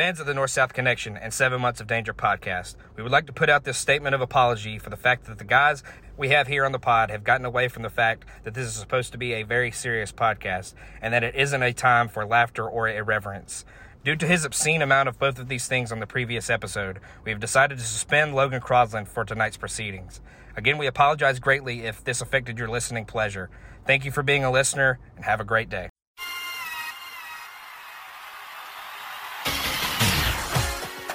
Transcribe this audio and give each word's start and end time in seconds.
Fans 0.00 0.18
of 0.18 0.24
the 0.24 0.32
North 0.32 0.50
South 0.50 0.72
Connection 0.72 1.18
and 1.18 1.30
Seven 1.30 1.60
Months 1.60 1.78
of 1.78 1.86
Danger 1.86 2.14
podcast, 2.14 2.76
we 2.96 3.02
would 3.02 3.12
like 3.12 3.26
to 3.26 3.34
put 3.34 3.50
out 3.50 3.64
this 3.64 3.76
statement 3.76 4.14
of 4.14 4.22
apology 4.22 4.78
for 4.78 4.88
the 4.88 4.96
fact 4.96 5.26
that 5.26 5.36
the 5.36 5.44
guys 5.44 5.82
we 6.16 6.30
have 6.30 6.46
here 6.46 6.64
on 6.64 6.72
the 6.72 6.78
pod 6.78 7.10
have 7.10 7.22
gotten 7.22 7.44
away 7.44 7.68
from 7.68 7.82
the 7.82 7.90
fact 7.90 8.24
that 8.44 8.54
this 8.54 8.66
is 8.66 8.72
supposed 8.72 9.12
to 9.12 9.18
be 9.18 9.34
a 9.34 9.42
very 9.42 9.70
serious 9.70 10.10
podcast 10.10 10.72
and 11.02 11.12
that 11.12 11.22
it 11.22 11.34
isn't 11.34 11.62
a 11.62 11.74
time 11.74 12.08
for 12.08 12.24
laughter 12.24 12.66
or 12.66 12.88
irreverence. 12.88 13.66
Due 14.02 14.16
to 14.16 14.26
his 14.26 14.46
obscene 14.46 14.80
amount 14.80 15.06
of 15.06 15.18
both 15.18 15.38
of 15.38 15.48
these 15.48 15.68
things 15.68 15.92
on 15.92 16.00
the 16.00 16.06
previous 16.06 16.48
episode, 16.48 16.98
we 17.22 17.30
have 17.30 17.38
decided 17.38 17.76
to 17.76 17.84
suspend 17.84 18.34
Logan 18.34 18.62
Crosland 18.62 19.06
for 19.06 19.26
tonight's 19.26 19.58
proceedings. 19.58 20.22
Again, 20.56 20.78
we 20.78 20.86
apologize 20.86 21.40
greatly 21.40 21.84
if 21.84 22.02
this 22.02 22.22
affected 22.22 22.56
your 22.56 22.68
listening 22.68 23.04
pleasure. 23.04 23.50
Thank 23.86 24.06
you 24.06 24.12
for 24.12 24.22
being 24.22 24.44
a 24.44 24.50
listener 24.50 24.98
and 25.16 25.26
have 25.26 25.40
a 25.40 25.44
great 25.44 25.68
day. 25.68 25.90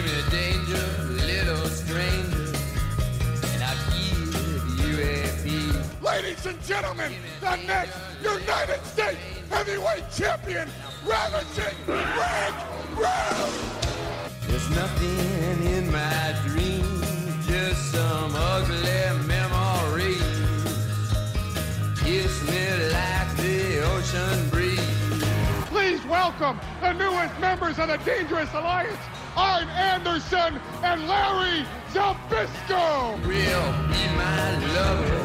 Give 0.00 0.08
me 0.08 0.30
danger, 0.30 0.86
little 1.26 1.66
stranger, 1.66 2.54
and 3.52 3.62
I'll 3.62 3.76
give 3.92 4.64
you 4.80 4.94
a 4.98 5.28
piece. 5.44 6.02
Ladies 6.02 6.46
and 6.46 6.62
gentlemen, 6.64 7.12
the 7.42 7.56
next 7.66 7.98
United 8.22 8.82
States 8.86 9.20
Heavyweight 9.50 10.04
Champion, 10.10 10.70
Ravishing 11.04 11.76
Rick! 11.86 12.54
There's 14.48 14.70
nothing 14.70 15.66
in 15.66 15.92
my 15.92 16.34
dreams, 16.46 17.46
just 17.46 17.92
some 17.92 18.32
ugly 18.34 19.26
memories. 19.26 20.22
Kiss 22.00 22.42
me 22.48 22.88
like 22.90 23.36
the 23.36 23.82
ocean 23.84 24.48
breeze. 24.48 24.80
Please 25.66 26.02
welcome 26.06 26.58
the 26.80 26.94
newest 26.94 27.38
members 27.38 27.78
of 27.78 27.88
the 27.88 27.98
Dangerous 27.98 28.48
Alliance, 28.54 28.96
Arn 29.40 29.68
Anderson 29.70 30.60
and 30.82 31.08
Larry 31.08 31.64
Zbyszko! 31.94 33.26
Will 33.26 33.72
be 33.88 34.04
my 34.20 34.58
lover. 34.74 35.20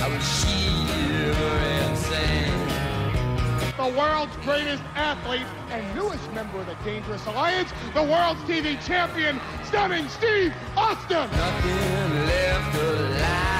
I 0.00 0.08
will 0.08 0.20
shiver 0.20 1.58
and 1.82 1.98
sing. 1.98 3.76
The 3.76 3.98
world's 3.98 4.36
greatest 4.44 4.84
athlete 4.94 5.48
and 5.70 5.82
newest 5.96 6.32
member 6.32 6.60
of 6.60 6.66
the 6.66 6.76
Dangerous 6.84 7.26
Alliance, 7.26 7.72
the 7.92 8.04
world's 8.04 8.40
TV 8.42 8.80
champion, 8.86 9.40
Stunning 9.64 10.08
Steve 10.08 10.54
Austin! 10.76 11.28
Nothing 11.32 12.26
left 12.26 12.76
alive 12.76 13.57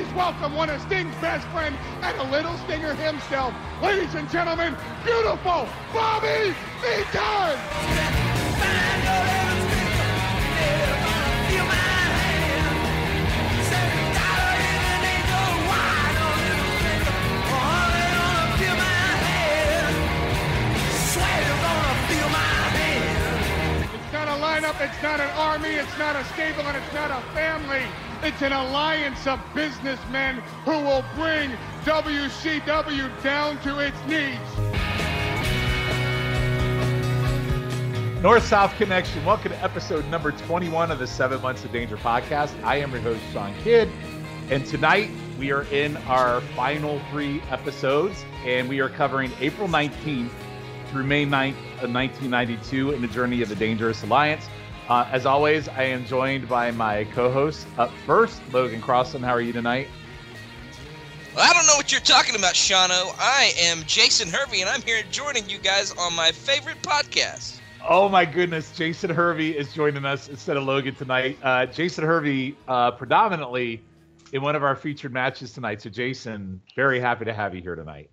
Please 0.00 0.14
welcome 0.14 0.54
one 0.54 0.70
of 0.70 0.80
Sting's 0.80 1.14
best 1.16 1.46
friends 1.48 1.76
and 2.00 2.16
a 2.16 2.24
little 2.32 2.56
stinger 2.56 2.94
himself, 2.94 3.52
ladies 3.82 4.14
and 4.14 4.30
gentlemen, 4.30 4.74
beautiful 5.04 5.68
Bobby 5.92 6.54
Eaton! 6.80 8.00
Lineup, 24.60 24.80
it's 24.80 25.02
not 25.02 25.20
an 25.20 25.30
army, 25.30 25.68
it's 25.68 25.98
not 25.98 26.16
a 26.16 26.24
stable, 26.34 26.62
and 26.62 26.76
it's 26.76 26.92
not 26.92 27.10
a 27.10 27.20
family. 27.32 27.82
It's 28.22 28.42
an 28.42 28.52
alliance 28.52 29.26
of 29.26 29.40
businessmen 29.54 30.36
who 30.64 30.72
will 30.72 31.04
bring 31.14 31.50
WCW 31.84 33.22
down 33.22 33.58
to 33.62 33.78
its 33.78 33.96
knees. 34.06 34.38
North 38.22 38.44
South 38.44 38.76
Connection. 38.76 39.24
Welcome 39.24 39.52
to 39.52 39.64
episode 39.64 40.06
number 40.08 40.32
21 40.32 40.90
of 40.90 40.98
the 40.98 41.06
Seven 41.06 41.40
Months 41.40 41.64
of 41.64 41.72
Danger 41.72 41.96
podcast. 41.96 42.52
I 42.62 42.76
am 42.76 42.92
your 42.92 43.00
host, 43.00 43.22
Sean 43.32 43.54
Kidd. 43.62 43.90
And 44.50 44.66
tonight 44.66 45.10
we 45.38 45.52
are 45.52 45.62
in 45.64 45.96
our 46.08 46.42
final 46.54 47.00
three 47.10 47.40
episodes, 47.50 48.26
and 48.44 48.68
we 48.68 48.80
are 48.80 48.90
covering 48.90 49.32
April 49.40 49.68
19th 49.68 50.30
through 50.90 51.04
May 51.04 51.24
9th 51.24 51.69
of 51.82 51.92
1992 51.92 52.92
in 52.92 53.02
the 53.02 53.08
journey 53.08 53.42
of 53.42 53.48
the 53.48 53.56
Dangerous 53.56 54.02
Alliance. 54.02 54.48
Uh, 54.88 55.08
as 55.12 55.24
always, 55.24 55.68
I 55.68 55.84
am 55.84 56.04
joined 56.04 56.48
by 56.48 56.70
my 56.72 57.04
co 57.04 57.30
host 57.30 57.66
up 57.78 57.90
first, 58.06 58.40
Logan 58.52 58.80
Crossan. 58.80 59.22
How 59.22 59.32
are 59.32 59.40
you 59.40 59.52
tonight? 59.52 59.88
I 61.38 61.52
don't 61.52 61.66
know 61.66 61.76
what 61.76 61.92
you're 61.92 62.00
talking 62.00 62.34
about, 62.34 62.54
Shano. 62.54 63.14
I 63.18 63.52
am 63.58 63.84
Jason 63.86 64.28
Hervey, 64.28 64.62
and 64.62 64.68
I'm 64.68 64.82
here 64.82 65.02
joining 65.10 65.48
you 65.48 65.58
guys 65.58 65.92
on 65.92 66.14
my 66.14 66.32
favorite 66.32 66.82
podcast. 66.82 67.60
Oh 67.88 68.08
my 68.08 68.24
goodness, 68.24 68.76
Jason 68.76 69.10
Hervey 69.10 69.50
is 69.50 69.72
joining 69.72 70.04
us 70.04 70.28
instead 70.28 70.56
of 70.56 70.64
Logan 70.64 70.94
tonight. 70.94 71.38
Uh, 71.42 71.66
Jason 71.66 72.04
Hervey, 72.04 72.56
uh, 72.68 72.90
predominantly 72.90 73.80
in 74.32 74.42
one 74.42 74.56
of 74.56 74.62
our 74.62 74.76
featured 74.76 75.12
matches 75.12 75.52
tonight. 75.52 75.80
So, 75.82 75.88
Jason, 75.88 76.60
very 76.76 77.00
happy 77.00 77.24
to 77.24 77.32
have 77.32 77.54
you 77.54 77.62
here 77.62 77.76
tonight. 77.76 78.10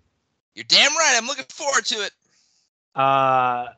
You're 0.54 0.64
damn 0.68 0.96
right. 0.96 1.14
I'm 1.16 1.26
looking 1.26 1.44
forward 1.50 1.84
to 1.86 1.96
it. 1.96 2.12
Uh, 2.98 3.68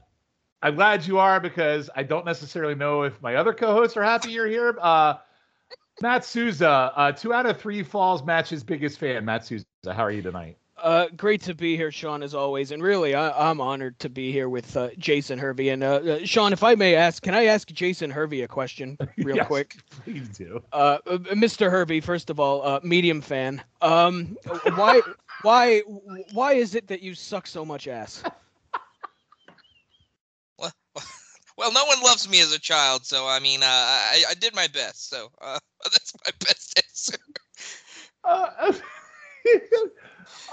I'm 0.62 0.74
glad 0.74 1.06
you 1.06 1.18
are 1.18 1.40
because 1.40 1.90
I 1.94 2.02
don't 2.02 2.24
necessarily 2.24 2.74
know 2.74 3.02
if 3.02 3.20
my 3.22 3.36
other 3.36 3.52
co-hosts 3.52 3.96
are 3.96 4.02
happy 4.02 4.32
you're 4.32 4.46
here. 4.46 4.76
Uh, 4.80 5.14
Matt 6.02 6.24
Souza, 6.24 6.92
uh, 6.96 7.12
two 7.12 7.32
out 7.32 7.46
of 7.46 7.60
three 7.60 7.82
Falls 7.82 8.24
matches 8.24 8.64
biggest 8.64 8.98
fan. 8.98 9.24
Matt 9.24 9.44
Souza, 9.44 9.64
how 9.86 10.02
are 10.02 10.10
you 10.10 10.22
tonight? 10.22 10.56
Uh, 10.82 11.08
great 11.14 11.42
to 11.42 11.54
be 11.54 11.76
here, 11.76 11.90
Sean, 11.90 12.22
as 12.22 12.34
always. 12.34 12.70
And 12.70 12.82
really, 12.82 13.14
I, 13.14 13.50
I'm 13.50 13.60
honored 13.60 13.98
to 13.98 14.08
be 14.08 14.32
here 14.32 14.48
with 14.48 14.74
uh, 14.78 14.88
Jason 14.96 15.38
Hervey. 15.38 15.68
And 15.68 15.84
uh, 15.84 15.86
uh, 15.96 16.18
Sean, 16.24 16.54
if 16.54 16.62
I 16.62 16.74
may 16.74 16.94
ask, 16.94 17.22
can 17.22 17.34
I 17.34 17.44
ask 17.44 17.68
Jason 17.68 18.10
Hervey 18.10 18.40
a 18.42 18.48
question 18.48 18.96
real 19.18 19.36
Yes, 19.36 19.46
quick? 19.46 19.76
Please 19.90 20.28
do. 20.28 20.62
Uh, 20.72 20.98
uh, 21.06 21.18
Mr. 21.34 21.70
Hervey, 21.70 22.00
first 22.00 22.30
of 22.30 22.40
all, 22.40 22.66
uh, 22.66 22.80
medium 22.82 23.20
fan. 23.20 23.62
Um, 23.82 24.38
why, 24.74 25.02
why, 25.42 25.82
why 26.32 26.54
is 26.54 26.74
it 26.74 26.86
that 26.88 27.02
you 27.02 27.14
suck 27.14 27.46
so 27.46 27.64
much 27.64 27.86
ass? 27.86 28.22
Well, 30.58 30.72
well, 31.60 31.72
no 31.72 31.84
one 31.84 32.00
loves 32.02 32.26
me 32.26 32.40
as 32.40 32.52
a 32.52 32.58
child, 32.58 33.04
so 33.04 33.28
I 33.28 33.38
mean, 33.38 33.62
uh, 33.62 33.66
I, 33.66 34.24
I 34.30 34.34
did 34.34 34.54
my 34.54 34.66
best. 34.68 35.10
So 35.10 35.30
uh, 35.42 35.58
that's 35.84 36.14
my 36.24 36.30
best 36.40 36.82
answer. 36.88 37.18
Uh, 38.24 38.72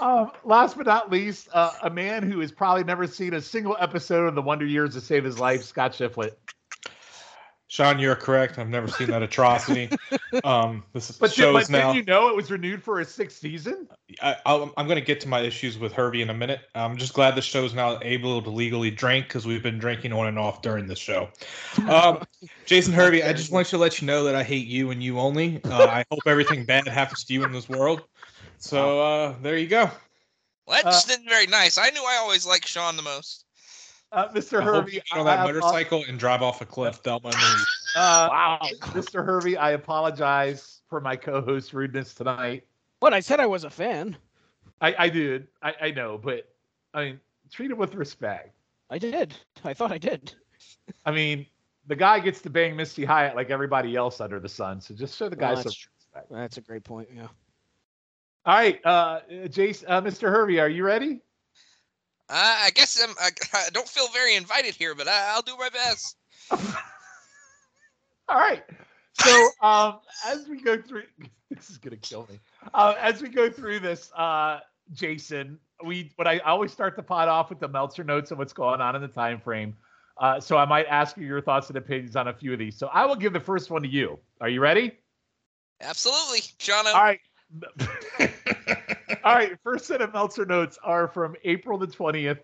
um, 0.00 0.30
last 0.44 0.76
but 0.76 0.86
not 0.86 1.10
least, 1.10 1.48
uh, 1.52 1.72
a 1.82 1.88
man 1.88 2.30
who 2.30 2.40
has 2.40 2.52
probably 2.52 2.84
never 2.84 3.06
seen 3.06 3.32
a 3.32 3.40
single 3.40 3.76
episode 3.80 4.28
of 4.28 4.34
The 4.34 4.42
Wonder 4.42 4.66
Years 4.66 4.94
to 4.94 5.00
save 5.00 5.24
his 5.24 5.38
life, 5.38 5.64
Scott 5.64 5.92
Shiflett. 5.92 6.32
Sean, 7.70 7.98
you're 7.98 8.16
correct. 8.16 8.58
I've 8.58 8.70
never 8.70 8.88
seen 8.88 9.10
that 9.10 9.22
atrocity. 9.22 9.90
Um, 10.42 10.82
this 10.94 11.10
But, 11.18 11.30
did, 11.30 11.36
shows 11.36 11.68
but 11.68 11.70
now. 11.70 11.92
did 11.92 11.98
you 11.98 12.04
know 12.04 12.30
it 12.30 12.36
was 12.36 12.50
renewed 12.50 12.82
for 12.82 13.00
a 13.00 13.04
sixth 13.04 13.38
season? 13.38 13.86
I, 14.22 14.36
I'll, 14.46 14.72
I'm 14.78 14.86
going 14.86 14.98
to 14.98 15.04
get 15.04 15.20
to 15.20 15.28
my 15.28 15.40
issues 15.40 15.78
with 15.78 15.92
Herbie 15.92 16.22
in 16.22 16.30
a 16.30 16.34
minute. 16.34 16.60
I'm 16.74 16.96
just 16.96 17.12
glad 17.12 17.34
the 17.34 17.42
show's 17.42 17.74
now 17.74 17.98
able 18.00 18.40
to 18.40 18.48
legally 18.48 18.90
drink 18.90 19.26
because 19.28 19.46
we've 19.46 19.62
been 19.62 19.78
drinking 19.78 20.14
on 20.14 20.26
and 20.26 20.38
off 20.38 20.62
during 20.62 20.86
the 20.86 20.96
show. 20.96 21.28
Um, 21.88 22.22
Jason 22.64 22.94
Herbie, 22.94 23.22
I 23.22 23.34
just 23.34 23.52
want 23.52 23.66
to 23.68 23.78
let 23.78 24.00
you 24.00 24.06
know 24.06 24.24
that 24.24 24.34
I 24.34 24.42
hate 24.42 24.66
you 24.66 24.90
and 24.90 25.02
you 25.02 25.20
only. 25.20 25.60
Uh, 25.64 25.86
I 25.86 26.04
hope 26.10 26.20
everything 26.24 26.64
bad 26.64 26.88
happens 26.88 27.24
to 27.24 27.34
you 27.34 27.44
in 27.44 27.52
this 27.52 27.68
world. 27.68 28.02
So 28.56 29.00
uh, 29.00 29.34
there 29.42 29.58
you 29.58 29.66
go. 29.66 29.90
Well, 30.66 30.82
that 30.82 30.84
just 30.84 31.10
isn't 31.10 31.28
very 31.28 31.46
nice. 31.46 31.76
I 31.76 31.90
knew 31.90 32.02
I 32.02 32.16
always 32.16 32.46
liked 32.46 32.66
Sean 32.66 32.96
the 32.96 33.02
most. 33.02 33.44
Uh, 34.10 34.28
Mr. 34.28 34.60
I 34.60 34.64
Hervey, 34.64 34.92
you 34.94 35.00
on 35.12 35.20
I 35.20 35.24
that 35.24 35.38
have- 35.38 35.46
motorcycle 35.48 36.04
and 36.08 36.18
drive 36.18 36.42
off 36.42 36.60
a 36.60 36.64
cliff. 36.66 36.96
Thelma 37.04 37.28
and 37.28 37.34
Uh, 37.96 38.28
wow, 38.30 38.58
Mr. 38.92 39.24
Hervey, 39.24 39.56
I 39.56 39.70
apologize 39.72 40.82
for 40.88 41.00
my 41.00 41.16
co-host 41.16 41.72
rudeness 41.72 42.14
tonight. 42.14 42.64
What 43.00 43.14
I 43.14 43.20
said 43.20 43.40
I 43.40 43.46
was 43.46 43.64
a 43.64 43.70
fan. 43.70 44.16
I, 44.80 44.94
I 44.98 45.08
did, 45.08 45.48
I, 45.62 45.74
I 45.80 45.90
know, 45.90 46.18
but 46.22 46.48
I 46.94 47.04
mean, 47.04 47.20
treat 47.50 47.70
him 47.70 47.78
with 47.78 47.94
respect. 47.94 48.54
I 48.90 48.98
did. 48.98 49.34
I 49.64 49.72
thought 49.74 49.90
I 49.90 49.98
did. 49.98 50.34
I 51.06 51.10
mean, 51.10 51.46
the 51.86 51.96
guy 51.96 52.20
gets 52.20 52.40
to 52.42 52.50
bang 52.50 52.76
Missy 52.76 53.04
Hyatt 53.04 53.34
like 53.34 53.50
everybody 53.50 53.96
else 53.96 54.20
under 54.20 54.38
the 54.38 54.48
sun. 54.48 54.80
So 54.80 54.94
just 54.94 55.16
show 55.16 55.28
the 55.28 55.36
guy 55.36 55.48
Well, 55.54 55.56
some 55.56 55.64
that's 55.64 55.74
true. 55.76 55.90
respect. 55.96 56.30
That's 56.30 56.56
a 56.58 56.60
great 56.60 56.84
point. 56.84 57.08
Yeah. 57.14 57.28
All 58.44 58.54
right, 58.54 58.80
uh, 58.84 59.20
Jace, 59.30 59.82
uh, 59.88 60.00
Mr. 60.02 60.30
Hervey, 60.30 60.60
are 60.60 60.68
you 60.68 60.84
ready? 60.84 61.20
I, 62.28 62.66
I 62.66 62.70
guess 62.70 63.02
I'm, 63.02 63.14
I, 63.20 63.30
I 63.66 63.70
don't 63.70 63.88
feel 63.88 64.08
very 64.08 64.36
invited 64.36 64.74
here, 64.74 64.94
but 64.94 65.08
I, 65.08 65.32
I'll 65.34 65.42
do 65.42 65.56
my 65.58 65.68
best. 65.68 66.16
All 68.28 68.38
right. 68.38 68.62
So 69.20 69.48
um, 69.62 69.98
as 70.26 70.46
we 70.48 70.60
go 70.60 70.80
through, 70.80 71.04
this 71.50 71.70
is 71.70 71.78
gonna 71.78 71.96
kill 71.96 72.26
me. 72.30 72.38
Uh, 72.74 72.94
as 73.00 73.22
we 73.22 73.28
go 73.28 73.50
through 73.50 73.80
this, 73.80 74.12
uh, 74.12 74.60
Jason, 74.92 75.58
we 75.84 76.12
what 76.16 76.26
I 76.26 76.38
always 76.38 76.72
start 76.72 76.96
the 76.96 77.02
pod 77.02 77.28
off 77.28 77.50
with 77.50 77.60
the 77.60 77.68
Meltzer 77.68 78.04
notes 78.04 78.30
and 78.30 78.38
what's 78.38 78.52
going 78.52 78.80
on 78.80 78.96
in 78.96 79.02
the 79.02 79.08
time 79.08 79.40
frame. 79.40 79.76
Uh, 80.18 80.40
so 80.40 80.56
I 80.56 80.64
might 80.64 80.86
ask 80.86 81.16
you 81.16 81.26
your 81.26 81.40
thoughts 81.40 81.68
and 81.68 81.76
opinions 81.76 82.16
on 82.16 82.28
a 82.28 82.34
few 82.34 82.52
of 82.52 82.58
these. 82.58 82.76
So 82.76 82.88
I 82.88 83.06
will 83.06 83.16
give 83.16 83.32
the 83.32 83.40
first 83.40 83.70
one 83.70 83.82
to 83.82 83.88
you. 83.88 84.18
Are 84.40 84.48
you 84.48 84.60
ready? 84.60 84.98
Absolutely, 85.80 86.40
Shauna. 86.58 86.92
All 86.92 87.02
right. 87.02 87.20
All 89.24 89.34
right. 89.34 89.58
First 89.62 89.86
set 89.86 90.00
of 90.00 90.12
Meltzer 90.12 90.46
notes 90.46 90.78
are 90.82 91.08
from 91.08 91.36
April 91.44 91.78
the 91.78 91.86
20th, 91.86 92.38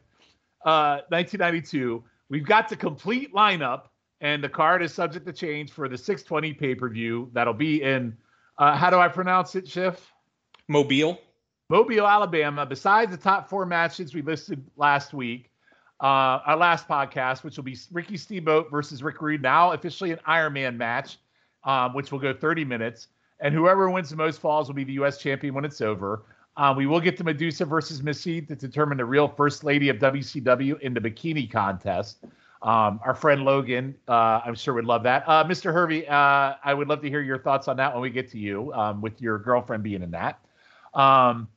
uh, 0.65 1.03
1992. 1.09 2.03
We've 2.29 2.47
got 2.47 2.69
the 2.69 2.77
complete 2.77 3.33
lineup, 3.35 3.83
and 4.21 4.43
the 4.43 4.49
card 4.49 4.83
is 4.83 4.93
subject 4.93 5.27
to 5.27 5.33
change 5.33 5.71
for 5.73 5.89
the 5.89 5.99
620 5.99 6.53
pay 6.55 6.75
per 6.75 6.89
view. 6.89 7.31
That'll 7.33 7.55
be 7.55 7.83
in, 7.83 8.17
uh, 8.59 8.77
how 8.77 8.91
do 8.91 8.99
I 8.99 9.09
pronounce 9.09 9.55
it, 9.55 9.69
Schiff? 9.69 10.13
Mobile. 10.69 11.21
Mobile, 11.69 12.07
Alabama. 12.07 12.67
Besides 12.67 13.11
the 13.11 13.17
top 13.17 13.49
four 13.49 13.67
matches 13.67 14.15
we 14.15 14.23
listed 14.23 14.65
last 14.77 15.15
week, 15.15 15.51
uh, 16.01 16.41
our 16.47 16.57
last 16.57 16.89
podcast, 16.89 17.45
which 17.45 17.57
will 17.57 17.65
be 17.65 17.77
Ricky 17.93 18.17
Steamboat 18.17 18.71
versus 18.71 19.03
Rick 19.03 19.21
Rude, 19.21 19.43
now 19.43 19.73
officially 19.73 20.11
an 20.11 20.19
Iron 20.27 20.53
Man 20.53 20.77
match, 20.77 21.19
um, 21.65 21.95
which 21.95 22.13
will 22.13 22.19
go 22.19 22.35
30 22.35 22.65
minutes. 22.65 23.09
And 23.41 23.55
whoever 23.55 23.91
wins 23.91 24.11
the 24.11 24.17
most 24.17 24.41
falls 24.41 24.69
will 24.69 24.75
be 24.75 24.85
the 24.85 24.93
U.S. 24.95 25.19
champion 25.19 25.55
when 25.55 25.65
it's 25.65 25.81
over. 25.81 26.25
Um, 26.57 26.77
we 26.77 26.87
will 26.87 27.01
get 27.01 27.17
to 27.17 27.25
Medusa 27.25 27.65
versus 27.65 28.03
Missy 28.03 28.41
to 28.43 28.55
determine 28.55 28.99
the 28.99 29.05
real 29.05 29.27
first 29.27 29.65
lady 29.65 29.89
of 29.89 29.99
WCW 29.99 30.81
in 30.81 30.95
the 30.95 31.01
bikini 31.01 31.51
contest. 31.51 32.19
Um, 32.63 33.01
our 33.05 33.15
friend 33.15 33.45
Logan, 33.45 33.95
uh, 34.09 34.41
I'm 34.45 34.55
sure 34.55 34.73
would 34.75 34.87
love 34.87 35.03
that. 35.03 35.25
Uh, 35.27 35.45
Mr. 35.45 35.73
Hervey, 35.73 36.07
uh, 36.07 36.55
I 36.65 36.73
would 36.73 36.89
love 36.89 37.03
to 37.03 37.11
hear 37.11 37.21
your 37.21 37.39
thoughts 37.39 37.69
on 37.69 37.77
that 37.77 37.93
when 37.93 38.01
we 38.01 38.09
get 38.09 38.31
to 38.31 38.39
you, 38.39 38.73
um, 38.73 39.03
with 39.03 39.21
your 39.21 39.39
girlfriend 39.39 39.83
being 39.83 40.03
in 40.03 40.13
that. 40.13 40.39
Um, 40.95 41.49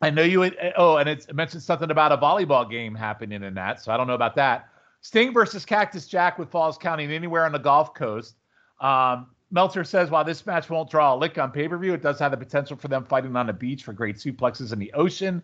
I 0.00 0.10
know 0.10 0.22
you. 0.22 0.42
Had, 0.42 0.74
oh, 0.76 0.96
and 0.96 1.08
it 1.08 1.34
mentioned 1.34 1.62
something 1.62 1.90
about 1.90 2.12
a 2.12 2.16
volleyball 2.16 2.70
game 2.70 2.94
happening 2.94 3.42
in 3.42 3.54
that, 3.54 3.82
so 3.82 3.92
I 3.92 3.96
don't 3.96 4.06
know 4.06 4.14
about 4.14 4.34
that. 4.36 4.68
Sting 5.00 5.32
versus 5.32 5.64
Cactus 5.64 6.06
Jack 6.06 6.38
with 6.38 6.50
Falls 6.50 6.78
Count 6.78 7.00
anywhere 7.00 7.44
on 7.44 7.52
the 7.52 7.58
Gulf 7.58 7.94
Coast. 7.94 8.36
Um, 8.80 9.26
Meltzer 9.50 9.84
says 9.84 10.10
while 10.10 10.24
this 10.24 10.44
match 10.44 10.68
won't 10.68 10.90
draw 10.90 11.14
a 11.14 11.16
lick 11.16 11.38
on 11.38 11.52
pay 11.52 11.68
per 11.68 11.78
view, 11.78 11.94
it 11.94 12.02
does 12.02 12.18
have 12.18 12.32
the 12.32 12.36
potential 12.36 12.76
for 12.76 12.88
them 12.88 13.04
fighting 13.04 13.34
on 13.36 13.46
the 13.46 13.52
beach 13.52 13.84
for 13.84 13.92
great 13.92 14.16
suplexes 14.16 14.72
in 14.72 14.78
the 14.78 14.92
ocean, 14.92 15.42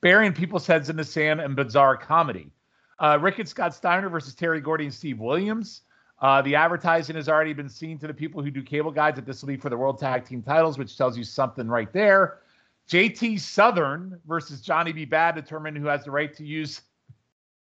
burying 0.00 0.32
people's 0.32 0.66
heads 0.66 0.90
in 0.90 0.96
the 0.96 1.04
sand, 1.04 1.40
and 1.40 1.54
bizarre 1.54 1.96
comedy. 1.96 2.50
Uh, 2.98 3.18
Rick 3.20 3.38
and 3.38 3.48
Scott 3.48 3.74
Steiner 3.74 4.08
versus 4.08 4.34
Terry 4.34 4.60
Gordy 4.60 4.84
and 4.84 4.94
Steve 4.94 5.18
Williams. 5.18 5.82
Uh, 6.20 6.42
the 6.42 6.54
advertising 6.54 7.16
has 7.16 7.28
already 7.28 7.52
been 7.52 7.68
seen 7.68 7.98
to 7.98 8.06
the 8.06 8.14
people 8.14 8.42
who 8.42 8.50
do 8.50 8.62
cable 8.62 8.90
guides 8.90 9.16
that 9.16 9.26
this 9.26 9.42
will 9.42 9.48
be 9.48 9.56
for 9.56 9.68
the 9.68 9.76
World 9.76 9.98
Tag 9.98 10.24
Team 10.24 10.42
titles, 10.42 10.78
which 10.78 10.96
tells 10.96 11.18
you 11.18 11.24
something 11.24 11.68
right 11.68 11.92
there. 11.92 12.38
JT 12.88 13.40
Southern 13.40 14.20
versus 14.26 14.60
Johnny 14.60 14.92
B. 14.92 15.06
Badd, 15.06 15.34
determine 15.34 15.74
who 15.74 15.86
has 15.86 16.04
the 16.04 16.10
right 16.10 16.34
to 16.36 16.44
use 16.44 16.82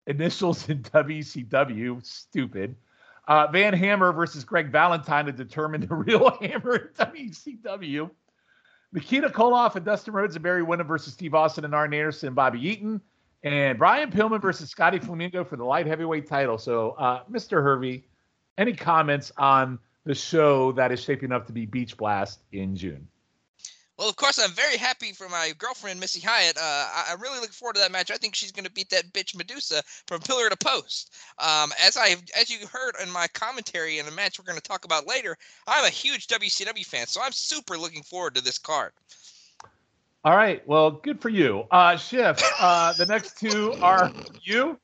initials 0.06 0.69
in 0.69 0.82
WCW. 0.82 2.05
Stupid. 2.05 2.77
Uh, 3.28 3.46
Van 3.49 3.72
Hammer 3.72 4.12
versus 4.12 4.44
Greg 4.44 4.70
Valentine 4.70 5.26
to 5.26 5.32
determine 5.32 5.81
the 5.82 5.94
real 5.94 6.31
Hammer 6.40 6.76
in 6.76 7.06
WCW. 7.06 8.11
Nikita 8.93 9.28
Koloff 9.28 9.76
and 9.76 9.84
Dustin 9.84 10.14
Rhodes 10.14 10.34
and 10.34 10.43
Barry 10.43 10.62
Windham 10.62 10.88
versus 10.88 11.12
Steve 11.12 11.34
Austin 11.34 11.64
and 11.64 11.75
Arn 11.75 11.94
Anderson 11.94 12.28
and 12.28 12.37
Bobby 12.37 12.67
Eaton. 12.69 13.00
And 13.43 13.78
Brian 13.78 14.11
Pillman 14.11 14.43
versus 14.43 14.69
Scotty 14.69 14.99
Flamingo 14.99 15.44
for 15.44 15.56
the 15.56 15.64
light 15.64 15.87
heavyweight 15.87 16.26
title. 16.26 16.58
So, 16.58 16.90
uh, 16.93 17.22
Mr. 17.31 17.62
Hervey, 17.62 18.05
any 18.58 18.75
comments 18.75 19.32
on 19.38 19.78
the 20.05 20.14
show 20.14 20.72
that 20.72 20.93
is 20.93 21.02
shaping 21.02 21.32
up 21.32 21.46
to 21.46 21.52
be 21.52 21.67
Beach 21.67 21.96
Blast 21.96 22.43
in 22.52 22.76
June? 22.76 23.08
Well, 24.00 24.08
of 24.08 24.17
course, 24.17 24.38
I'm 24.38 24.52
very 24.52 24.79
happy 24.79 25.12
for 25.12 25.29
my 25.29 25.52
girlfriend, 25.58 26.00
Missy 26.00 26.20
Hyatt. 26.20 26.56
Uh, 26.56 26.61
I, 26.62 27.17
really 27.20 27.38
look 27.38 27.52
forward 27.52 27.75
to 27.75 27.82
that 27.82 27.93
match. 27.93 28.11
I 28.11 28.17
think 28.17 28.35
she's 28.35 28.50
going 28.50 28.64
to 28.64 28.70
beat 28.70 28.88
that 28.88 29.12
bitch 29.12 29.37
Medusa 29.37 29.82
from 30.06 30.23
pillar 30.23 30.49
to 30.49 30.56
post. 30.56 31.12
Um, 31.38 31.70
as 31.79 31.99
I, 31.99 32.17
as 32.41 32.49
you 32.49 32.67
heard 32.67 32.94
in 33.02 33.11
my 33.11 33.26
commentary 33.35 33.99
in 33.99 34.06
the 34.06 34.12
match 34.12 34.38
we're 34.38 34.47
going 34.47 34.56
to 34.56 34.62
talk 34.62 34.87
about 34.87 35.06
later, 35.06 35.37
I'm 35.67 35.85
a 35.85 35.91
huge 35.91 36.29
WCW 36.29 36.87
fan, 36.87 37.08
so 37.08 37.20
I'm 37.20 37.32
super 37.32 37.76
looking 37.76 38.02
forward 38.02 38.37
to 38.37 38.41
this 38.43 38.56
card. 38.56 38.93
All 40.25 40.35
right. 40.35 40.67
Well, 40.67 40.93
good 40.93 41.20
for 41.20 41.29
you. 41.29 41.67
Uh, 41.70 41.99
Schiff, 41.99 42.41
uh, 42.58 42.94
the 42.94 43.05
next 43.05 43.38
two 43.38 43.75
are 43.82 44.11
you. 44.43 44.79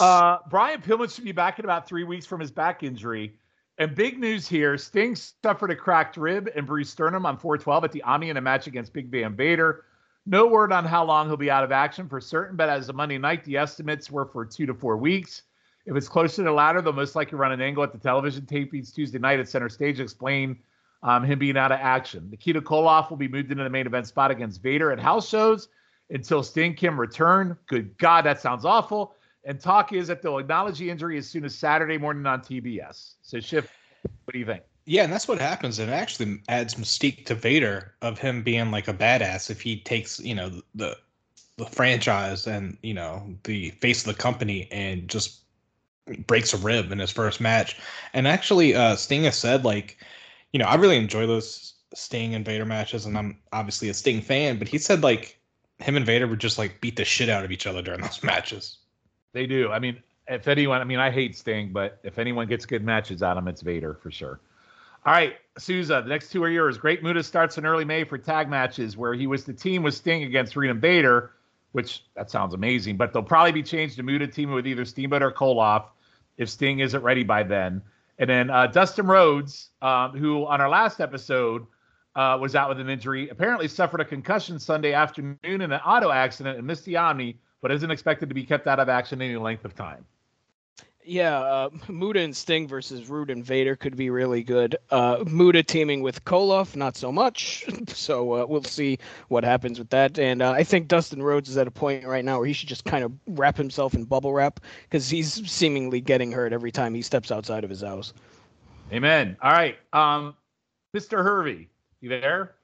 Uh, 0.00 0.38
Brian 0.48 0.80
Pillman 0.80 1.14
should 1.14 1.24
be 1.24 1.32
back 1.32 1.58
in 1.58 1.66
about 1.66 1.86
three 1.86 2.04
weeks 2.04 2.24
from 2.24 2.40
his 2.40 2.50
back 2.50 2.82
injury. 2.82 3.34
And 3.78 3.94
big 3.94 4.18
news 4.18 4.48
here 4.48 4.76
Sting 4.76 5.14
suffered 5.14 5.70
a 5.70 5.76
cracked 5.76 6.16
rib 6.16 6.50
and 6.54 6.66
bruised 6.66 6.90
sternum 6.90 7.24
on 7.24 7.38
412 7.38 7.84
at 7.84 7.92
the 7.92 8.02
Omni 8.02 8.28
in 8.28 8.36
a 8.36 8.40
match 8.40 8.66
against 8.66 8.92
Big 8.92 9.08
Van 9.08 9.36
Vader. 9.36 9.84
No 10.26 10.46
word 10.46 10.72
on 10.72 10.84
how 10.84 11.04
long 11.04 11.28
he'll 11.28 11.36
be 11.36 11.50
out 11.50 11.64
of 11.64 11.72
action 11.72 12.08
for 12.08 12.20
certain, 12.20 12.56
but 12.56 12.68
as 12.68 12.88
of 12.88 12.96
Monday 12.96 13.18
night, 13.18 13.44
the 13.44 13.56
estimates 13.56 14.10
were 14.10 14.26
for 14.26 14.44
two 14.44 14.66
to 14.66 14.74
four 14.74 14.96
weeks. 14.96 15.42
If 15.86 15.96
it's 15.96 16.08
closer 16.08 16.36
to 16.36 16.42
the 16.42 16.52
latter, 16.52 16.82
they'll 16.82 16.92
most 16.92 17.14
likely 17.16 17.38
run 17.38 17.52
an 17.52 17.62
angle 17.62 17.82
at 17.82 17.92
the 17.92 17.98
television 17.98 18.42
tapings 18.42 18.92
Tuesday 18.92 19.18
night 19.18 19.38
at 19.38 19.48
center 19.48 19.68
stage 19.68 19.96
to 19.96 20.02
explain 20.02 20.58
um, 21.02 21.24
him 21.24 21.38
being 21.38 21.56
out 21.56 21.72
of 21.72 21.78
action. 21.80 22.28
Nikita 22.30 22.60
Koloff 22.60 23.08
will 23.08 23.16
be 23.16 23.28
moved 23.28 23.52
into 23.52 23.64
the 23.64 23.70
main 23.70 23.86
event 23.86 24.06
spot 24.06 24.30
against 24.30 24.60
Vader 24.60 24.90
at 24.90 24.98
house 24.98 25.28
shows 25.28 25.68
until 26.10 26.42
Sting 26.42 26.74
can 26.74 26.96
return. 26.96 27.56
Good 27.68 27.96
God, 27.96 28.24
that 28.26 28.40
sounds 28.40 28.64
awful. 28.64 29.14
And 29.48 29.58
talk 29.58 29.94
is 29.94 30.08
that 30.08 30.20
they'll 30.20 30.36
acknowledge 30.36 30.78
the 30.78 30.90
injury 30.90 31.16
as 31.16 31.26
soon 31.26 31.42
as 31.42 31.54
Saturday 31.54 31.96
morning 31.96 32.26
on 32.26 32.42
TBS. 32.42 33.14
So, 33.22 33.40
Schiff, 33.40 33.72
what 34.02 34.34
do 34.34 34.38
you 34.38 34.44
think? 34.44 34.62
Yeah, 34.84 35.04
and 35.04 35.12
that's 35.12 35.26
what 35.26 35.40
happens. 35.40 35.78
It 35.78 35.88
actually 35.88 36.42
adds 36.48 36.74
mystique 36.74 37.24
to 37.26 37.34
Vader 37.34 37.94
of 38.02 38.18
him 38.18 38.42
being 38.42 38.70
like 38.70 38.88
a 38.88 38.92
badass 38.92 39.50
if 39.50 39.62
he 39.62 39.80
takes, 39.80 40.20
you 40.20 40.34
know, 40.34 40.60
the 40.74 40.96
the 41.56 41.64
franchise 41.64 42.46
and 42.46 42.76
you 42.82 42.94
know 42.94 43.34
the 43.44 43.70
face 43.70 44.06
of 44.06 44.14
the 44.14 44.20
company 44.22 44.68
and 44.70 45.08
just 45.08 45.40
breaks 46.26 46.52
a 46.52 46.58
rib 46.58 46.92
in 46.92 46.98
his 46.98 47.10
first 47.10 47.40
match. 47.40 47.80
And 48.12 48.28
actually, 48.28 48.74
uh, 48.74 48.96
Sting 48.96 49.24
has 49.24 49.38
said 49.38 49.64
like, 49.64 49.96
you 50.52 50.58
know, 50.58 50.66
I 50.66 50.74
really 50.74 50.98
enjoy 50.98 51.26
those 51.26 51.72
Sting 51.94 52.34
and 52.34 52.44
Vader 52.44 52.66
matches, 52.66 53.06
and 53.06 53.16
I'm 53.16 53.38
obviously 53.54 53.88
a 53.88 53.94
Sting 53.94 54.20
fan. 54.20 54.58
But 54.58 54.68
he 54.68 54.76
said 54.76 55.02
like 55.02 55.40
him 55.78 55.96
and 55.96 56.04
Vader 56.04 56.26
would 56.26 56.38
just 56.38 56.58
like 56.58 56.82
beat 56.82 56.96
the 56.96 57.04
shit 57.06 57.30
out 57.30 57.46
of 57.46 57.50
each 57.50 57.66
other 57.66 57.80
during 57.80 58.02
those 58.02 58.22
matches. 58.22 58.76
They 59.32 59.46
do. 59.46 59.70
I 59.70 59.78
mean, 59.78 60.02
if 60.26 60.48
anyone, 60.48 60.80
I 60.80 60.84
mean, 60.84 60.98
I 60.98 61.10
hate 61.10 61.36
Sting, 61.36 61.70
but 61.72 61.98
if 62.02 62.18
anyone 62.18 62.46
gets 62.46 62.66
good 62.66 62.84
matches 62.84 63.22
out 63.22 63.36
of 63.36 63.44
him, 63.44 63.48
it's 63.48 63.62
Vader 63.62 63.94
for 63.94 64.10
sure. 64.10 64.40
All 65.06 65.12
right, 65.12 65.36
Souza, 65.56 66.02
the 66.02 66.08
next 66.08 66.30
two 66.30 66.42
are 66.44 66.50
yours. 66.50 66.76
Great 66.76 67.02
Muta 67.02 67.22
starts 67.22 67.56
in 67.56 67.64
early 67.64 67.84
May 67.84 68.04
for 68.04 68.18
tag 68.18 68.48
matches 68.48 68.96
where 68.96 69.14
he 69.14 69.26
was 69.26 69.44
the 69.44 69.52
team 69.52 69.82
with 69.82 69.94
Sting 69.94 70.24
against 70.24 70.56
Reed 70.56 70.78
Vader, 70.80 71.32
which 71.72 72.04
that 72.14 72.30
sounds 72.30 72.52
amazing, 72.52 72.96
but 72.96 73.12
they'll 73.12 73.22
probably 73.22 73.52
be 73.52 73.62
changed 73.62 73.96
to 73.96 74.02
Muta 74.02 74.26
team 74.26 74.50
with 74.50 74.66
either 74.66 74.84
Steamboat 74.84 75.22
or 75.22 75.32
Koloff 75.32 75.86
if 76.36 76.50
Sting 76.50 76.80
isn't 76.80 77.02
ready 77.02 77.24
by 77.24 77.42
then. 77.42 77.80
And 78.18 78.28
then 78.28 78.50
uh, 78.50 78.66
Dustin 78.66 79.06
Rhodes, 79.06 79.70
um, 79.80 80.16
who 80.18 80.44
on 80.46 80.60
our 80.60 80.68
last 80.68 81.00
episode 81.00 81.66
uh, 82.16 82.36
was 82.40 82.56
out 82.56 82.68
with 82.68 82.80
an 82.80 82.90
injury, 82.90 83.28
apparently 83.28 83.68
suffered 83.68 84.00
a 84.00 84.04
concussion 84.04 84.58
Sunday 84.58 84.92
afternoon 84.92 85.38
in 85.44 85.62
an 85.62 85.72
auto 85.72 86.10
accident 86.10 86.58
and 86.58 86.66
missed 86.66 86.84
the 86.84 86.96
Omni, 86.96 87.38
but 87.60 87.70
isn't 87.70 87.90
expected 87.90 88.28
to 88.28 88.34
be 88.34 88.44
kept 88.44 88.66
out 88.66 88.80
of 88.80 88.88
action 88.88 89.20
any 89.20 89.36
length 89.36 89.64
of 89.64 89.74
time. 89.74 90.04
Yeah, 91.08 91.38
uh, 91.38 91.70
Muta 91.88 92.20
and 92.20 92.36
Sting 92.36 92.68
versus 92.68 93.08
Rude 93.08 93.30
and 93.30 93.42
Vader 93.42 93.76
could 93.76 93.96
be 93.96 94.10
really 94.10 94.42
good. 94.42 94.76
Uh, 94.90 95.24
Muta 95.26 95.62
teaming 95.62 96.02
with 96.02 96.22
Koloff, 96.24 96.76
not 96.76 96.96
so 96.96 97.10
much. 97.10 97.66
So 97.88 98.34
uh, 98.34 98.46
we'll 98.46 98.62
see 98.62 98.98
what 99.28 99.44
happens 99.44 99.78
with 99.78 99.90
that. 99.90 100.18
And 100.18 100.42
uh, 100.42 100.52
I 100.52 100.62
think 100.62 100.88
Dustin 100.88 101.22
Rhodes 101.22 101.48
is 101.48 101.56
at 101.56 101.66
a 101.66 101.70
point 101.70 102.04
right 102.04 102.24
now 102.24 102.38
where 102.38 102.46
he 102.46 102.52
should 102.52 102.68
just 102.68 102.84
kind 102.84 103.02
of 103.02 103.12
wrap 103.26 103.56
himself 103.56 103.94
in 103.94 104.04
bubble 104.04 104.32
wrap 104.32 104.60
because 104.84 105.08
he's 105.08 105.50
seemingly 105.50 106.00
getting 106.00 106.30
hurt 106.30 106.52
every 106.52 106.70
time 106.70 106.94
he 106.94 107.02
steps 107.02 107.32
outside 107.32 107.64
of 107.64 107.70
his 107.70 107.80
house. 107.80 108.12
Amen. 108.92 109.36
All 109.42 109.52
right, 109.52 109.78
um, 109.92 110.34
Mr. 110.94 111.22
Hervey, 111.22 111.68
you 112.00 112.08
there? 112.08 112.54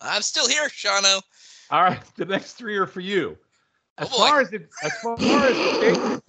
I'm 0.00 0.22
still 0.22 0.48
here, 0.48 0.68
Shano. 0.68 1.22
All 1.70 1.82
right, 1.82 2.00
the 2.16 2.24
next 2.24 2.54
three 2.54 2.76
are 2.76 2.86
for 2.86 3.00
you. 3.00 3.36
As 3.98 4.08
Oh, 4.12 4.16
far 4.16 4.40
as 4.40 4.50
the, 4.50 4.66
as 4.82 4.98
far 4.98 5.18
as 5.46 5.56
the 5.56 6.22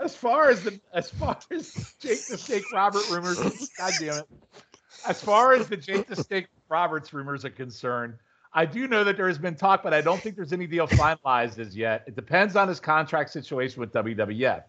as 0.00 0.16
far 0.16 0.50
as 0.50 0.62
the 0.62 0.80
as 0.94 1.10
far 1.10 1.38
as 1.50 1.94
Jake 2.00 2.26
the 2.26 2.38
Snake 2.38 2.64
Robert 2.72 3.08
rumors, 3.10 3.46
God 3.78 3.98
damn 3.98 4.18
it. 4.18 4.26
As 5.08 5.20
far 5.22 5.52
as 5.54 5.68
the 5.68 5.76
Jake 5.76 6.06
the 6.06 6.16
Snake 6.16 6.48
Roberts 6.68 7.12
rumors 7.12 7.44
are 7.44 7.50
concerned, 7.50 8.14
I 8.52 8.66
do 8.66 8.86
know 8.88 9.04
that 9.04 9.16
there 9.16 9.28
has 9.28 9.38
been 9.38 9.56
talk, 9.56 9.82
but 9.82 9.94
I 9.94 10.00
don't 10.00 10.20
think 10.22 10.36
there's 10.36 10.52
any 10.52 10.66
deal 10.66 10.86
finalized 10.88 11.58
as 11.58 11.76
yet. 11.76 12.04
It 12.06 12.16
depends 12.16 12.56
on 12.56 12.68
his 12.68 12.80
contract 12.80 13.30
situation 13.30 13.80
with 13.80 13.92
WWF. 13.92 14.64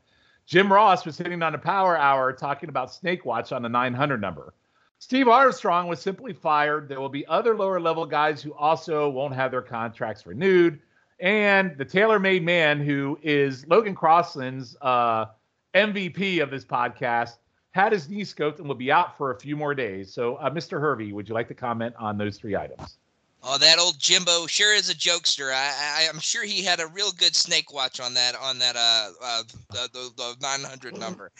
Jim 0.46 0.72
Ross 0.72 1.06
was 1.06 1.18
hitting 1.18 1.42
on 1.44 1.56
a 1.56 1.58
power 1.58 1.98
hour 1.98 2.34
talking 2.34 2.70
about 2.70 2.94
Snake 2.94 3.26
Watch 3.26 3.52
on 3.52 3.62
the 3.62 3.70
900 3.70 4.22
number. 4.22 4.54
Steve 5.00 5.28
Armstrong 5.28 5.88
was 5.88 6.02
simply 6.02 6.34
fired. 6.34 6.90
There 6.90 7.00
will 7.00 7.10
be 7.10 7.26
other 7.28 7.56
lower 7.56 7.80
level 7.80 8.06
guys 8.06 8.42
who 8.42 8.54
also 8.54 9.10
won't 9.10 9.36
have 9.36 9.52
their 9.52 9.62
contracts 9.62 10.26
renewed. 10.26 10.80
And 11.20 11.78
the 11.78 11.86
Taylor 11.86 12.20
Made 12.20 12.44
Man, 12.44 12.80
who 12.80 13.18
is 13.22 13.66
Logan 13.68 13.96
Crossland's 13.96 14.76
uh, 14.82 15.26
MVP 15.74 16.42
of 16.42 16.50
this 16.50 16.66
podcast, 16.66 17.38
had 17.72 17.92
his 17.92 18.10
knee 18.10 18.24
scoped 18.24 18.58
and 18.60 18.68
will 18.68 18.76
be 18.76 18.92
out 18.92 19.18
for 19.18 19.32
a 19.32 19.40
few 19.40 19.56
more 19.56 19.76
days. 19.76 20.12
So, 20.12 20.36
uh, 20.38 20.50
Mr. 20.50 20.80
Hervey, 20.80 21.12
would 21.12 21.30
you 21.30 21.36
like 21.36 21.48
to 21.50 21.54
comment 21.54 21.94
on 22.00 22.18
those 22.18 22.38
three 22.38 22.56
items? 22.56 22.98
Oh, 23.44 23.58
that 23.60 23.78
old 23.78 24.00
Jimbo 24.00 24.48
sure 24.48 24.74
is 24.74 24.90
a 24.90 24.96
jokester. 24.96 25.54
I, 25.54 26.06
I 26.06 26.10
I'm 26.10 26.20
sure 26.20 26.44
he 26.44 26.64
had 26.64 26.80
a 26.80 26.88
real 26.88 27.12
good 27.12 27.36
snake 27.36 27.72
watch 27.72 28.00
on 28.00 28.16
that 28.16 28.36
on 28.36 28.58
that 28.60 28.76
uh, 28.76 29.12
uh 29.24 29.44
the, 29.70 29.90
the, 29.94 30.12
the 30.18 30.36
900 30.42 30.98
number. 30.98 31.32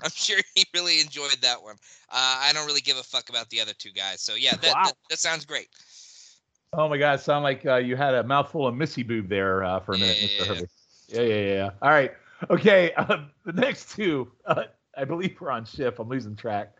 I'm 0.04 0.10
sure 0.10 0.38
he 0.54 0.64
really 0.74 1.00
enjoyed 1.00 1.38
that 1.42 1.62
one. 1.62 1.76
Uh, 2.10 2.38
I 2.40 2.52
don't 2.52 2.66
really 2.66 2.80
give 2.80 2.96
a 2.96 3.02
fuck 3.02 3.28
about 3.28 3.50
the 3.50 3.60
other 3.60 3.72
two 3.72 3.92
guys. 3.92 4.20
So 4.20 4.34
yeah, 4.34 4.56
that 4.56 4.74
Wow. 4.74 4.82
that, 4.84 4.94
that 5.10 5.18
sounds 5.18 5.44
great. 5.44 5.68
Oh 6.72 6.88
my 6.88 6.98
God, 6.98 7.20
sound 7.20 7.42
like 7.42 7.66
uh, 7.66 7.76
you 7.76 7.96
had 7.96 8.14
a 8.14 8.22
mouthful 8.22 8.66
of 8.66 8.74
missy 8.74 9.02
boob 9.02 9.28
there 9.28 9.64
uh, 9.64 9.80
for 9.80 9.94
a 9.94 9.98
minute, 9.98 10.18
Mr. 10.18 10.38
Yeah. 10.38 10.44
Hervey. 10.44 10.66
Yeah, 11.08 11.20
yeah, 11.20 11.34
yeah, 11.34 11.54
yeah. 11.54 11.70
All 11.82 11.90
right. 11.90 12.12
Okay. 12.48 12.92
Uh, 12.94 13.24
the 13.44 13.52
next 13.52 13.94
two, 13.96 14.30
uh, 14.46 14.64
I 14.96 15.04
believe 15.04 15.40
we're 15.40 15.50
on 15.50 15.64
shift. 15.64 15.98
I'm 15.98 16.08
losing 16.08 16.36
track. 16.36 16.72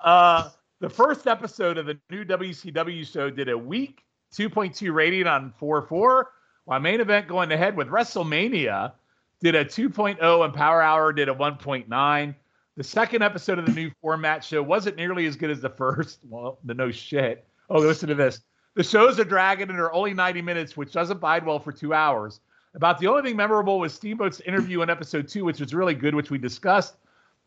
Uh, 0.00 0.50
the 0.80 0.90
first 0.90 1.26
episode 1.26 1.78
of 1.78 1.86
the 1.86 1.98
new 2.10 2.24
WCW 2.24 3.06
show 3.06 3.30
did 3.30 3.48
a 3.48 3.56
week 3.56 4.02
2.2 4.34 4.92
rating 4.92 5.26
on 5.26 5.54
4.4, 5.60 6.24
My 6.66 6.78
main 6.78 7.00
event 7.00 7.28
going 7.28 7.50
ahead 7.52 7.76
with 7.76 7.88
WrestleMania 7.88 8.92
did 9.40 9.54
a 9.54 9.64
2.0 9.64 10.44
and 10.44 10.54
Power 10.54 10.82
Hour 10.82 11.12
did 11.12 11.28
a 11.28 11.34
1.9. 11.34 12.34
The 12.76 12.84
second 12.84 13.22
episode 13.22 13.58
of 13.58 13.64
the 13.64 13.72
new 13.72 13.90
format 14.02 14.44
show 14.44 14.62
wasn't 14.62 14.96
nearly 14.96 15.24
as 15.26 15.34
good 15.36 15.50
as 15.50 15.60
the 15.60 15.70
first. 15.70 16.20
Well, 16.28 16.58
the 16.64 16.74
no 16.74 16.90
shit. 16.90 17.46
Oh, 17.70 17.78
listen 17.78 18.08
to 18.08 18.14
this. 18.14 18.40
The 18.74 18.82
shows 18.82 19.18
are 19.18 19.24
dragging 19.24 19.70
and 19.70 19.78
are 19.78 19.92
only 19.92 20.12
90 20.12 20.42
minutes, 20.42 20.76
which 20.76 20.92
doesn't 20.92 21.18
bide 21.20 21.46
well 21.46 21.58
for 21.58 21.72
two 21.72 21.94
hours. 21.94 22.40
About 22.74 22.98
the 22.98 23.06
only 23.06 23.22
thing 23.22 23.36
memorable 23.36 23.80
was 23.80 23.94
Steamboat's 23.94 24.40
interview 24.40 24.82
in 24.82 24.90
episode 24.90 25.28
two, 25.28 25.46
which 25.46 25.60
was 25.60 25.72
really 25.72 25.94
good, 25.94 26.14
which 26.14 26.30
we 26.30 26.36
discussed. 26.36 26.96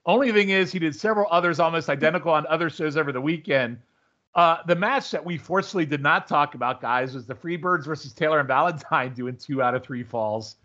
Only 0.07 0.31
thing 0.31 0.50
is, 0.50 0.71
he 0.71 0.79
did 0.79 0.95
several 0.95 1.27
others 1.29 1.59
almost 1.59 1.88
identical 1.88 2.31
on 2.31 2.48
other 2.48 2.69
shows 2.69 2.98
over 2.98 3.12
the 3.12 3.21
weekend. 3.21 3.77
Uh, 4.33 4.57
the 4.65 4.75
match 4.75 5.12
that 5.12 5.24
we 5.24 5.38
fortunately 5.38 5.86
did 5.86 6.01
not 6.01 6.27
talk 6.27 6.55
about, 6.55 6.81
guys, 6.81 7.13
was 7.13 7.27
the 7.27 7.36
Freebirds 7.36 7.86
versus 7.86 8.13
Taylor 8.13 8.39
and 8.39 8.48
Valentine 8.48 9.13
doing 9.15 9.38
two 9.38 9.62
out 9.62 9.75
of 9.75 9.83
three 9.83 10.03
falls, 10.03 10.55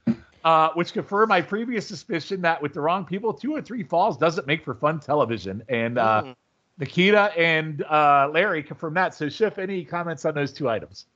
uh, 0.45 0.69
which 0.75 0.93
confirmed 0.93 1.31
my 1.31 1.41
previous 1.41 1.87
suspicion 1.89 2.43
that 2.43 2.61
with 2.61 2.75
the 2.75 2.81
wrong 2.81 3.05
people, 3.05 3.33
two 3.33 3.55
or 3.55 3.63
three 3.63 3.83
falls 3.83 4.17
doesn't 4.19 4.47
make 4.47 4.65
for 4.65 4.75
fun 4.75 5.01
television. 5.01 5.63
And 5.69 5.99
uh, 5.99 6.23
Mm. 6.25 6.35
Nikita 6.79 7.33
and 7.39 7.83
uh, 7.85 8.29
Larry 8.33 8.63
confirmed 8.63 8.97
that. 8.97 9.15
So, 9.15 9.29
Schiff, 9.29 9.59
any 9.59 9.85
comments 9.85 10.25
on 10.25 10.35
those 10.35 10.53
two 10.53 10.69
items? 10.69 11.07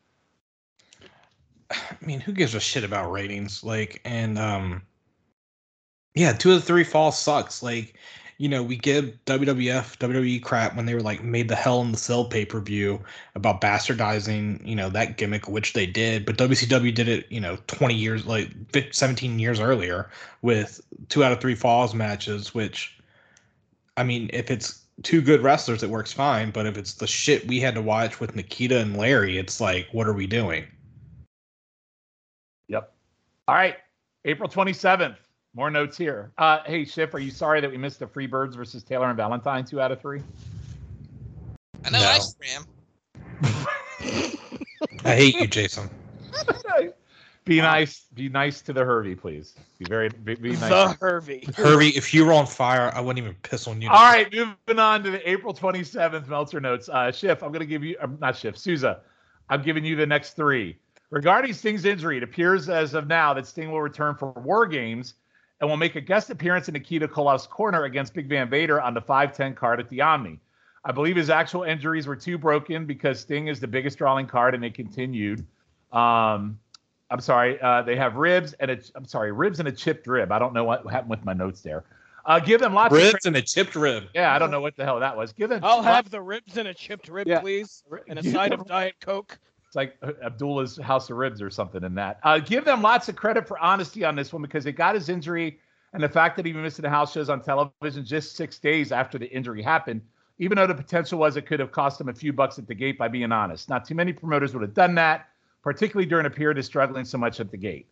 I 1.70 1.96
mean, 2.00 2.20
who 2.20 2.32
gives 2.32 2.54
a 2.54 2.60
shit 2.60 2.84
about 2.84 3.10
ratings? 3.10 3.64
Like, 3.64 4.00
and 4.04 4.38
um, 4.38 4.82
yeah, 6.14 6.32
two 6.32 6.52
of 6.52 6.60
the 6.60 6.66
three 6.66 6.84
falls 6.84 7.18
sucks. 7.18 7.62
Like, 7.62 7.94
you 8.38 8.48
know, 8.48 8.62
we 8.62 8.76
give 8.76 9.18
WWF, 9.26 9.98
WWE 9.98 10.40
crap 10.40 10.76
when 10.76 10.86
they 10.86 10.94
were 10.94 11.02
like 11.02 11.24
made 11.24 11.48
the 11.48 11.56
Hell 11.56 11.82
in 11.82 11.90
the 11.90 11.98
Cell 11.98 12.24
pay 12.24 12.44
per 12.44 12.60
view 12.60 13.00
about 13.34 13.60
bastardizing, 13.60 14.64
you 14.66 14.76
know, 14.76 14.88
that 14.90 15.16
gimmick, 15.16 15.48
which 15.48 15.72
they 15.72 15.86
did. 15.86 16.24
But 16.24 16.38
WCW 16.38 16.94
did 16.94 17.08
it, 17.08 17.30
you 17.30 17.40
know, 17.40 17.58
20 17.66 17.94
years, 17.94 18.26
like 18.26 18.50
15, 18.72 18.92
17 18.92 19.38
years 19.40 19.58
earlier 19.58 20.08
with 20.42 20.80
two 21.08 21.24
out 21.24 21.32
of 21.32 21.40
three 21.40 21.56
falls 21.56 21.94
matches, 21.94 22.54
which, 22.54 22.96
I 23.96 24.04
mean, 24.04 24.30
if 24.32 24.52
it's 24.52 24.84
two 25.02 25.20
good 25.20 25.42
wrestlers, 25.42 25.82
it 25.82 25.90
works 25.90 26.12
fine. 26.12 26.52
But 26.52 26.66
if 26.66 26.78
it's 26.78 26.94
the 26.94 27.08
shit 27.08 27.48
we 27.48 27.58
had 27.58 27.74
to 27.74 27.82
watch 27.82 28.20
with 28.20 28.36
Nikita 28.36 28.78
and 28.78 28.96
Larry, 28.96 29.36
it's 29.36 29.60
like, 29.60 29.88
what 29.90 30.06
are 30.06 30.12
we 30.12 30.28
doing? 30.28 30.64
Yep. 32.68 32.94
All 33.48 33.54
right. 33.56 33.76
April 34.24 34.48
27th. 34.48 35.16
More 35.58 35.72
notes 35.72 35.98
here. 35.98 36.30
Uh, 36.38 36.60
hey, 36.66 36.84
Schiff, 36.84 37.12
are 37.14 37.18
you 37.18 37.32
sorry 37.32 37.60
that 37.60 37.68
we 37.68 37.76
missed 37.76 37.98
the 37.98 38.06
Freebirds 38.06 38.54
versus 38.54 38.84
Taylor 38.84 39.08
and 39.08 39.16
Valentine 39.16 39.64
two 39.64 39.80
out 39.80 39.90
of 39.90 40.00
three? 40.00 40.22
I 41.84 41.90
know 41.90 41.98
I 41.98 42.18
No. 42.18 42.20
scram. 42.20 42.64
I 45.04 45.16
hate 45.16 45.34
you, 45.34 45.48
Jason. 45.48 45.90
Be 47.44 47.60
nice. 47.60 48.04
Be 48.14 48.28
nice 48.28 48.62
to 48.62 48.72
the 48.72 48.84
Hervey, 48.84 49.16
please. 49.16 49.56
Be 49.80 49.86
very 49.86 50.10
be, 50.10 50.36
be 50.36 50.50
nice. 50.50 50.68
The 50.68 50.96
Hervey. 51.00 51.48
Hervey, 51.56 51.88
if 51.88 52.14
you 52.14 52.24
were 52.24 52.34
on 52.34 52.46
fire, 52.46 52.92
I 52.94 53.00
wouldn't 53.00 53.18
even 53.24 53.36
piss 53.42 53.66
on 53.66 53.82
you. 53.82 53.88
All 53.88 54.12
right, 54.12 54.32
moving 54.32 54.78
on 54.78 55.02
to 55.02 55.10
the 55.10 55.28
April 55.28 55.52
27th 55.52 56.28
Meltzer 56.28 56.60
notes. 56.60 56.88
Uh, 56.88 57.10
Schiff, 57.10 57.42
I'm 57.42 57.50
going 57.50 57.60
to 57.60 57.66
give 57.66 57.82
you, 57.82 57.96
um, 58.00 58.16
not 58.20 58.36
Schiff, 58.36 58.56
Souza, 58.56 59.00
I'm 59.48 59.62
giving 59.62 59.84
you 59.84 59.96
the 59.96 60.06
next 60.06 60.34
three. 60.34 60.78
Regarding 61.10 61.52
Sting's 61.52 61.84
injury, 61.84 62.18
it 62.18 62.22
appears 62.22 62.68
as 62.68 62.94
of 62.94 63.08
now 63.08 63.34
that 63.34 63.44
Sting 63.44 63.72
will 63.72 63.82
return 63.82 64.14
for 64.14 64.30
War 64.32 64.64
Games 64.64 65.14
and 65.60 65.68
will 65.68 65.76
make 65.76 65.96
a 65.96 66.00
guest 66.00 66.30
appearance 66.30 66.68
in 66.68 66.74
Nikita 66.74 67.08
Koloff's 67.08 67.46
corner 67.46 67.84
against 67.84 68.14
Big 68.14 68.28
Van 68.28 68.48
Vader 68.48 68.80
on 68.80 68.94
the 68.94 69.00
510 69.00 69.54
card 69.54 69.80
at 69.80 69.88
the 69.88 70.00
Omni. 70.00 70.38
I 70.84 70.92
believe 70.92 71.16
his 71.16 71.30
actual 71.30 71.64
injuries 71.64 72.06
were 72.06 72.16
too 72.16 72.38
broken 72.38 72.86
because 72.86 73.20
Sting 73.20 73.48
is 73.48 73.58
the 73.60 73.66
biggest 73.66 73.98
drawing 73.98 74.26
card 74.26 74.54
and 74.54 74.62
they 74.62 74.70
continued. 74.70 75.44
Um, 75.92 76.58
I'm 77.10 77.20
sorry, 77.20 77.60
uh, 77.60 77.82
they 77.82 77.96
have 77.96 78.16
ribs 78.16 78.52
and 78.60 78.70
a, 78.70 78.78
I'm 78.94 79.04
sorry, 79.04 79.32
ribs 79.32 79.58
and 79.58 79.68
a 79.68 79.72
chipped 79.72 80.06
rib. 80.06 80.30
I 80.30 80.38
don't 80.38 80.52
know 80.54 80.64
what 80.64 80.86
happened 80.90 81.10
with 81.10 81.24
my 81.24 81.32
notes 81.32 81.60
there. 81.62 81.84
Uh, 82.24 82.38
give 82.38 82.60
them 82.60 82.74
lots 82.74 82.92
of 82.92 82.98
Ribs 83.00 83.24
and 83.24 83.34
a 83.36 83.42
chipped 83.42 83.74
rib. 83.74 84.04
yeah, 84.14 84.34
I 84.34 84.38
don't 84.38 84.50
know 84.50 84.60
what 84.60 84.76
the 84.76 84.84
hell 84.84 85.00
that 85.00 85.16
was. 85.16 85.32
Give 85.32 85.48
them. 85.48 85.60
I'll 85.64 85.80
have 85.82 86.10
the 86.10 86.20
ribs 86.20 86.58
and 86.58 86.68
a 86.68 86.74
chipped 86.74 87.08
rib, 87.08 87.26
Yeah. 87.26 87.40
please, 87.40 87.82
and 88.06 88.18
a 88.18 88.22
side 88.30 88.52
of 88.52 88.66
Diet 88.66 88.96
Coke. 89.00 89.38
It's 89.68 89.76
like 89.76 89.96
uh, 90.02 90.12
Abdullah's 90.24 90.78
House 90.78 91.10
of 91.10 91.18
Ribs 91.18 91.42
or 91.42 91.50
something 91.50 91.84
in 91.84 91.94
that. 91.96 92.20
Uh, 92.22 92.38
give 92.38 92.64
them 92.64 92.80
lots 92.80 93.10
of 93.10 93.16
credit 93.16 93.46
for 93.46 93.58
honesty 93.58 94.02
on 94.02 94.16
this 94.16 94.32
one 94.32 94.40
because 94.40 94.64
they 94.64 94.72
got 94.72 94.94
his 94.94 95.10
injury 95.10 95.60
and 95.92 96.02
the 96.02 96.08
fact 96.08 96.36
that 96.36 96.46
he 96.46 96.54
missed 96.54 96.80
the 96.80 96.88
house 96.88 97.12
shows 97.12 97.28
on 97.28 97.42
television 97.42 98.02
just 98.04 98.34
six 98.34 98.58
days 98.58 98.92
after 98.92 99.18
the 99.18 99.26
injury 99.26 99.62
happened. 99.62 100.00
Even 100.38 100.56
though 100.56 100.66
the 100.66 100.74
potential 100.74 101.18
was 101.18 101.36
it 101.36 101.46
could 101.46 101.60
have 101.60 101.70
cost 101.70 102.00
him 102.00 102.08
a 102.08 102.14
few 102.14 102.32
bucks 102.32 102.58
at 102.58 102.66
the 102.66 102.74
gate 102.74 102.96
by 102.96 103.08
being 103.08 103.30
honest. 103.30 103.68
Not 103.68 103.84
too 103.84 103.94
many 103.94 104.12
promoters 104.12 104.54
would 104.54 104.62
have 104.62 104.74
done 104.74 104.94
that, 104.94 105.28
particularly 105.62 106.06
during 106.06 106.24
a 106.26 106.30
period 106.30 106.56
of 106.56 106.64
struggling 106.64 107.04
so 107.04 107.18
much 107.18 107.38
at 107.38 107.50
the 107.50 107.56
gate. 107.58 107.86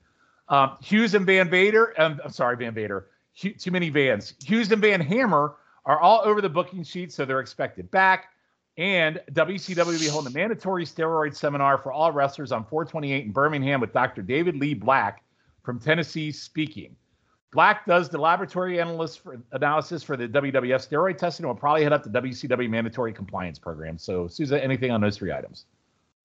Um, 0.49 0.77
Hughes 0.81 1.15
and 1.15 1.27
Van 1.27 1.51
Vader, 1.51 1.93
um, 2.01 2.21
I'm 2.25 2.31
sorry, 2.31 2.57
Van 2.57 2.73
Vader, 2.73 3.09
Hu- 3.43 3.53
too 3.53 3.71
many 3.71 3.91
Vans. 3.91 4.35
Hughes 4.43 4.71
and 4.73 4.81
Van 4.81 5.01
Hammer 5.01 5.57
are 5.85 6.01
all 6.01 6.23
over 6.25 6.41
the 6.41 6.49
booking 6.49 6.85
sheet, 6.85 7.13
so 7.13 7.25
they're 7.25 7.41
expected 7.41 7.91
back. 7.91 8.29
And 8.79 9.21
WCW 9.33 9.87
will 9.87 9.99
be 9.99 10.07
holding 10.07 10.33
a 10.33 10.35
mandatory 10.35 10.85
steroid 10.85 11.35
seminar 11.35 11.79
for 11.79 11.93
all 11.93 12.13
wrestlers 12.13 12.53
on 12.53 12.65
428 12.65 13.25
in 13.25 13.33
Birmingham 13.33 13.81
with 13.81 13.93
Dr. 13.93 14.23
David 14.23 14.57
Lee 14.57 14.75
Black 14.75 15.25
from 15.63 15.81
Tennessee 15.81 16.31
speaking. 16.31 16.95
Black 17.53 17.87
does 17.87 18.11
the 18.11 18.19
laboratory 18.19 18.79
analyst 18.79 19.21
for 19.21 19.41
analysis 19.53 20.03
for 20.03 20.17
the 20.17 20.29
WWF 20.29 20.87
steroid 20.87 21.17
testing 21.17 21.45
and 21.45 21.49
will 21.49 21.59
probably 21.59 21.85
head 21.85 21.93
up 21.93 22.03
the 22.03 22.11
WCW 22.11 22.69
mandatory 22.69 23.15
compliance 23.15 23.59
program. 23.59 23.97
So, 23.97 24.29
Souza, 24.29 24.63
anything 24.63 24.91
on 24.91 25.01
those 25.01 25.17
three 25.17 25.33
items? 25.33 25.65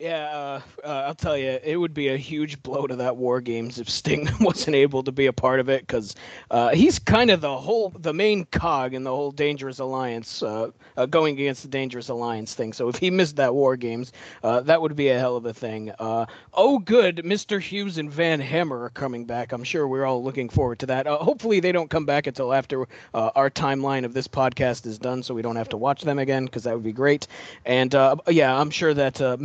Yeah, 0.02 0.26
uh, 0.32 0.62
uh, 0.84 1.04
I'll 1.06 1.14
tell 1.14 1.38
you, 1.38 1.60
it 1.64 1.76
would 1.78 1.94
be 1.94 2.08
a 2.08 2.18
huge 2.18 2.64
blow 2.64 2.88
to 2.88 2.96
that 2.96 3.18
War 3.18 3.40
Games 3.40 3.78
if 3.78 3.88
Sting 3.88 4.28
wasn't 4.42 4.76
able 4.76 5.04
to 5.04 5.12
be 5.12 5.28
a 5.28 5.34
part 5.34 5.60
of 5.60 5.70
it 5.70 5.82
because 5.86 6.16
uh, 6.50 6.70
he's 6.70 6.98
kind 6.98 7.30
of 7.30 7.40
the 7.42 7.56
whole, 7.56 7.94
the 8.00 8.12
main 8.12 8.46
cog 8.46 8.96
in 8.96 9.04
the 9.04 9.12
whole 9.12 9.30
Dangerous 9.30 9.78
Alliance, 9.78 10.42
uh, 10.42 10.72
uh, 10.98 11.06
going 11.06 11.36
against 11.36 11.62
the 11.62 11.68
Dangerous 11.68 12.10
Alliance 12.10 12.56
thing. 12.56 12.74
So 12.74 12.90
if 12.90 12.96
he 12.96 13.12
missed 13.12 13.36
that 13.36 13.54
War 13.54 13.78
Games, 13.78 14.12
uh, 14.42 14.62
that 14.62 14.82
would 14.82 14.96
be 14.96 15.10
a 15.10 15.20
hell 15.20 15.36
of 15.38 15.46
a 15.46 15.54
thing. 15.54 15.92
Oh, 16.00 16.80
good, 16.80 17.18
Mr. 17.18 17.60
Hughes 17.60 18.00
and 18.00 18.12
Van 18.12 18.40
Hammer 18.40 18.82
are 18.86 18.90
coming 18.90 19.26
back. 19.26 19.52
I'm 19.52 19.64
sure 19.64 19.88
we're 19.88 20.06
all 20.06 20.24
looking 20.24 20.50
forward 20.50 20.80
to 20.80 20.88
that. 20.88 21.06
Hopefully 21.06 21.60
they 21.60 21.72
don't 21.72 21.92
come 21.92 22.08
back 22.08 22.26
until 22.26 22.54
after 22.54 22.88
our 23.14 23.52
timeline 23.52 24.04
of 24.04 24.16
this 24.16 24.28
podcast 24.28 24.88
is 24.88 24.98
done, 24.98 25.22
so 25.22 25.36
we 25.36 25.44
don't 25.44 25.58
have 25.58 25.70
to 25.70 25.78
watch 25.78 26.02
them 26.02 26.18
again 26.18 26.46
because 26.46 26.64
that 26.64 26.74
would 26.74 26.84
be 26.84 26.92
great. 26.92 27.28
And 27.68 27.94
yeah, 28.28 28.60
I'm 28.60 28.72
sure 28.72 28.96
that 28.96 29.22
uh, 29.22 29.38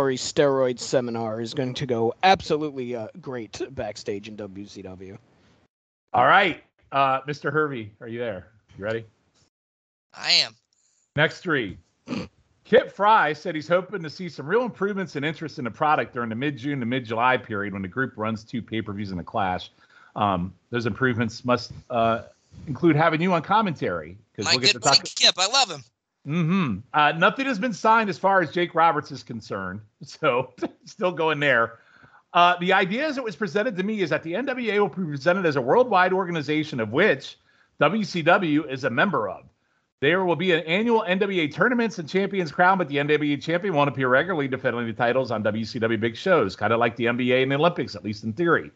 mandatory 0.00 0.16
steroid 0.16 0.78
seminar 0.78 1.40
is 1.40 1.52
going 1.52 1.74
to 1.74 1.86
go 1.86 2.14
absolutely 2.22 2.96
uh, 2.96 3.08
great 3.20 3.60
backstage 3.74 4.28
in 4.28 4.36
WCW. 4.36 5.18
All 6.14 6.26
right, 6.26 6.62
uh, 6.92 7.20
Mr. 7.22 7.52
Hervey, 7.52 7.90
are 8.00 8.08
you 8.08 8.18
there? 8.18 8.48
You 8.78 8.84
ready? 8.84 9.04
I 10.14 10.32
am. 10.32 10.56
Next 11.16 11.40
three. 11.40 11.76
Kip 12.64 12.92
Frey 12.92 13.34
said 13.34 13.54
he's 13.54 13.68
hoping 13.68 14.02
to 14.02 14.10
see 14.10 14.28
some 14.28 14.46
real 14.46 14.62
improvements 14.62 15.16
in 15.16 15.24
interest 15.24 15.58
in 15.58 15.64
the 15.64 15.70
product 15.70 16.14
during 16.14 16.30
the 16.30 16.34
mid 16.34 16.56
June 16.56 16.80
to 16.80 16.86
mid 16.86 17.04
July 17.04 17.36
period 17.36 17.72
when 17.72 17.82
the 17.82 17.88
group 17.88 18.12
runs 18.16 18.42
two 18.42 18.62
pay 18.62 18.80
per 18.80 18.92
views 18.92 19.10
in 19.10 19.18
the 19.18 19.24
Clash. 19.24 19.70
Um, 20.16 20.52
those 20.70 20.86
improvements 20.86 21.44
must 21.44 21.72
uh, 21.90 22.22
include 22.66 22.96
having 22.96 23.20
you 23.20 23.32
on 23.32 23.42
commentary 23.42 24.16
because 24.32 24.46
My 24.46 24.52
we'll 24.52 24.60
get 24.60 24.72
good 24.72 24.82
to 24.82 24.88
talk. 24.88 25.04
Kip, 25.04 25.34
I 25.36 25.46
love 25.46 25.70
him. 25.70 25.84
Hmm 26.24 26.78
Uh, 26.92 27.12
nothing 27.16 27.46
has 27.46 27.58
been 27.58 27.72
signed 27.72 28.10
as 28.10 28.18
far 28.18 28.42
as 28.42 28.50
Jake 28.50 28.74
Roberts 28.74 29.10
is 29.10 29.22
concerned. 29.22 29.80
So 30.04 30.52
still 30.84 31.12
going 31.12 31.40
there. 31.40 31.78
Uh, 32.32 32.56
the 32.60 32.72
idea 32.72 33.06
as 33.06 33.18
it 33.18 33.24
was 33.24 33.36
presented 33.36 33.76
to 33.76 33.82
me 33.82 34.00
is 34.00 34.10
that 34.10 34.22
the 34.22 34.34
NWA 34.34 34.78
will 34.78 34.88
be 34.88 35.04
presented 35.04 35.44
as 35.44 35.56
a 35.56 35.60
worldwide 35.60 36.12
organization 36.12 36.78
of 36.80 36.92
which 36.92 37.38
WCW 37.80 38.70
is 38.70 38.84
a 38.84 38.90
member 38.90 39.28
of. 39.28 39.44
There 40.00 40.24
will 40.24 40.36
be 40.36 40.52
an 40.52 40.60
annual 40.60 41.04
NWA 41.06 41.52
tournaments 41.52 41.98
and 41.98 42.08
champions 42.08 42.50
crown, 42.50 42.78
but 42.78 42.88
the 42.88 42.96
NWA 42.96 43.42
champion 43.42 43.74
won't 43.74 43.90
appear 43.90 44.08
regularly 44.08 44.48
defending 44.48 44.86
the 44.86 44.92
titles 44.94 45.30
on 45.30 45.42
WCW 45.42 46.00
big 46.00 46.16
shows, 46.16 46.56
kind 46.56 46.72
of 46.72 46.78
like 46.78 46.96
the 46.96 47.04
NBA 47.04 47.42
and 47.42 47.52
the 47.52 47.56
Olympics, 47.56 47.94
at 47.94 48.04
least 48.04 48.24
in 48.24 48.32
theory. 48.32 48.70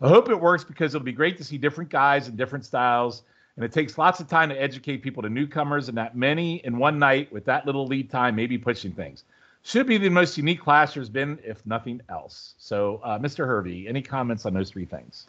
I 0.00 0.08
hope 0.08 0.28
it 0.28 0.40
works 0.40 0.62
because 0.62 0.94
it'll 0.94 1.04
be 1.04 1.12
great 1.12 1.36
to 1.38 1.44
see 1.44 1.58
different 1.58 1.90
guys 1.90 2.28
and 2.28 2.36
different 2.36 2.64
styles. 2.64 3.22
And 3.58 3.64
it 3.64 3.72
takes 3.72 3.98
lots 3.98 4.20
of 4.20 4.28
time 4.28 4.50
to 4.50 4.54
educate 4.54 4.98
people 4.98 5.20
to 5.24 5.28
newcomers, 5.28 5.88
and 5.88 5.98
that 5.98 6.16
many 6.16 6.64
in 6.64 6.78
one 6.78 6.96
night 6.96 7.32
with 7.32 7.44
that 7.46 7.66
little 7.66 7.88
lead 7.88 8.08
time 8.08 8.36
may 8.36 8.46
be 8.46 8.56
pushing 8.56 8.92
things. 8.92 9.24
Should 9.64 9.88
be 9.88 9.98
the 9.98 10.10
most 10.10 10.38
unique 10.38 10.60
class 10.60 10.94
there's 10.94 11.08
been, 11.08 11.40
if 11.42 11.66
nothing 11.66 12.00
else. 12.08 12.54
So, 12.58 13.00
uh, 13.02 13.18
Mr. 13.18 13.44
Hervey, 13.44 13.88
any 13.88 14.00
comments 14.00 14.46
on 14.46 14.54
those 14.54 14.70
three 14.70 14.84
things? 14.84 15.26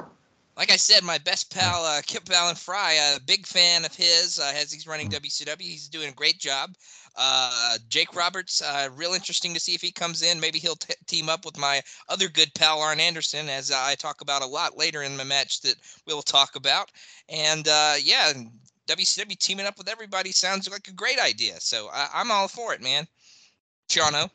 Like 0.56 0.72
I 0.72 0.76
said, 0.76 1.04
my 1.04 1.18
best 1.18 1.52
pal 1.52 1.84
uh, 1.84 2.02
Kip 2.06 2.30
Allen 2.32 2.54
Frey, 2.54 3.00
a 3.16 3.20
big 3.20 3.48
fan 3.48 3.84
of 3.84 3.96
his. 3.96 4.38
Uh, 4.38 4.52
as 4.56 4.72
he's 4.72 4.86
running 4.86 5.10
WCW, 5.10 5.62
he's 5.62 5.88
doing 5.88 6.10
a 6.10 6.14
great 6.14 6.38
job. 6.38 6.76
Uh, 7.16 7.78
Jake 7.90 8.16
Roberts, 8.16 8.62
uh, 8.62 8.90
real 8.96 9.14
interesting 9.14 9.54
to 9.54 9.60
see 9.60 9.74
if 9.74 9.82
he 9.82 9.92
comes 9.92 10.22
in. 10.22 10.40
Maybe 10.40 10.60
he'll 10.60 10.76
t- 10.76 10.94
team 11.08 11.30
up 11.30 11.46
with 11.46 11.58
my 11.58 11.82
other 12.08 12.28
good 12.30 12.54
pal 12.54 12.82
Arn 12.82 13.00
Anderson, 13.00 13.50
as 13.50 13.72
I 13.72 13.96
talk 13.96 14.22
about 14.22 14.42
a 14.42 14.48
lot 14.48 14.78
later 14.78 15.04
in 15.04 15.18
the 15.18 15.26
match 15.26 15.62
that 15.62 15.76
we'll 16.06 16.22
talk 16.22 16.56
about. 16.56 16.92
And 17.28 17.68
uh, 17.68 17.94
yeah, 18.02 18.32
WCW 18.88 19.38
teaming 19.38 19.66
up 19.66 19.78
with 19.78 19.90
everybody 19.90 20.32
sounds 20.32 20.70
like 20.70 20.88
a 20.88 20.94
great 20.94 21.20
idea. 21.20 21.60
So 21.60 21.90
I- 21.94 22.10
I'm 22.14 22.32
all 22.32 22.48
for 22.48 22.74
it, 22.74 22.82
man. 22.82 23.08
Shano. 23.90 24.30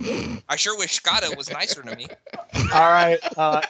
I 0.48 0.56
sure 0.56 0.76
wish 0.76 0.92
Scotto 0.94 1.34
was 1.36 1.50
nicer 1.50 1.82
to 1.82 1.96
me. 1.96 2.06
All 2.72 2.90
right. 2.90 3.18
Uh, 3.36 3.62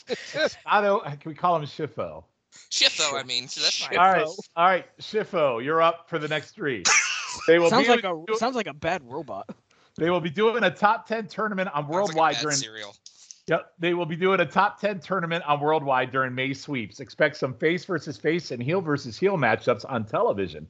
Otto, 0.66 1.00
can 1.00 1.18
we 1.24 1.34
call 1.34 1.56
him 1.56 1.64
Shifo? 1.66 2.24
Shifo, 2.70 3.18
I 3.18 3.22
mean, 3.22 3.48
so 3.48 3.60
that's 3.60 3.84
fine. 3.84 3.98
All 3.98 4.12
right. 4.12 4.26
All 4.56 4.66
right. 4.66 4.86
Shifo, 4.98 5.62
you're 5.64 5.82
up 5.82 6.08
for 6.08 6.18
the 6.18 6.28
next 6.28 6.52
three. 6.52 6.82
They 7.48 7.58
will 7.58 7.68
sounds 7.68 7.88
be 7.88 7.90
like 7.90 8.04
a 8.04 8.36
sounds 8.36 8.54
like 8.54 8.68
a 8.68 8.72
bad 8.72 9.02
robot. 9.04 9.50
they 9.96 10.08
will 10.08 10.20
be 10.20 10.30
doing 10.30 10.62
a 10.62 10.70
top 10.70 11.08
10 11.08 11.26
tournament 11.26 11.68
on 11.68 11.82
Sounds 11.82 11.88
like 11.88 11.92
worldwide 11.92 12.34
bad 12.34 12.42
during 12.42 12.56
cereal. 12.56 12.94
Yep, 13.46 13.72
they 13.78 13.92
will 13.92 14.06
be 14.06 14.16
doing 14.16 14.40
a 14.40 14.46
top 14.46 14.80
10 14.80 15.00
tournament 15.00 15.44
on 15.46 15.60
worldwide 15.60 16.10
during 16.10 16.34
May 16.34 16.54
sweeps. 16.54 17.00
Expect 17.00 17.36
some 17.36 17.52
face 17.54 17.84
versus 17.84 18.16
face 18.16 18.52
and 18.52 18.62
heel 18.62 18.80
versus 18.80 19.18
heel 19.18 19.36
matchups 19.36 19.84
on 19.88 20.04
television. 20.04 20.66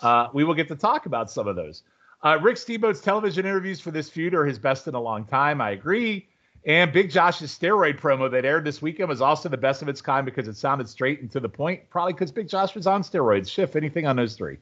Uh, 0.00 0.28
we 0.34 0.44
will 0.44 0.54
get 0.54 0.68
to 0.68 0.76
talk 0.76 1.06
about 1.06 1.30
some 1.30 1.48
of 1.48 1.56
those. 1.56 1.84
Uh, 2.22 2.38
Rick 2.42 2.56
Steamboat's 2.56 3.00
television 3.00 3.46
interviews 3.46 3.80
for 3.80 3.90
this 3.90 4.10
feud 4.10 4.34
are 4.34 4.44
his 4.44 4.58
best 4.58 4.88
in 4.88 4.94
a 4.94 5.00
long 5.00 5.24
time. 5.24 5.60
I 5.60 5.70
agree. 5.70 6.28
And 6.64 6.92
Big 6.92 7.10
Josh's 7.10 7.56
steroid 7.56 7.98
promo 7.98 8.30
that 8.30 8.44
aired 8.44 8.64
this 8.64 8.82
weekend 8.82 9.08
was 9.08 9.20
also 9.20 9.48
the 9.48 9.56
best 9.56 9.80
of 9.80 9.88
its 9.88 10.00
kind 10.00 10.24
because 10.24 10.48
it 10.48 10.56
sounded 10.56 10.88
straight 10.88 11.20
and 11.20 11.30
to 11.32 11.40
the 11.40 11.48
point. 11.48 11.88
Probably 11.88 12.12
because 12.12 12.30
Big 12.30 12.48
Josh 12.48 12.74
was 12.74 12.86
on 12.86 13.02
steroids. 13.02 13.48
Schiff, 13.48 13.76
anything 13.76 14.06
on 14.06 14.16
those 14.16 14.34
three? 14.34 14.58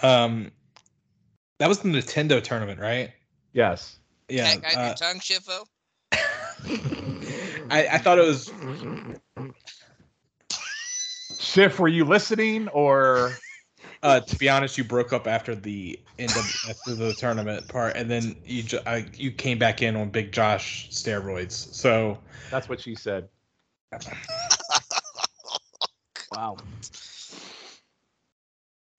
Um, 0.00 0.50
that 1.58 1.68
was 1.68 1.78
the 1.80 1.88
Nintendo 1.88 2.42
tournament, 2.42 2.80
right? 2.80 3.12
Yes. 3.52 3.98
Yeah. 4.28 4.54
Cat 4.54 4.62
guide 4.62 4.76
uh, 4.76 4.86
your 4.86 4.94
tongue, 4.94 5.20
Shifo. 5.20 5.66
I, 7.70 7.86
I 7.86 7.98
thought 7.98 8.18
it 8.18 8.26
was. 8.26 8.50
Schiff, 11.38 11.78
were 11.78 11.88
you 11.88 12.04
listening 12.04 12.68
or? 12.68 13.32
Uh, 14.02 14.18
to 14.18 14.36
be 14.36 14.48
honest, 14.48 14.76
you 14.76 14.82
broke 14.82 15.12
up 15.12 15.28
after 15.28 15.54
the 15.54 15.98
end 16.18 16.30
of 16.30 16.68
after 16.68 16.94
the 16.96 17.14
tournament 17.14 17.68
part, 17.68 17.96
and 17.96 18.10
then 18.10 18.34
you 18.44 18.64
ju- 18.64 18.80
I, 18.84 19.06
you 19.14 19.30
came 19.30 19.58
back 19.58 19.80
in 19.80 19.94
on 19.94 20.10
Big 20.10 20.32
Josh 20.32 20.90
steroids. 20.90 21.52
So 21.52 22.18
That's 22.50 22.68
what 22.68 22.80
she 22.80 22.94
said. 22.94 23.28
Wow. 26.34 26.56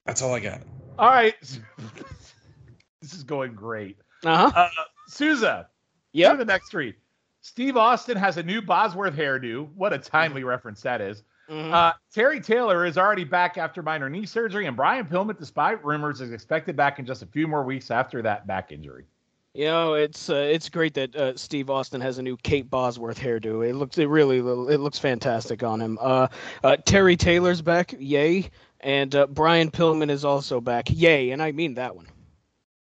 that's 0.06 0.22
all 0.22 0.32
I 0.32 0.38
got. 0.38 0.60
All 1.00 1.08
right. 1.08 1.34
this 3.02 3.12
is 3.12 3.24
going 3.24 3.54
great. 3.54 3.96
Uh 4.24 4.50
huh. 4.50 4.52
Uh, 4.54 4.68
Souza. 5.08 5.68
Yep. 6.12 6.30
To 6.30 6.36
the 6.38 6.44
next 6.44 6.70
three. 6.70 6.94
Steve 7.40 7.76
Austin 7.76 8.16
has 8.16 8.36
a 8.36 8.42
new 8.44 8.62
Bosworth 8.62 9.16
hairdo. 9.16 9.68
What 9.74 9.92
a 9.92 9.98
timely 9.98 10.44
reference 10.44 10.80
that 10.82 11.00
is. 11.00 11.24
Mhm. 11.48 11.72
Uh, 11.72 11.92
Terry 12.12 12.40
Taylor 12.40 12.86
is 12.86 12.96
already 12.96 13.24
back 13.24 13.58
after 13.58 13.82
minor 13.82 14.08
knee 14.08 14.24
surgery, 14.26 14.66
and 14.66 14.76
Brian 14.76 15.04
Pillman, 15.06 15.38
despite 15.38 15.84
rumors, 15.84 16.20
is 16.20 16.32
expected 16.32 16.74
back 16.76 16.98
in 16.98 17.04
just 17.06 17.22
a 17.22 17.26
few 17.26 17.46
more 17.46 17.62
weeks 17.64 17.90
after 17.90 18.22
that 18.22 18.46
back 18.46 18.72
injury. 18.72 19.04
You 19.52 19.66
know, 19.66 19.94
it's 19.94 20.30
uh, 20.30 20.34
it's 20.34 20.68
great 20.68 20.94
that 20.94 21.14
uh, 21.14 21.36
Steve 21.36 21.70
Austin 21.70 22.00
has 22.00 22.18
a 22.18 22.22
new 22.22 22.36
Kate 22.38 22.68
Bosworth 22.68 23.18
hairdo. 23.20 23.68
It 23.68 23.74
looks 23.74 23.98
it 23.98 24.08
really 24.08 24.38
it 24.38 24.80
looks 24.80 24.98
fantastic 24.98 25.62
on 25.62 25.80
him. 25.80 25.96
Uh, 26.00 26.26
uh, 26.64 26.76
Terry 26.84 27.16
Taylor's 27.16 27.62
back, 27.62 27.94
yay, 27.98 28.50
and 28.80 29.14
uh, 29.14 29.26
Brian 29.28 29.70
Pillman 29.70 30.10
is 30.10 30.24
also 30.24 30.60
back, 30.60 30.88
yay, 30.90 31.30
and 31.30 31.40
I 31.40 31.52
mean 31.52 31.74
that 31.74 31.94
one. 31.94 32.06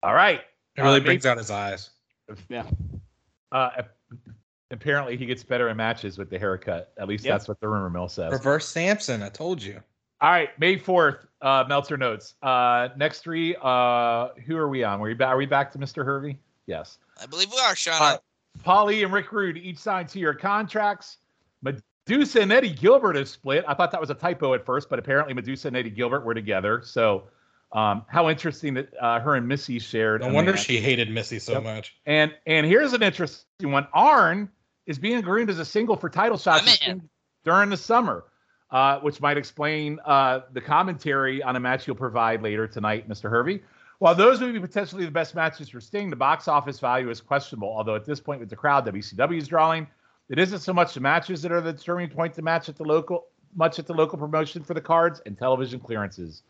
All 0.04 0.14
right. 0.14 0.42
It 0.76 0.82
really 0.84 1.00
Uh, 1.00 1.04
brings 1.04 1.26
out 1.26 1.38
his 1.38 1.50
eyes. 1.50 1.90
Yeah. 2.48 2.66
Uh, 3.52 3.82
apparently, 4.72 5.18
he 5.18 5.26
gets 5.26 5.44
better 5.44 5.70
in 5.70 5.78
matches 5.78 6.18
with 6.18 6.30
the 6.30 6.40
haircut. 6.40 6.92
At 6.98 7.08
least 7.08 7.26
Yep. 7.26 7.34
that's 7.34 7.48
what 7.48 7.60
the 7.60 7.68
rumor 7.68 7.90
mill 7.90 8.08
says. 8.10 8.32
Reverse 8.32 8.68
Samson, 8.68 9.22
I 9.24 9.30
told 9.30 9.62
you. 9.62 9.82
All 10.22 10.30
right, 10.32 10.50
May 10.60 10.78
fourth, 10.78 11.26
uh, 11.42 11.64
Meltzer 11.68 11.98
notes. 11.98 12.36
Uh, 12.44 12.90
next 12.96 13.20
three, 13.20 13.56
uh, 13.62 14.30
who 14.46 14.56
are 14.56 14.68
we 14.70 14.84
on? 14.84 15.00
Were 15.00 15.08
we 15.08 15.14
ba- 15.16 15.26
are 15.26 15.38
we 15.38 15.48
back 15.48 15.72
to 15.72 15.80
Mr. 15.80 16.06
Hervey? 16.06 16.38
Yes. 16.68 17.00
I 17.22 17.26
believe 17.26 17.50
we 17.52 17.60
are, 17.60 17.76
Sean, 17.76 17.94
All 17.96 18.00
right. 18.12 18.20
Polly 18.64 19.04
and 19.04 19.12
Rick 19.12 19.32
Rude 19.32 19.58
each 19.58 19.78
signed 19.80 20.10
two-year 20.10 20.34
contracts. 20.36 21.18
Medusa 21.64 22.42
and 22.42 22.52
Eddie 22.52 22.70
Gilbert 22.74 23.16
have 23.16 23.30
split. 23.30 23.64
I 23.68 23.74
thought 23.74 23.92
that 23.92 24.02
was 24.02 24.10
a 24.10 24.14
typo 24.16 24.54
at 24.54 24.66
first, 24.66 24.90
but 24.90 25.00
apparently 25.00 25.34
Medusa 25.34 25.70
and 25.70 25.78
Eddie 25.78 25.90
Gilbert 25.90 26.26
were 26.26 26.34
together. 26.34 26.82
So, 26.84 27.24
um, 27.74 28.04
how 28.08 28.30
interesting 28.30 28.74
that 28.74 28.90
uh, 29.02 29.20
her 29.22 29.36
and 29.36 29.48
Missy 29.48 29.80
shared. 29.80 30.22
No 30.22 30.34
wonder 30.34 30.52
match. 30.52 30.66
she 30.66 30.82
hated 30.82 31.10
Missy 31.10 31.40
so 31.40 31.54
Yep. 31.54 31.64
much. 31.64 31.96
And 32.06 32.34
and 32.46 32.66
here's 32.66 32.92
an 32.94 33.02
interesting 33.02 33.72
one. 33.72 33.88
Arn 33.94 34.50
is 34.86 35.00
being 35.00 35.22
groomed 35.22 35.50
as 35.50 35.60
a 35.60 35.66
single 35.66 35.96
for 35.96 36.10
title 36.10 36.38
shots 36.38 36.80
during 37.44 37.70
the 37.70 37.78
summer, 37.78 38.26
uh, 38.72 39.00
which 39.00 39.22
might 39.22 39.38
explain 39.38 40.00
uh, 40.06 40.42
the 40.54 40.62
commentary 40.62 41.42
on 41.44 41.56
a 41.56 41.60
match 41.60 41.88
you'll 41.88 41.96
provide 41.96 42.42
later 42.42 42.68
tonight, 42.68 43.08
Mr. 43.08 43.30
Hervey. 43.30 43.62
While 44.00 44.16
those 44.16 44.42
would 44.42 44.52
be 44.52 44.60
potentially 44.60 45.06
the 45.06 45.12
best 45.12 45.36
matches 45.36 45.70
for 45.70 45.80
Sting, 45.80 46.10
the 46.10 46.16
box 46.16 46.48
office 46.48 46.80
value 46.80 47.12
is 47.12 47.22
questionable. 47.22 47.70
Although 47.70 47.96
at 47.96 48.06
this 48.06 48.20
point, 48.20 48.40
with 48.40 48.50
the 48.50 48.56
crowd 48.56 48.86
WCW 48.86 49.38
is 49.38 49.48
drawing, 49.48 49.86
it 50.28 50.40
isn't 50.40 50.60
so 50.60 50.74
much 50.74 50.96
the 50.96 51.00
matches 51.00 51.44
that 51.44 51.52
are 51.52 51.62
the 51.62 51.74
determining 51.74 52.10
point 52.10 52.34
to 52.34 52.42
match 52.42 52.68
at 52.68 52.78
the 52.78 52.84
local, 52.84 53.28
much 53.56 53.78
at 53.78 53.86
the 53.86 53.94
local 53.94 54.18
promotion 54.18 54.64
for 54.64 54.74
the 54.74 54.82
cards 54.82 55.22
and 55.28 55.38
television 55.38 55.80
clearances. 55.80 56.42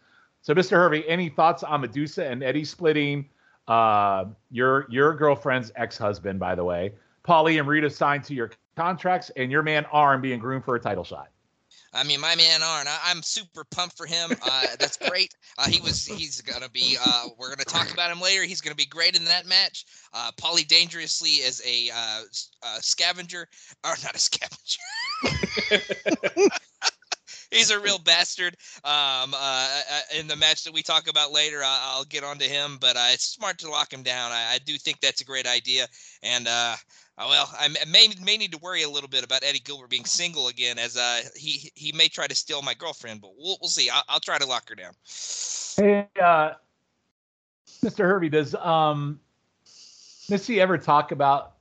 So, 0.43 0.55
Mr. 0.55 0.71
Hervey, 0.71 1.03
any 1.03 1.27
thoughts 1.27 1.61
on 1.63 1.81
Medusa 1.81 2.25
and 2.25 2.41
Eddie 2.41 2.63
splitting? 2.63 3.27
Uh, 3.67 4.25
your 4.49 4.87
your 4.89 5.13
girlfriend's 5.13 5.71
ex-husband, 5.75 6.39
by 6.39 6.55
the 6.55 6.63
way, 6.63 6.93
Polly 7.23 7.57
and 7.57 7.67
Rita 7.67 7.89
signed 7.89 8.23
to 8.25 8.33
your 8.33 8.51
contracts, 8.75 9.29
and 9.35 9.51
your 9.51 9.63
man 9.63 9.85
Arn 9.91 10.21
being 10.21 10.39
groomed 10.39 10.65
for 10.65 10.75
a 10.75 10.79
title 10.79 11.03
shot. 11.03 11.29
I 11.93 12.03
mean, 12.03 12.21
my 12.21 12.35
man 12.35 12.63
Arn, 12.63 12.87
I, 12.87 12.97
I'm 13.05 13.21
super 13.21 13.65
pumped 13.65 13.97
for 13.97 14.05
him. 14.05 14.31
Uh, 14.41 14.65
that's 14.79 14.97
great. 14.97 15.35
Uh, 15.57 15.67
he 15.67 15.81
was, 15.81 16.05
he's 16.05 16.39
gonna 16.41 16.69
be. 16.69 16.97
Uh, 17.05 17.27
we're 17.37 17.49
gonna 17.49 17.65
talk 17.65 17.91
about 17.91 18.11
him 18.11 18.21
later. 18.21 18.43
He's 18.43 18.61
gonna 18.61 18.75
be 18.75 18.85
great 18.85 19.17
in 19.17 19.25
that 19.25 19.45
match. 19.45 19.85
Uh, 20.13 20.31
Polly 20.37 20.63
dangerously 20.63 21.31
is 21.31 21.61
a 21.65 21.89
uh, 21.93 22.21
uh, 22.63 22.77
scavenger, 22.79 23.47
or 23.83 23.93
not 24.03 24.15
a 24.15 24.19
scavenger. 24.19 24.79
He's 27.51 27.69
a 27.69 27.79
real 27.79 27.99
bastard. 27.99 28.55
Um, 28.83 29.33
uh, 29.33 29.35
uh, 29.35 30.17
in 30.17 30.27
the 30.27 30.37
match 30.37 30.63
that 30.63 30.73
we 30.73 30.81
talk 30.81 31.09
about 31.09 31.33
later, 31.33 31.61
I, 31.63 31.91
I'll 31.93 32.05
get 32.05 32.23
onto 32.23 32.45
him, 32.45 32.77
but 32.79 32.95
uh, 32.95 33.07
it's 33.09 33.25
smart 33.25 33.57
to 33.59 33.69
lock 33.69 33.91
him 33.91 34.03
down. 34.03 34.31
I, 34.31 34.53
I 34.53 34.59
do 34.65 34.77
think 34.77 35.01
that's 35.01 35.21
a 35.21 35.25
great 35.25 35.45
idea, 35.45 35.87
and 36.23 36.47
uh, 36.47 36.75
uh, 37.17 37.25
well, 37.29 37.49
I 37.59 37.67
may 37.87 38.07
may 38.23 38.37
need 38.37 38.53
to 38.53 38.57
worry 38.59 38.83
a 38.83 38.89
little 38.89 39.09
bit 39.09 39.23
about 39.23 39.43
Eddie 39.43 39.59
Gilbert 39.59 39.89
being 39.89 40.05
single 40.05 40.47
again, 40.47 40.79
as 40.79 40.95
uh, 40.95 41.19
he 41.35 41.71
he 41.75 41.91
may 41.91 42.07
try 42.07 42.25
to 42.25 42.35
steal 42.35 42.61
my 42.61 42.73
girlfriend, 42.73 43.21
but 43.21 43.31
we'll 43.37 43.57
we'll 43.61 43.69
see. 43.69 43.89
I'll, 43.89 44.03
I'll 44.07 44.19
try 44.21 44.37
to 44.37 44.45
lock 44.45 44.69
her 44.69 44.75
down. 44.75 44.93
Hey, 45.75 46.07
uh, 46.21 46.53
Mr. 47.83 48.05
Hervey, 48.05 48.29
does 48.29 48.55
um, 48.55 49.19
Missy 50.29 50.61
ever 50.61 50.77
talk 50.77 51.11
about 51.11 51.55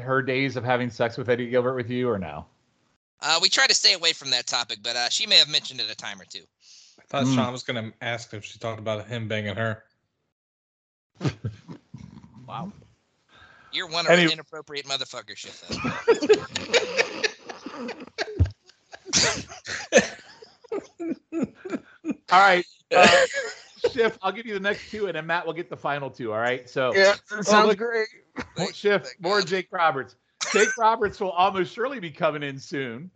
her 0.00 0.22
days 0.22 0.56
of 0.56 0.64
having 0.64 0.90
sex 0.90 1.16
with 1.16 1.28
Eddie 1.28 1.50
Gilbert 1.50 1.74
with 1.74 1.90
you, 1.90 2.08
or 2.08 2.18
no? 2.18 2.46
Uh, 3.20 3.38
we 3.42 3.48
try 3.48 3.66
to 3.66 3.74
stay 3.74 3.94
away 3.94 4.12
from 4.12 4.30
that 4.30 4.46
topic, 4.46 4.78
but 4.82 4.96
uh, 4.96 5.08
she 5.08 5.26
may 5.26 5.36
have 5.36 5.48
mentioned 5.48 5.80
it 5.80 5.90
a 5.90 5.96
time 5.96 6.20
or 6.20 6.24
two. 6.24 6.42
I 6.98 7.02
thought 7.08 7.24
Hmm. 7.24 7.34
Sean 7.34 7.52
was 7.52 7.62
gonna 7.62 7.92
ask 8.00 8.32
if 8.34 8.44
she 8.44 8.58
talked 8.58 8.78
about 8.78 9.06
him 9.06 9.28
banging 9.28 9.56
her. 9.56 9.84
Wow. 12.46 12.72
You're 13.72 13.88
one 13.88 14.06
of 14.06 14.12
Any- 14.12 14.26
the 14.26 14.32
inappropriate 14.32 14.86
motherfucker 14.86 15.36
shit. 15.36 15.52
Though. 15.68 15.78
All 22.30 22.40
right. 22.40 22.64
Uh, 22.94 23.06
Schiff, 23.92 24.18
I'll 24.22 24.32
give 24.32 24.46
you 24.46 24.54
the 24.54 24.60
next 24.60 24.90
two, 24.90 25.06
and 25.06 25.16
then 25.16 25.26
Matt 25.26 25.46
will 25.46 25.52
get 25.52 25.70
the 25.70 25.76
final 25.76 26.10
two. 26.10 26.32
All 26.32 26.38
right. 26.38 26.68
So 26.68 26.92
Yeah, 26.94 27.14
sounds 27.42 27.68
look- 27.68 27.78
great. 27.78 28.08
More 28.56 28.72
Schiff, 28.72 29.02
more 29.20 29.40
Jake 29.42 29.68
Roberts. 29.72 30.14
Jake 30.52 30.76
Roberts 30.78 31.20
will 31.20 31.30
almost 31.30 31.74
surely 31.74 32.00
be 32.00 32.10
coming 32.10 32.42
in 32.42 32.58
soon. 32.58 33.10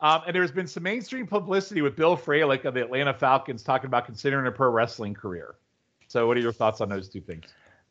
Um, 0.00 0.22
and 0.26 0.34
there's 0.34 0.50
been 0.50 0.66
some 0.66 0.82
mainstream 0.82 1.28
publicity 1.28 1.80
with 1.80 1.94
Bill 1.94 2.16
Fralic 2.16 2.64
of 2.64 2.74
the 2.74 2.82
Atlanta 2.82 3.14
Falcons 3.14 3.62
talking 3.62 3.86
about 3.86 4.04
considering 4.04 4.46
a 4.48 4.52
pro 4.52 4.68
wrestling 4.68 5.14
career. 5.14 5.54
So, 6.08 6.26
what 6.26 6.36
are 6.36 6.40
your 6.40 6.52
thoughts 6.52 6.80
on 6.80 6.88
those 6.88 7.08
two 7.08 7.20
things? 7.20 7.46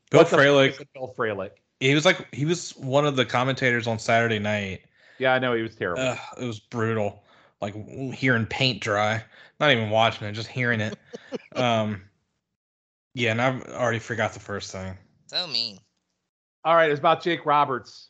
Bill 0.10 0.20
What 0.20 0.30
the 0.30 0.36
Fralic, 0.36 0.86
Bill 0.94 1.16
Fralic. 1.18 1.52
he 1.80 1.96
was 1.96 2.06
like 2.06 2.34
he 2.34 2.44
was 2.44 2.76
one 2.76 3.06
of 3.06 3.16
the 3.16 3.26
commentators 3.26 3.88
on 3.88 3.98
Saturday 3.98 4.40
night. 4.40 4.82
Yeah, 5.20 5.34
I 5.34 5.40
know 5.40 5.54
he 5.54 5.62
was 5.62 5.76
terrible. 5.76 6.04
Ugh, 6.04 6.18
it 6.40 6.46
was 6.46 6.60
brutal. 6.60 7.24
Like 7.62 7.76
hearing 8.14 8.46
paint 8.46 8.82
dry, 8.82 9.24
not 9.60 9.72
even 9.72 9.90
watching 9.90 10.28
it, 10.28 10.34
just 10.34 10.50
hearing 10.50 10.82
it. 10.82 10.98
um, 11.56 12.02
yeah, 13.14 13.32
and 13.32 13.42
I've 13.42 13.64
already 13.70 14.00
forgot 14.00 14.34
the 14.34 14.40
first 14.40 14.72
thing. 14.72 14.98
So 15.28 15.48
mean. 15.48 15.80
All 16.66 16.76
right, 16.76 16.92
it's 16.92 17.00
about 17.00 17.24
Jake 17.24 17.46
Roberts. 17.46 18.10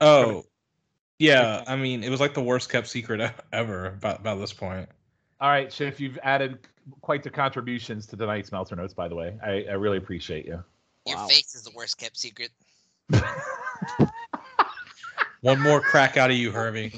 Oh, 0.00 0.44
yeah. 1.18 1.64
I 1.66 1.76
mean, 1.76 2.02
it 2.02 2.10
was 2.10 2.20
like 2.20 2.34
the 2.34 2.42
worst 2.42 2.70
kept 2.70 2.86
secret 2.88 3.32
ever 3.52 3.86
about 3.86 4.20
about 4.20 4.38
this 4.38 4.52
point. 4.52 4.88
All 5.40 5.48
right, 5.48 5.72
Schiff, 5.72 6.00
you've 6.00 6.18
added 6.22 6.58
quite 7.00 7.22
the 7.22 7.30
contributions 7.30 8.06
to 8.08 8.16
tonight's 8.16 8.50
Meltzer 8.50 8.74
Notes, 8.76 8.94
by 8.94 9.08
the 9.08 9.14
way. 9.14 9.36
I, 9.44 9.66
I 9.70 9.74
really 9.74 9.98
appreciate 9.98 10.46
you. 10.46 10.62
Your 11.06 11.16
Wow. 11.16 11.26
face 11.28 11.54
is 11.54 11.62
the 11.62 11.70
worst 11.76 11.96
kept 11.98 12.16
secret. 12.16 12.50
One 15.42 15.60
more 15.60 15.80
crack 15.80 16.16
out 16.16 16.30
of 16.30 16.36
you, 16.36 16.50
Herbie. 16.50 16.92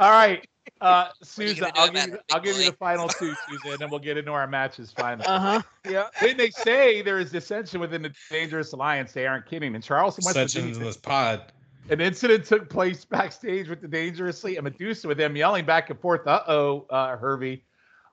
All 0.00 0.10
right, 0.10 0.44
uh, 0.82 1.08
Susan, 1.22 1.70
I'll 1.76 1.88
give, 1.90 2.08
you, 2.08 2.18
I'll 2.32 2.40
give 2.40 2.56
you 2.56 2.66
the 2.70 2.76
final 2.76 3.08
two, 3.08 3.34
Susan, 3.48 3.70
and 3.70 3.78
then 3.78 3.88
we'll 3.90 4.00
get 4.00 4.18
into 4.18 4.32
our 4.32 4.46
matches 4.46 4.92
finally. 4.96 5.26
Uh 5.26 5.38
huh. 5.38 5.62
Yeah. 5.88 6.08
When 6.20 6.36
they 6.36 6.50
say 6.50 7.02
there 7.02 7.18
is 7.18 7.30
dissension 7.30 7.80
within 7.80 8.02
the 8.02 8.12
Dangerous 8.30 8.72
Alliance, 8.72 9.12
they 9.12 9.26
aren't 9.26 9.46
kidding. 9.46 9.74
And 9.74 9.82
Charleston, 9.82 10.24
West 10.24 10.34
Such 10.34 10.56
in 10.62 10.72
this 10.78 10.96
pod. 10.96 11.52
an 11.88 12.00
incident 12.00 12.44
took 12.44 12.68
place 12.68 13.04
backstage 13.04 13.68
with 13.68 13.80
the 13.80 13.88
Dangerously 13.88 14.56
and 14.56 14.64
Medusa, 14.64 15.06
with 15.08 15.18
them 15.18 15.36
yelling 15.36 15.64
back 15.64 15.88
and 15.90 16.00
forth. 16.00 16.26
Uh 16.26 16.42
oh, 16.48 16.86
uh, 16.90 17.16
Hervey. 17.16 17.62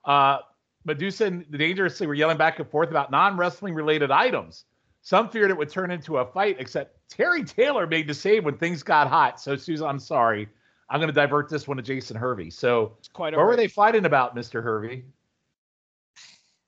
Uh, 0.04 0.38
Medusa 0.84 1.26
and 1.26 1.44
the 1.50 1.58
Dangerously 1.58 2.06
were 2.06 2.14
yelling 2.14 2.38
back 2.38 2.58
and 2.58 2.70
forth 2.70 2.90
about 2.90 3.10
non 3.10 3.36
wrestling 3.36 3.74
related 3.74 4.10
items. 4.10 4.64
Some 5.02 5.28
feared 5.28 5.50
it 5.50 5.56
would 5.56 5.70
turn 5.70 5.90
into 5.90 6.18
a 6.18 6.26
fight, 6.26 6.56
except 6.58 6.96
Terry 7.08 7.42
Taylor 7.42 7.86
made 7.86 8.06
the 8.06 8.14
save 8.14 8.44
when 8.44 8.56
things 8.58 8.82
got 8.82 9.08
hot. 9.08 9.40
So, 9.40 9.56
Susan, 9.56 9.86
I'm 9.86 9.98
sorry. 9.98 10.48
I'm 10.90 10.98
going 10.98 11.08
to 11.08 11.14
divert 11.14 11.48
this 11.48 11.68
one 11.68 11.76
to 11.76 11.82
Jason 11.82 12.16
Hervey. 12.16 12.50
So, 12.50 12.96
It's 12.98 13.08
quite 13.08 13.36
what 13.36 13.46
were 13.46 13.56
they 13.56 13.68
fighting 13.68 14.04
about, 14.06 14.34
Mr. 14.36 14.62
Hervey? 14.62 15.04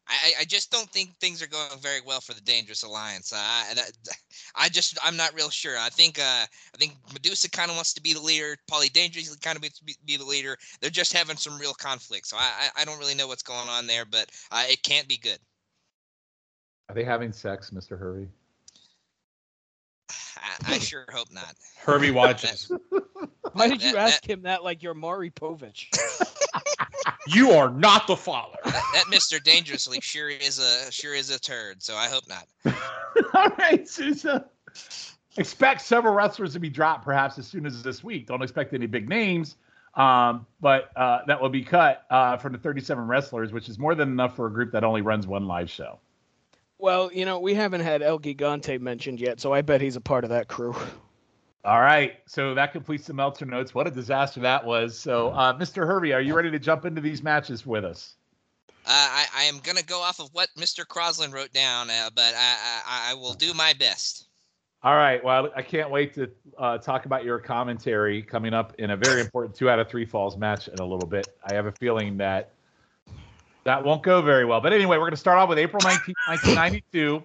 I, 0.09 0.13
I- 0.15 0.33
I 0.41 0.45
just 0.45 0.71
don't 0.71 0.89
think 0.91 1.17
things 1.19 1.43
are 1.43 1.47
going 1.49 1.69
very 1.81 2.01
well 2.07 2.21
for 2.21 2.33
the 2.35 2.41
Dangerous 2.41 2.83
Alliance. 2.85 3.33
Uh, 3.33 3.37
I, 3.39 3.75
I 4.57 4.69
just 4.69 4.97
I'm 5.05 5.17
not 5.17 5.35
real 5.35 5.49
sure. 5.51 5.77
I 5.79 5.89
think 5.89 6.19
uh, 6.19 6.23
I 6.45 6.77
think 6.79 6.93
Medusa 7.13 7.51
kind 7.51 7.71
of 7.71 7.77
wants 7.77 7.93
to 7.95 8.03
be 8.03 8.13
the 8.13 8.21
leader. 8.21 8.57
Polly 8.69 8.89
Dangerously 8.91 9.37
kind 9.41 9.57
of 9.57 9.63
wants 9.63 9.79
to 9.79 9.85
be, 9.85 9.97
be 10.05 10.17
the 10.17 10.25
leader. 10.25 10.57
They're 10.81 10.91
just 10.91 11.13
having 11.13 11.37
some 11.37 11.59
real 11.59 11.73
conflict. 11.73 12.27
So 12.29 12.37
I, 12.39 12.69
I 12.77 12.83
I 12.83 12.85
don't 12.85 12.99
really 12.99 13.15
know 13.15 13.27
what's 13.27 13.43
going 13.43 13.69
on 13.69 13.87
there, 13.87 14.05
but 14.05 14.31
uh, 14.51 14.65
it 14.69 14.83
can't 14.83 15.09
be 15.09 15.17
good. 15.17 15.39
Are 16.89 16.95
they 16.95 17.05
having 17.05 17.33
sex, 17.33 17.71
Mr. 17.71 17.99
Hervey? 17.99 18.29
I, 20.11 20.75
I 20.75 20.79
sure 20.79 21.07
hope 21.13 21.33
not. 21.33 21.55
Herbie 21.79 22.11
watches. 22.21 22.71
Why 23.53 23.69
did 23.69 23.83
you 23.83 23.93
that- 23.93 24.09
ask 24.09 24.29
him 24.29 24.43
that 24.43 24.65
like 24.65 24.83
you're 24.83 24.95
Maury 24.95 25.31
Povich? 25.31 25.89
you 27.27 27.51
are 27.53 27.71
not 27.71 28.07
the 28.07 28.17
father. 28.17 28.59
That, 28.65 28.83
that 28.95 29.05
Mr. 29.07 29.43
Dangerously 29.43 30.01
sure 30.01 30.29
is 30.29 30.59
a 30.59 30.91
sure 30.91 31.15
is 31.15 31.31
a 31.31 31.39
turd. 31.39 31.83
So 31.83 31.95
I 31.97 32.09
hope 32.09 32.25
not. 32.29 32.47
All 33.35 33.51
right, 33.59 33.89
Susan. 33.89 34.45
Expect 35.37 35.81
several 35.81 36.15
wrestlers 36.15 36.53
to 36.53 36.61
be 36.61 36.69
dropped 36.69 37.05
perhaps 37.05 37.39
as 37.39 37.47
soon 37.47 37.65
as 37.65 37.83
this 37.83 38.05
week. 38.05 38.27
Don't 38.27 38.43
expect 38.43 38.75
any 38.75 38.87
big 38.87 39.09
names, 39.09 39.57
um, 39.95 40.47
but 40.61 40.91
uh, 40.97 41.21
that 41.27 41.41
will 41.41 41.49
be 41.49 41.63
cut 41.63 42.05
uh, 42.11 42.37
from 42.37 42.53
the 42.53 42.59
37 42.59 43.07
wrestlers, 43.07 43.51
which 43.51 43.69
is 43.69 43.79
more 43.79 43.95
than 43.95 44.11
enough 44.11 44.37
for 44.37 44.47
a 44.47 44.53
group 44.53 44.73
that 44.73 44.85
only 44.85 45.01
runs 45.01 45.27
one 45.27 45.47
live 45.47 45.71
show. 45.71 45.99
Well, 46.79 47.11
you 47.13 47.25
know, 47.25 47.39
we 47.39 47.55
haven't 47.55 47.81
had 47.81 48.03
El 48.03 48.19
Gigante 48.19 48.79
mentioned 48.81 49.21
yet, 49.21 49.41
so 49.41 49.55
I 49.55 49.63
bet 49.63 49.81
he's 49.81 49.97
a 49.97 50.01
part 50.01 50.25
of 50.25 50.31
that 50.31 50.49
crew. 50.49 50.75
All 51.65 51.81
right, 51.81 52.15
so 52.27 52.55
that 52.55 52.73
completes 52.73 53.07
the 53.07 53.15
Meltzer 53.15 53.47
notes. 53.47 53.73
What 53.73 53.87
a 53.87 53.91
disaster 53.91 54.41
that 54.41 54.65
was. 54.65 54.99
So, 54.99 55.29
uh, 55.31 55.57
Mr. 55.57 55.87
Hervey, 55.87 56.13
are 56.13 56.21
you 56.21 56.35
ready 56.35 56.51
to 56.51 56.59
jump 56.59 56.85
into 56.85 57.01
these 57.01 57.23
matches 57.23 57.65
with 57.65 57.85
us? 57.85 58.17
Uh, 58.85 58.89
I, 58.89 59.27
I 59.37 59.43
am 59.45 59.61
gonna 59.63 59.85
go 59.85 60.01
off 60.01 60.19
of 60.19 60.29
what 60.33 60.49
Mr. 60.59 60.85
Croslin 60.85 61.33
wrote 61.33 61.53
down, 61.53 61.89
uh, 61.89 62.11
but 62.17 62.35
I, 62.37 62.81
I 62.85 63.11
I 63.11 63.15
will 63.15 63.35
do 63.35 63.55
my 63.55 63.75
best. 63.79 64.27
All 64.85 64.97
right. 64.97 65.23
Well, 65.23 65.51
I 65.55 65.63
can't 65.63 65.91
wait 65.91 66.13
to 66.15 66.29
uh, 66.59 66.79
talk 66.79 67.07
about 67.07 67.23
your 67.23 67.39
commentary 67.39 68.21
coming 68.21 68.53
up 68.53 68.75
in 68.79 68.91
a 68.91 68.97
very 68.97 69.21
important 69.21 69.55
two 69.55 69.71
out 69.71 69.79
of 69.79 69.89
three 69.89 70.05
falls 70.05 70.37
match 70.37 70.67
in 70.67 70.81
a 70.81 70.85
little 70.85 71.09
bit. 71.09 71.29
I 71.49 71.55
have 71.55 71.67
a 71.67 71.73
feeling 71.73 72.17
that 72.17 72.51
that 73.63 73.85
won't 73.85 74.03
go 74.03 74.21
very 74.23 74.45
well. 74.45 74.61
But 74.61 74.73
anyway, 74.73 74.97
we're 74.97 75.05
going 75.05 75.13
to 75.13 75.17
start 75.17 75.39
off 75.39 75.49
with 75.49 75.59
April 75.59 75.81
19th, 75.81 76.15
1992. 76.27 77.23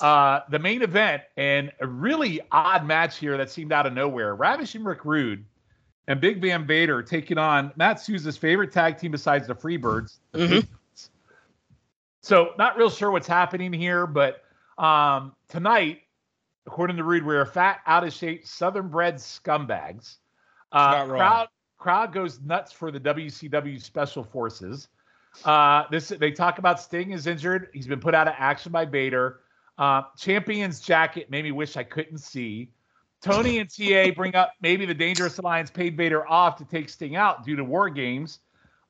Uh, 0.00 0.40
the 0.50 0.58
main 0.58 0.82
event 0.82 1.22
and 1.36 1.72
a 1.80 1.86
really 1.86 2.40
odd 2.52 2.84
match 2.86 3.18
here 3.18 3.36
that 3.36 3.50
seemed 3.50 3.72
out 3.72 3.86
of 3.86 3.92
nowhere. 3.92 4.34
Ravishing 4.34 4.84
Rick 4.84 5.04
Rude 5.04 5.44
and 6.08 6.20
Big 6.20 6.40
Van 6.40 6.66
Vader 6.66 7.02
taking 7.02 7.38
on 7.38 7.72
Matt 7.76 8.00
Souza's 8.00 8.36
favorite 8.36 8.72
tag 8.72 8.98
team 8.98 9.12
besides 9.12 9.46
the 9.46 9.54
Freebirds. 9.54 10.18
the 10.32 10.38
Mhm. 10.38 10.48
Freebirds. 10.48 11.08
So 12.22 12.54
not 12.58 12.76
real 12.76 12.90
sure 12.90 13.10
what's 13.10 13.28
happening 13.28 13.72
here, 13.72 14.06
but 14.06 14.42
um, 14.78 15.34
tonight 15.48 16.00
according 16.66 16.96
to 16.96 17.04
Rude, 17.04 17.24
we're 17.24 17.44
fat, 17.44 17.80
out 17.86 18.04
of 18.04 18.12
shape, 18.12 18.46
southern 18.46 18.88
bred 18.88 19.16
scumbags. 19.16 20.16
Uh, 20.72 21.04
crowd 21.06 21.48
crowd 21.78 22.12
goes 22.12 22.40
nuts 22.40 22.72
for 22.72 22.90
the 22.90 22.98
WCW 22.98 23.78
Special 23.80 24.24
Forces. 24.24 24.88
Uh, 25.44 25.84
this 25.90 26.08
they 26.08 26.30
talk 26.30 26.58
about 26.58 26.80
Sting 26.80 27.10
is 27.10 27.26
injured. 27.26 27.68
He's 27.74 27.86
been 27.86 28.00
put 28.00 28.14
out 28.14 28.26
of 28.28 28.34
action 28.38 28.72
by 28.72 28.84
Vader. 28.84 29.40
Uh, 29.78 30.02
Champion's 30.16 30.80
jacket 30.80 31.30
made 31.30 31.44
me 31.44 31.52
wish 31.52 31.76
I 31.76 31.84
couldn't 31.84 32.18
see. 32.18 32.70
Tony 33.20 33.58
and 33.58 33.70
TA 33.70 34.10
bring 34.14 34.34
up 34.34 34.52
maybe 34.60 34.84
the 34.84 34.94
Dangerous 34.94 35.38
Alliance 35.38 35.70
paid 35.70 35.96
Vader 35.96 36.28
off 36.28 36.56
to 36.56 36.64
take 36.64 36.88
Sting 36.88 37.16
out 37.16 37.44
due 37.44 37.56
to 37.56 37.64
war 37.64 37.88
games. 37.88 38.40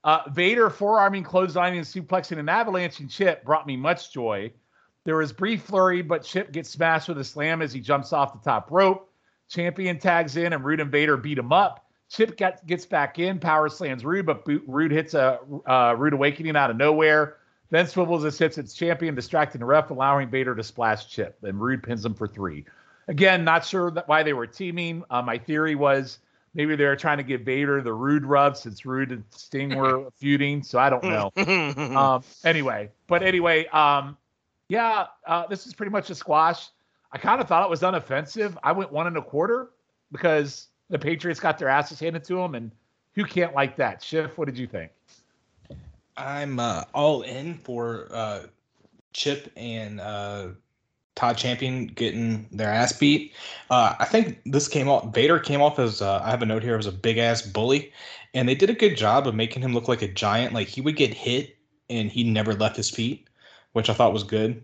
Uh, 0.02 0.22
Vader 0.32 0.68
forearming, 0.68 1.24
clotheslining, 1.24 1.76
and 1.76 1.86
suplexing 1.86 2.38
an 2.38 2.48
avalanche 2.48 3.00
and 3.00 3.10
Chip 3.10 3.44
brought 3.44 3.66
me 3.66 3.76
much 3.76 4.12
joy. 4.12 4.52
There 5.04 5.16
was 5.16 5.32
brief 5.32 5.62
flurry, 5.62 6.02
but 6.02 6.24
Chip 6.24 6.52
gets 6.52 6.70
smashed 6.70 7.08
with 7.08 7.18
a 7.18 7.24
slam 7.24 7.62
as 7.62 7.72
he 7.72 7.80
jumps 7.80 8.12
off 8.12 8.32
the 8.32 8.38
top 8.38 8.70
rope. 8.70 9.10
Champion 9.48 9.98
tags 9.98 10.36
in, 10.36 10.52
and 10.52 10.64
Rude 10.64 10.80
and 10.80 10.90
Vader 10.90 11.16
beat 11.16 11.38
him 11.38 11.52
up. 11.52 11.86
Chip 12.10 12.36
gets, 12.36 12.62
gets 12.64 12.86
back 12.86 13.18
in, 13.18 13.38
power 13.38 13.68
slams 13.68 14.04
Rude, 14.04 14.26
but 14.26 14.46
Rude 14.66 14.92
hits 14.92 15.14
a 15.14 15.38
uh, 15.66 15.94
Rude 15.96 16.12
awakening 16.12 16.56
out 16.56 16.70
of 16.70 16.76
nowhere. 16.76 17.36
Then 17.74 17.88
swivels 17.88 18.22
and 18.22 18.32
hits 18.32 18.56
its 18.56 18.72
champion, 18.72 19.16
distracting 19.16 19.58
the 19.58 19.64
ref, 19.64 19.90
allowing 19.90 20.28
Vader 20.28 20.54
to 20.54 20.62
splash 20.62 21.08
Chip. 21.08 21.36
And 21.42 21.60
Rude 21.60 21.82
pins 21.82 22.04
him 22.04 22.14
for 22.14 22.28
three. 22.28 22.66
Again, 23.08 23.42
not 23.42 23.64
sure 23.64 23.90
that 23.90 24.06
why 24.06 24.22
they 24.22 24.32
were 24.32 24.46
teaming. 24.46 25.02
Uh, 25.10 25.22
my 25.22 25.38
theory 25.38 25.74
was 25.74 26.20
maybe 26.54 26.76
they 26.76 26.84
were 26.84 26.94
trying 26.94 27.16
to 27.16 27.24
give 27.24 27.40
Vader 27.40 27.82
the 27.82 27.92
Rude 27.92 28.24
rub 28.24 28.56
since 28.56 28.86
Rude 28.86 29.10
and 29.10 29.24
Sting 29.30 29.76
were 29.76 30.08
feuding. 30.20 30.62
So 30.62 30.78
I 30.78 30.88
don't 30.88 31.02
know 31.02 31.32
um, 31.96 32.22
anyway, 32.44 32.90
but 33.08 33.24
anyway, 33.24 33.66
um, 33.66 34.18
yeah, 34.68 35.06
uh, 35.26 35.48
this 35.48 35.66
is 35.66 35.74
pretty 35.74 35.90
much 35.90 36.10
a 36.10 36.14
squash. 36.14 36.68
I 37.10 37.18
kind 37.18 37.40
of 37.40 37.48
thought 37.48 37.64
it 37.64 37.70
was 37.70 37.80
unoffensive. 37.80 38.56
I 38.62 38.70
went 38.70 38.92
one 38.92 39.08
and 39.08 39.16
a 39.16 39.22
quarter 39.22 39.70
because 40.12 40.68
the 40.90 40.98
Patriots 41.00 41.40
got 41.40 41.58
their 41.58 41.70
asses 41.70 41.98
handed 41.98 42.22
to 42.26 42.36
them, 42.36 42.54
and 42.54 42.70
who 43.16 43.24
can't 43.24 43.52
like 43.52 43.74
that? 43.78 44.00
Schiff, 44.00 44.38
what 44.38 44.44
did 44.44 44.58
you 44.58 44.68
think? 44.68 44.92
I'm 46.16 46.60
uh, 46.60 46.84
all 46.94 47.22
in 47.22 47.54
for 47.58 48.08
uh, 48.10 48.44
Chip 49.12 49.52
and 49.56 50.00
uh, 50.00 50.48
Todd 51.14 51.36
Champion 51.36 51.86
getting 51.86 52.48
their 52.52 52.68
ass 52.68 52.92
beat. 52.92 53.32
Uh, 53.70 53.94
I 53.98 54.04
think 54.04 54.40
this 54.46 54.68
came 54.68 54.88
off. 54.88 55.12
Vader 55.14 55.38
came 55.38 55.60
off 55.62 55.78
as 55.78 56.02
uh, 56.02 56.20
I 56.22 56.30
have 56.30 56.42
a 56.42 56.46
note 56.46 56.62
here 56.62 56.76
as 56.76 56.86
a 56.86 56.92
big 56.92 57.18
ass 57.18 57.42
bully, 57.42 57.92
and 58.32 58.48
they 58.48 58.54
did 58.54 58.70
a 58.70 58.74
good 58.74 58.96
job 58.96 59.26
of 59.26 59.34
making 59.34 59.62
him 59.62 59.72
look 59.72 59.88
like 59.88 60.02
a 60.02 60.08
giant. 60.08 60.52
Like 60.52 60.68
he 60.68 60.80
would 60.80 60.96
get 60.96 61.14
hit 61.14 61.56
and 61.90 62.10
he 62.10 62.24
never 62.24 62.54
left 62.54 62.76
his 62.76 62.90
feet, 62.90 63.28
which 63.72 63.90
I 63.90 63.94
thought 63.94 64.12
was 64.12 64.24
good. 64.24 64.62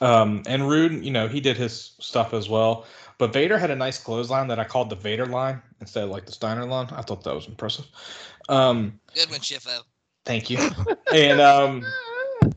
Um, 0.00 0.42
and 0.46 0.68
Rude, 0.68 1.04
you 1.04 1.10
know, 1.10 1.28
he 1.28 1.40
did 1.40 1.56
his 1.56 1.94
stuff 2.00 2.34
as 2.34 2.48
well. 2.48 2.86
But 3.18 3.32
Vader 3.32 3.58
had 3.58 3.70
a 3.70 3.76
nice 3.76 3.98
clothesline 3.98 4.48
that 4.48 4.58
I 4.58 4.64
called 4.64 4.90
the 4.90 4.96
Vader 4.96 5.24
line 5.24 5.62
instead 5.80 6.04
of 6.04 6.10
like 6.10 6.26
the 6.26 6.32
Steiner 6.32 6.66
line. 6.66 6.88
I 6.92 7.00
thought 7.00 7.24
that 7.24 7.34
was 7.34 7.46
impressive. 7.46 7.86
Um, 8.48 8.98
Good 9.14 9.30
one, 9.30 9.40
Shifo. 9.40 9.80
Thank 10.24 10.50
you. 10.50 10.58
and 11.12 11.40
um, 11.40 11.84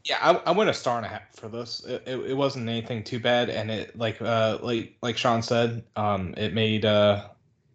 yeah, 0.04 0.18
I, 0.22 0.34
I 0.50 0.52
went 0.52 0.70
a 0.70 0.74
star 0.74 0.98
and 0.98 1.06
a 1.06 1.10
half 1.10 1.34
for 1.36 1.48
this. 1.48 1.84
It, 1.86 2.04
it, 2.06 2.20
it 2.32 2.34
wasn't 2.34 2.68
anything 2.68 3.04
too 3.04 3.20
bad, 3.20 3.50
and 3.50 3.70
it 3.72 3.98
like 3.98 4.22
uh 4.22 4.58
like 4.62 4.96
like 5.02 5.18
Sean 5.18 5.42
said, 5.42 5.84
um, 5.96 6.34
it 6.38 6.54
made 6.54 6.86
uh 6.86 7.28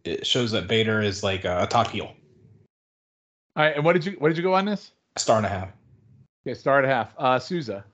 it 0.05 0.27
shows 0.27 0.51
that 0.53 0.65
Vader 0.65 1.01
is 1.01 1.23
like 1.23 1.45
a 1.45 1.67
top 1.69 1.89
heel. 1.89 2.13
All 3.57 3.65
right, 3.65 3.77
and 3.77 3.85
what 3.85 3.93
did 3.95 4.05
you 4.05 4.13
what 4.19 4.29
did 4.29 4.37
you 4.37 4.43
go 4.43 4.55
on 4.55 4.65
this? 4.65 4.93
Star 5.17 5.37
and 5.37 5.47
a 5.47 5.49
half. 5.49 5.69
Okay, 6.47 6.55
star 6.55 6.79
and 6.79 6.87
a 6.87 6.95
half. 6.95 7.15
Uh, 7.17 7.39
Souza. 7.39 7.85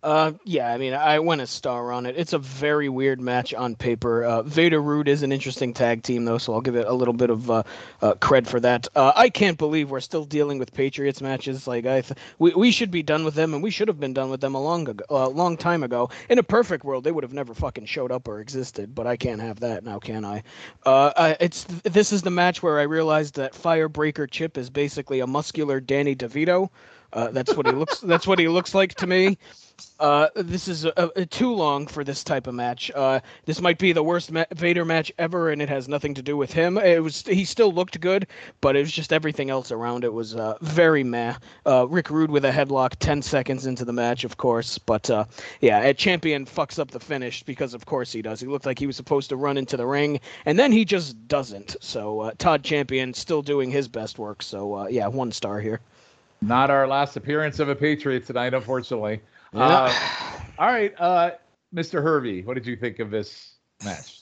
Uh, 0.00 0.32
yeah, 0.44 0.72
I 0.72 0.78
mean, 0.78 0.94
I 0.94 1.18
went 1.18 1.40
a 1.40 1.46
star 1.46 1.90
on 1.90 2.06
it. 2.06 2.14
It's 2.16 2.32
a 2.32 2.38
very 2.38 2.88
weird 2.88 3.20
match 3.20 3.52
on 3.52 3.74
paper. 3.74 4.22
Uh, 4.22 4.42
Vader 4.42 4.80
Rude 4.80 5.08
is 5.08 5.24
an 5.24 5.32
interesting 5.32 5.74
tag 5.74 6.04
team, 6.04 6.24
though, 6.24 6.38
so 6.38 6.54
I'll 6.54 6.60
give 6.60 6.76
it 6.76 6.86
a 6.86 6.92
little 6.92 7.14
bit 7.14 7.30
of 7.30 7.50
uh, 7.50 7.64
uh, 8.00 8.14
cred 8.14 8.46
for 8.46 8.60
that. 8.60 8.86
Uh, 8.94 9.12
I 9.16 9.28
can't 9.28 9.58
believe 9.58 9.90
we're 9.90 9.98
still 9.98 10.24
dealing 10.24 10.58
with 10.58 10.72
Patriots 10.72 11.20
matches. 11.20 11.66
Like, 11.66 11.84
I, 11.84 12.02
th- 12.02 12.16
we 12.38 12.54
we 12.54 12.70
should 12.70 12.92
be 12.92 13.02
done 13.02 13.24
with 13.24 13.34
them, 13.34 13.54
and 13.54 13.60
we 13.62 13.72
should 13.72 13.88
have 13.88 13.98
been 13.98 14.14
done 14.14 14.30
with 14.30 14.40
them 14.40 14.54
a 14.54 14.62
long 14.62 14.88
ago, 14.88 15.04
a 15.10 15.28
long 15.28 15.56
time 15.56 15.82
ago. 15.82 16.10
In 16.28 16.38
a 16.38 16.44
perfect 16.44 16.84
world, 16.84 17.02
they 17.02 17.10
would 17.10 17.24
have 17.24 17.32
never 17.32 17.52
fucking 17.52 17.86
showed 17.86 18.12
up 18.12 18.28
or 18.28 18.38
existed. 18.38 18.94
But 18.94 19.08
I 19.08 19.16
can't 19.16 19.40
have 19.40 19.58
that 19.60 19.82
now, 19.82 19.98
can 19.98 20.24
I? 20.24 20.44
Uh, 20.86 21.12
I 21.16 21.36
it's 21.40 21.64
this 21.82 22.12
is 22.12 22.22
the 22.22 22.30
match 22.30 22.62
where 22.62 22.78
I 22.78 22.84
realized 22.84 23.34
that 23.34 23.52
Firebreaker 23.52 24.30
Chip 24.30 24.58
is 24.58 24.70
basically 24.70 25.18
a 25.18 25.26
muscular 25.26 25.80
Danny 25.80 26.14
DeVito. 26.14 26.70
Uh, 27.12 27.28
that's 27.32 27.54
what 27.56 27.66
he 27.66 27.72
looks. 27.72 27.98
That's 28.00 28.28
what 28.28 28.38
he 28.38 28.46
looks 28.46 28.76
like 28.76 28.94
to 28.96 29.06
me. 29.08 29.38
Uh, 30.00 30.28
this 30.36 30.68
is 30.68 30.86
uh 30.86 30.90
uh 30.96 31.24
too 31.30 31.52
long 31.52 31.86
for 31.86 32.04
this 32.04 32.22
type 32.22 32.46
of 32.46 32.54
match. 32.54 32.90
Uh, 32.94 33.20
this 33.46 33.60
might 33.60 33.78
be 33.78 33.92
the 33.92 34.02
worst 34.02 34.30
ma- 34.30 34.44
Vader 34.52 34.84
match 34.84 35.12
ever, 35.18 35.50
and 35.50 35.60
it 35.60 35.68
has 35.68 35.88
nothing 35.88 36.14
to 36.14 36.22
do 36.22 36.36
with 36.36 36.52
him. 36.52 36.78
It 36.78 37.02
was 37.02 37.22
he 37.22 37.44
still 37.44 37.72
looked 37.72 38.00
good, 38.00 38.26
but 38.60 38.76
it 38.76 38.80
was 38.80 38.92
just 38.92 39.12
everything 39.12 39.50
else 39.50 39.72
around 39.72 40.04
it 40.04 40.12
was 40.12 40.36
very 40.60 41.04
meh. 41.04 41.34
Rick 41.66 42.10
Rude 42.10 42.30
with 42.30 42.44
a 42.44 42.50
headlock, 42.50 42.96
ten 42.98 43.22
seconds 43.22 43.66
into 43.66 43.84
the 43.84 43.92
match, 43.92 44.24
of 44.24 44.36
course, 44.36 44.78
but 44.78 45.10
yeah, 45.60 45.80
a 45.80 45.94
champion 45.94 46.44
fucks 46.46 46.78
up 46.78 46.90
the 46.90 47.00
finish 47.00 47.42
because 47.42 47.74
of 47.74 47.86
course 47.86 48.12
he 48.12 48.22
does. 48.22 48.40
He 48.40 48.46
looked 48.46 48.66
like 48.66 48.78
he 48.78 48.86
was 48.86 48.96
supposed 48.96 49.28
to 49.30 49.36
run 49.36 49.56
into 49.58 49.76
the 49.76 49.86
ring, 49.86 50.20
and 50.46 50.58
then 50.58 50.72
he 50.72 50.84
just 50.84 51.28
doesn't. 51.28 51.76
So 51.80 52.32
Todd 52.38 52.62
Champion 52.62 53.14
still 53.14 53.42
doing 53.42 53.70
his 53.70 53.88
best 53.88 54.18
work. 54.18 54.42
So 54.42 54.88
yeah, 54.88 55.06
one 55.08 55.32
star 55.32 55.60
here. 55.60 55.80
Not 56.40 56.70
our 56.70 56.86
last 56.86 57.16
appearance 57.16 57.58
of 57.58 57.68
a 57.68 57.74
Patriot 57.74 58.26
tonight, 58.26 58.54
unfortunately. 58.54 59.20
Yeah. 59.52 59.60
Uh, 59.60 59.92
all 60.58 60.68
right, 60.68 60.94
uh, 60.98 61.30
Mr. 61.74 62.02
Hervey, 62.02 62.42
what 62.42 62.54
did 62.54 62.66
you 62.66 62.76
think 62.76 62.98
of 62.98 63.10
this 63.10 63.54
match? 63.84 64.20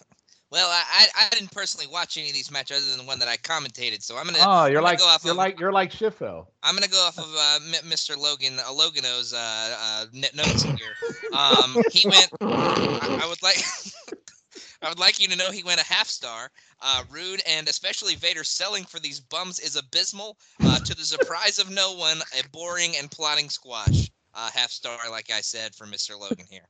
Well, 0.51 0.69
I, 0.71 0.85
I 1.17 1.27
I 1.27 1.29
didn't 1.31 1.51
personally 1.51 1.89
watch 1.89 2.17
any 2.17 2.29
of 2.29 2.35
these 2.35 2.53
matches 2.53 2.77
other 2.77 2.91
than 2.91 3.05
the 3.05 3.09
one 3.09 3.19
that 3.19 3.27
I 3.29 3.37
commentated, 3.37 4.03
so 4.03 4.17
I'm 4.17 4.27
gonna. 4.27 4.39
Oh, 4.41 4.67
you're 4.67 4.79
I'm 4.79 4.85
gonna 4.85 4.85
like 4.85 4.99
go 5.01 5.07
off 5.07 5.25
you're 5.25 5.33
of, 5.33 5.39
like 5.39 5.59
you're 5.59 5.73
like 5.73 5.91
Schiffo. 5.91 6.47
I'm 6.63 6.77
gonna 6.77 6.89
go 6.89 7.05
off 7.05 7.19
of 7.19 7.25
uh, 7.25 7.59
Mr. 7.85 8.17
Logan 8.17 8.59
uh, 8.61 8.71
Logano's 8.73 9.33
uh, 9.35 9.37
uh, 9.81 10.05
notes 10.35 10.63
here. 10.63 10.95
Um, 11.33 11.83
he 11.91 12.09
went. 12.09 12.29
I, 12.41 13.21
I 13.23 13.29
would 13.29 13.43
like. 13.43 13.59
I 14.83 14.89
would 14.89 14.99
like 14.99 15.19
you 15.19 15.27
to 15.29 15.37
know 15.37 15.51
he 15.51 15.65
went 15.65 15.81
a 15.81 15.85
half 15.85 16.07
star. 16.07 16.51
Uh, 16.81 17.03
rude 17.11 17.43
and 17.49 17.67
especially 17.67 18.15
Vader 18.15 18.45
selling 18.45 18.85
for 18.85 19.01
these 19.01 19.19
bums 19.19 19.59
is 19.59 19.75
abysmal. 19.75 20.39
Uh, 20.63 20.79
to 20.79 20.95
the 20.95 21.03
surprise 21.03 21.59
of 21.59 21.71
no 21.71 21.95
one, 21.95 22.19
a 22.39 22.47
boring 22.53 22.95
and 22.97 23.11
plotting 23.11 23.49
squash. 23.49 24.11
Uh, 24.37 24.51
half 24.53 24.71
star, 24.71 24.99
like 25.11 25.31
I 25.33 25.41
said, 25.41 25.75
for 25.75 25.87
Mr. 25.87 26.19
Logan 26.19 26.45
here. 26.51 26.69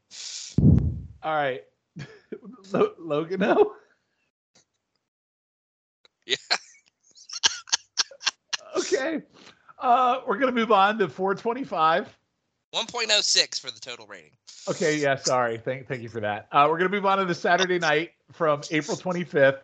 All 1.22 1.34
right, 1.34 1.64
Lo- 2.72 2.94
Logano. 3.00 3.66
Yeah. 6.28 6.34
Okay, 8.76 9.22
uh, 9.78 10.20
we're 10.26 10.38
gonna 10.38 10.50
move 10.50 10.72
on 10.72 10.98
to 10.98 11.08
425. 11.08 12.18
1.06 12.74 13.60
for 13.60 13.70
the 13.70 13.78
total 13.78 14.08
rating. 14.08 14.32
Okay, 14.68 14.96
yeah, 14.96 15.14
sorry. 15.14 15.56
Thank 15.56 15.86
thank 15.86 16.02
you 16.02 16.08
for 16.08 16.20
that. 16.20 16.48
Uh, 16.50 16.66
we're 16.68 16.78
gonna 16.78 16.90
move 16.90 17.06
on 17.06 17.18
to 17.18 17.24
the 17.24 17.34
Saturday 17.34 17.78
night 17.78 18.10
from 18.32 18.60
April 18.72 18.96
25th. 18.96 19.60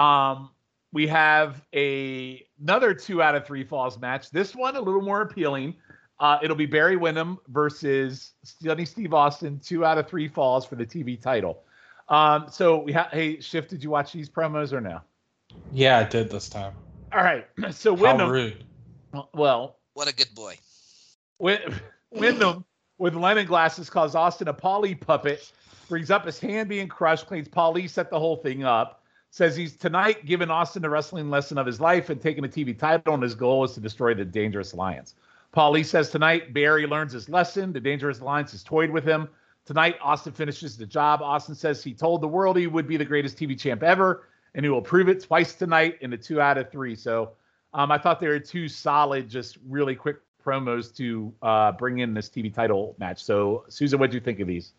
Um, 0.00 0.50
we 0.92 1.08
have 1.08 1.60
a 1.74 2.46
another 2.62 2.94
two 2.94 3.20
out 3.20 3.34
of 3.34 3.44
three 3.44 3.64
falls 3.64 3.98
match. 3.98 4.30
This 4.30 4.54
one 4.54 4.76
a 4.76 4.80
little 4.80 5.02
more 5.02 5.22
appealing. 5.22 5.74
Uh, 6.18 6.38
it'll 6.42 6.56
be 6.56 6.66
Barry 6.66 6.96
Windham 6.96 7.38
versus 7.48 8.32
Stunning 8.42 8.86
Steve 8.86 9.12
Austin, 9.12 9.60
two 9.62 9.84
out 9.84 9.98
of 9.98 10.08
three 10.08 10.28
falls 10.28 10.64
for 10.64 10.74
the 10.76 10.86
TV 10.86 11.20
title. 11.20 11.62
Um, 12.08 12.46
so 12.50 12.78
we 12.78 12.92
have. 12.92 13.08
Hey, 13.08 13.40
Shift, 13.40 13.68
did 13.70 13.82
you 13.82 13.90
watch 13.90 14.12
these 14.12 14.30
promos 14.30 14.72
or 14.72 14.80
no? 14.80 15.00
Yeah, 15.72 15.98
I 15.98 16.04
did 16.04 16.30
this 16.30 16.48
time. 16.48 16.74
All 17.12 17.22
right. 17.22 17.46
So 17.72 17.94
How 17.96 18.02
Windham. 18.02 18.30
rude. 18.30 18.64
Well, 19.34 19.76
What 19.94 20.08
a 20.08 20.14
good 20.14 20.34
boy. 20.34 20.56
Win- 21.38 21.74
Windham 22.12 22.64
with 22.98 23.14
lemon 23.14 23.46
glasses 23.46 23.90
calls 23.90 24.14
Austin 24.14 24.48
a 24.48 24.52
Polly 24.54 24.94
puppet, 24.94 25.52
brings 25.88 26.10
up 26.10 26.24
his 26.24 26.38
hand 26.38 26.68
being 26.68 26.88
crushed, 26.88 27.26
claims 27.26 27.48
Polly 27.48 27.88
set 27.88 28.10
the 28.10 28.18
whole 28.18 28.36
thing 28.36 28.64
up, 28.64 29.02
says 29.30 29.54
he's 29.54 29.76
tonight 29.76 30.24
giving 30.24 30.50
Austin 30.50 30.80
the 30.82 30.88
wrestling 30.88 31.28
lesson 31.28 31.58
of 31.58 31.66
his 31.66 31.78
life 31.80 32.08
and 32.08 32.20
taking 32.20 32.44
a 32.44 32.48
TV 32.48 32.78
title, 32.78 33.12
and 33.14 33.22
his 33.22 33.34
goal 33.34 33.64
is 33.64 33.72
to 33.72 33.80
destroy 33.80 34.14
the 34.14 34.24
Dangerous 34.24 34.72
Alliance. 34.72 35.14
Paulie 35.56 35.86
says 35.86 36.10
tonight 36.10 36.52
Barry 36.52 36.86
learns 36.86 37.12
his 37.12 37.30
lesson. 37.30 37.72
The 37.72 37.80
Dangerous 37.80 38.20
Alliance 38.20 38.52
has 38.52 38.62
toyed 38.62 38.90
with 38.90 39.04
him. 39.04 39.26
Tonight, 39.64 39.96
Austin 40.02 40.34
finishes 40.34 40.76
the 40.76 40.84
job. 40.84 41.22
Austin 41.22 41.54
says 41.54 41.82
he 41.82 41.94
told 41.94 42.20
the 42.20 42.28
world 42.28 42.58
he 42.58 42.66
would 42.66 42.86
be 42.86 42.98
the 42.98 43.06
greatest 43.06 43.38
TV 43.38 43.58
champ 43.58 43.82
ever, 43.82 44.28
and 44.54 44.66
he 44.66 44.68
will 44.68 44.82
prove 44.82 45.08
it 45.08 45.24
twice 45.24 45.54
tonight 45.54 45.96
in 46.02 46.10
the 46.10 46.16
two 46.18 46.42
out 46.42 46.58
of 46.58 46.70
three. 46.70 46.94
So 46.94 47.32
um, 47.72 47.90
I 47.90 47.96
thought 47.96 48.20
they 48.20 48.28
were 48.28 48.38
two 48.38 48.68
solid, 48.68 49.30
just 49.30 49.56
really 49.66 49.94
quick 49.94 50.18
promos 50.44 50.94
to 50.96 51.32
uh, 51.40 51.72
bring 51.72 52.00
in 52.00 52.12
this 52.12 52.28
TV 52.28 52.52
title 52.52 52.94
match. 52.98 53.24
So, 53.24 53.64
Susan, 53.68 53.98
what 53.98 54.10
do 54.10 54.16
you 54.18 54.20
think 54.20 54.40
of 54.40 54.46
these? 54.46 54.74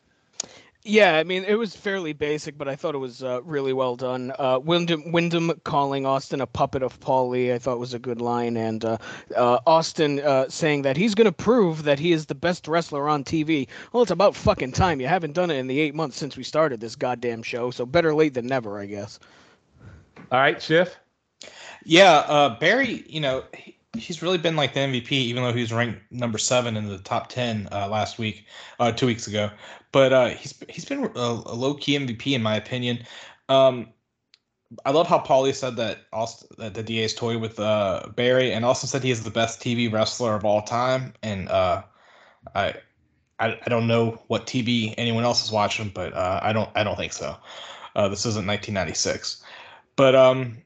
Yeah, 0.89 1.17
I 1.17 1.25
mean 1.25 1.43
it 1.43 1.55
was 1.55 1.75
fairly 1.75 2.13
basic, 2.13 2.57
but 2.57 2.69
I 2.69 2.77
thought 2.77 2.95
it 2.95 2.99
was 2.99 3.21
uh, 3.21 3.41
really 3.43 3.73
well 3.73 3.97
done. 3.97 4.31
Uh, 4.39 4.57
Windham, 4.63 5.11
Windham 5.11 5.51
calling 5.65 6.05
Austin 6.05 6.39
a 6.39 6.47
puppet 6.47 6.81
of 6.81 6.97
Paul 7.01 7.27
Lee, 7.27 7.51
I 7.51 7.59
thought 7.59 7.77
was 7.77 7.93
a 7.93 7.99
good 7.99 8.21
line, 8.21 8.55
and 8.55 8.85
uh, 8.85 8.97
uh, 9.35 9.59
Austin 9.67 10.21
uh, 10.21 10.47
saying 10.47 10.83
that 10.83 10.95
he's 10.95 11.13
going 11.13 11.25
to 11.25 11.33
prove 11.33 11.83
that 11.83 11.99
he 11.99 12.13
is 12.13 12.27
the 12.27 12.35
best 12.35 12.69
wrestler 12.69 13.09
on 13.09 13.25
TV. 13.25 13.67
Well, 13.91 14.01
it's 14.01 14.11
about 14.13 14.33
fucking 14.33 14.71
time. 14.71 15.01
You 15.01 15.07
haven't 15.07 15.33
done 15.33 15.51
it 15.51 15.55
in 15.55 15.67
the 15.67 15.77
eight 15.77 15.93
months 15.93 16.15
since 16.15 16.37
we 16.37 16.43
started 16.43 16.79
this 16.79 16.95
goddamn 16.95 17.43
show, 17.43 17.69
so 17.69 17.85
better 17.85 18.15
late 18.15 18.33
than 18.33 18.47
never, 18.47 18.79
I 18.79 18.85
guess. 18.85 19.19
All 20.31 20.39
right, 20.39 20.61
Schiff. 20.61 20.97
Yeah, 21.83 22.19
uh, 22.27 22.57
Barry, 22.59 23.03
you 23.09 23.19
know, 23.19 23.43
he, 23.53 23.76
he's 23.95 24.21
really 24.21 24.37
been 24.37 24.55
like 24.55 24.73
the 24.73 24.81
MVP, 24.81 25.11
even 25.11 25.43
though 25.43 25.53
he 25.53 25.61
was 25.61 25.73
ranked 25.73 26.01
number 26.11 26.37
seven 26.37 26.77
in 26.77 26.87
the 26.87 26.97
top 26.99 27.29
ten 27.29 27.67
uh, 27.71 27.87
last 27.87 28.19
week, 28.19 28.45
uh, 28.79 28.91
two 28.91 29.05
weeks 29.05 29.27
ago. 29.27 29.49
But 29.91 30.13
uh, 30.13 30.27
he's 30.29 30.53
he's 30.69 30.85
been 30.85 31.05
a, 31.15 31.19
a 31.19 31.55
low 31.55 31.73
key 31.73 31.97
MVP 31.97 32.33
in 32.33 32.43
my 32.43 32.55
opinion. 32.55 32.99
Um, 33.49 33.89
I 34.85 34.91
love 34.91 35.07
how 35.07 35.19
Paulie 35.19 35.55
said 35.55 35.77
that 35.77 35.99
Austin, 36.11 36.49
that 36.57 36.73
the 36.73 36.83
DA's 36.83 37.13
toy 37.13 37.37
with 37.37 37.59
uh, 37.59 38.07
Barry, 38.15 38.51
and 38.51 38.65
also 38.65 38.85
said 38.85 39.03
he 39.03 39.11
is 39.11 39.23
the 39.23 39.31
best 39.31 39.61
TV 39.61 39.91
wrestler 39.91 40.35
of 40.35 40.43
all 40.43 40.61
time. 40.61 41.13
And 41.23 41.47
uh, 41.49 41.83
I, 42.53 42.75
I 43.39 43.59
I 43.65 43.69
don't 43.69 43.87
know 43.87 44.21
what 44.27 44.45
TV 44.45 44.93
anyone 44.97 45.23
else 45.23 45.43
is 45.43 45.51
watching, 45.51 45.89
but 45.93 46.13
uh, 46.13 46.39
I 46.43 46.51
don't 46.51 46.69
I 46.75 46.83
don't 46.83 46.97
think 46.97 47.13
so. 47.13 47.35
Uh, 47.95 48.07
this 48.09 48.25
isn't 48.25 48.45
1996, 48.45 49.41
but 49.95 50.13
um, 50.15 50.57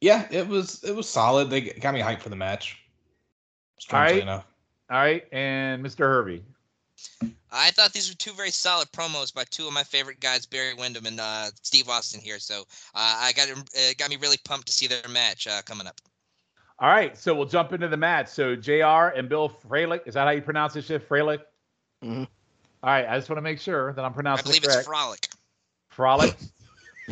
yeah, 0.00 0.26
it 0.30 0.46
was 0.46 0.82
it 0.84 0.94
was 0.94 1.08
solid. 1.08 1.50
They 1.50 1.60
got 1.60 1.94
me 1.94 2.00
hyped 2.00 2.20
for 2.20 2.28
the 2.28 2.36
match. 2.36 2.78
Strangely 3.78 4.14
right. 4.14 4.22
enough. 4.22 4.46
All 4.90 4.98
right, 4.98 5.24
and 5.32 5.84
Mr. 5.84 6.00
Hervey. 6.00 6.42
I 7.50 7.70
thought 7.70 7.92
these 7.92 8.08
were 8.08 8.16
two 8.16 8.32
very 8.32 8.50
solid 8.50 8.90
promos 8.92 9.32
by 9.32 9.44
two 9.50 9.66
of 9.66 9.72
my 9.72 9.84
favorite 9.84 10.20
guys, 10.20 10.46
Barry 10.46 10.74
Windham 10.74 11.06
and 11.06 11.20
uh, 11.20 11.46
Steve 11.62 11.88
Austin 11.88 12.20
here. 12.20 12.38
So 12.38 12.62
uh, 12.94 13.16
I 13.20 13.32
got 13.32 13.50
uh, 13.50 13.92
got 13.96 14.10
me 14.10 14.16
really 14.16 14.36
pumped 14.44 14.66
to 14.66 14.72
see 14.72 14.86
their 14.86 15.08
match 15.08 15.46
uh, 15.46 15.62
coming 15.62 15.86
up. 15.86 16.00
All 16.80 16.88
right, 16.88 17.16
so 17.16 17.34
we'll 17.34 17.46
jump 17.46 17.72
into 17.72 17.88
the 17.88 17.96
match. 17.96 18.28
So 18.28 18.54
Jr. 18.54 19.16
and 19.16 19.28
Bill 19.28 19.48
Fralic, 19.48 20.06
is 20.06 20.14
that 20.14 20.24
how 20.24 20.30
you 20.30 20.42
pronounce 20.42 20.74
this 20.74 20.86
Schiff? 20.86 21.08
Fralic. 21.08 21.40
Mhm. 22.04 22.26
All 22.82 22.90
right, 22.90 23.08
I 23.08 23.16
just 23.16 23.28
want 23.28 23.38
to 23.38 23.42
make 23.42 23.60
sure 23.60 23.92
that 23.92 24.04
I'm 24.04 24.12
pronouncing. 24.12 24.46
I 24.46 24.52
pronouncing 24.52 24.62
believe 24.62 24.62
it 24.62 24.66
it's 24.66 24.74
correct. 24.74 24.86
Frolic. 24.86 25.28
Frolic. 25.90 26.36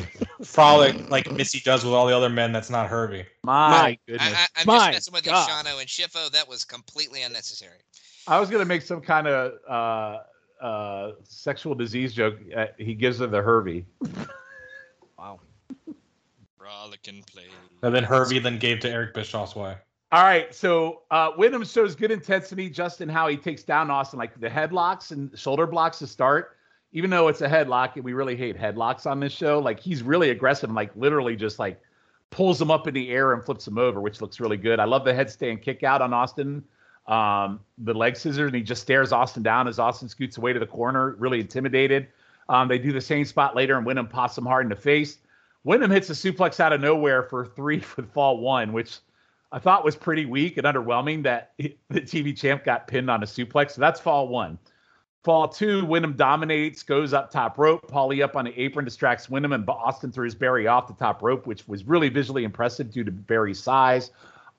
Frolic 0.45 1.11
like 1.11 1.31
Missy 1.33 1.61
does 1.61 1.85
with 1.85 1.95
all 1.95 2.07
the 2.07 2.17
other 2.17 2.29
men. 2.29 2.53
That's 2.53 2.71
not 2.71 2.89
Hervey. 2.89 3.27
My, 3.43 3.71
My 3.71 3.99
goodness. 4.07 4.33
I, 4.35 4.35
I, 4.35 4.47
I'm 4.57 4.67
My 4.67 4.93
just 4.93 4.93
messing 4.93 5.15
with 5.15 5.25
God. 5.25 5.49
you, 5.49 5.55
Shano 5.55 5.81
and 5.81 5.89
Shifo. 5.89 6.31
That 6.31 6.49
was 6.49 6.65
completely 6.65 7.23
unnecessary. 7.23 7.79
I 8.27 8.41
was 8.41 8.51
gonna 8.51 8.65
make 8.65 8.83
some 8.83 9.01
kind 9.01 9.27
of 9.27 9.53
uh, 9.69 10.65
uh, 10.65 11.13
sexual 11.25 11.75
disease 11.75 12.13
joke. 12.13 12.37
Uh, 12.55 12.67
he 12.79 12.95
gives 12.95 13.19
her 13.19 13.27
the 13.27 13.43
Hervey. 13.43 13.85
Wow. 15.19 15.41
Frolic 16.59 17.09
and 17.09 17.27
play. 17.27 17.45
And 17.83 17.95
then 17.95 18.05
Hervey 18.05 18.39
then 18.39 18.59
gave 18.59 18.81
to 18.81 18.91
Eric 18.91 19.15
Bischoff's 19.15 19.57
way. 19.57 19.77
All 20.13 20.23
right, 20.23 20.55
so 20.55 21.03
uh, 21.11 21.31
Windham 21.37 21.65
shows 21.65 21.95
good 21.95 22.11
intensity 22.11 22.71
Justin 22.71 23.09
how 23.09 23.27
he 23.27 23.37
takes 23.37 23.63
down 23.63 23.91
Austin, 23.91 24.19
like 24.19 24.39
the 24.41 24.49
headlocks 24.49 25.11
and 25.11 25.37
shoulder 25.37 25.67
blocks 25.67 25.99
to 26.01 26.07
start. 26.07 26.56
Even 26.97 27.11
though 27.11 27.29
it's 27.29 27.43
a 27.43 27.49
headlock, 27.49 27.97
and 27.97 28.05
we 28.05 28.15
really 28.15 28.37
hate 28.37 28.59
headlocks 28.59 29.05
on 29.05 29.21
this 29.21 29.31
show, 29.31 29.59
like 29.59 29.79
he's 29.79 30.03
really 30.03 30.31
aggressive, 30.31 30.71
and 30.71 30.75
like 30.75 30.91
literally 30.97 31.37
just 31.37 31.59
like 31.59 31.79
pulls 32.31 32.59
him 32.59 32.71
up 32.71 32.87
in 32.87 32.95
the 32.95 33.11
air 33.11 33.35
and 33.35 33.45
flips 33.45 33.69
him 33.69 33.77
over, 33.77 34.01
which 34.01 34.23
looks 34.23 34.41
really 34.41 34.57
good. 34.57 34.81
I 34.81 34.85
love 34.85 35.05
the 35.05 35.13
headstand 35.13 35.61
kick 35.61 35.83
out 35.83 36.01
on 36.01 36.15
Austin, 36.15 36.65
um, 37.07 37.61
the 37.77 37.93
leg 37.93 38.17
scissors, 38.17 38.47
and 38.47 38.57
he 38.57 38.63
just 38.63 38.81
stares 38.81 39.13
Austin 39.13 39.43
down 39.43 39.69
as 39.69 39.79
Austin 39.79 40.09
scoots 40.09 40.39
away 40.39 40.55
to 40.55 40.59
the 40.59 40.67
corner, 40.67 41.15
really 41.19 41.39
intimidated. 41.39 42.09
Um, 42.49 42.67
they 42.67 42.79
do 42.79 42.95
the 42.95 43.01
same 43.03 43.27
spot 43.27 43.55
later, 43.55 43.77
and 43.77 43.85
Windham 43.85 44.09
pops 44.09 44.39
him 44.39 44.47
hard 44.47 44.65
in 44.65 44.71
the 44.71 44.77
face. 44.77 45.19
Windham 45.65 45.91
hits 45.91 46.09
a 46.09 46.15
suplex 46.15 46.61
out 46.61 46.73
of 46.73 46.81
nowhere 46.81 47.25
for 47.25 47.45
three 47.45 47.79
for 47.81 48.05
fall 48.05 48.39
one, 48.39 48.73
which 48.73 49.01
I 49.53 49.59
thought 49.59 49.85
was 49.85 49.97
pretty 49.97 50.25
weak 50.25 50.57
and 50.57 50.67
underwhelming 50.67 51.25
that 51.25 51.53
he- 51.59 51.77
the 51.91 52.01
TV 52.01 52.35
champ 52.35 52.65
got 52.65 52.89
pinned 52.89 53.11
on 53.11 53.23
a 53.23 53.27
suplex. 53.27 53.73
So 53.73 53.83
that's 53.83 54.01
fall 54.01 54.29
one. 54.29 54.59
Fall 55.27 55.49
two, 55.49 55.85
Windham 55.85 56.13
dominates, 56.13 56.85
goes 56.85 57.13
up 57.13 57.33
top 57.33 57.59
rope. 57.59 57.91
Paulie 57.91 58.23
up 58.23 58.37
on 58.37 58.45
the 58.45 58.57
apron, 58.57 58.85
distracts 58.85 59.29
Windham, 59.29 59.53
and 59.53 59.69
Austin 59.69 60.13
throws 60.13 60.37
Barry 60.37 60.69
off 60.69 60.87
the 60.87 60.95
top 60.95 61.21
rope, 61.21 61.49
which 61.49 61.67
was 61.67 61.83
really 61.83 62.09
visually 62.09 62.45
impressive 62.45 62.93
due 62.93 63.03
to 63.03 63.11
Barry's 63.11 63.61
size. 63.61 64.13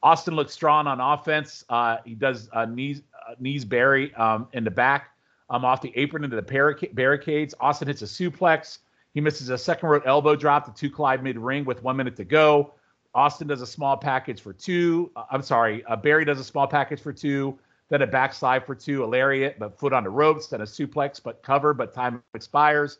Austin 0.03 0.35
looks 0.35 0.51
strong 0.51 0.85
on 0.85 0.99
offense. 0.99 1.63
Uh, 1.69 1.99
he 2.03 2.15
does 2.15 2.49
uh, 2.51 2.65
knees 2.65 3.01
uh, 3.13 3.35
knees 3.39 3.63
Barry 3.63 4.13
um, 4.15 4.49
in 4.51 4.65
the 4.65 4.69
back, 4.69 5.11
um, 5.49 5.63
off 5.63 5.81
the 5.81 5.93
apron 5.95 6.25
into 6.25 6.35
the 6.35 6.41
barrica- 6.41 6.93
barricades. 6.93 7.55
Austin 7.61 7.87
hits 7.87 8.01
a 8.01 8.05
suplex. 8.05 8.79
He 9.13 9.21
misses 9.21 9.47
a 9.47 9.57
second 9.57 9.87
rope 9.87 10.03
elbow 10.05 10.35
drop. 10.35 10.65
The 10.65 10.73
two 10.73 10.89
collide 10.89 11.23
mid 11.23 11.37
ring 11.37 11.63
with 11.63 11.81
one 11.81 11.95
minute 11.95 12.17
to 12.17 12.25
go. 12.25 12.73
Austin 13.15 13.47
does 13.47 13.61
a 13.61 13.67
small 13.67 13.95
package 13.95 14.41
for 14.41 14.51
two. 14.51 15.11
Uh, 15.15 15.23
I'm 15.31 15.43
sorry, 15.43 15.85
uh, 15.85 15.95
Barry 15.95 16.25
does 16.25 16.41
a 16.41 16.43
small 16.43 16.67
package 16.67 16.99
for 16.99 17.13
two. 17.13 17.57
Then 17.89 18.01
a 18.01 18.07
backslide 18.07 18.65
for 18.65 18.75
two, 18.75 19.03
a 19.03 19.07
lariat, 19.07 19.59
but 19.59 19.79
foot 19.79 19.93
on 19.93 20.03
the 20.03 20.09
ropes. 20.09 20.47
Then 20.47 20.61
a 20.61 20.65
suplex, 20.65 21.21
but 21.23 21.41
cover, 21.41 21.73
but 21.73 21.93
time 21.93 22.21
expires. 22.33 22.99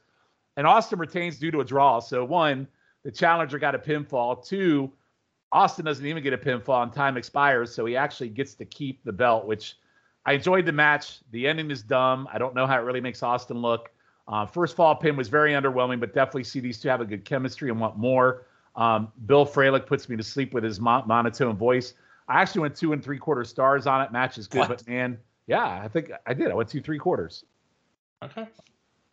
And 0.56 0.66
Austin 0.66 0.98
retains 1.00 1.38
due 1.38 1.52
to 1.52 1.60
a 1.60 1.66
draw. 1.66 2.00
So 2.00 2.24
one, 2.24 2.68
the 3.04 3.12
challenger 3.12 3.60
got 3.60 3.76
a 3.76 3.80
pinfall. 3.80 4.46
Two, 4.46 4.92
Austin 5.52 5.86
doesn't 5.86 6.06
even 6.06 6.24
get 6.24 6.34
a 6.34 6.38
pinfall 6.38 6.84
and 6.84 6.92
time 6.92 7.18
expires, 7.18 7.74
so 7.74 7.86
he 7.86 7.96
actually 7.96 8.30
gets 8.30 8.54
to 8.56 8.66
keep 8.66 9.04
the 9.04 9.12
belt, 9.12 9.46
which 9.46 9.78
I 10.26 10.34
enjoyed 10.34 10.66
the 10.66 10.74
match. 10.74 11.20
The 11.32 11.48
ending 11.48 11.72
is 11.72 11.82
dumb. 11.82 12.28
I 12.32 12.38
don't 12.38 12.54
know 12.54 12.68
how 12.68 12.76
it 12.78 12.84
really 12.84 13.02
makes 13.02 13.24
Austin 13.24 13.62
look. 13.62 13.92
Uh, 14.28 14.46
first 14.46 14.76
fall 14.76 14.94
pin 14.96 15.16
was 15.16 15.30
very 15.30 15.54
underwhelming, 15.54 16.02
but 16.02 16.14
definitely 16.14 16.44
see 16.44 16.60
these 16.60 16.82
two 16.82 16.90
have 16.90 17.00
a 17.00 17.06
good 17.06 17.24
chemistry 17.24 17.70
and 17.70 17.80
want 17.80 17.98
more. 17.98 18.46
Um, 18.76 19.12
Bill 19.26 19.46
Fralic 19.46 19.86
puts 19.86 20.10
me 20.10 20.18
to 20.18 20.24
sleep 20.24 20.54
with 20.54 20.64
his 20.64 20.80
mon- 20.80 21.08
monotone 21.08 21.56
voice. 21.56 21.94
I 22.28 22.42
actually 22.42 22.62
went 22.62 22.76
two 22.76 22.94
and 22.94 23.04
three 23.04 23.18
quarter 23.18 23.44
stars 23.44 23.88
on 23.88 24.02
it. 24.02 24.12
Match 24.12 24.38
is 24.38 24.48
good, 24.48 24.60
What? 24.60 24.70
but 24.70 24.88
man, 24.88 25.18
yeah, 25.48 25.82
I 25.84 25.88
think 25.88 26.12
I 26.26 26.34
did. 26.34 26.52
I 26.52 26.54
went 26.54 26.70
two 26.70 26.82
three 26.82 27.00
quarters. 27.00 27.46
Okay. 28.24 28.48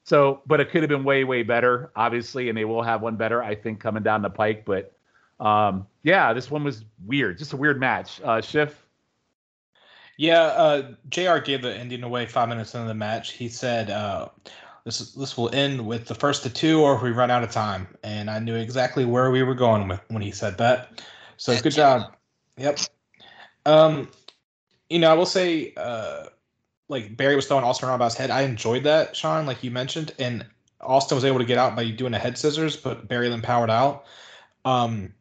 So, 0.04 0.42
but 0.46 0.60
it 0.60 0.70
could 0.70 0.82
have 0.82 0.90
been 0.90 1.04
way, 1.04 1.24
way 1.24 1.42
better, 1.42 1.90
obviously, 1.96 2.48
and 2.50 2.58
they 2.58 2.66
will 2.66 2.82
have 2.82 3.00
one 3.00 3.16
better, 3.16 3.42
I 3.42 3.54
think, 3.54 3.80
coming 3.80 4.02
down 4.02 4.20
the 4.20 4.28
pike. 4.30 4.64
But 4.66 4.92
um, 5.40 5.86
yeah, 6.02 6.32
this 6.32 6.50
one 6.50 6.62
was 6.62 6.84
weird, 7.06 7.38
just 7.38 7.52
a 7.54 7.56
weird 7.56 7.80
match. 7.80 8.20
Uh, 8.22 8.40
Schiff, 8.40 8.86
Yeah, 10.18 10.42
uh, 10.42 10.92
Jr. 11.08 11.38
gave 11.38 11.62
the 11.62 11.74
ending 11.74 12.02
away 12.02 12.26
five 12.26 12.48
minutes 12.48 12.74
into 12.74 12.86
the 12.86 12.94
match. 12.94 13.32
He 13.32 13.48
said, 13.48 13.90
uh, 13.90 14.28
"This 14.84 15.12
this 15.12 15.36
will 15.36 15.54
end 15.54 15.86
with 15.86 16.06
the 16.06 16.14
first 16.14 16.42
to 16.42 16.50
two, 16.50 16.82
or 16.82 16.96
if 16.96 17.02
we 17.02 17.10
run 17.10 17.30
out 17.30 17.42
of 17.42 17.50
time." 17.50 17.88
And 18.02 18.28
I 18.30 18.38
knew 18.38 18.56
exactly 18.56 19.04
where 19.04 19.30
we 19.30 19.42
were 19.42 19.54
going 19.54 19.88
with 19.88 20.00
when 20.08 20.22
he 20.22 20.30
said 20.30 20.58
that. 20.58 21.02
So 21.36 21.58
good 21.60 21.72
job. 21.72 22.14
Yep. 22.58 22.78
Um, 23.66 24.08
you 24.90 24.98
know, 24.98 25.10
I 25.10 25.14
will 25.14 25.26
say, 25.26 25.72
uh, 25.76 26.26
like 26.88 27.16
Barry 27.16 27.36
was 27.36 27.46
throwing 27.46 27.64
Austin 27.64 27.88
around 27.88 27.96
about 27.96 28.12
his 28.12 28.14
head. 28.14 28.30
I 28.30 28.42
enjoyed 28.42 28.84
that, 28.84 29.16
Sean, 29.16 29.46
like 29.46 29.64
you 29.64 29.70
mentioned, 29.70 30.12
and 30.18 30.44
Austin 30.80 31.16
was 31.16 31.24
able 31.24 31.38
to 31.38 31.44
get 31.44 31.58
out 31.58 31.74
by 31.74 31.90
doing 31.90 32.14
a 32.14 32.18
head 32.18 32.36
scissors, 32.36 32.76
but 32.76 33.08
Barry 33.08 33.28
then 33.28 33.40
powered 33.40 33.70
out. 33.70 34.04
Um, 34.64 35.14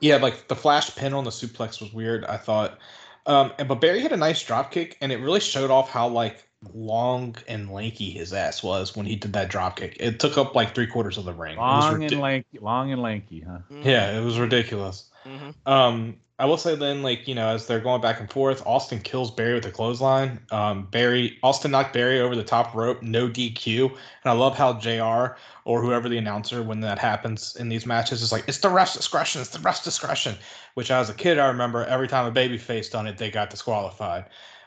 yeah, 0.00 0.16
like 0.16 0.48
the 0.48 0.56
flash 0.56 0.94
pin 0.94 1.14
on 1.14 1.24
the 1.24 1.30
suplex 1.30 1.80
was 1.80 1.92
weird. 1.92 2.24
I 2.26 2.36
thought, 2.36 2.78
um, 3.26 3.52
and 3.58 3.68
but 3.68 3.80
Barry 3.80 4.00
had 4.00 4.12
a 4.12 4.16
nice 4.16 4.42
drop 4.42 4.70
kick, 4.70 4.98
and 5.00 5.10
it 5.10 5.16
really 5.18 5.40
showed 5.40 5.70
off 5.70 5.88
how 5.88 6.08
like 6.08 6.46
long 6.72 7.36
and 7.48 7.70
lanky 7.70 8.10
his 8.10 8.32
ass 8.32 8.62
was 8.62 8.96
when 8.96 9.06
he 9.06 9.16
did 9.16 9.32
that 9.32 9.48
drop 9.48 9.76
kick. 9.76 9.96
It 10.00 10.20
took 10.20 10.36
up 10.36 10.54
like 10.54 10.74
three 10.74 10.86
quarters 10.86 11.16
of 11.16 11.24
the 11.24 11.32
ring. 11.32 11.56
It 11.56 11.60
was 11.60 11.84
long 11.84 12.00
ridi- 12.00 12.14
and 12.14 12.22
lanky, 12.22 12.58
long 12.60 12.92
and 12.92 13.02
lanky, 13.02 13.40
huh? 13.40 13.58
yeah, 13.82 14.18
it 14.18 14.22
was 14.22 14.38
ridiculous. 14.38 15.10
Mhm. 15.26 15.54
Um, 15.66 16.16
I 16.36 16.46
will 16.46 16.56
say 16.56 16.74
then, 16.74 17.02
like 17.02 17.28
you 17.28 17.34
know, 17.34 17.48
as 17.48 17.66
they're 17.66 17.78
going 17.78 18.00
back 18.00 18.18
and 18.18 18.28
forth, 18.28 18.60
Austin 18.66 18.98
kills 19.00 19.30
Barry 19.30 19.54
with 19.54 19.66
a 19.66 19.70
clothesline. 19.70 20.40
Um, 20.50 20.86
Barry 20.90 21.38
Austin 21.44 21.70
knocked 21.70 21.92
Barry 21.92 22.20
over 22.20 22.34
the 22.34 22.42
top 22.42 22.74
rope, 22.74 23.02
no 23.02 23.28
DQ, 23.28 23.88
and 23.88 23.98
I 24.24 24.32
love 24.32 24.56
how 24.56 24.72
Jr. 24.72 25.36
or 25.64 25.80
whoever 25.80 26.08
the 26.08 26.18
announcer 26.18 26.62
when 26.64 26.80
that 26.80 26.98
happens 26.98 27.54
in 27.54 27.68
these 27.68 27.86
matches 27.86 28.20
is 28.20 28.32
like, 28.32 28.44
it's 28.48 28.58
the 28.58 28.68
rest 28.68 28.96
discretion, 28.96 29.40
it's 29.42 29.50
the 29.50 29.60
rest 29.60 29.84
discretion. 29.84 30.36
Which 30.74 30.90
as 30.90 31.08
a 31.08 31.14
kid, 31.14 31.38
I 31.38 31.46
remember 31.46 31.84
every 31.84 32.08
time 32.08 32.26
a 32.26 32.32
baby 32.32 32.58
face 32.58 32.88
done 32.88 33.06
it, 33.06 33.16
they 33.16 33.30
got 33.30 33.50
disqualified. 33.50 34.24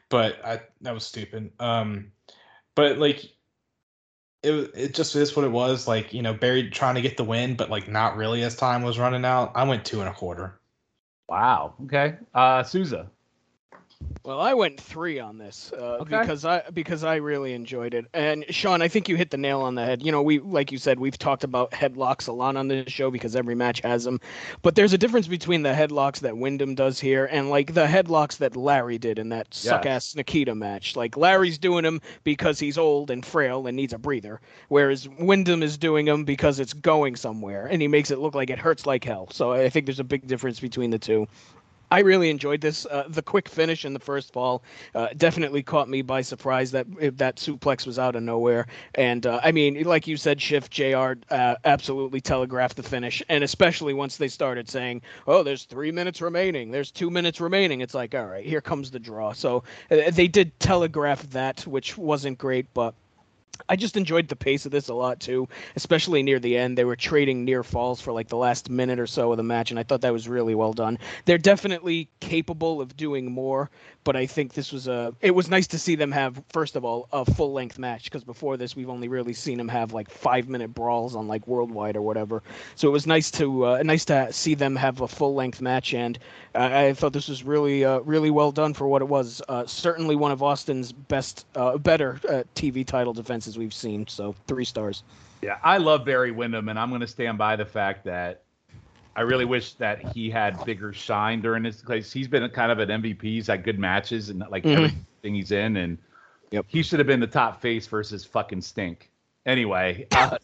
But 0.10 0.44
I 0.46 0.62
that 0.82 0.94
was 0.94 1.06
stupid. 1.06 1.52
Um, 1.60 2.14
but 2.76 2.98
like 2.98 3.26
it 4.44 4.72
it 4.74 4.94
just 4.94 5.16
is 5.18 5.36
what 5.36 5.46
it 5.46 5.52
was. 5.52 5.86
Like 5.86 6.14
you 6.14 6.22
know, 6.22 6.34
Barry 6.34 6.70
trying 6.70 6.96
to 6.96 7.02
get 7.02 7.18
the 7.18 7.26
win, 7.26 7.56
but 7.56 7.70
like 7.70 7.90
not 7.90 8.16
really 8.16 8.44
as 8.44 8.56
time 8.56 8.84
was 8.84 9.00
running 9.00 9.26
out. 9.26 9.52
I 9.56 9.64
went 9.66 9.84
two 9.84 10.00
and 10.00 10.10
a 10.10 10.14
quarter. 10.14 10.60
Wow. 11.30 11.76
Okay. 11.86 12.16
Uh, 12.34 12.64
Souza. 12.64 13.10
Well, 14.24 14.42
I 14.42 14.54
went 14.56 14.80
three 14.80 15.20
on 15.20 15.38
this 15.38 15.72
uh, 15.74 16.00
Okay. 16.02 16.20
because 16.20 16.44
I 16.44 16.62
because 16.74 17.04
I 17.04 17.16
really 17.16 17.54
enjoyed 17.54 17.94
it. 17.94 18.06
And 18.14 18.46
Sean, 18.50 18.82
I 18.82 18.90
think 18.90 19.08
you 19.08 19.16
hit 19.16 19.32
the 19.32 19.38
nail 19.38 19.62
on 19.62 19.76
the 19.76 19.86
head. 19.86 20.04
You 20.04 20.12
know, 20.12 20.22
we 20.22 20.40
like 20.40 20.72
you 20.72 20.78
said, 20.78 21.00
we've 21.00 21.18
talked 21.18 21.44
about 21.44 21.72
headlocks 21.72 22.28
a 22.28 22.34
lot 22.34 22.58
on 22.58 22.68
this 22.68 22.92
show 22.92 23.10
because 23.10 23.36
every 23.36 23.56
match 23.56 23.80
has 23.82 24.04
them. 24.04 24.20
But 24.62 24.76
there's 24.76 24.94
a 24.94 24.98
difference 24.98 25.28
between 25.28 25.64
the 25.64 25.70
headlocks 25.72 26.20
that 26.20 26.38
Windham 26.38 26.76
does 26.76 27.00
here 27.00 27.26
and 27.26 27.50
like 27.50 27.74
the 27.74 27.86
headlocks 27.86 28.38
that 28.40 28.56
Larry 28.56 28.98
did 28.98 29.18
in 29.18 29.30
that 29.30 29.54
suck 29.54 29.86
ass 29.86 30.14
Nikita 30.16 30.54
match. 30.54 30.96
Like 30.96 31.16
Larry's 31.16 31.58
doing 31.58 31.84
them 31.84 32.02
because 32.24 32.60
he's 32.60 32.78
old 32.78 33.10
and 33.10 33.26
frail 33.26 33.66
and 33.66 33.78
needs 33.78 33.94
a 33.94 33.98
breather, 33.98 34.42
whereas 34.68 35.08
Windham 35.20 35.64
is 35.64 35.78
doing 35.78 36.06
them 36.06 36.26
because 36.26 36.60
it's 36.60 36.74
going 36.74 37.16
somewhere 37.16 37.66
and 37.66 37.82
he 37.82 37.88
makes 37.88 38.12
it 38.12 38.20
look 38.20 38.36
like 38.36 38.50
it 38.50 38.60
hurts 38.60 38.86
like 38.86 39.04
hell. 39.06 39.30
So 39.32 39.54
I 39.54 39.70
think 39.70 39.86
there's 39.86 40.02
a 40.02 40.04
big 40.04 40.28
difference 40.28 40.60
between 40.60 40.92
the 40.92 41.00
two. 41.00 41.28
I 41.90 42.00
really 42.00 42.30
enjoyed 42.30 42.62
this. 42.62 42.86
Uh, 42.86 43.06
the 43.08 43.22
quick 43.22 43.48
finish 43.48 43.86
in 43.86 43.94
the 43.94 44.00
first 44.00 44.34
fall 44.34 44.64
uh, 44.94 45.08
definitely 45.16 45.64
caught 45.64 45.88
me 45.88 46.02
by 46.02 46.22
surprise. 46.22 46.72
That 46.72 46.88
that 47.18 47.38
suplex 47.38 47.86
was 47.86 47.98
out 47.98 48.16
of 48.16 48.24
nowhere, 48.24 48.68
and 48.96 49.26
uh, 49.26 49.40
I 49.44 49.52
mean, 49.52 49.82
like 49.84 50.08
you 50.08 50.18
said, 50.18 50.42
Shift 50.42 50.72
Jr. 50.72 51.14
Uh, 51.30 51.56
absolutely 51.64 52.20
telegraphed 52.20 52.76
the 52.76 52.84
finish, 52.84 53.24
and 53.30 53.44
especially 53.44 53.94
once 53.94 54.18
they 54.18 54.28
started 54.28 54.70
saying, 54.70 55.02
"Oh, 55.28 55.44
there's 55.44 55.64
three 55.64 55.92
minutes 55.92 56.22
remaining. 56.22 56.72
There's 56.72 56.92
two 56.92 57.10
minutes 57.10 57.40
remaining." 57.40 57.82
It's 57.82 57.94
like, 57.94 58.14
all 58.16 58.26
right, 58.26 58.46
here 58.46 58.62
comes 58.62 58.92
the 58.92 59.00
draw. 59.00 59.32
So 59.32 59.64
uh, 59.90 60.12
they 60.12 60.28
did 60.28 60.60
telegraph 60.60 61.24
that, 61.32 61.62
which 61.68 61.98
wasn't 61.98 62.38
great, 62.38 62.68
but. 62.74 62.94
I 63.70 63.76
just 63.76 63.98
enjoyed 63.98 64.28
the 64.28 64.36
pace 64.36 64.66
of 64.66 64.72
this 64.72 64.88
a 64.88 64.94
lot 64.94 65.20
too, 65.20 65.48
especially 65.76 66.24
near 66.24 66.40
the 66.40 66.58
end. 66.58 66.78
They 66.78 66.86
were 66.86 66.96
trading 66.96 67.44
near 67.44 67.64
falls 67.64 68.00
for 68.00 68.14
like 68.14 68.30
the 68.30 68.38
last 68.38 68.70
minute 68.70 69.00
or 69.00 69.08
so 69.08 69.32
of 69.32 69.38
the 69.38 69.44
match, 69.44 69.72
and 69.72 69.80
I 69.80 69.84
thought 69.84 70.02
that 70.02 70.14
was 70.14 70.30
really 70.30 70.56
well 70.56 70.74
done. 70.74 71.00
They're 71.26 71.38
definitely 71.38 72.10
capable 72.20 72.80
of 72.82 72.96
doing 72.96 73.32
more, 73.32 73.70
but 74.08 74.16
I 74.16 74.26
think 74.26 74.54
this 74.54 74.72
was 74.72 74.88
a. 74.88 75.14
It 75.20 75.32
was 75.32 75.50
nice 75.50 75.68
to 75.68 75.78
see 75.78 75.96
them 75.96 76.14
have, 76.14 76.42
first 76.48 76.78
of 76.78 76.86
all, 76.86 77.10
a 77.12 77.26
full 77.26 77.52
length 77.52 77.78
match 77.78 78.06
because 78.06 78.24
before 78.24 78.56
this 78.56 78.74
we've 78.74 78.90
only 78.90 79.10
really 79.10 79.34
seen 79.34 79.58
them 79.58 79.68
have 79.68 79.92
like 79.92 80.10
five 80.10 80.48
minute 80.48 80.74
brawls 80.74 81.14
on 81.14 81.28
like 81.28 81.46
Worldwide 81.46 81.98
or 81.98 82.02
whatever. 82.02 82.42
So 82.76 82.88
it 82.88 82.92
was 82.92 83.06
nice 83.06 83.30
to 83.32 83.66
uh, 83.66 83.84
nice 83.84 84.06
to 84.06 84.32
see 84.32 84.56
them 84.56 84.78
have 84.78 85.02
a 85.02 85.10
full 85.10 85.36
length 85.36 85.60
match, 85.60 85.94
and 85.94 86.18
I 86.56 86.86
I 86.86 86.94
thought 86.94 87.12
this 87.12 87.28
was 87.28 87.44
really 87.44 87.84
uh, 87.84 88.00
really 88.00 88.30
well 88.32 88.54
done 88.54 88.74
for 88.74 88.88
what 88.88 89.02
it 89.02 89.10
was. 89.10 89.42
Uh, 89.50 89.66
certainly 89.66 90.16
one 90.16 90.32
of 90.32 90.42
Austin's 90.42 90.94
best, 90.94 91.46
uh, 91.56 91.78
better 91.78 92.22
uh, 92.30 92.44
TV 92.56 92.88
title 92.88 93.12
defenses 93.12 93.58
we've 93.58 93.74
seen. 93.74 94.08
So 94.08 94.34
three 94.48 94.64
stars. 94.64 95.04
Yeah, 95.42 95.58
I 95.66 95.80
love 95.80 96.06
Barry 96.06 96.32
Windham, 96.32 96.70
and 96.70 96.80
I'm 96.80 96.88
going 96.90 97.02
to 97.02 97.08
stand 97.08 97.38
by 97.38 97.58
the 97.58 97.66
fact 97.66 98.06
that 98.06 98.44
I 99.18 99.22
really 99.22 99.46
wish 99.46 99.74
that 99.74 100.00
he 100.00 100.30
had 100.30 100.64
bigger 100.64 100.94
shine 100.94 101.42
during 101.42 101.64
his 101.64 101.82
place. 101.82 102.14
He's 102.14 102.28
been 102.28 102.48
kind 102.52 102.72
of 102.72 102.78
an 102.78 102.90
MVP. 102.90 103.24
He's 103.24 103.48
had 103.48 103.64
good 103.64 103.80
matches 103.80 104.30
and 104.30 104.44
like 104.52 104.64
Mhm. 104.64 104.76
everything 104.76 105.34
he's 105.34 105.52
in, 105.52 105.78
and 105.78 105.98
Yep. 106.52 106.66
he 106.68 106.84
should 106.84 107.00
have 107.00 107.08
been 107.08 107.20
the 107.20 107.26
top 107.26 107.60
face 107.60 107.88
versus 107.88 108.24
fucking 108.24 108.62
stink. 108.62 109.10
Anyway, 109.48 110.08
uh, 110.12 110.38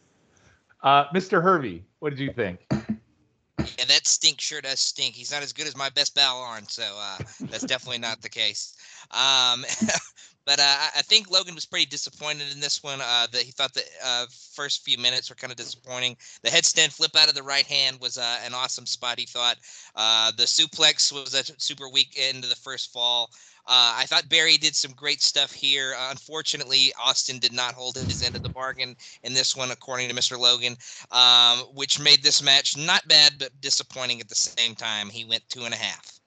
uh, 0.82 1.06
Mr. 1.14 1.42
Hervey, 1.42 1.84
what 2.00 2.10
did 2.10 2.20
you 2.20 2.34
think? 2.34 2.66
Yeah, 2.70 3.86
that 3.86 4.08
stink 4.08 4.42
sure 4.42 4.60
does 4.60 4.80
stink. 4.80 5.14
He's 5.14 5.32
not 5.32 5.44
as 5.44 5.54
good 5.54 5.68
as 5.68 5.78
my 5.78 5.90
best 5.90 6.16
Balorn, 6.16 6.68
so 6.70 6.84
uh, 6.84 7.18
that's 7.52 7.66
definitely 7.66 8.00
not 8.00 8.24
the 8.24 8.30
case. 8.30 8.76
Um, 9.12 9.66
but 10.46 10.60
uh, 10.60 10.78
I- 10.96 11.02
think 11.04 11.30
Logan 11.30 11.54
was 11.54 11.66
pretty 11.66 11.86
disappointed 11.86 12.52
in 12.52 12.60
this 12.60 12.82
one. 12.82 13.00
Uh, 13.02 13.28
that 13.32 13.42
he 13.44 13.52
thought 13.52 13.74
the 13.74 13.84
uh, 14.04 14.26
first 14.56 14.84
few 14.84 14.98
minutes 14.98 15.30
were 15.30 15.36
kind 15.36 15.52
of 15.52 15.58
disappointing. 15.58 16.16
The 16.44 16.50
headstand 16.50 16.92
flip 16.92 17.16
out 17.16 17.30
of 17.30 17.36
the 17.36 17.44
right 17.44 17.66
hand 17.66 18.00
was 18.00 18.18
uh, 18.18 18.40
an 18.46 18.54
awesome 18.54 18.86
spot. 18.86 19.20
He 19.20 19.26
thought 19.26 19.58
uh, 19.96 20.32
the 20.38 20.44
suplex 20.44 21.12
was 21.12 21.34
a 21.34 21.44
super 21.60 21.90
weak 21.90 22.16
end 22.18 22.44
of 22.44 22.50
the 22.50 22.56
first 22.56 22.92
fall. 22.92 23.30
Uh, 23.66 23.96
I 23.98 24.06
thought 24.08 24.28
Barry 24.28 24.58
did 24.58 24.76
some 24.76 24.92
great 24.92 25.22
stuff 25.22 25.54
here. 25.54 25.94
Unfortunately, 26.10 26.92
Austin 27.02 27.40
did 27.40 27.54
not 27.54 27.74
hold 27.74 27.96
his 27.96 28.22
end 28.22 28.36
of 28.36 28.44
the 28.44 28.50
bargain 28.50 28.96
in 29.24 29.34
this 29.34 29.56
one, 29.56 29.72
according 29.72 30.10
to 30.10 30.16
Mr. 30.16 30.38
Logan 30.38 30.76
um, 31.12 31.60
which 31.74 32.00
made 32.00 32.24
this 32.24 32.42
match 32.42 32.78
not 32.78 33.08
bad 33.08 33.34
but 33.40 33.50
disappointing 33.62 34.20
at 34.20 34.30
the 34.30 34.36
same 34.36 34.76
time. 34.76 35.10
He 35.10 35.26
went 35.26 35.48
two 35.50 35.66
and 35.66 35.74
a 35.74 35.78
half. 35.78 36.20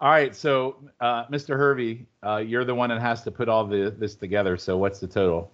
All 0.00 0.08
right, 0.10 0.34
so 0.34 0.76
uh, 1.00 1.26
Mr. 1.26 1.56
Hervey, 1.56 2.06
uh, 2.24 2.38
you're 2.38 2.64
the 2.64 2.74
one 2.74 2.88
that 2.88 3.00
has 3.00 3.22
to 3.24 3.30
put 3.30 3.48
all 3.50 3.66
the, 3.66 3.94
this 3.98 4.14
together. 4.14 4.56
So 4.56 4.78
what's 4.78 4.98
the 4.98 5.06
total? 5.06 5.50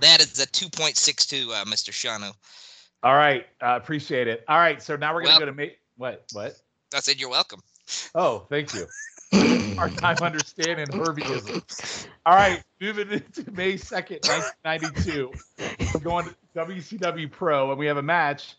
That 0.00 0.20
is 0.20 0.40
a 0.40 0.46
2.62, 0.46 1.48
uh, 1.50 1.64
Mr. 1.64 1.90
Shano. 1.90 2.32
All 3.04 3.14
right, 3.14 3.46
uh, 3.62 3.76
appreciate 3.76 4.26
it. 4.26 4.44
All 4.48 4.58
right, 4.58 4.82
so 4.82 4.96
now 4.96 5.14
we're 5.14 5.22
gonna 5.22 5.34
Well- 5.34 5.40
go 5.40 5.46
to 5.46 5.52
ma- 5.52 5.72
what 5.96 6.24
what? 6.32 6.56
I 6.94 7.00
said 7.00 7.20
you're 7.20 7.30
welcome. 7.30 7.60
Oh, 8.14 8.46
thank 8.48 8.72
you. 8.74 8.86
Our 9.78 9.90
time 9.90 10.16
understanding 10.22 10.86
Herbieism. 10.86 12.06
All 12.26 12.34
right, 12.34 12.62
moving 12.80 13.10
into 13.10 13.50
May 13.52 13.74
2nd, 13.74 14.26
1992. 14.64 15.32
We're 15.94 16.00
going 16.00 16.26
to 16.26 16.34
WCW 16.56 17.30
Pro, 17.30 17.70
and 17.70 17.78
we 17.78 17.86
have 17.86 17.98
a 17.98 18.02
match. 18.02 18.56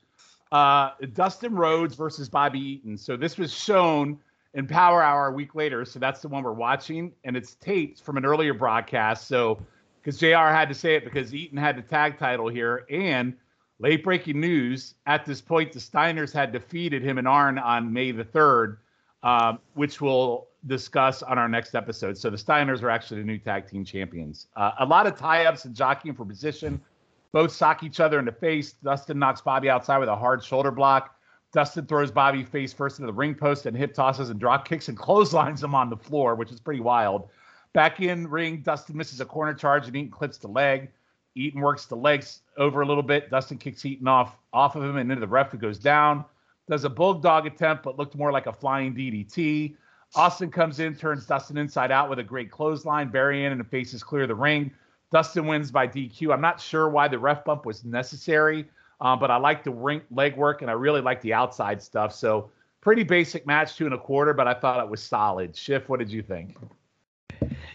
Uh, 0.52 0.92
Dustin 1.14 1.54
Rhodes 1.56 1.96
versus 1.96 2.30
Bobby 2.30 2.60
Eaton. 2.60 2.98
So 2.98 3.18
this 3.18 3.38
was 3.38 3.54
shown 3.54 4.20
in 4.54 4.68
Power 4.68 5.02
Hour 5.02 5.28
a 5.28 5.32
week 5.32 5.56
later. 5.56 5.86
So 5.86 6.00
that's 6.00 6.22
the 6.22 6.28
one 6.28 6.44
we're 6.44 6.54
watching, 6.54 7.14
and 7.24 7.38
it's 7.38 7.56
taped 7.56 8.02
from 8.02 8.18
an 8.18 8.26
earlier 8.26 8.54
broadcast. 8.54 9.28
So 9.28 9.60
because 10.02 10.18
JR 10.18 10.50
had 10.52 10.70
to 10.70 10.76
say 10.76 10.96
it 10.96 11.04
because 11.04 11.34
Eaton 11.34 11.58
had 11.58 11.78
the 11.78 11.82
tag 11.82 12.18
title 12.18 12.48
here, 12.48 12.86
and 12.90 13.34
late 13.80 14.04
breaking 14.04 14.40
news 14.40 14.96
at 15.06 15.26
this 15.26 15.42
point, 15.42 15.72
the 15.72 15.80
Steiners 15.80 16.34
had 16.34 16.52
defeated 16.52 17.04
him 17.04 17.18
and 17.18 17.28
Arn 17.28 17.58
on 17.58 17.92
May 17.92 18.12
the 18.12 18.24
3rd, 18.24 18.78
um, 19.24 19.60
which 19.74 20.02
we'll 20.02 20.48
discuss 20.68 21.24
on 21.24 21.38
our 21.38 21.48
next 21.48 21.76
episode. 21.76 22.18
So 22.18 22.30
the 22.30 22.38
Steiners 22.38 22.82
are 22.84 22.90
actually 22.90 23.22
the 23.22 23.28
new 23.28 23.38
tag 23.38 23.68
team 23.68 23.86
champions. 23.86 24.48
Uh, 24.56 24.72
a 24.80 24.86
lot 24.86 25.08
of 25.08 25.18
tie 25.18 25.46
ups 25.46 25.66
and 25.66 25.76
jockeying 25.76 26.16
for 26.16 26.26
position. 26.26 26.82
Both 27.32 27.52
sock 27.52 27.84
each 27.84 28.00
other 28.00 28.20
in 28.20 28.26
the 28.26 28.32
face. 28.32 28.74
Dustin 28.74 29.20
knocks 29.20 29.42
Bobby 29.42 29.70
outside 29.70 30.00
with 30.00 30.10
a 30.10 30.16
hard 30.16 30.44
shoulder 30.44 30.72
block. 30.72 31.16
Dustin 31.52 31.86
throws 31.86 32.12
Bobby 32.12 32.44
face 32.44 32.74
first 32.74 33.00
into 33.00 33.08
the 33.08 33.14
ring 33.14 33.34
post 33.34 33.66
and 33.66 33.76
hip 33.76 33.94
tosses 33.94 34.30
and 34.30 34.40
drop 34.40 34.68
kicks 34.68 34.88
and 34.88 34.98
clotheslines 34.98 35.64
him 35.64 35.74
on 35.74 35.90
the 35.90 35.98
floor, 35.98 36.36
which 36.36 36.52
is 36.52 36.60
pretty 36.60 36.80
wild. 36.80 37.30
Back 37.74 38.00
in 38.00 38.28
ring, 38.28 38.62
Dustin 38.62 38.96
misses 38.96 39.20
a 39.20 39.26
corner 39.26 39.54
charge 39.54 39.88
and 39.88 39.96
Eaton 39.96 40.12
clips 40.12 40.38
the 40.38 40.48
leg. 40.48 40.92
Eaton 41.36 41.62
works 41.62 41.86
the 41.86 41.96
legs 41.96 42.42
over 42.58 42.82
a 42.82 42.86
little 42.86 43.04
bit. 43.04 43.30
Dustin 43.30 43.58
kicks 43.58 43.86
Eaton 43.86 44.08
off 44.08 44.38
off 44.54 44.76
of 44.76 44.84
him 44.84 44.98
and 44.98 45.12
into 45.12 45.22
the 45.22 45.28
ref 45.28 45.52
who 45.52 45.58
goes 45.58 45.80
down. 45.80 46.26
Does 46.70 46.84
a 46.84 46.90
bulldog 46.90 47.48
attempt, 47.48 47.84
but 47.84 47.98
looked 47.98 48.16
more 48.16 48.32
like 48.32 48.46
a 48.46 48.54
flying 48.54 48.94
DDT. 48.94 49.76
Austin 50.16 50.52
comes 50.52 50.80
in, 50.80 50.96
turns 50.96 51.26
Dustin 51.26 51.58
inside 51.58 51.92
out 51.92 52.10
with 52.10 52.20
a 52.20 52.24
great 52.24 52.52
clothesline. 52.52 53.10
Barry 53.10 53.46
in 53.46 53.52
and 53.52 53.68
faces 53.68 54.04
clear 54.04 54.28
the 54.28 54.36
ring. 54.36 54.72
Dustin 55.12 55.48
wins 55.48 55.72
by 55.72 55.88
DQ. 55.88 56.32
I'm 56.32 56.42
not 56.42 56.62
sure 56.62 56.90
why 56.90 57.08
the 57.08 57.18
ref 57.18 57.44
bump 57.44 57.66
was 57.66 57.84
necessary, 57.84 58.68
uh, 59.02 59.16
but 59.16 59.32
I 59.32 59.38
like 59.38 59.64
the 59.64 59.72
ring 59.72 60.02
leg 60.12 60.36
work 60.36 60.62
and 60.62 60.70
I 60.70 60.74
really 60.74 61.02
like 61.02 61.22
the 61.22 61.34
outside 61.34 61.82
stuff. 61.82 62.14
So 62.14 62.50
pretty 62.82 63.04
basic 63.04 63.46
match, 63.46 63.76
two 63.76 63.86
and 63.86 63.94
a 63.94 63.98
quarter, 63.98 64.34
but 64.34 64.48
I 64.48 64.54
thought 64.54 64.84
it 64.84 64.90
was 64.90 65.02
solid. 65.02 65.56
Schiff, 65.56 65.90
what 65.90 66.00
did 66.00 66.12
you 66.12 66.22
think? 66.22 66.56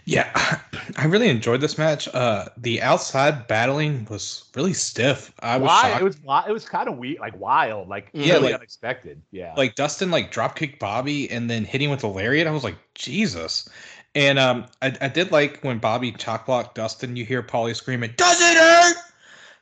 Yeah, 0.05 0.31
I 0.99 1.07
really 1.07 1.29
enjoyed 1.29 1.61
this 1.63 1.79
match. 1.79 2.09
Uh, 2.13 2.47
the 2.59 2.83
outside 2.83 3.47
battling 3.47 4.07
was 4.11 4.45
really 4.55 4.75
stiff. 4.75 5.33
I 5.41 5.57
was 5.57 5.69
Why? 5.69 5.83
shocked. 5.91 6.01
It 6.01 6.05
was 6.05 6.17
it 6.49 6.53
was 6.53 6.69
kind 6.69 6.89
of 6.89 6.99
weird, 6.99 7.21
like 7.21 7.39
wild, 7.41 7.89
like 7.89 8.11
Yeah, 8.13 8.35
really 8.35 8.47
like- 8.47 8.55
unexpected. 8.57 9.23
Yeah. 9.31 9.55
like 9.57 9.75
Dustin 9.75 10.11
like 10.11 10.31
drop 10.31 10.57
kicked 10.57 10.79
Bobby 10.79 11.31
and 11.31 11.49
then 11.49 11.65
hitting 11.65 11.89
with 11.91 12.05
a 12.05 12.09
lariat. 12.09 12.47
I 12.47 12.51
was 12.51 12.65
like, 12.65 12.77
Jesus. 12.95 13.69
And 14.15 14.39
um, 14.39 14.67
I, 14.83 14.95
I 15.01 15.09
did 15.09 15.33
like 15.33 15.61
when 15.63 15.79
Bobby 15.79 16.13
chop 16.13 16.47
blocked 16.47 16.75
Dustin. 16.77 17.17
You 17.17 17.25
hear 17.25 17.43
Paulie 17.43 17.75
screaming, 17.75 18.13
"Does 18.17 18.39
it 18.41 18.57
hurt?" 18.57 18.97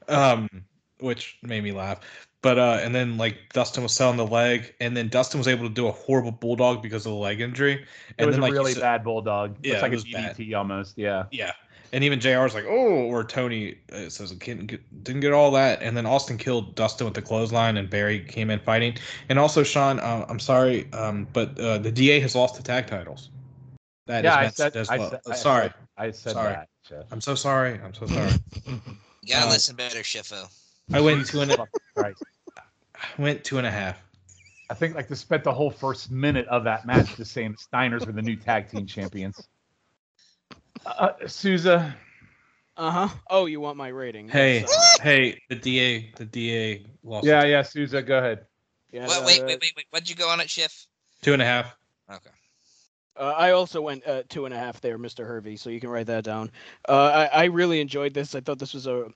Um, 0.08 0.64
which 1.02 1.38
made 1.42 1.62
me 1.64 1.72
laugh. 1.72 2.00
But 2.42 2.58
uh, 2.58 2.80
and 2.82 2.94
then 2.94 3.18
like 3.18 3.36
Dustin 3.52 3.82
was 3.84 3.92
selling 3.92 4.16
the 4.16 4.26
leg, 4.26 4.74
and 4.80 4.96
then 4.96 5.08
Dustin 5.08 5.38
was 5.38 5.46
able 5.46 5.68
to 5.68 5.72
do 5.74 5.86
a 5.86 5.92
horrible 5.92 6.32
bulldog 6.32 6.82
because 6.82 7.06
of 7.06 7.12
the 7.12 7.18
leg 7.18 7.40
injury. 7.40 7.74
it 7.74 7.86
And 8.18 8.26
was 8.26 8.34
then 8.36 8.40
a 8.40 8.42
like 8.42 8.52
you 8.52 8.58
really 8.58 8.72
said- 8.72 8.80
bad 8.80 9.04
bulldog. 9.04 9.56
Yeah, 9.62 9.72
Looks 9.72 9.82
like 9.82 9.92
it 9.92 9.94
a 9.94 9.96
was 9.96 10.04
bad. 10.04 10.36
DDT 10.36 10.56
almost. 10.56 10.98
Yeah. 10.98 11.24
Yeah. 11.30 11.52
And 11.94 12.02
even 12.02 12.20
JR 12.20 12.38
was 12.38 12.54
like, 12.54 12.64
oh, 12.66 13.04
or 13.04 13.22
Tony 13.22 13.76
uh, 13.92 14.08
says, 14.08 14.32
didn't 14.32 14.66
get, 14.66 15.04
didn't 15.04 15.20
get 15.20 15.32
all 15.34 15.50
that. 15.50 15.82
And 15.82 15.94
then 15.94 16.06
Austin 16.06 16.38
killed 16.38 16.74
Dustin 16.74 17.04
with 17.04 17.12
the 17.12 17.20
clothesline, 17.20 17.76
and 17.76 17.90
Barry 17.90 18.20
came 18.20 18.48
in 18.48 18.60
fighting. 18.60 18.96
And 19.28 19.38
also, 19.38 19.62
Sean, 19.62 20.00
uh, 20.00 20.24
I'm 20.26 20.40
sorry, 20.40 20.90
um, 20.94 21.28
but 21.34 21.56
uh, 21.60 21.76
the 21.76 21.92
DA 21.92 22.18
has 22.20 22.34
lost 22.34 22.56
the 22.56 22.62
tag 22.62 22.86
titles. 22.86 23.28
That 24.06 24.24
is 24.24 24.30
yeah, 24.30 24.36
I 24.36 24.48
said, 24.48 24.74
as 24.74 24.88
I 24.88 24.96
said, 24.96 25.20
Uh, 25.26 25.30
I 25.32 25.34
sorry. 25.34 25.64
said- 25.66 25.74
I 25.98 26.10
said 26.10 26.32
Sorry. 26.32 26.52
that. 26.54 26.68
Jeff. 26.88 27.04
I'm 27.12 27.20
so 27.20 27.34
sorry. 27.34 27.78
I'm 27.84 27.92
so 27.94 28.06
sorry. 28.06 28.32
You 29.24 29.34
gotta 29.34 29.46
Uh, 29.46 29.50
listen 29.50 29.76
better, 29.76 29.98
Shifo. 30.00 30.48
I 30.92 31.00
went 31.00 31.26
two 31.26 31.40
and 31.40 31.50
a, 31.52 31.66
Christ. 31.94 32.22
I 32.56 33.22
went 33.22 33.44
two 33.44 33.58
and 33.58 33.66
a 33.66 33.70
half. 33.70 33.98
I 34.70 34.74
think 34.74 34.94
like 34.94 35.08
to 35.08 35.16
spent 35.16 35.44
the 35.44 35.52
whole 35.52 35.70
first 35.70 36.10
minute 36.10 36.46
of 36.48 36.64
that 36.64 36.86
match 36.86 37.16
just 37.16 37.32
saying 37.32 37.52
the 37.52 37.58
Steiners 37.58 38.06
were 38.06 38.12
the 38.12 38.22
new 38.22 38.36
tag 38.36 38.70
team 38.70 38.86
champions. 38.86 39.48
Uh, 40.86 41.10
Souza, 41.26 41.94
Uh 42.76 42.90
huh. 42.90 43.08
Oh, 43.28 43.46
you 43.46 43.60
want 43.60 43.76
my 43.76 43.88
rating? 43.88 44.28
Hey, 44.28 44.60
Yes, 44.60 44.98
uh, 44.98 45.02
hey, 45.02 45.40
the 45.48 45.56
DA, 45.56 46.10
the 46.16 46.24
DA 46.24 46.86
lost 47.04 47.26
yeah, 47.26 47.44
yeah, 47.44 47.62
Souza, 47.62 48.02
go 48.02 48.18
ahead. 48.18 48.46
yeah, 48.90 49.06
Wait, 49.08 49.16
uh, 49.18 49.26
wait, 49.26 49.40
wait, 49.44 49.60
wait, 49.60 49.72
wait. 49.76 49.86
What'd 49.90 50.08
you 50.08 50.16
go 50.16 50.28
on 50.28 50.40
it, 50.40 50.48
Schiff? 50.48 50.86
two 51.20 51.34
and 51.34 51.42
a 51.42 51.44
half. 51.44 51.76
Okay. 52.10 52.30
Uh, 53.16 53.34
I 53.36 53.50
also 53.50 53.82
went 53.82 54.06
uh, 54.06 54.22
two 54.28 54.46
and 54.46 54.54
a 54.54 54.58
half 54.58 54.80
there, 54.80 54.98
Mr. 54.98 55.26
Hervey. 55.26 55.56
So 55.56 55.68
you 55.70 55.80
can 55.80 55.90
write 55.90 56.06
that 56.06 56.24
down. 56.24 56.50
Uh, 56.88 57.28
I, 57.32 57.42
I 57.42 57.44
really 57.44 57.80
enjoyed 57.80 58.14
this. 58.14 58.34
I 58.34 58.40
thought 58.40 58.58
this 58.58 58.72
was 58.72 58.86
a 58.86 59.08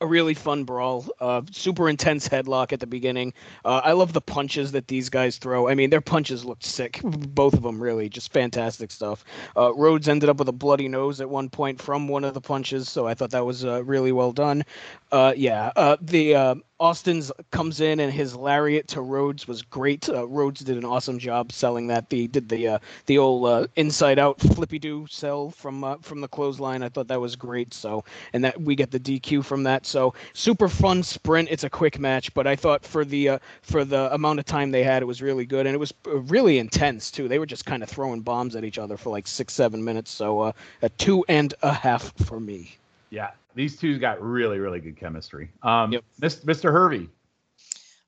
a 0.00 0.06
really 0.06 0.34
fun 0.34 0.64
brawl. 0.64 1.06
Uh, 1.20 1.42
super 1.50 1.88
intense 1.88 2.28
headlock 2.28 2.72
at 2.72 2.80
the 2.80 2.86
beginning. 2.86 3.32
Uh, 3.64 3.80
I 3.84 3.92
love 3.92 4.12
the 4.12 4.20
punches 4.20 4.72
that 4.72 4.88
these 4.88 5.08
guys 5.08 5.38
throw. 5.38 5.68
I 5.68 5.74
mean, 5.74 5.90
their 5.90 6.00
punches 6.00 6.44
looked 6.44 6.64
sick. 6.64 7.00
Both 7.02 7.54
of 7.54 7.62
them 7.62 7.82
really 7.82 8.08
just 8.08 8.32
fantastic 8.32 8.90
stuff. 8.90 9.24
Uh, 9.56 9.74
Rhodes 9.74 10.08
ended 10.08 10.28
up 10.28 10.38
with 10.38 10.48
a 10.48 10.52
bloody 10.52 10.88
nose 10.88 11.20
at 11.20 11.28
one 11.28 11.48
point 11.48 11.80
from 11.80 12.08
one 12.08 12.24
of 12.24 12.34
the 12.34 12.40
punches, 12.40 12.88
so 12.88 13.06
I 13.06 13.14
thought 13.14 13.30
that 13.30 13.46
was 13.46 13.64
uh, 13.64 13.82
really 13.84 14.12
well 14.12 14.32
done. 14.32 14.64
Uh, 15.10 15.32
yeah, 15.36 15.72
uh, 15.76 15.96
the 16.00 16.62
Austin's 16.80 17.32
comes 17.50 17.80
in 17.80 17.98
and 17.98 18.12
his 18.12 18.36
lariat 18.36 18.86
to 18.88 19.00
Rhodes 19.00 19.48
was 19.48 19.62
great. 19.62 20.08
Uh, 20.08 20.28
Rhodes 20.28 20.60
did 20.60 20.76
an 20.76 20.84
awesome 20.84 21.18
job 21.18 21.50
selling 21.50 21.88
that. 21.88 22.08
The 22.08 22.28
did 22.28 22.48
the 22.48 22.68
uh, 22.68 22.78
the 23.06 23.18
old 23.18 23.46
uh, 23.46 23.66
inside 23.74 24.18
out 24.20 24.38
flippy 24.40 24.78
do 24.78 25.04
sell 25.10 25.50
from 25.50 25.82
uh, 25.82 25.96
from 26.02 26.20
the 26.20 26.28
clothesline. 26.28 26.84
I 26.84 26.88
thought 26.88 27.08
that 27.08 27.20
was 27.20 27.34
great. 27.34 27.74
So 27.74 28.04
and 28.32 28.44
that 28.44 28.60
we 28.60 28.76
get 28.76 28.92
the 28.92 29.00
DQ 29.00 29.44
from 29.44 29.64
that. 29.64 29.86
So 29.86 30.14
super 30.34 30.68
fun 30.68 31.02
sprint. 31.02 31.48
It's 31.50 31.64
a 31.64 31.70
quick 31.70 31.98
match, 31.98 32.32
but 32.32 32.46
I 32.46 32.54
thought 32.54 32.84
for 32.84 33.04
the 33.04 33.28
uh, 33.30 33.38
for 33.62 33.84
the 33.84 34.12
amount 34.14 34.38
of 34.38 34.44
time 34.44 34.70
they 34.70 34.84
had, 34.84 35.02
it 35.02 35.06
was 35.06 35.20
really 35.20 35.46
good 35.46 35.66
and 35.66 35.74
it 35.74 35.78
was 35.78 35.92
uh, 36.06 36.18
really 36.20 36.58
intense 36.58 37.10
too. 37.10 37.26
They 37.26 37.40
were 37.40 37.46
just 37.46 37.66
kind 37.66 37.82
of 37.82 37.88
throwing 37.88 38.20
bombs 38.20 38.54
at 38.54 38.64
each 38.64 38.78
other 38.78 38.96
for 38.96 39.10
like 39.10 39.26
six 39.26 39.52
seven 39.52 39.82
minutes. 39.82 40.12
So 40.12 40.54
a 40.82 40.88
two 40.90 41.24
and 41.28 41.54
a 41.62 41.72
half 41.72 42.12
for 42.24 42.38
me. 42.38 42.78
Yeah, 43.10 43.30
these 43.54 43.76
two 43.76 43.98
got 43.98 44.22
really, 44.22 44.58
really 44.58 44.80
good 44.80 44.96
chemistry. 44.96 45.50
Um, 45.62 45.92
Yep. 45.92 46.04
Mr. 46.20 46.70
Hervey, 46.72 47.08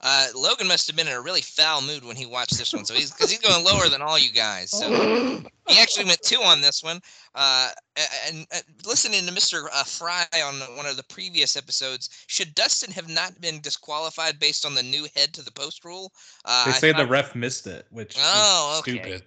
Uh, 0.02 0.28
Logan 0.34 0.66
must 0.66 0.86
have 0.86 0.96
been 0.96 1.08
in 1.08 1.12
a 1.12 1.20
really 1.20 1.42
foul 1.42 1.82
mood 1.82 2.04
when 2.04 2.16
he 2.16 2.24
watched 2.24 2.56
this 2.56 2.72
one, 2.72 2.86
so 2.86 2.94
he's 2.94 3.10
because 3.12 3.30
he's 3.30 3.40
going 3.40 3.62
lower 3.62 3.88
than 3.90 4.00
all 4.00 4.18
you 4.18 4.32
guys. 4.32 4.70
So 4.70 4.88
he 5.68 5.78
actually 5.78 6.06
went 6.06 6.22
two 6.22 6.40
on 6.42 6.62
this 6.62 6.82
one. 6.82 7.00
Uh, 7.34 7.68
and, 8.26 8.46
and 8.50 8.64
listening 8.86 9.26
to 9.26 9.32
Mr. 9.32 9.66
Uh, 9.72 9.84
Frey 9.84 10.40
on 10.40 10.54
one 10.76 10.86
of 10.86 10.96
the 10.96 11.02
previous 11.04 11.54
episodes, 11.54 12.08
should 12.28 12.54
Dustin 12.54 12.90
have 12.92 13.10
not 13.10 13.38
been 13.42 13.60
disqualified 13.60 14.38
based 14.38 14.64
on 14.64 14.74
the 14.74 14.82
new 14.82 15.06
head 15.14 15.34
to 15.34 15.42
the 15.42 15.52
post 15.52 15.84
rule? 15.84 16.12
Uh, 16.46 16.64
They 16.64 16.70
I 16.70 16.78
say 16.78 16.92
the 16.92 17.06
ref 17.06 17.34
missed 17.34 17.66
it, 17.66 17.86
which 17.90 18.16
Oh, 18.18 18.72
is 18.72 18.78
okay. 18.80 19.02
stupid. 19.02 19.22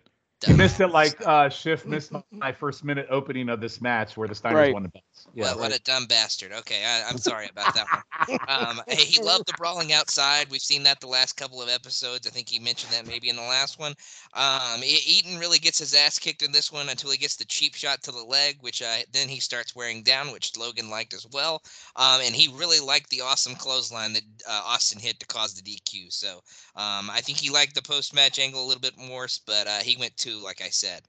you 0.48 0.56
missed 0.56 0.80
it 0.82 0.88
like 0.88 1.16
uh, 1.26 1.50
Schiff 1.50 1.86
missed 1.86 2.14
my 2.32 2.52
first 2.52 2.84
minute 2.84 3.06
opening 3.12 3.48
of 3.48 3.62
this 3.62 3.80
match 3.80 4.18
where 4.18 4.28
the 4.28 4.34
Steiners 4.34 4.56
Right. 4.56 4.74
won 4.74 4.82
the 4.82 4.90
belts. 4.90 5.13
Yeah, 5.34 5.52
what, 5.52 5.60
what 5.60 5.76
a 5.76 5.82
dumb 5.82 6.06
bastard. 6.06 6.52
Okay, 6.52 6.84
I, 6.86 7.10
I'm 7.10 7.18
sorry 7.18 7.48
about 7.50 7.74
that 7.74 7.88
one. 7.88 8.40
Um, 8.48 8.82
hey, 8.88 9.04
he 9.04 9.22
loved 9.22 9.48
the 9.48 9.54
brawling 9.58 9.92
outside. 9.92 10.48
We've 10.50 10.62
seen 10.62 10.84
that 10.84 11.00
the 11.00 11.08
last 11.08 11.34
couple 11.34 11.62
of 11.62 11.70
episodes. 11.70 12.28
I 12.28 12.30
think 12.30 12.50
he 12.50 12.60
mentioned 12.60 12.94
that 12.94 13.08
maybe 13.08 13.30
in 13.30 13.36
the 13.36 13.42
last 13.42 13.80
one. 13.80 13.94
Um, 14.34 14.82
Eaton 14.84 15.40
really 15.40 15.60
gets 15.60 15.80
his 15.80 15.96
ass 15.96 16.20
kicked 16.20 16.44
in 16.44 16.52
this 16.52 16.72
one 16.72 16.90
until 16.90 17.10
he 17.10 17.18
gets 17.18 17.36
the 17.36 17.46
cheap 17.46 17.74
shot 17.74 18.04
to 18.04 18.12
the 18.12 18.24
leg, 18.24 18.58
which 18.62 18.84
I, 18.84 19.06
then 19.12 19.28
he 19.28 19.40
starts 19.40 19.76
wearing 19.76 20.04
down, 20.04 20.32
which 20.32 20.56
Logan 20.58 20.90
liked 20.90 21.14
as 21.14 21.28
well. 21.32 21.64
Um, 21.96 22.22
and 22.22 22.36
he 22.36 22.54
really 22.54 22.80
liked 22.80 23.10
the 23.10 23.22
awesome 23.22 23.56
clothesline 23.56 24.14
that 24.14 24.24
uh, 24.48 24.62
Austin 24.66 25.00
hit 25.00 25.20
to 25.20 25.26
cause 25.26 25.54
the 25.54 25.62
DQ. 25.62 26.14
So 26.14 26.38
um, 26.76 27.10
I 27.10 27.22
think 27.22 27.40
he 27.40 27.50
liked 27.50 27.76
the 27.76 27.82
post 27.82 28.14
match 28.14 28.40
angle 28.40 28.64
a 28.64 28.68
little 28.68 28.82
bit 28.82 28.98
more, 28.98 29.28
but 29.48 29.68
uh, 29.68 29.80
he 29.80 29.96
went 29.98 30.16
to, 30.18 30.44
like 30.44 30.62
I 30.62 30.70
said, 30.70 31.02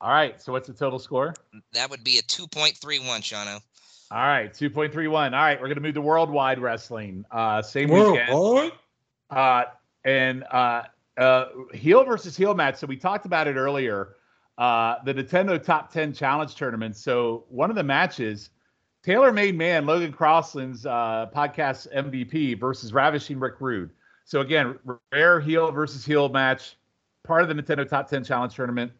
All 0.00 0.10
right, 0.10 0.40
so 0.40 0.52
what's 0.52 0.68
the 0.68 0.74
total 0.74 0.98
score? 0.98 1.34
that 1.72 1.90
would 1.90 2.04
be 2.04 2.18
a 2.18 2.22
2.31, 2.22 3.00
Shano. 3.20 3.60
All 4.10 4.18
right, 4.18 4.52
2.31. 4.52 5.12
All 5.12 5.30
right, 5.30 5.60
we're 5.60 5.66
going 5.66 5.76
to 5.76 5.82
move 5.82 5.94
to 5.94 6.00
worldwide 6.00 6.60
wrestling. 6.60 7.24
Uh, 7.30 7.60
same 7.60 7.90
weekend. 7.90 8.32
what? 8.32 8.72
Uh, 9.28 9.64
and 10.04 10.44
uh, 10.44 10.84
uh, 11.18 11.46
heel 11.74 12.04
versus 12.04 12.36
heel 12.36 12.54
match. 12.54 12.76
So 12.76 12.86
we 12.86 12.96
talked 12.96 13.26
about 13.26 13.48
it 13.48 13.56
earlier. 13.56 14.14
Uh, 14.56 14.96
the 15.04 15.14
Nintendo 15.14 15.62
Top 15.62 15.92
10 15.92 16.12
Challenge 16.12 16.54
Tournament. 16.54 16.96
So 16.96 17.44
one 17.48 17.70
of 17.70 17.76
the 17.76 17.82
matches, 17.82 18.50
Taylor 19.04 19.32
Made 19.32 19.56
Man, 19.56 19.84
Logan 19.84 20.12
Crossland's 20.12 20.86
uh, 20.86 21.26
podcast 21.34 21.92
MVP 21.94 22.58
versus 22.58 22.92
Ravishing 22.92 23.38
Rick 23.38 23.60
Rude. 23.60 23.90
So 24.24 24.40
again, 24.40 24.78
rare 25.12 25.40
heel 25.40 25.70
versus 25.70 26.04
heel 26.04 26.28
match, 26.28 26.76
part 27.24 27.42
of 27.42 27.48
the 27.48 27.54
Nintendo 27.54 27.88
Top 27.88 28.08
10 28.08 28.24
Challenge 28.24 28.54
Tournament. 28.54 28.92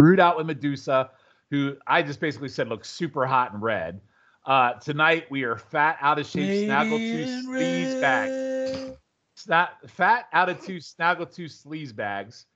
Rude 0.00 0.20
out 0.20 0.36
with 0.36 0.46
Medusa, 0.46 1.10
who 1.50 1.76
I 1.86 2.02
just 2.02 2.20
basically 2.20 2.48
said 2.48 2.68
looks 2.68 2.88
super 2.88 3.26
hot 3.26 3.52
and 3.52 3.62
red. 3.62 4.00
Uh, 4.46 4.74
tonight 4.74 5.26
we 5.30 5.42
are 5.44 5.56
fat, 5.56 5.98
out 6.00 6.18
of 6.18 6.26
shape, 6.26 6.66
snaggle 6.66 6.98
two 6.98 7.26
sleaze 7.44 8.00
bags. 8.00 8.96
Sna- 9.36 9.68
fat 9.86 10.26
out 10.32 10.48
of 10.48 10.64
two 10.64 10.80
snaggle 10.80 11.26
two 11.26 11.44
sleaze 11.44 11.94
bags. 11.94 12.46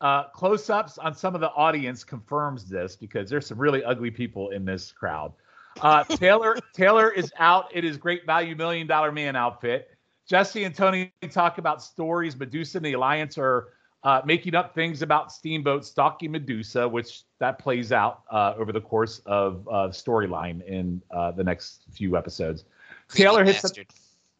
Uh, 0.00 0.24
close-ups 0.28 0.98
on 0.98 1.14
some 1.14 1.34
of 1.34 1.40
the 1.40 1.50
audience 1.50 2.04
confirms 2.04 2.68
this 2.68 2.96
because 2.96 3.30
there's 3.30 3.46
some 3.46 3.58
really 3.58 3.84
ugly 3.84 4.10
people 4.10 4.50
in 4.50 4.64
this 4.64 4.92
crowd. 4.92 5.32
Uh, 5.80 6.04
Taylor 6.04 6.56
Taylor 6.74 7.10
is 7.10 7.32
out. 7.38 7.66
It 7.72 7.84
is 7.84 7.96
great 7.96 8.26
value 8.26 8.56
million 8.56 8.86
dollar 8.86 9.12
man 9.12 9.36
outfit. 9.36 9.90
Jesse 10.28 10.64
and 10.64 10.74
Tony 10.74 11.12
talk 11.30 11.58
about 11.58 11.82
stories. 11.82 12.36
Medusa 12.36 12.78
and 12.78 12.86
the 12.86 12.94
Alliance 12.94 13.36
are 13.36 13.68
uh, 14.04 14.20
making 14.24 14.54
up 14.54 14.74
things 14.74 15.00
about 15.00 15.32
Steamboat 15.32 15.84
stalking 15.84 16.30
Medusa, 16.30 16.86
which 16.86 17.22
that 17.38 17.58
plays 17.58 17.90
out 17.90 18.22
uh, 18.30 18.54
over 18.56 18.70
the 18.70 18.80
course 18.80 19.20
of 19.24 19.66
uh, 19.68 19.88
storyline 19.88 20.64
in 20.66 21.00
uh, 21.10 21.30
the 21.32 21.42
next 21.42 21.84
few 21.90 22.16
episodes. 22.16 22.64
Taylor 23.08 23.44
hits 23.44 23.64
a. 23.64 23.84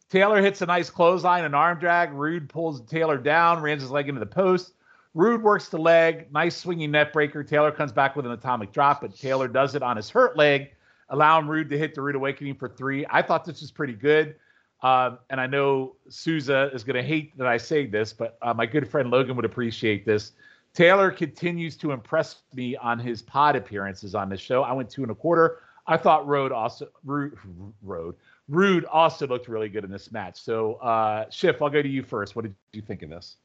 Taylor 0.07 0.39
hits 0.39 0.61
a 0.61 0.67
nice 0.67 0.91
clothesline 0.91 1.45
an 1.45 1.55
arm 1.55 1.79
drag. 1.79 2.13
Rude 2.13 2.47
pulls 2.47 2.79
Taylor 2.81 3.17
down, 3.17 3.61
rams 3.61 3.81
his 3.81 3.89
leg 3.89 4.07
into 4.07 4.19
the 4.19 4.25
post. 4.25 4.73
Rude 5.15 5.41
works 5.41 5.69
the 5.69 5.79
leg, 5.79 6.31
nice 6.31 6.55
swinging 6.55 6.91
neckbreaker. 6.91 7.45
Taylor 7.45 7.71
comes 7.71 7.91
back 7.91 8.15
with 8.15 8.25
an 8.25 8.31
atomic 8.31 8.71
drop, 8.71 9.01
but 9.01 9.15
Taylor 9.15 9.47
does 9.47 9.73
it 9.73 9.81
on 9.81 9.97
his 9.97 10.09
hurt 10.09 10.37
leg, 10.37 10.71
allowing 11.09 11.47
Rude 11.47 11.69
to 11.69 11.77
hit 11.77 11.95
the 11.95 12.01
Rude 12.01 12.15
Awakening 12.15 12.55
for 12.55 12.69
three. 12.69 13.05
I 13.09 13.23
thought 13.23 13.45
this 13.45 13.61
was 13.61 13.71
pretty 13.71 13.93
good. 13.93 14.35
Um, 14.81 15.19
and 15.29 15.41
I 15.41 15.47
know 15.47 15.95
Souza 16.09 16.69
is 16.73 16.83
going 16.83 16.95
to 16.95 17.03
hate 17.03 17.37
that 17.37 17.47
I 17.47 17.57
say 17.57 17.85
this, 17.85 18.13
but 18.13 18.37
uh, 18.41 18.53
my 18.53 18.65
good 18.65 18.89
friend 18.89 19.09
Logan 19.09 19.35
would 19.35 19.45
appreciate 19.45 20.05
this. 20.05 20.33
Taylor 20.73 21.09
continues 21.09 21.77
to 21.77 21.91
impress 21.91 22.41
me 22.53 22.75
on 22.75 22.99
his 22.99 23.21
pod 23.21 23.55
appearances 23.55 24.13
on 24.13 24.29
this 24.29 24.41
show. 24.41 24.61
I 24.61 24.73
went 24.73 24.89
two 24.89 25.03
and 25.03 25.11
a 25.11 25.15
quarter. 25.15 25.59
I 25.87 25.97
thought 25.97 26.27
Road 26.27 26.51
also 26.51 26.87
Rude, 27.03 27.37
Road 27.81 28.15
Rude 28.47 28.85
also 28.85 29.25
looked 29.27 29.47
really 29.47 29.69
good 29.69 29.83
in 29.83 29.91
this 29.91 30.11
match. 30.11 30.39
So 30.39 30.75
uh, 30.75 31.29
Schiff, 31.29 31.61
I'll 31.61 31.69
go 31.69 31.81
to 31.81 31.87
you 31.87 32.03
first. 32.03 32.35
What 32.35 32.43
did 32.43 32.55
you 32.73 32.81
think 32.81 33.01
of 33.01 33.09
this? 33.09 33.37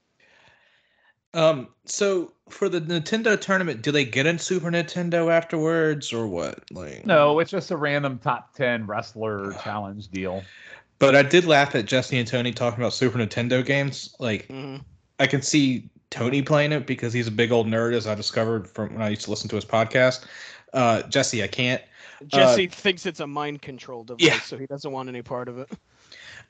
Um, 1.33 1.69
so 1.85 2.33
for 2.49 2.69
the 2.69 2.81
Nintendo 2.81 3.41
tournament, 3.41 3.83
do 3.83 3.93
they 3.93 4.05
get 4.05 4.27
in 4.27 4.39
Super 4.39 4.71
Nintendo 4.71 5.31
afterwards 5.31 6.13
or 6.13 6.27
what? 6.27 6.65
Like 6.73 7.07
No, 7.07 7.39
it's 7.39 7.51
just 7.51 7.71
a 7.71 7.77
random 7.77 8.19
top 8.19 8.55
ten 8.55 8.87
wrestler 8.87 9.53
challenge 9.65 10.09
deal. 10.09 10.43
But 11.01 11.17
I 11.17 11.23
did 11.23 11.47
laugh 11.47 11.75
at 11.75 11.87
Jesse 11.87 12.17
and 12.19 12.29
Tony 12.29 12.53
talking 12.53 12.79
about 12.79 12.93
Super 12.93 13.19
Nintendo 13.19 13.65
games. 13.65 14.15
Like 14.21 14.47
Mhm. 14.49 14.85
I 15.19 15.27
can 15.27 15.43
see 15.43 15.89
Tony 16.11 16.43
playing 16.43 16.73
it 16.73 16.87
because 16.87 17.13
he's 17.13 17.27
a 17.27 17.31
big 17.33 17.51
old 17.51 17.67
nerd, 17.67 17.95
as 17.95 18.07
I 18.07 18.15
discovered 18.15 18.69
from 18.69 18.93
when 18.95 19.03
I 19.03 19.09
used 19.09 19.23
to 19.23 19.31
listen 19.31 19.49
to 19.49 19.57
his 19.57 19.65
podcast. 19.65 20.25
Uh, 20.73 21.03
Jesse, 21.03 21.43
I 21.43 21.49
can't. 21.49 21.83
Jesse 22.27 22.67
thinks 22.67 23.07
it's 23.07 23.21
a 23.21 23.27
mind 23.27 23.63
control 23.63 24.05
device, 24.05 24.27
Yeah. 24.27 24.41
so 24.41 24.59
he 24.59 24.67
doesn't 24.67 24.93
want 24.93 25.09
any 25.09 25.23
part 25.23 25.49
of 25.49 25.59
it. 25.59 25.69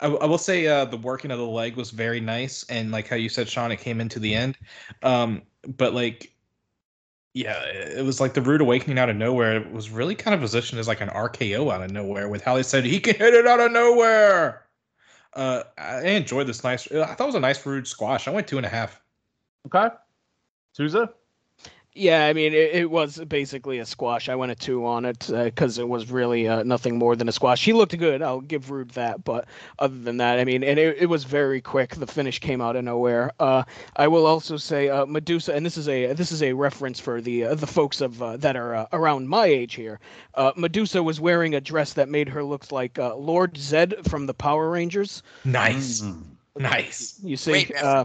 I, 0.00 0.06
I 0.06 0.26
will 0.26 0.38
say 0.38 0.66
uh, 0.66 0.84
the 0.84 0.96
working 0.96 1.30
of 1.30 1.38
the 1.38 1.46
leg 1.46 1.76
was 1.76 1.90
very 1.90 2.20
nice, 2.20 2.64
and 2.68 2.90
like 2.90 3.06
how 3.06 3.16
you 3.16 3.28
said, 3.28 3.48
Sean, 3.48 3.70
it 3.70 3.76
came 3.76 4.00
into 4.00 4.18
the 4.18 4.34
end. 4.34 4.56
Um, 5.02 5.42
but 5.76 5.94
like, 5.94 6.32
yeah, 7.32 7.62
it 7.64 8.04
was 8.04 8.20
like 8.20 8.34
the 8.34 8.42
rude 8.42 8.60
awakening 8.60 8.98
out 8.98 9.08
of 9.08 9.16
nowhere. 9.16 9.56
It 9.56 9.72
was 9.72 9.90
really 9.90 10.14
kind 10.14 10.34
of 10.34 10.40
positioned 10.40 10.80
as 10.80 10.88
like 10.88 11.00
an 11.00 11.08
RKO 11.08 11.72
out 11.72 11.82
of 11.82 11.90
nowhere, 11.90 12.28
with 12.28 12.42
how 12.42 12.56
they 12.56 12.62
said 12.62 12.84
he 12.84 12.98
can 12.98 13.14
hit 13.14 13.34
it 13.34 13.46
out 13.46 13.60
of 13.60 13.70
nowhere. 13.70 14.66
Uh, 15.34 15.62
I 15.78 16.02
enjoyed 16.08 16.48
this 16.48 16.64
nice. 16.64 16.90
I 16.90 17.14
thought 17.14 17.20
it 17.20 17.26
was 17.26 17.34
a 17.36 17.40
nice 17.40 17.64
rude 17.64 17.86
squash. 17.86 18.26
I 18.26 18.32
went 18.32 18.48
two 18.48 18.56
and 18.56 18.66
a 18.66 18.68
half. 18.68 19.00
Okay, 19.66 19.94
Souza. 20.72 21.10
Yeah, 21.94 22.24
I 22.26 22.32
mean, 22.34 22.52
it, 22.52 22.70
it 22.72 22.90
was 22.90 23.18
basically 23.18 23.80
a 23.80 23.84
squash. 23.84 24.28
I 24.28 24.36
went 24.36 24.52
a 24.52 24.54
two 24.54 24.86
on 24.86 25.04
it 25.04 25.28
because 25.28 25.78
it 25.78 25.88
was 25.88 26.08
really 26.08 26.46
uh, 26.46 26.62
nothing 26.62 26.96
more 26.96 27.16
than 27.16 27.28
a 27.28 27.32
squash. 27.32 27.64
He 27.64 27.72
looked 27.72 27.98
good. 27.98 28.22
I'll 28.22 28.40
give 28.40 28.70
Rude 28.70 28.90
that, 28.90 29.24
but 29.24 29.46
other 29.80 29.98
than 29.98 30.18
that, 30.18 30.38
I 30.38 30.44
mean, 30.44 30.62
and 30.62 30.78
it, 30.78 30.98
it 30.98 31.06
was 31.06 31.24
very 31.24 31.60
quick. 31.60 31.96
The 31.96 32.06
finish 32.06 32.38
came 32.38 32.60
out 32.60 32.76
of 32.76 32.84
nowhere. 32.84 33.32
Uh, 33.40 33.64
I 33.96 34.06
will 34.06 34.26
also 34.26 34.56
say 34.56 34.88
uh, 34.88 35.04
Medusa, 35.04 35.52
and 35.52 35.66
this 35.66 35.76
is 35.76 35.88
a 35.88 36.12
this 36.12 36.30
is 36.30 36.44
a 36.44 36.52
reference 36.52 37.00
for 37.00 37.20
the 37.20 37.44
uh, 37.46 37.54
the 37.56 37.66
folks 37.66 38.00
of 38.00 38.22
uh, 38.22 38.36
that 38.36 38.54
are 38.54 38.74
uh, 38.76 38.86
around 38.92 39.28
my 39.28 39.46
age 39.46 39.74
here. 39.74 39.98
Uh, 40.34 40.52
Medusa 40.54 41.02
was 41.02 41.20
wearing 41.20 41.56
a 41.56 41.60
dress 41.60 41.94
that 41.94 42.08
made 42.08 42.28
her 42.28 42.44
look 42.44 42.70
like 42.70 43.00
uh, 43.00 43.16
Lord 43.16 43.56
Zed 43.56 43.96
from 44.08 44.26
the 44.26 44.34
Power 44.34 44.70
Rangers. 44.70 45.24
Nice, 45.44 46.04
nice. 46.56 47.18
You 47.24 47.36
see, 47.36 47.64
Great 47.64 47.82
uh. 47.82 48.04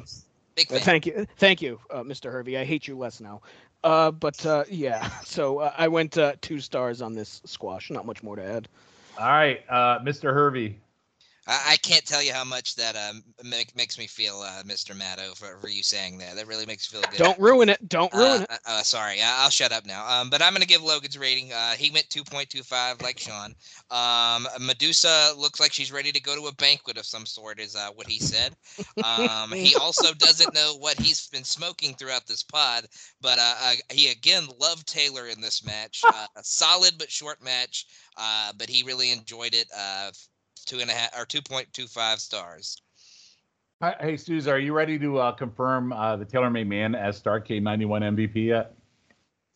Big 0.56 0.72
uh, 0.72 0.76
fan. 0.76 0.82
Thank 0.84 1.06
you, 1.06 1.28
thank 1.38 1.62
you, 1.62 1.80
uh, 1.92 2.02
Mr. 2.04 2.32
Hervey. 2.32 2.58
I 2.58 2.64
hate 2.64 2.88
you 2.88 2.98
less 2.98 3.20
now. 3.20 3.42
Uh, 3.86 4.10
but 4.10 4.44
uh, 4.48 4.64
yeah, 4.68 5.08
so 5.24 5.60
uh, 5.60 5.72
I 5.78 5.88
went 5.88 6.18
uh, 6.18 6.34
two 6.42 6.60
stars 6.60 7.04
on 7.04 7.14
this 7.14 7.42
squash. 7.46 7.92
Not 7.92 8.06
much 8.06 8.24
more 8.24 8.36
to 8.36 8.44
add. 8.44 8.68
All 9.18 9.28
right, 9.28 9.62
uh, 9.70 10.00
Mr. 10.00 10.34
Hervey. 10.34 10.76
I, 11.48 11.74
I 11.74 11.78
can't 11.78 12.06
tell 12.06 12.22
you 12.24 12.34
how 12.34 12.44
much 12.44 12.76
that 12.76 12.96
um, 12.96 13.24
make, 13.44 13.76
makes 13.76 13.98
me 13.98 14.08
feel, 14.08 14.40
uh, 14.42 14.64
Mr. 14.64 14.98
Matto, 14.98 15.34
for, 15.36 15.58
for 15.60 15.70
you 15.70 15.84
saying 15.84 16.18
that. 16.20 16.36
That 16.36 16.48
really 16.48 16.66
makes 16.66 16.92
me 16.92 17.00
feel 17.00 17.10
good. 17.10 17.18
Don't 17.18 17.40
ruin 17.40 17.70
it. 17.70 17.88
Don't 17.88 18.14
ruin 18.14 18.42
Uh, 18.42 18.46
it. 18.50 18.50
uh, 18.52 18.58
uh, 18.66 18.84
sorry, 18.84 19.22
I- 19.22 19.44
I'll 19.44 19.50
shut 19.50 19.72
up 19.72 19.86
now. 19.86 20.08
Um, 20.08 20.30
but 20.30 20.42
I'm 20.42 20.54
gonna 20.54 20.66
give 20.66 20.82
Logan's 20.82 21.18
rating. 21.18 21.54
Uh, 21.54 21.72
he 21.74 21.92
went 21.92 22.10
2.25, 22.10 23.02
like 23.02 23.20
Sean. 23.20 23.54
Um, 23.92 24.48
Medusa 24.60 25.34
looks 25.38 25.60
like 25.60 25.72
she's 25.74 25.92
ready 25.92 26.12
to 26.12 26.20
go 26.22 26.36
to 26.36 26.48
a 26.48 26.54
banquet 26.56 26.98
of 26.98 27.06
some 27.06 27.26
sort, 27.26 27.60
is 27.60 27.76
uh, 27.76 27.90
what 27.96 28.08
he 28.08 28.20
said. 28.20 28.56
Um, 29.04 29.52
he 29.52 29.76
also 29.82 30.14
doesn't 30.14 30.54
know 30.54 30.76
what 30.80 31.00
he's 31.00 31.28
been 31.28 31.44
smoking 31.44 31.94
throughout 31.96 32.26
this 32.26 32.44
pod, 32.44 32.88
but 33.22 33.38
uh, 33.40 33.56
uh, 33.64 33.74
he 33.92 34.10
again 34.10 34.48
loved 34.60 34.88
Taylor 34.88 35.28
in 35.28 35.42
this 35.42 35.64
match. 35.66 36.02
Uh, 36.06 36.28
a 36.36 36.44
solid 36.44 36.94
but 36.98 37.12
short 37.12 37.44
match, 37.44 37.86
uh, 38.18 38.52
but 38.58 38.70
he 38.70 38.84
really 38.84 39.12
enjoyed 39.12 39.54
it. 39.54 39.68
Two 40.66 40.80
and 40.80 40.90
a 40.90 40.94
half 40.94 41.16
or 41.18 41.26
2.25 41.26 42.18
stars. 42.20 42.82
Hi- 43.82 43.96
Hey, 44.00 44.18
Souza, 44.18 44.52
are 44.52 44.60
you 44.60 44.74
ready 44.74 44.98
to 45.00 45.20
uh, 45.20 45.32
confirm 45.32 45.94
uh, 45.94 46.16
the 46.16 46.26
Taylor 46.26 46.50
Made 46.50 46.68
Man 46.68 46.96
as 46.96 47.22
Starcade 47.22 47.62
91 47.62 48.02
MVP 48.02 48.48
yet? 48.48 48.74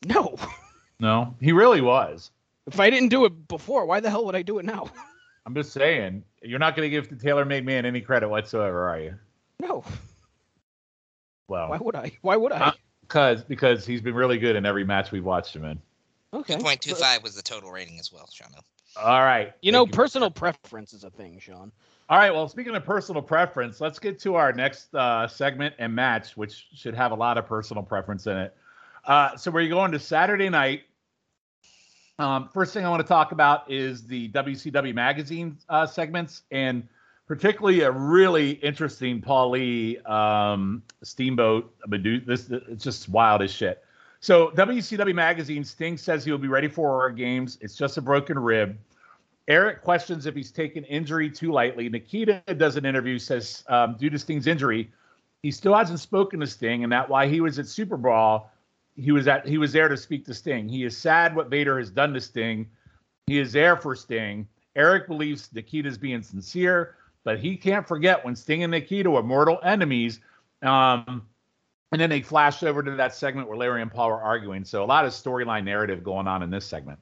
No, 0.05 0.35
No, 0.99 1.33
he 1.39 1.51
really 1.53 1.81
was. 1.81 2.29
if 2.67 2.79
I 2.79 2.89
didn't 2.89 3.09
do 3.09 3.25
it 3.25 3.47
before, 3.47 3.85
why 3.85 3.99
the 4.01 4.09
hell 4.09 4.25
would 4.25 4.35
I 4.35 4.41
do 4.41 4.59
it 4.59 4.65
now? 4.65 4.89
I'm 5.45 5.55
just 5.55 5.71
saying, 5.71 6.23
you're 6.43 6.59
not 6.59 6.75
going 6.75 6.85
to 6.85 6.89
give 6.89 7.09
the 7.09 7.15
Taylor 7.15 7.45
Made 7.45 7.65
Man 7.65 7.85
any 7.85 8.01
credit 8.01 8.29
whatsoever, 8.29 8.87
are 8.89 8.99
you? 8.99 9.15
No, 9.61 9.83
Well, 11.47 11.69
why 11.69 11.77
would 11.77 11.95
I? 11.95 12.11
Why 12.21 12.35
would 12.35 12.51
I? 12.51 12.59
Uh, 12.59 12.71
because 13.01 13.43
because 13.43 13.85
he's 13.85 14.01
been 14.01 14.13
really 14.13 14.37
good 14.37 14.55
in 14.55 14.65
every 14.65 14.83
match 14.85 15.11
we've 15.11 15.25
watched 15.25 15.55
him 15.55 15.65
in. 15.65 15.81
Okay. 16.33 16.55
2.25 16.55 17.23
was 17.23 17.35
the 17.35 17.41
total 17.41 17.71
rating 17.71 17.97
as 17.99 18.11
well, 18.13 18.29
Shano. 18.31 18.61
All 18.97 19.23
right. 19.23 19.53
You 19.61 19.71
know, 19.71 19.85
Thank 19.85 19.95
personal 19.95 20.31
preference 20.31 20.93
is 20.93 21.03
a 21.03 21.09
thing, 21.09 21.39
Sean. 21.39 21.71
All 22.09 22.17
right. 22.17 22.31
Well, 22.31 22.47
speaking 22.47 22.75
of 22.75 22.83
personal 22.83 23.21
preference, 23.21 23.79
let's 23.79 23.99
get 23.99 24.19
to 24.21 24.35
our 24.35 24.51
next 24.51 24.93
uh, 24.95 25.27
segment 25.27 25.75
and 25.77 25.93
match, 25.93 26.35
which 26.35 26.67
should 26.73 26.95
have 26.95 27.11
a 27.11 27.15
lot 27.15 27.37
of 27.37 27.45
personal 27.45 27.83
preference 27.83 28.25
in 28.27 28.37
it. 28.37 28.55
Uh, 29.05 29.35
so 29.37 29.51
we're 29.51 29.69
going 29.69 29.91
to 29.91 29.99
Saturday 29.99 30.49
night. 30.49 30.81
Um, 32.17 32.49
first 32.53 32.73
thing 32.73 32.85
I 32.85 32.89
want 32.89 33.01
to 33.01 33.07
talk 33.07 33.31
about 33.31 33.71
is 33.71 34.05
the 34.05 34.29
WCW 34.29 34.93
magazine 34.93 35.57
uh, 35.69 35.85
segments, 35.85 36.41
and 36.51 36.87
particularly 37.27 37.81
a 37.81 37.91
really 37.91 38.51
interesting 38.51 39.21
Paulie 39.21 40.05
um, 40.09 40.83
Steamboat. 41.01 41.73
This 41.87 42.49
it's 42.49 42.83
just 42.83 43.07
wild 43.07 43.41
as 43.41 43.51
shit. 43.51 43.83
So 44.21 44.51
WCW 44.51 45.15
magazine, 45.15 45.63
Sting 45.63 45.97
says 45.97 46.25
he 46.25 46.31
will 46.31 46.37
be 46.37 46.47
ready 46.47 46.67
for 46.67 47.01
our 47.01 47.09
games. 47.09 47.57
It's 47.61 47.75
just 47.75 47.97
a 47.97 48.01
broken 48.01 48.37
rib. 48.37 48.77
Eric 49.47 49.81
questions 49.81 50.25
if 50.25 50.35
he's 50.35 50.51
taken 50.51 50.83
injury 50.85 51.29
too 51.29 51.51
lightly. 51.51 51.89
Nikita 51.89 52.43
does 52.57 52.75
an 52.75 52.85
interview, 52.85 53.17
says 53.17 53.63
um, 53.67 53.95
due 53.97 54.09
to 54.09 54.19
Sting's 54.19 54.45
injury, 54.45 54.91
he 55.41 55.51
still 55.51 55.75
hasn't 55.75 55.99
spoken 55.99 56.39
to 56.41 56.47
Sting, 56.47 56.83
and 56.83 56.91
that 56.91 57.09
why 57.09 57.27
he 57.27 57.41
was 57.41 57.57
at 57.57 57.67
Super 57.67 57.97
Brawl, 57.97 58.51
he 58.95 59.11
was 59.11 59.27
at 59.27 59.47
he 59.47 59.57
was 59.57 59.71
there 59.71 59.87
to 59.87 59.97
speak 59.97 60.25
to 60.25 60.33
Sting. 60.33 60.67
He 60.67 60.83
is 60.83 60.95
sad 60.95 61.35
what 61.35 61.49
Vader 61.49 61.79
has 61.79 61.89
done 61.89 62.13
to 62.13 62.21
Sting. 62.21 62.67
He 63.25 63.39
is 63.39 63.53
there 63.53 63.77
for 63.77 63.95
Sting. 63.95 64.47
Eric 64.75 65.07
believes 65.07 65.49
Nikita's 65.53 65.97
being 65.97 66.21
sincere, 66.21 66.95
but 67.23 67.39
he 67.39 67.55
can't 67.55 67.87
forget 67.87 68.23
when 68.23 68.35
Sting 68.35 68.63
and 68.63 68.71
Nikita 68.71 69.09
were 69.09 69.23
mortal 69.23 69.59
enemies. 69.63 70.19
Um, 70.61 71.25
and 71.91 71.99
then 71.99 72.09
they 72.09 72.21
flashed 72.21 72.63
over 72.63 72.83
to 72.83 72.91
that 72.91 73.15
segment 73.15 73.47
where 73.47 73.57
Larry 73.57 73.81
and 73.81 73.91
Paul 73.91 74.09
were 74.09 74.21
arguing. 74.21 74.63
So 74.63 74.83
a 74.83 74.85
lot 74.85 75.05
of 75.05 75.11
storyline 75.11 75.63
narrative 75.63 76.03
going 76.03 76.27
on 76.27 76.43
in 76.43 76.49
this 76.49 76.65
segment. 76.65 76.99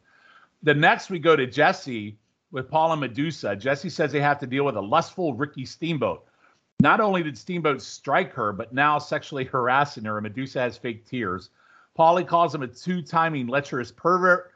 The 0.63 0.73
next 0.73 1.09
we 1.09 1.19
go 1.19 1.35
to 1.35 1.45
Jesse 1.45 2.17
with 2.51 2.69
Paul 2.69 2.93
and 2.93 3.01
Medusa. 3.01 3.55
Jesse 3.55 3.89
says 3.89 4.11
they 4.11 4.21
have 4.21 4.39
to 4.39 4.47
deal 4.47 4.63
with 4.63 4.77
a 4.77 4.81
lustful 4.81 5.33
Ricky 5.33 5.65
Steamboat. 5.65 6.25
Not 6.79 7.01
only 7.01 7.23
did 7.23 7.37
Steamboat 7.37 7.81
strike 7.81 8.33
her, 8.33 8.53
but 8.53 8.73
now 8.73 8.99
sexually 8.99 9.43
harassing 9.43 10.05
her, 10.05 10.21
Medusa 10.21 10.61
has 10.61 10.77
fake 10.77 11.05
tears. 11.05 11.49
Paulie 11.97 12.27
calls 12.27 12.53
him 12.53 12.61
a 12.61 12.67
two-timing 12.67 13.47
lecherous 13.47 13.91
pervert, 13.91 14.51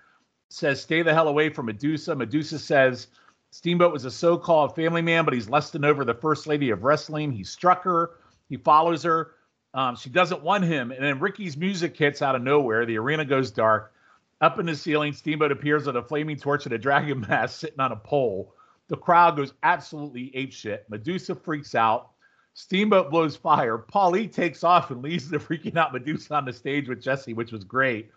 says 0.49 0.81
stay 0.81 1.01
the 1.01 1.13
hell 1.13 1.27
away 1.27 1.49
from 1.49 1.65
Medusa. 1.65 2.15
Medusa 2.15 2.59
says 2.59 3.07
Steamboat 3.49 3.91
was 3.91 4.05
a 4.05 4.11
so-called 4.11 4.75
family 4.75 5.01
man, 5.01 5.25
but 5.25 5.33
he's 5.33 5.49
lusting 5.49 5.83
over 5.83 6.05
the 6.05 6.13
first 6.13 6.47
lady 6.47 6.69
of 6.69 6.83
wrestling. 6.83 7.31
He 7.31 7.43
struck 7.43 7.83
her. 7.83 8.11
He 8.47 8.57
follows 8.57 9.03
her. 9.03 9.31
Um, 9.73 9.95
she 9.95 10.09
doesn't 10.09 10.43
want 10.43 10.63
him. 10.65 10.91
And 10.91 11.03
then 11.03 11.19
Ricky's 11.19 11.55
music 11.55 11.95
hits 11.97 12.21
out 12.21 12.35
of 12.35 12.41
nowhere. 12.41 12.85
The 12.85 12.97
arena 12.97 13.25
goes 13.25 13.51
dark. 13.51 13.93
Up 14.41 14.59
in 14.59 14.65
the 14.65 14.75
ceiling, 14.75 15.13
Steamboat 15.13 15.51
appears 15.51 15.85
with 15.85 15.95
a 15.95 16.01
flaming 16.03 16.37
torch 16.37 16.65
and 16.65 16.73
a 16.73 16.77
dragon 16.77 17.21
mask 17.29 17.59
sitting 17.59 17.79
on 17.79 17.91
a 17.91 17.95
pole. 17.95 18.53
The 18.87 18.97
crowd 18.97 19.37
goes 19.37 19.53
absolutely 19.63 20.31
apeshit. 20.35 20.79
Medusa 20.89 21.35
freaks 21.35 21.75
out. 21.75 22.09
Steamboat 22.53 23.09
blows 23.11 23.37
fire. 23.37 23.77
Paulie 23.77 24.31
takes 24.33 24.63
off 24.63 24.91
and 24.91 25.01
leaves 25.01 25.29
the 25.29 25.37
freaking 25.37 25.77
out 25.77 25.93
Medusa 25.93 26.33
on 26.35 26.43
the 26.43 26.51
stage 26.51 26.89
with 26.89 27.01
Jesse, 27.01 27.33
which 27.33 27.53
was 27.53 27.63
great. 27.63 28.11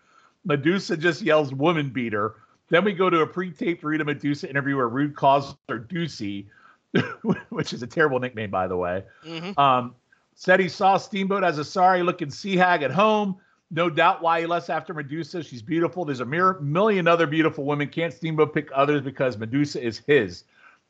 Medusa 0.45 0.97
just 0.97 1.23
yells 1.23 1.55
woman 1.55 1.91
beater. 1.91 2.35
Then 2.69 2.85
we 2.85 2.93
go 2.93 3.09
to 3.09 3.21
a 3.21 3.27
pre-taped 3.27 3.85
Rita 3.85 4.05
Medusa 4.05 4.49
interview 4.51 4.77
where 4.77 4.89
Rude 4.89 5.15
calls 5.15 5.55
her 5.69 5.79
Deucey, 5.79 6.47
which 7.51 7.73
is 7.73 7.83
a 7.83 7.87
terrible 7.87 8.19
nickname, 8.19 8.51
by 8.51 8.67
the 8.67 8.77
way. 8.77 9.05
Mhm. 9.25 9.57
Um, 9.57 9.95
said 10.35 10.61
he 10.61 10.69
saw 10.69 10.97
Steamboat 10.97 11.45
as 11.45 11.59
a 11.59 11.65
sorry 11.65 12.03
looking 12.03 12.31
sea 12.31 12.57
hag 12.57 12.83
at 12.83 12.91
home. 12.91 13.37
No 13.71 13.89
doubt 13.91 14.23
why 14.23 14.41
he 14.41 14.47
left 14.47 14.71
after 14.71 14.95
Medusa. 14.95 15.43
She's 15.43 15.63
beautiful. 15.63 16.05
There's 16.05 16.21
a 16.21 16.25
mir- 16.25 16.61
million 16.61 17.09
other 17.09 17.27
beautiful 17.27 17.65
women. 17.65 17.89
Can't 17.89 18.13
Steamboat 18.13 18.55
pick 18.55 18.69
others 18.75 19.03
because 19.03 19.39
Medusa 19.39 19.83
is 19.83 19.99
his? 20.07 20.45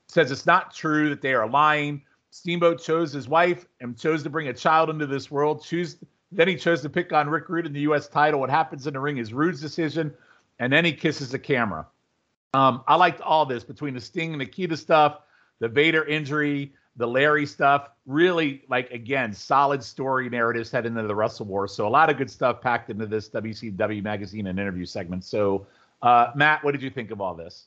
Says 0.08 0.30
it's 0.30 0.46
not 0.46 0.74
true 0.74 1.08
that 1.08 1.22
they 1.22 1.34
are 1.34 1.48
lying. 1.48 2.02
Steamboat 2.30 2.82
chose 2.82 3.12
his 3.12 3.28
wife 3.28 3.66
and 3.80 3.96
chose 3.96 4.22
to 4.24 4.30
bring 4.30 4.48
a 4.48 4.52
child 4.52 4.90
into 4.90 5.06
this 5.06 5.30
world. 5.30 5.64
Choose 5.64 5.96
then 6.32 6.48
he 6.48 6.56
chose 6.56 6.82
to 6.82 6.90
pick 6.90 7.12
on 7.12 7.30
Rick 7.30 7.48
Rude 7.48 7.66
in 7.66 7.72
the 7.72 7.80
U.S. 7.82 8.08
title. 8.08 8.40
What 8.40 8.50
happens 8.50 8.86
in 8.88 8.94
the 8.94 9.00
ring 9.00 9.18
is 9.18 9.32
Rude's 9.32 9.60
decision, 9.60 10.12
and 10.58 10.72
then 10.72 10.84
he 10.84 10.92
kisses 10.92 11.30
the 11.30 11.38
camera. 11.38 11.86
Um, 12.54 12.82
I 12.88 12.96
liked 12.96 13.20
all 13.20 13.46
this 13.46 13.62
between 13.62 13.94
the 13.94 14.00
Sting 14.00 14.30
and 14.30 14.38
Nikita 14.38 14.76
stuff, 14.76 15.20
the 15.60 15.68
Vader 15.68 16.04
injury, 16.04 16.72
the 16.96 17.06
Larry 17.06 17.46
stuff. 17.46 17.90
Really, 18.06 18.62
like 18.68 18.90
again, 18.90 19.32
solid 19.32 19.82
story 19.82 20.28
narratives 20.28 20.70
head 20.70 20.86
into 20.86 21.02
the 21.02 21.14
Wrestle 21.14 21.46
War. 21.46 21.66
So 21.66 21.86
a 21.86 21.88
lot 21.88 22.10
of 22.10 22.16
good 22.16 22.30
stuff 22.30 22.60
packed 22.60 22.90
into 22.90 23.06
this 23.06 23.28
WCW 23.30 24.02
magazine 24.02 24.46
and 24.46 24.58
interview 24.58 24.84
segment. 24.84 25.24
So, 25.24 25.66
uh, 26.02 26.32
Matt, 26.34 26.62
what 26.64 26.72
did 26.72 26.82
you 26.82 26.90
think 26.90 27.10
of 27.10 27.20
all 27.20 27.34
this? 27.34 27.66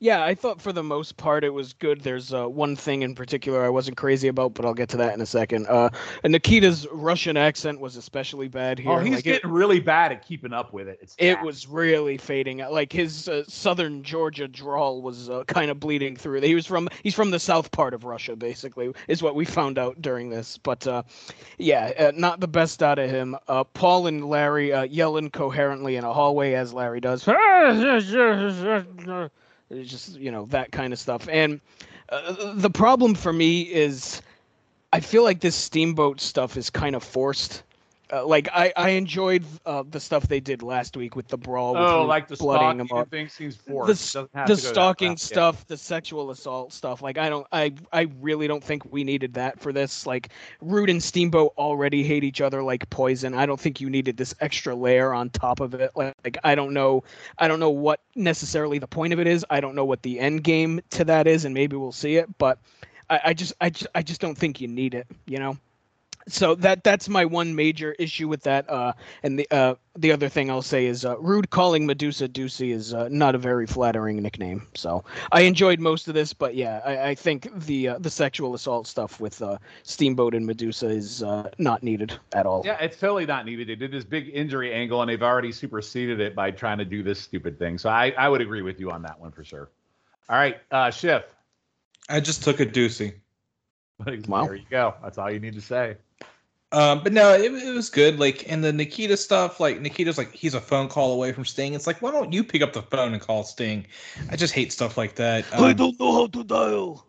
Yeah, 0.00 0.22
I 0.22 0.34
thought 0.36 0.62
for 0.62 0.72
the 0.72 0.82
most 0.84 1.16
part 1.16 1.42
it 1.42 1.48
was 1.50 1.72
good. 1.72 2.02
There's 2.02 2.32
uh, 2.32 2.46
one 2.46 2.76
thing 2.76 3.02
in 3.02 3.16
particular 3.16 3.64
I 3.64 3.68
wasn't 3.68 3.96
crazy 3.96 4.28
about, 4.28 4.54
but 4.54 4.64
I'll 4.64 4.74
get 4.74 4.88
to 4.90 4.96
that 4.98 5.12
in 5.12 5.20
a 5.20 5.26
second. 5.26 5.66
Uh, 5.66 5.90
and 6.22 6.32
Nikita's 6.32 6.86
Russian 6.92 7.36
accent 7.36 7.80
was 7.80 7.96
especially 7.96 8.46
bad 8.46 8.78
here. 8.78 8.92
oh, 8.92 8.98
he's 9.00 9.16
Like, 9.16 9.26
it- 9.26 9.42
getting 9.42 9.50
really 9.50 9.80
bad 9.80 10.12
at 10.12 10.24
keeping 10.24 10.52
up 10.52 10.72
with 10.72 10.86
it. 10.86 11.00
It's 11.02 11.16
it 11.18 11.34
bad. 11.34 11.44
was 11.44 11.66
really 11.66 12.16
fading. 12.16 12.58
Like 12.58 12.92
his 12.92 13.28
uh, 13.28 13.42
southern 13.48 14.04
Georgia 14.04 14.46
drawl 14.46 15.02
was 15.02 15.28
uh, 15.28 15.42
kind 15.48 15.68
of 15.68 15.80
bleeding 15.80 16.14
through. 16.14 16.42
He 16.42 16.54
was 16.54 16.66
from 16.66 16.88
he's 17.02 17.14
from 17.16 17.32
the 17.32 17.40
south 17.40 17.72
part 17.72 17.92
of 17.92 18.04
Russia, 18.04 18.36
basically, 18.36 18.92
is 19.08 19.20
what 19.20 19.34
we 19.34 19.44
found 19.44 19.78
out 19.78 20.00
during 20.00 20.30
this. 20.30 20.58
But 20.58 20.86
uh, 20.86 21.02
yeah, 21.58 21.90
uh, 21.98 22.12
not 22.14 22.38
the 22.38 22.46
best 22.48 22.84
out 22.84 23.00
of 23.00 23.10
him. 23.10 23.36
Uh, 23.48 23.64
Paul 23.64 24.06
and 24.06 24.24
Larry 24.28 24.72
uh, 24.72 24.82
yell 24.84 25.16
incoherently 25.16 25.96
in 25.96 26.04
a 26.04 26.12
hallway 26.12 26.52
as 26.54 26.72
Larry 26.72 27.00
does. 27.00 27.26
It's 29.70 29.90
just 29.90 30.14
you 30.16 30.30
know 30.30 30.46
that 30.46 30.72
kind 30.72 30.92
of 30.92 30.98
stuff. 30.98 31.28
And 31.30 31.60
uh, 32.08 32.54
the 32.54 32.70
problem 32.70 33.14
for 33.14 33.32
me 33.32 33.62
is, 33.62 34.22
I 34.92 35.00
feel 35.00 35.22
like 35.22 35.40
this 35.40 35.56
steamboat 35.56 36.20
stuff 36.20 36.56
is 36.56 36.70
kind 36.70 36.96
of 36.96 37.02
forced. 37.02 37.62
Uh, 38.10 38.24
like 38.26 38.48
I, 38.52 38.72
I 38.74 38.88
enjoyed 38.90 39.44
uh, 39.66 39.84
the 39.90 40.00
stuff 40.00 40.28
they 40.28 40.40
did 40.40 40.62
last 40.62 40.96
week 40.96 41.14
with 41.14 41.28
the 41.28 41.36
brawl. 41.36 41.74
With 41.74 41.82
Oh, 41.82 42.04
like 42.06 42.26
the 42.26 42.36
blooding 42.36 42.86
stalking 42.86 43.10
thing 43.10 43.28
seems 43.28 43.56
forced. 43.56 43.86
The, 43.86 43.92
It 43.92 43.94
s- 43.94 44.12
doesn't 44.12 44.30
have 44.34 44.48
the 44.48 44.54
to 44.56 44.62
go 44.62 44.66
that 44.68 44.74
stalking 44.74 45.08
route. 45.10 45.22
Yeah. 45.22 45.34
stuff, 45.34 45.66
the 45.66 45.76
sexual 45.76 46.30
assault 46.30 46.72
stuff. 46.72 47.02
Like 47.02 47.18
I 47.18 47.28
don't, 47.28 47.46
I, 47.52 47.74
I 47.92 48.08
really 48.20 48.46
don't 48.48 48.64
think 48.64 48.90
we 48.90 49.04
needed 49.04 49.34
that 49.34 49.60
for 49.60 49.72
this. 49.72 50.06
Like 50.06 50.30
Rude 50.62 50.88
and 50.88 51.02
Steamboat 51.02 51.52
already 51.58 52.02
hate 52.02 52.24
each 52.24 52.40
other 52.40 52.62
like 52.62 52.88
poison. 52.88 53.34
I 53.34 53.44
don't 53.44 53.60
think 53.60 53.80
you 53.80 53.90
needed 53.90 54.16
this 54.16 54.34
extra 54.40 54.74
layer 54.74 55.12
on 55.12 55.28
top 55.30 55.60
of 55.60 55.74
it. 55.74 55.90
Like, 55.94 56.14
like 56.24 56.38
I 56.44 56.54
don't 56.54 56.72
know, 56.72 57.04
I 57.38 57.46
don't 57.46 57.60
know 57.60 57.70
what 57.70 58.00
necessarily 58.14 58.78
the 58.78 58.88
point 58.88 59.12
of 59.12 59.20
it 59.20 59.26
is. 59.26 59.44
I 59.50 59.60
don't 59.60 59.74
know 59.74 59.84
what 59.84 60.02
the 60.02 60.18
end 60.18 60.44
game 60.44 60.80
to 60.90 61.04
that 61.04 61.26
is, 61.26 61.44
and 61.44 61.52
maybe 61.52 61.76
we'll 61.76 61.92
see 61.92 62.16
it. 62.16 62.28
But 62.38 62.58
I, 63.10 63.20
I 63.26 63.34
just, 63.34 63.52
I 63.60 63.68
just, 63.70 63.86
I 63.94 64.02
just 64.02 64.20
don't 64.20 64.36
think 64.36 64.60
you 64.62 64.68
need 64.68 64.94
it. 64.94 65.06
You 65.26 65.38
know 65.40 65.58
so 66.28 66.54
that 66.56 66.84
that's 66.84 67.08
my 67.08 67.24
one 67.24 67.54
major 67.54 67.94
issue 67.98 68.28
with 68.28 68.42
that. 68.42 68.68
Uh, 68.68 68.92
and 69.22 69.38
the 69.38 69.46
uh, 69.50 69.74
the 69.96 70.12
other 70.12 70.28
thing 70.28 70.50
I'll 70.50 70.62
say 70.62 70.86
is 70.86 71.04
uh, 71.04 71.18
rude 71.18 71.50
calling 71.50 71.86
Medusa 71.86 72.28
Ducey 72.28 72.72
is 72.72 72.94
uh, 72.94 73.08
not 73.10 73.34
a 73.34 73.38
very 73.38 73.66
flattering 73.66 74.22
nickname. 74.22 74.66
So 74.74 75.04
I 75.32 75.42
enjoyed 75.42 75.80
most 75.80 76.08
of 76.08 76.14
this, 76.14 76.32
but 76.32 76.54
yeah, 76.54 76.80
I, 76.84 77.08
I 77.10 77.14
think 77.14 77.48
the 77.66 77.88
uh, 77.88 77.98
the 77.98 78.10
sexual 78.10 78.54
assault 78.54 78.86
stuff 78.86 79.20
with 79.20 79.42
uh, 79.42 79.58
Steamboat 79.82 80.34
and 80.34 80.46
Medusa 80.46 80.88
is 80.88 81.22
uh, 81.22 81.50
not 81.58 81.82
needed 81.82 82.18
at 82.34 82.46
all. 82.46 82.62
Yeah, 82.64 82.78
it's 82.80 82.98
totally 82.98 83.26
not 83.26 83.44
needed. 83.44 83.68
They 83.68 83.76
did 83.76 83.90
this 83.90 84.04
big 84.04 84.30
injury 84.32 84.72
angle, 84.72 85.00
and 85.02 85.10
they've 85.10 85.22
already 85.22 85.52
superseded 85.52 86.20
it 86.20 86.34
by 86.34 86.50
trying 86.50 86.78
to 86.78 86.84
do 86.84 87.02
this 87.02 87.20
stupid 87.20 87.58
thing. 87.58 87.78
So 87.78 87.88
I, 87.88 88.12
I 88.16 88.28
would 88.28 88.40
agree 88.40 88.62
with 88.62 88.78
you 88.78 88.90
on 88.90 89.02
that 89.02 89.18
one 89.18 89.32
for 89.32 89.44
sure. 89.44 89.70
All 90.28 90.36
right, 90.36 90.58
uh, 90.70 90.90
Schiff. 90.90 91.24
I 92.08 92.20
just 92.20 92.42
took 92.42 92.60
a 92.60 92.66
doozy. 92.66 93.14
Wow. 94.28 94.44
There 94.44 94.54
you 94.54 94.64
go. 94.70 94.94
That's 95.02 95.18
all 95.18 95.28
you 95.28 95.40
need 95.40 95.54
to 95.54 95.60
say. 95.60 95.96
Um, 96.70 97.02
but 97.02 97.12
no, 97.12 97.32
it, 97.32 97.52
it 97.52 97.74
was 97.74 97.88
good. 97.88 98.18
Like, 98.18 98.50
and 98.50 98.62
the 98.62 98.72
Nikita 98.72 99.16
stuff, 99.16 99.58
like 99.58 99.80
Nikita's 99.80 100.18
like 100.18 100.32
he's 100.32 100.54
a 100.54 100.60
phone 100.60 100.88
call 100.88 101.14
away 101.14 101.32
from 101.32 101.44
Sting. 101.44 101.74
It's 101.74 101.86
like, 101.86 102.02
why 102.02 102.10
don't 102.10 102.32
you 102.32 102.44
pick 102.44 102.60
up 102.60 102.74
the 102.74 102.82
phone 102.82 103.14
and 103.14 103.22
call 103.22 103.44
Sting? 103.44 103.86
I 104.30 104.36
just 104.36 104.52
hate 104.52 104.72
stuff 104.72 104.98
like 104.98 105.14
that. 105.14 105.50
Um, 105.54 105.64
I 105.64 105.72
don't 105.72 105.98
know 105.98 106.12
how 106.12 106.26
to 106.26 106.44
dial. 106.44 107.06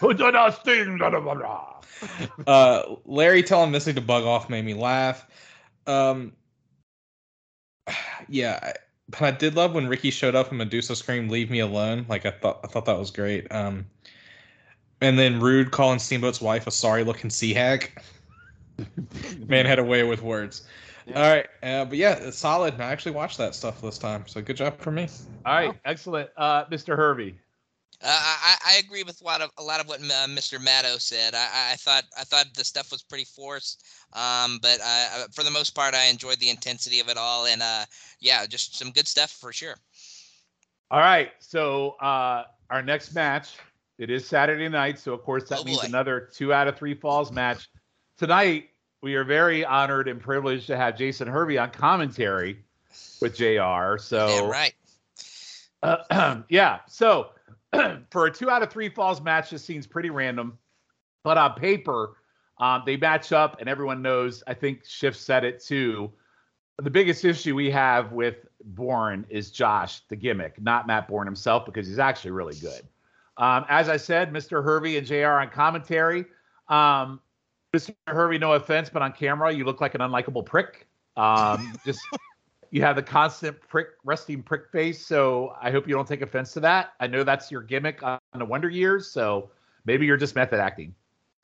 Who 0.00 0.14
did 0.14 0.34
us 0.34 0.58
thing? 0.60 0.98
Blah, 0.98 1.10
blah, 1.10 1.20
blah, 1.20 1.34
blah. 1.34 1.74
uh, 2.46 2.96
Larry 3.04 3.42
telling 3.42 3.70
Missy 3.70 3.92
to 3.92 4.00
bug 4.00 4.24
off 4.24 4.48
made 4.48 4.64
me 4.64 4.74
laugh. 4.74 5.26
Um, 5.86 6.32
yeah, 8.28 8.58
I, 8.62 8.72
but 9.08 9.22
I 9.22 9.30
did 9.32 9.54
love 9.54 9.74
when 9.74 9.86
Ricky 9.86 10.10
showed 10.10 10.34
up 10.34 10.48
and 10.48 10.58
Medusa 10.58 10.96
screamed, 10.96 11.30
"Leave 11.30 11.50
me 11.50 11.60
alone!" 11.60 12.06
Like 12.08 12.24
I 12.24 12.30
thought, 12.30 12.60
I 12.64 12.68
thought 12.68 12.86
that 12.86 12.98
was 12.98 13.10
great. 13.10 13.52
Um, 13.52 13.84
and 15.02 15.18
then 15.18 15.40
Rude 15.40 15.70
calling 15.72 15.98
Steamboat's 15.98 16.40
wife 16.40 16.66
a 16.66 16.70
sorry-looking 16.70 17.28
sea 17.28 17.52
hag. 17.52 18.02
Man 19.48 19.66
had 19.66 19.78
a 19.78 19.84
way 19.84 20.02
with 20.02 20.22
words. 20.22 20.62
Yeah. 21.06 21.22
All 21.22 21.30
right, 21.34 21.46
uh, 21.62 21.84
but 21.84 21.98
yeah, 21.98 22.14
it's 22.14 22.38
solid. 22.38 22.80
I 22.80 22.84
actually 22.90 23.12
watched 23.12 23.36
that 23.38 23.54
stuff 23.54 23.80
this 23.82 23.98
time, 23.98 24.24
so 24.26 24.40
good 24.40 24.56
job 24.56 24.78
for 24.80 24.90
me. 24.90 25.06
All 25.44 25.54
right, 25.54 25.74
excellent. 25.84 26.30
Uh, 26.36 26.64
Mr. 26.66 26.96
Hervey. 26.96 27.34
Uh, 28.02 28.08
I, 28.08 28.56
I 28.66 28.76
agree 28.84 29.02
with 29.02 29.20
a 29.20 29.24
lot 29.24 29.40
of 29.40 29.50
a 29.58 29.62
lot 29.62 29.80
of 29.80 29.88
what 29.88 30.00
uh, 30.00 30.26
Mr. 30.28 30.58
Maddow 30.58 30.98
said. 31.00 31.34
I, 31.34 31.38
I- 31.38 31.72
I 31.72 31.76
thought 31.76 32.04
I 32.18 32.24
thought 32.24 32.46
the 32.54 32.64
stuff 32.64 32.90
was 32.90 33.02
pretty 33.02 33.24
forced, 33.24 33.84
um, 34.14 34.58
but 34.62 34.78
uh, 34.84 35.26
for 35.32 35.42
the 35.44 35.50
most 35.50 35.74
part, 35.74 35.94
I 35.94 36.06
enjoyed 36.06 36.38
the 36.38 36.50
intensity 36.50 37.00
of 37.00 37.08
it 37.08 37.16
all, 37.18 37.46
and 37.46 37.62
uh, 37.62 37.84
yeah, 38.20 38.44
just 38.46 38.76
some 38.76 38.90
good 38.90 39.06
stuff 39.06 39.30
for 39.30 39.52
sure. 39.52 39.76
All 40.90 41.00
right, 41.00 41.30
so 41.38 41.92
uh, 42.00 42.44
our 42.70 42.82
next 42.82 43.14
match, 43.14 43.56
it 43.98 44.10
is 44.10 44.26
Saturday 44.26 44.68
night, 44.68 44.98
so 44.98 45.12
of 45.12 45.22
course 45.22 45.48
that 45.48 45.60
Oh, 45.60 45.64
means 45.64 45.80
boy. 45.80 45.86
another 45.86 46.28
two 46.32 46.52
out 46.52 46.68
of 46.68 46.76
three 46.76 46.94
falls 46.94 47.32
match. 47.32 47.68
Tonight, 48.16 48.70
we 49.02 49.16
are 49.16 49.24
very 49.24 49.64
honored 49.64 50.06
and 50.06 50.20
privileged 50.20 50.68
to 50.68 50.76
have 50.76 50.96
Jason 50.96 51.26
Hervey 51.26 51.58
on 51.58 51.70
commentary 51.70 52.64
with 53.20 53.34
JR. 53.34 53.98
So 53.98 54.28
Damn 54.28 54.50
right. 54.50 54.74
Uh, 55.82 56.42
yeah. 56.48 56.80
So 56.88 57.30
for 58.10 58.26
a 58.26 58.30
two 58.30 58.50
out 58.50 58.62
of 58.62 58.70
three 58.70 58.88
falls 58.88 59.20
match, 59.20 59.50
this 59.50 59.64
seems 59.64 59.86
pretty 59.88 60.10
random, 60.10 60.56
but 61.24 61.36
on 61.38 61.54
paper, 61.54 62.16
um, 62.58 62.84
they 62.86 62.96
match 62.96 63.32
up, 63.32 63.56
and 63.58 63.68
everyone 63.68 64.00
knows. 64.00 64.44
I 64.46 64.54
think 64.54 64.84
Schiff 64.84 65.16
said 65.16 65.42
it 65.42 65.60
too. 65.60 66.12
The 66.78 66.90
biggest 66.90 67.24
issue 67.24 67.56
we 67.56 67.68
have 67.72 68.12
with 68.12 68.46
Bourne 68.64 69.26
is 69.28 69.50
Josh, 69.50 70.02
the 70.08 70.14
gimmick, 70.14 70.62
not 70.62 70.86
Matt 70.86 71.08
Bourne 71.08 71.26
himself, 71.26 71.66
because 71.66 71.88
he's 71.88 71.98
actually 71.98 72.30
really 72.30 72.54
good. 72.60 72.82
Um, 73.36 73.64
as 73.68 73.88
I 73.88 73.96
said, 73.96 74.32
Mr. 74.32 74.62
Hervey 74.62 74.96
and 74.96 75.06
JR 75.06 75.40
on 75.40 75.50
commentary. 75.50 76.26
Um, 76.68 77.20
Mr. 77.74 77.94
Hervey, 78.06 78.38
no 78.38 78.52
offense, 78.52 78.88
but 78.88 79.02
on 79.02 79.12
camera, 79.12 79.52
you 79.52 79.64
look 79.64 79.80
like 79.80 79.94
an 79.94 80.00
unlikable 80.00 80.44
prick. 80.46 80.86
Um, 81.16 81.74
just 81.84 82.00
you 82.70 82.82
have 82.82 82.96
the 82.96 83.02
constant 83.02 83.60
prick, 83.68 83.88
resting 84.04 84.42
prick 84.42 84.70
face. 84.70 85.04
So 85.04 85.56
I 85.60 85.70
hope 85.70 85.88
you 85.88 85.94
don't 85.94 86.06
take 86.06 86.22
offense 86.22 86.52
to 86.52 86.60
that. 86.60 86.92
I 87.00 87.08
know 87.08 87.24
that's 87.24 87.50
your 87.50 87.62
gimmick 87.62 88.02
on 88.02 88.18
the 88.36 88.44
Wonder 88.44 88.68
Years. 88.68 89.10
So 89.10 89.50
maybe 89.84 90.06
you're 90.06 90.16
just 90.16 90.36
method 90.36 90.60
acting. 90.60 90.94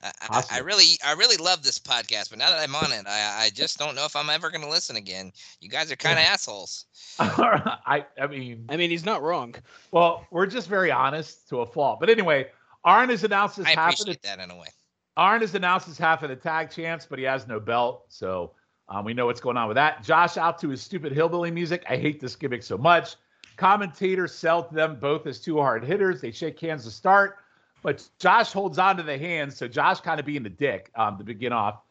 I, 0.03 0.13
I, 0.31 0.43
I 0.53 0.59
really 0.61 0.99
I 1.05 1.13
really 1.13 1.37
love 1.37 1.63
this 1.63 1.79
podcast, 1.79 2.31
but 2.31 2.39
now 2.39 2.49
that 2.49 2.59
I'm 2.59 2.75
on 2.75 2.91
it, 2.91 3.07
I, 3.07 3.45
I 3.45 3.51
just 3.51 3.79
don't 3.79 3.95
know 3.95 4.07
if 4.07 4.17
I'm 4.17 4.31
ever 4.31 4.49
going 4.51 4.63
to 4.63 4.71
listen 4.71 4.97
again. 4.97 5.31
You 5.61 5.69
guys 5.69 5.93
are 5.93 5.97
kind 5.97 6.19
of 6.19 6.25
assholes. 6.25 6.87
I, 7.19 8.07
I 8.19 8.27
mean, 8.27 8.65
I 8.71 8.79
mean, 8.79 8.89
he's 8.89 9.05
not 9.05 9.23
wrong. 9.23 9.57
well, 9.91 10.27
we're 10.31 10.47
just 10.47 10.69
very 10.69 10.91
honest 10.91 11.49
to 11.51 11.61
a 11.61 11.67
fault. 11.67 12.01
But 12.01 12.09
anyway, 12.09 12.47
Arn 12.83 13.11
has 13.11 13.25
announced 13.25 13.57
his 13.57 13.67
I 13.67 13.71
half 13.71 13.93
of 13.93 13.99
the 13.99 14.03
appreciate 14.05 14.23
that 14.23 14.39
in 14.39 14.51
a 14.51 14.57
way. 14.57 14.69
Arn 15.17 15.41
has 15.41 15.55
announced 15.55 15.87
his 15.87 15.99
half 15.99 16.23
of 16.23 16.31
the 16.31 16.37
tag 16.37 16.71
champs, 16.71 17.07
but 17.07 17.19
he 17.19 17.25
has 17.25 17.47
no 17.47 17.61
belt. 17.61 18.05
So 18.09 18.53
um, 18.89 19.05
we 19.05 19.15
know 19.15 19.27
what's 19.27 19.41
going 19.41 19.57
on 19.57 19.69
with 19.69 19.77
that. 19.77 20.03
Josh 20.03 20.37
out 20.37 20.59
to 20.61 20.69
his 20.69 20.83
stupid 20.83 21.13
hillbilly 21.13 21.51
music. 21.51 21.85
I 21.89 21.97
hate 21.97 22.21
this 22.21 22.37
gimmick 22.37 22.63
so 22.63 22.79
much. 22.79 23.17
Commentators 23.57 24.35
sell 24.35 24.65
to 24.65 24.75
them 24.75 24.99
both 24.99 25.27
as 25.27 25.41
two 25.41 25.59
hard 25.59 25.85
hitters. 25.85 26.21
They 26.21 26.31
shake 26.31 26.59
hands 26.59 26.85
to 26.85 26.91
start, 26.91 27.39
but 27.83 28.09
Josh 28.19 28.53
holds 28.53 28.79
on 28.79 28.97
to 28.97 29.03
the 29.03 29.19
hands. 29.19 29.57
So 29.57 29.69
Josh 29.69 30.01
kind 30.01 30.19
of 30.19 30.27
being 30.27 30.43
the 30.43 30.51
dick 30.51 30.91
um, 30.95 31.19
to 31.19 31.25
begin 31.25 31.53
off. 31.53 31.83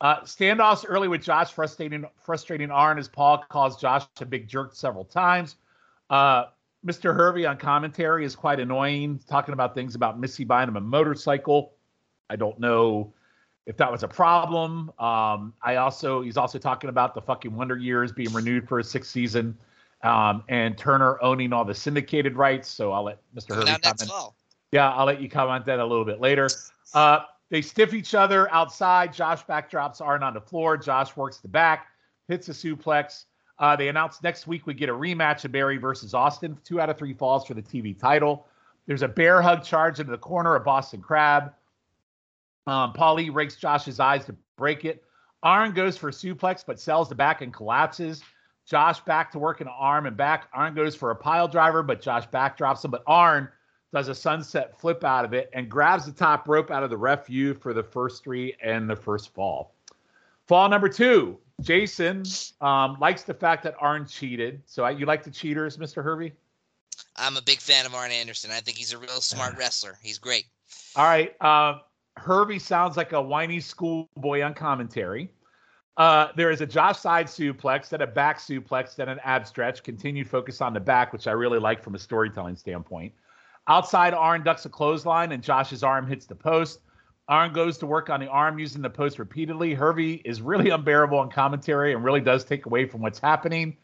Uh, 0.00 0.20
standoffs 0.20 0.84
early 0.88 1.08
with 1.08 1.22
Josh 1.22 1.52
frustrating 1.52 2.04
frustrating 2.16 2.70
Arn 2.70 2.98
as 2.98 3.08
Paul 3.08 3.44
calls 3.48 3.80
Josh 3.80 4.04
a 4.20 4.24
big 4.24 4.48
jerk 4.48 4.74
several 4.74 5.04
times. 5.04 5.56
Uh, 6.08 6.44
Mr. 6.86 7.14
Hervey 7.14 7.44
on 7.44 7.56
commentary 7.56 8.24
is 8.24 8.36
quite 8.36 8.60
annoying, 8.60 9.20
talking 9.28 9.52
about 9.52 9.74
things 9.74 9.96
about 9.96 10.18
Missy 10.18 10.44
buying 10.44 10.68
him 10.68 10.76
a 10.76 10.80
motorcycle. 10.80 11.72
I 12.30 12.36
don't 12.36 12.58
know 12.58 13.12
if 13.66 13.76
that 13.76 13.92
was 13.92 14.02
a 14.02 14.08
problem. 14.08 14.90
Um, 14.98 15.52
I 15.62 15.76
also 15.76 16.22
he's 16.22 16.36
also 16.36 16.58
talking 16.58 16.90
about 16.90 17.14
the 17.14 17.20
fucking 17.20 17.54
Wonder 17.54 17.76
Years 17.76 18.12
being 18.12 18.32
renewed 18.32 18.68
for 18.68 18.78
a 18.78 18.84
sixth 18.84 19.10
season, 19.10 19.56
um, 20.02 20.42
and 20.48 20.76
Turner 20.76 21.22
owning 21.22 21.52
all 21.52 21.64
the 21.64 21.74
syndicated 21.74 22.36
rights. 22.36 22.68
So 22.68 22.92
I'll 22.92 23.04
let 23.04 23.18
Mr. 23.34 23.48
Coming 23.48 23.60
Hervey 23.60 23.72
out 23.72 23.84
next 23.84 23.98
comment. 23.98 24.10
fall. 24.10 24.36
Yeah, 24.72 24.90
I'll 24.90 25.06
let 25.06 25.20
you 25.20 25.28
comment 25.28 25.64
that 25.66 25.78
a 25.78 25.84
little 25.84 26.04
bit 26.04 26.20
later. 26.20 26.48
Uh, 26.94 27.20
they 27.50 27.62
stiff 27.62 27.94
each 27.94 28.14
other 28.14 28.52
outside. 28.52 29.12
Josh 29.12 29.44
backdrops 29.44 30.00
Arn 30.00 30.22
on 30.22 30.34
the 30.34 30.40
floor. 30.40 30.76
Josh 30.76 31.16
works 31.16 31.38
the 31.38 31.48
back, 31.48 31.88
hits 32.28 32.48
a 32.48 32.52
suplex. 32.52 33.24
Uh, 33.58 33.74
they 33.74 33.88
announced 33.88 34.22
next 34.22 34.46
week 34.46 34.66
we 34.66 34.74
get 34.74 34.88
a 34.88 34.92
rematch 34.92 35.44
of 35.44 35.52
Barry 35.52 35.78
versus 35.78 36.14
Austin. 36.14 36.56
Two 36.64 36.80
out 36.80 36.90
of 36.90 36.98
three 36.98 37.14
falls 37.14 37.46
for 37.46 37.54
the 37.54 37.62
TV 37.62 37.98
title. 37.98 38.46
There's 38.86 39.02
a 39.02 39.08
bear 39.08 39.42
hug 39.42 39.64
charge 39.64 40.00
into 40.00 40.12
the 40.12 40.18
corner 40.18 40.54
of 40.54 40.64
Boston 40.64 41.00
Crab. 41.00 41.52
Um, 42.68 42.92
Paulie 42.92 43.34
rakes 43.34 43.56
Josh's 43.56 43.98
eyes 43.98 44.26
to 44.26 44.36
break 44.56 44.84
it. 44.84 45.02
Arn 45.42 45.72
goes 45.72 45.96
for 45.96 46.10
a 46.10 46.12
suplex, 46.12 46.62
but 46.66 46.78
sells 46.78 47.08
the 47.08 47.14
back 47.14 47.40
and 47.40 47.52
collapses. 47.52 48.22
Josh 48.66 49.00
back 49.00 49.32
to 49.32 49.38
work 49.38 49.62
an 49.62 49.68
arm 49.68 50.04
and 50.04 50.14
back. 50.16 50.48
Arn 50.52 50.74
goes 50.74 50.94
for 50.94 51.10
a 51.10 51.16
pile 51.16 51.48
driver, 51.48 51.82
but 51.82 52.02
Josh 52.02 52.28
backdrops 52.28 52.84
him. 52.84 52.90
But 52.90 53.02
Arn 53.06 53.48
does 53.90 54.08
a 54.08 54.14
sunset 54.14 54.78
flip 54.78 55.02
out 55.02 55.24
of 55.24 55.32
it 55.32 55.48
and 55.54 55.70
grabs 55.70 56.04
the 56.04 56.12
top 56.12 56.46
rope 56.46 56.70
out 56.70 56.82
of 56.82 56.90
the 56.90 56.96
ref 56.96 57.26
view 57.26 57.54
for 57.54 57.72
the 57.72 57.82
first 57.82 58.22
three 58.22 58.54
and 58.62 58.90
the 58.90 58.96
first 58.96 59.32
fall. 59.32 59.74
Fall 60.46 60.68
number 60.68 60.90
two. 60.90 61.38
Jason 61.62 62.22
um, 62.60 62.98
likes 63.00 63.22
the 63.22 63.32
fact 63.32 63.62
that 63.62 63.74
Arn 63.80 64.06
cheated. 64.06 64.60
So 64.66 64.84
uh, 64.84 64.90
you 64.90 65.06
like 65.06 65.22
the 65.24 65.30
cheaters, 65.30 65.78
Mr. 65.78 66.04
Hervey? 66.04 66.34
I'm 67.16 67.38
a 67.38 67.42
big 67.42 67.60
fan 67.60 67.86
of 67.86 67.94
Arn 67.94 68.10
Anderson. 68.10 68.50
I 68.50 68.60
think 68.60 68.76
he's 68.76 68.92
a 68.92 68.98
real 68.98 69.22
smart 69.22 69.56
wrestler. 69.56 69.98
He's 70.02 70.18
great. 70.18 70.44
All 70.94 71.04
right. 71.04 71.34
Um, 71.42 71.80
Herbie 72.18 72.58
sounds 72.58 72.96
like 72.96 73.12
a 73.12 73.22
whiny 73.22 73.60
schoolboy 73.60 74.42
on 74.42 74.54
commentary. 74.54 75.30
Uh, 75.96 76.28
there 76.36 76.50
is 76.50 76.60
a 76.60 76.66
Josh 76.66 76.98
side 76.98 77.26
suplex, 77.26 77.88
then 77.88 78.02
a 78.02 78.06
back 78.06 78.38
suplex, 78.38 78.94
then 78.94 79.08
an 79.08 79.18
ab 79.24 79.46
stretch. 79.46 79.82
Continued 79.82 80.28
focus 80.28 80.60
on 80.60 80.72
the 80.72 80.80
back, 80.80 81.12
which 81.12 81.26
I 81.26 81.32
really 81.32 81.58
like 81.58 81.82
from 81.82 81.94
a 81.96 81.98
storytelling 81.98 82.56
standpoint. 82.56 83.12
Outside, 83.66 84.14
Arn 84.14 84.44
ducks 84.44 84.64
a 84.64 84.68
clothesline, 84.68 85.32
and 85.32 85.42
Josh's 85.42 85.82
arm 85.82 86.06
hits 86.06 86.26
the 86.26 86.34
post. 86.34 86.80
Arn 87.28 87.52
goes 87.52 87.76
to 87.78 87.86
work 87.86 88.08
on 88.08 88.20
the 88.20 88.28
arm 88.28 88.58
using 88.58 88.80
the 88.80 88.88
post 88.88 89.18
repeatedly. 89.18 89.74
Hervey 89.74 90.22
is 90.24 90.40
really 90.40 90.70
unbearable 90.74 91.18
on 91.18 91.30
commentary 91.30 91.92
and 91.92 92.02
really 92.02 92.20
does 92.20 92.44
take 92.44 92.66
away 92.66 92.86
from 92.86 93.02
what's 93.02 93.18
happening. 93.18 93.76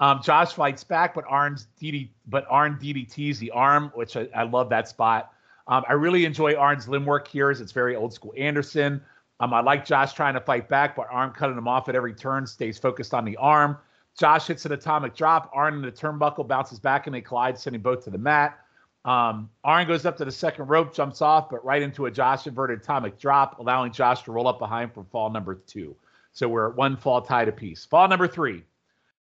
Um, 0.00 0.20
Josh 0.22 0.52
fights 0.52 0.84
back, 0.84 1.14
but 1.14 1.24
Arn's 1.28 1.68
DD, 1.80 2.10
but 2.26 2.46
Arn 2.48 2.78
DDTs 2.80 3.38
the 3.38 3.50
arm, 3.52 3.90
which 3.94 4.16
I, 4.16 4.28
I 4.34 4.42
love 4.42 4.68
that 4.70 4.88
spot. 4.88 5.32
Um, 5.66 5.84
I 5.88 5.94
really 5.94 6.24
enjoy 6.24 6.54
Arn's 6.54 6.88
limb 6.88 7.06
work 7.06 7.26
here, 7.26 7.50
as 7.50 7.60
it's 7.60 7.72
very 7.72 7.96
old 7.96 8.12
school 8.12 8.34
Anderson. 8.36 9.00
Um, 9.40 9.52
I 9.52 9.60
like 9.60 9.84
Josh 9.84 10.12
trying 10.12 10.34
to 10.34 10.40
fight 10.40 10.68
back, 10.68 10.94
but 10.94 11.06
Arn 11.10 11.30
cutting 11.32 11.56
him 11.56 11.66
off 11.66 11.88
at 11.88 11.96
every 11.96 12.14
turn, 12.14 12.46
stays 12.46 12.78
focused 12.78 13.14
on 13.14 13.24
the 13.24 13.36
arm. 13.36 13.76
Josh 14.18 14.46
hits 14.46 14.64
an 14.64 14.72
atomic 14.72 15.14
drop. 15.16 15.50
Arn 15.52 15.74
in 15.74 15.82
the 15.82 15.90
turnbuckle 15.90 16.46
bounces 16.46 16.78
back 16.78 17.06
and 17.06 17.14
they 17.14 17.20
collide, 17.20 17.58
sending 17.58 17.82
both 17.82 18.04
to 18.04 18.10
the 18.10 18.18
mat. 18.18 18.58
Um, 19.04 19.50
Arn 19.64 19.86
goes 19.86 20.06
up 20.06 20.16
to 20.18 20.24
the 20.24 20.32
second 20.32 20.68
rope, 20.68 20.94
jumps 20.94 21.20
off, 21.20 21.50
but 21.50 21.64
right 21.64 21.82
into 21.82 22.06
a 22.06 22.10
Josh 22.10 22.46
inverted 22.46 22.80
atomic 22.80 23.18
drop, 23.18 23.58
allowing 23.58 23.92
Josh 23.92 24.22
to 24.22 24.32
roll 24.32 24.48
up 24.48 24.58
behind 24.58 24.94
for 24.94 25.04
fall 25.04 25.30
number 25.30 25.56
two. 25.56 25.94
So 26.32 26.48
we're 26.48 26.70
at 26.70 26.76
one 26.76 26.96
fall 26.96 27.20
tied 27.20 27.48
apiece. 27.48 27.84
Fall 27.84 28.08
number 28.08 28.26
three. 28.26 28.62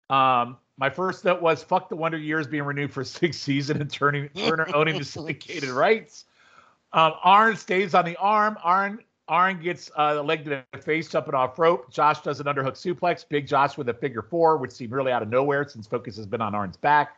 Um, 0.10 0.58
my 0.78 0.90
first 0.90 1.24
note 1.24 1.42
was 1.42 1.64
fuck 1.64 1.90
the 1.90 1.96
Wonder 1.96 2.18
Years 2.18 2.48
being 2.48 2.64
renewed 2.64 2.92
for 2.92 3.04
sixth 3.04 3.42
season 3.44 3.82
and 3.82 3.90
turning 3.90 4.30
Turner 4.30 4.68
owning 4.74 4.98
the 4.98 5.06
syndicated 5.06 5.70
rights. 5.70 6.26
Um, 6.94 7.14
Arn 7.24 7.56
stays 7.56 7.94
on 7.94 8.06
the 8.06 8.16
arm. 8.18 8.58
Arn 8.64 9.00
Arn 9.28 9.60
gets 9.62 9.90
uh, 9.96 10.16
the 10.16 10.24
leg 10.24 10.44
to 10.46 10.64
the 10.72 10.80
face, 10.80 11.10
jumping 11.10 11.34
off 11.34 11.58
rope. 11.58 11.92
Josh 11.92 12.22
does 12.22 12.40
an 12.40 12.46
underhook 12.46 12.74
suplex. 12.74 13.28
Big 13.28 13.48
Josh 13.48 13.76
with 13.78 13.90
a 13.90 13.94
figure 13.94 14.22
four, 14.22 14.58
which 14.58 14.72
seemed 14.72 14.92
really 14.92 15.12
out 15.12 15.24
of 15.24 15.30
nowhere 15.30 15.68
since 15.68 15.88
focus 15.88 16.16
has 16.18 16.28
been 16.28 16.42
on 16.42 16.54
Arn's 16.54 16.78
back. 16.78 17.18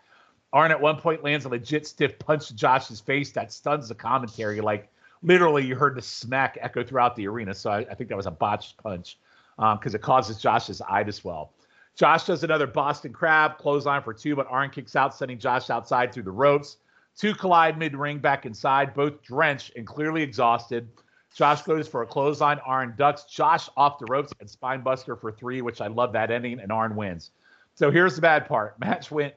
Arn 0.53 0.71
at 0.71 0.79
one 0.79 0.97
point 0.97 1.23
lands 1.23 1.43
a 1.45 1.49
legit 1.49 1.85
stiff 1.85 2.17
punch 2.17 2.47
to 2.47 2.55
Josh's 2.55 3.01
face 3.01 3.31
that 3.33 3.51
stuns 3.51 3.89
the 3.89 3.95
commentary. 3.95 4.61
Like 4.61 4.89
literally, 5.21 5.65
you 5.65 5.75
heard 5.75 5.95
the 5.95 6.01
smack 6.01 6.57
echo 6.61 6.83
throughout 6.83 7.15
the 7.17 7.27
arena. 7.27 7.53
So 7.53 7.71
I, 7.71 7.79
I 7.79 7.93
think 7.93 8.09
that 8.09 8.15
was 8.15 8.25
a 8.25 8.31
botched 8.31 8.77
punch 8.77 9.17
because 9.57 9.93
it 9.93 10.01
causes 10.01 10.37
Josh's 10.37 10.81
eye 10.81 11.03
to 11.03 11.11
swell. 11.11 11.51
Josh 11.97 12.25
does 12.25 12.43
another 12.43 12.67
Boston 12.67 13.11
Crab 13.11 13.57
clothesline 13.57 14.03
for 14.03 14.13
two, 14.13 14.35
but 14.35 14.45
Arn 14.51 14.69
kicks 14.69 14.95
out, 14.95 15.15
sending 15.15 15.39
Josh 15.39 15.71
outside 15.71 16.13
through 16.13 16.23
the 16.23 16.31
ropes. 16.31 16.77
Two 17.17 17.33
collide 17.33 17.79
mid 17.79 17.95
ring 17.95 18.19
back 18.19 18.45
inside, 18.45 18.93
both 18.93 19.23
drenched 19.23 19.71
and 19.75 19.87
clearly 19.87 20.21
exhausted. 20.21 20.87
Josh 21.33 21.63
goes 21.63 21.87
for 21.87 22.03
a 22.03 22.05
clothesline. 22.05 22.59
Arn 22.59 22.93
ducks 22.97 23.23
Josh 23.23 23.67
off 23.75 23.97
the 23.97 24.05
ropes 24.05 24.31
and 24.39 24.47
spinebuster 24.47 25.19
for 25.19 25.31
three, 25.31 25.63
which 25.63 25.81
I 25.81 25.87
love 25.87 26.13
that 26.13 26.29
ending, 26.29 26.59
and 26.59 26.71
Arn 26.71 26.95
wins. 26.95 27.31
So 27.73 27.89
here's 27.89 28.15
the 28.15 28.21
bad 28.21 28.47
part 28.47 28.79
match 28.79 29.09
went 29.09 29.33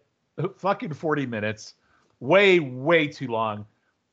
fucking 0.59 0.93
40 0.93 1.25
minutes, 1.25 1.75
way, 2.21 2.61
way 2.61 3.09
too 3.09 3.29
long. 3.29 3.65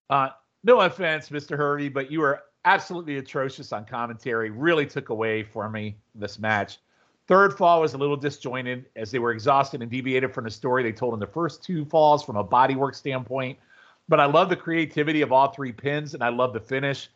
Uh, 0.09 0.29
no 0.63 0.79
offense, 0.79 1.29
Mr. 1.29 1.57
Hurley, 1.57 1.89
but 1.89 2.09
you 2.09 2.21
were 2.21 2.43
absolutely 2.63 3.17
atrocious 3.17 3.73
on 3.73 3.83
commentary. 3.83 4.51
Really 4.51 4.85
took 4.85 5.09
away 5.09 5.43
for 5.43 5.69
me 5.69 5.97
this 6.15 6.39
match. 6.39 6.79
Third 7.28 7.57
fall 7.57 7.82
was 7.82 7.93
a 7.93 7.97
little 7.97 8.15
disjointed 8.15 8.86
as 8.95 9.11
they 9.11 9.19
were 9.19 9.32
exhausted 9.32 9.82
and 9.82 9.91
deviated 9.91 10.34
from 10.34 10.45
the 10.45 10.51
story 10.51 10.82
they 10.82 10.93
told 10.93 11.13
in 11.13 11.19
the 11.19 11.28
first 11.28 11.61
two 11.61 11.84
falls 11.86 12.23
from 12.23 12.38
a 12.38 12.43
bodywork 12.43 12.95
standpoint. 12.95 13.59
But 14.07 14.21
I 14.21 14.25
love 14.25 14.47
the 14.47 14.55
creativity 14.55 15.21
of 15.21 15.34
all 15.34 15.51
three 15.51 15.73
pins, 15.73 16.13
and 16.13 16.23
I 16.23 16.30
love 16.30 16.53
the 16.53 16.61
finish. 16.61 17.09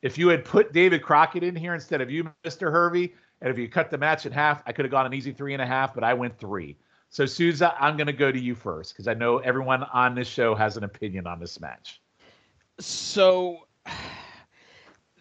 If 0.00 0.16
you 0.16 0.28
had 0.28 0.44
put 0.44 0.72
David 0.72 1.02
Crockett 1.02 1.42
in 1.42 1.54
here 1.54 1.74
instead 1.74 2.00
of 2.00 2.10
you, 2.10 2.30
Mr. 2.44 2.72
Hervey, 2.72 3.12
and 3.42 3.50
if 3.50 3.58
you 3.58 3.68
cut 3.68 3.90
the 3.90 3.98
match 3.98 4.24
in 4.24 4.32
half, 4.32 4.62
I 4.66 4.72
could 4.72 4.86
have 4.86 4.92
gone 4.92 5.04
an 5.04 5.12
easy 5.12 5.32
three 5.32 5.52
and 5.52 5.60
a 5.60 5.66
half, 5.66 5.94
but 5.94 6.02
I 6.02 6.14
went 6.14 6.38
three. 6.38 6.76
So, 7.10 7.26
Souza, 7.26 7.74
I'm 7.78 7.96
going 7.96 8.06
to 8.06 8.12
go 8.12 8.32
to 8.32 8.38
you 8.38 8.54
first 8.54 8.94
because 8.94 9.06
I 9.06 9.14
know 9.14 9.38
everyone 9.38 9.82
on 9.84 10.14
this 10.14 10.28
show 10.28 10.54
has 10.54 10.76
an 10.76 10.84
opinion 10.84 11.26
on 11.26 11.40
this 11.40 11.60
match. 11.60 12.00
So 12.80 13.67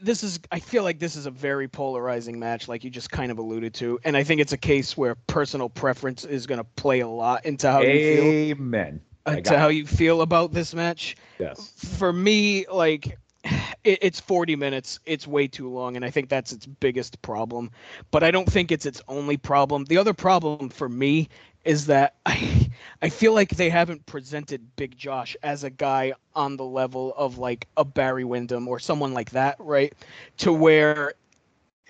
this 0.01 0.23
is 0.23 0.39
I 0.51 0.59
feel 0.59 0.83
like 0.83 0.99
this 0.99 1.15
is 1.15 1.25
a 1.25 1.31
very 1.31 1.67
polarizing 1.67 2.39
match 2.39 2.67
like 2.67 2.83
you 2.83 2.89
just 2.89 3.11
kind 3.11 3.31
of 3.31 3.37
alluded 3.37 3.73
to 3.75 3.99
and 4.03 4.15
I 4.15 4.23
think 4.23 4.41
it's 4.41 4.53
a 4.53 4.57
case 4.57 4.95
where 4.95 5.15
personal 5.15 5.69
preference 5.69 6.25
is 6.25 6.45
going 6.47 6.59
to 6.59 6.63
play 6.63 6.99
a 6.99 7.07
lot 7.07 7.45
into 7.45 7.71
how 7.71 7.81
you 7.81 8.15
feel 8.15 8.23
Amen. 8.23 9.01
Into 9.27 9.57
how 9.57 9.69
it. 9.69 9.73
you 9.73 9.85
feel 9.85 10.21
about 10.21 10.53
this 10.53 10.73
match. 10.73 11.17
Yes. 11.37 11.73
For 11.97 12.13
me, 12.13 12.65
like 12.71 13.17
it, 13.83 13.99
it's 14.01 14.19
40 14.19 14.55
minutes. 14.55 14.99
It's 15.05 15.27
way 15.27 15.47
too 15.47 15.69
long, 15.69 15.95
and 15.95 16.05
I 16.05 16.09
think 16.09 16.29
that's 16.29 16.51
its 16.51 16.65
biggest 16.65 17.21
problem. 17.21 17.71
But 18.11 18.23
I 18.23 18.31
don't 18.31 18.49
think 18.49 18.71
it's 18.71 18.85
its 18.85 19.01
only 19.07 19.37
problem. 19.37 19.85
The 19.85 19.97
other 19.97 20.13
problem 20.13 20.69
for 20.69 20.87
me 20.87 21.29
is 21.67 21.87
that 21.87 22.15
I 22.25 22.71
I 23.01 23.09
feel 23.09 23.33
like 23.33 23.49
they 23.51 23.69
haven't 23.69 24.05
presented 24.07 24.75
Big 24.75 24.97
Josh 24.97 25.37
as 25.43 25.63
a 25.63 25.69
guy 25.69 26.13
on 26.35 26.57
the 26.57 26.65
level 26.65 27.13
of 27.17 27.37
like 27.37 27.67
a 27.77 27.85
Barry 27.85 28.23
Windham 28.23 28.67
or 28.67 28.79
someone 28.79 29.13
like 29.13 29.31
that, 29.31 29.57
right? 29.59 29.93
To 30.39 30.53
where 30.53 31.13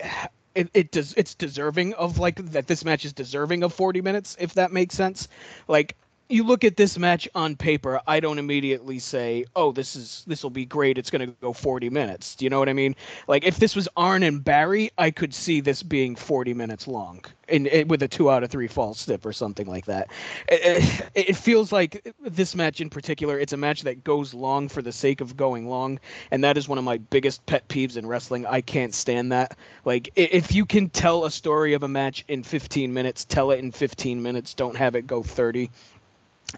it, 0.54 0.68
it 0.74 0.90
does 0.90 1.14
it's 1.16 1.34
deserving 1.34 1.94
of 1.94 2.18
like 2.18 2.36
that 2.52 2.66
this 2.66 2.84
match 2.84 3.04
is 3.04 3.12
deserving 3.12 3.62
of 3.62 3.72
40 3.72 4.00
minutes 4.00 4.36
if 4.40 4.54
that 4.54 4.72
makes 4.72 4.94
sense 4.96 5.28
like 5.68 5.96
you 6.28 6.44
look 6.44 6.64
at 6.64 6.76
this 6.76 6.98
match 6.98 7.28
on 7.34 7.56
paper 7.56 8.00
i 8.06 8.20
don't 8.20 8.38
immediately 8.38 8.98
say 8.98 9.44
oh 9.56 9.72
this 9.72 9.96
is 9.96 10.24
this 10.26 10.42
will 10.42 10.50
be 10.50 10.64
great. 10.64 10.98
It's 10.98 11.10
going 11.10 11.26
to 11.26 11.34
go 11.40 11.52
40 11.52 11.90
minutes. 11.90 12.34
Do 12.34 12.44
you 12.44 12.50
know 12.50 12.58
what 12.58 12.68
i 12.68 12.72
mean? 12.72 12.94
Like 13.26 13.44
if 13.44 13.58
this 13.58 13.74
was 13.74 13.88
arn 13.96 14.22
and 14.22 14.42
barry 14.44 14.90
i 14.98 15.10
could 15.10 15.32
see 15.32 15.60
this 15.60 15.82
being 15.82 16.14
40 16.16 16.54
minutes 16.54 16.86
long 16.86 17.24
in, 17.48 17.66
in 17.66 17.88
with 17.88 18.02
a 18.02 18.08
two 18.08 18.30
out 18.30 18.42
of 18.42 18.50
three 18.50 18.66
fall 18.66 18.94
stip 18.94 19.24
or 19.24 19.32
something 19.32 19.66
like 19.66 19.86
that. 19.86 20.08
It, 20.48 21.10
it, 21.14 21.28
it 21.30 21.36
feels 21.36 21.72
like 21.72 22.14
this 22.20 22.54
match 22.54 22.80
in 22.80 22.90
particular 22.90 23.38
it's 23.38 23.52
a 23.52 23.56
match 23.56 23.82
that 23.82 24.04
goes 24.04 24.34
long 24.34 24.68
for 24.68 24.82
the 24.82 24.92
sake 24.92 25.20
of 25.20 25.36
going 25.36 25.68
long 25.68 25.98
and 26.30 26.44
that 26.44 26.58
is 26.58 26.68
one 26.68 26.78
of 26.78 26.84
my 26.84 26.98
biggest 26.98 27.44
pet 27.46 27.66
peeves 27.68 27.96
in 27.96 28.06
wrestling. 28.06 28.44
I 28.46 28.60
can't 28.60 28.94
stand 28.94 29.32
that. 29.32 29.56
Like 29.84 30.10
if 30.14 30.54
you 30.54 30.66
can 30.66 30.90
tell 30.90 31.24
a 31.24 31.30
story 31.30 31.72
of 31.72 31.82
a 31.82 31.88
match 31.88 32.24
in 32.28 32.42
15 32.42 32.92
minutes 32.92 33.24
tell 33.24 33.50
it 33.50 33.60
in 33.60 33.72
15 33.72 34.22
minutes. 34.22 34.54
Don't 34.54 34.76
have 34.76 34.94
it 34.94 35.06
go 35.06 35.22
30 35.22 35.70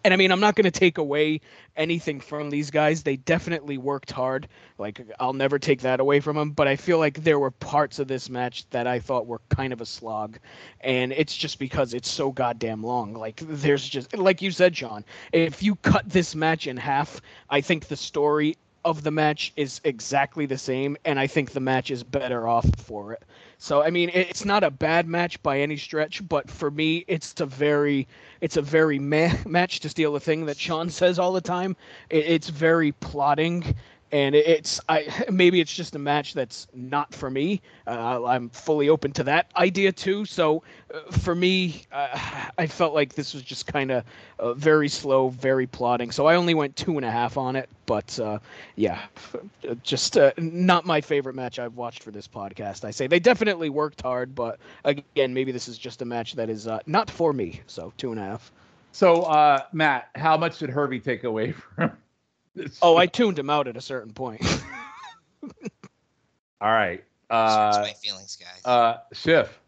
and 0.04 0.14
I 0.14 0.16
mean, 0.16 0.30
I'm 0.30 0.40
not 0.40 0.54
going 0.54 0.64
to 0.64 0.70
take 0.70 0.98
away 0.98 1.40
anything 1.76 2.20
from 2.20 2.48
these 2.48 2.70
guys. 2.70 3.02
They 3.02 3.16
definitely 3.16 3.76
worked 3.76 4.12
hard. 4.12 4.46
Like, 4.78 5.00
I'll 5.18 5.32
never 5.32 5.58
take 5.58 5.80
that 5.80 5.98
away 5.98 6.20
from 6.20 6.36
them. 6.36 6.52
But 6.52 6.68
I 6.68 6.76
feel 6.76 6.98
like 6.98 7.22
there 7.24 7.38
were 7.38 7.50
parts 7.50 7.98
of 7.98 8.06
this 8.06 8.30
match 8.30 8.68
that 8.70 8.86
I 8.86 9.00
thought 9.00 9.26
were 9.26 9.40
kind 9.48 9.72
of 9.72 9.80
a 9.80 9.86
slog. 9.86 10.38
And 10.80 11.12
it's 11.12 11.36
just 11.36 11.58
because 11.58 11.92
it's 11.92 12.08
so 12.08 12.30
goddamn 12.30 12.84
long. 12.84 13.14
Like, 13.14 13.42
there's 13.44 13.88
just, 13.88 14.16
like 14.16 14.40
you 14.40 14.52
said, 14.52 14.72
John, 14.72 15.04
if 15.32 15.62
you 15.62 15.74
cut 15.76 16.08
this 16.08 16.34
match 16.34 16.66
in 16.68 16.76
half, 16.76 17.20
I 17.50 17.60
think 17.60 17.88
the 17.88 17.96
story 17.96 18.56
of 18.84 19.02
the 19.02 19.10
match 19.10 19.52
is 19.56 19.80
exactly 19.84 20.46
the 20.46 20.58
same. 20.58 20.96
And 21.04 21.18
I 21.18 21.26
think 21.26 21.50
the 21.50 21.60
match 21.60 21.90
is 21.90 22.04
better 22.04 22.46
off 22.46 22.66
for 22.78 23.12
it. 23.12 23.24
So 23.62 23.82
I 23.82 23.90
mean, 23.90 24.10
it's 24.14 24.46
not 24.46 24.64
a 24.64 24.70
bad 24.70 25.06
match 25.06 25.42
by 25.42 25.60
any 25.60 25.76
stretch, 25.76 26.26
but 26.26 26.50
for 26.50 26.70
me, 26.70 27.04
it's 27.06 27.38
a 27.40 27.46
very, 27.46 28.08
it's 28.40 28.56
a 28.56 28.62
very 28.62 28.98
meh 29.12 29.36
match 29.46 29.80
to 29.80 29.90
steal 29.90 30.16
a 30.16 30.20
thing 30.20 30.46
that 30.46 30.56
Sean 30.56 30.88
says 30.88 31.18
all 31.18 31.32
the 31.34 31.42
time. 31.42 31.76
It, 32.08 32.24
it's 32.24 32.48
very 32.48 32.92
plotting, 32.92 33.76
and 34.12 34.34
it's 34.34 34.80
I 34.88 35.24
maybe 35.30 35.60
it's 35.60 35.74
just 35.74 35.94
a 35.94 35.98
match 35.98 36.34
that's 36.34 36.66
not 36.74 37.14
for 37.14 37.30
me. 37.30 37.60
Uh, 37.86 38.24
I'm 38.24 38.48
fully 38.50 38.88
open 38.88 39.12
to 39.12 39.24
that 39.24 39.50
idea 39.56 39.92
too. 39.92 40.24
So 40.24 40.62
uh, 40.92 41.10
for 41.12 41.34
me, 41.34 41.84
uh, 41.92 42.48
I 42.58 42.66
felt 42.66 42.94
like 42.94 43.14
this 43.14 43.34
was 43.34 43.42
just 43.42 43.66
kind 43.66 43.90
of 43.90 44.04
uh, 44.38 44.54
very 44.54 44.88
slow, 44.88 45.28
very 45.28 45.66
plodding. 45.66 46.10
So 46.10 46.26
I 46.26 46.36
only 46.36 46.54
went 46.54 46.76
two 46.76 46.96
and 46.96 47.04
a 47.04 47.10
half 47.10 47.36
on 47.36 47.56
it. 47.56 47.68
But 47.86 48.18
uh, 48.20 48.38
yeah, 48.76 49.02
just 49.82 50.16
uh, 50.16 50.32
not 50.38 50.84
my 50.86 51.00
favorite 51.00 51.34
match 51.34 51.58
I've 51.58 51.76
watched 51.76 52.02
for 52.02 52.10
this 52.10 52.28
podcast. 52.28 52.84
I 52.84 52.90
say 52.90 53.06
they 53.06 53.20
definitely 53.20 53.70
worked 53.70 54.00
hard, 54.02 54.34
but 54.34 54.58
again, 54.84 55.34
maybe 55.34 55.52
this 55.52 55.68
is 55.68 55.78
just 55.78 56.02
a 56.02 56.04
match 56.04 56.34
that 56.34 56.50
is 56.50 56.68
not 56.86 57.10
for 57.10 57.32
me. 57.32 57.60
So 57.66 57.92
two 57.96 58.10
and 58.12 58.20
a 58.20 58.24
half. 58.24 58.52
So, 58.92 59.66
Matt, 59.72 60.08
how 60.16 60.36
much 60.36 60.58
did 60.58 60.70
Hervey 60.70 60.98
take 60.98 61.22
away 61.24 61.52
from? 61.76 61.92
Oh, 62.82 62.96
I 62.96 63.06
tuned 63.18 63.38
him 63.38 63.50
out 63.50 63.68
at 63.68 63.76
a 63.76 63.80
certain 63.80 64.12
point. 64.12 64.42
all 66.60 66.72
right. 66.72 67.02
Hurts 67.30 67.78
Uh, 67.78 67.82
my 67.82 67.92
feelings, 68.02 68.36
guys. 68.36 68.64
uh, 68.64 68.98
Schiff. 69.12 69.60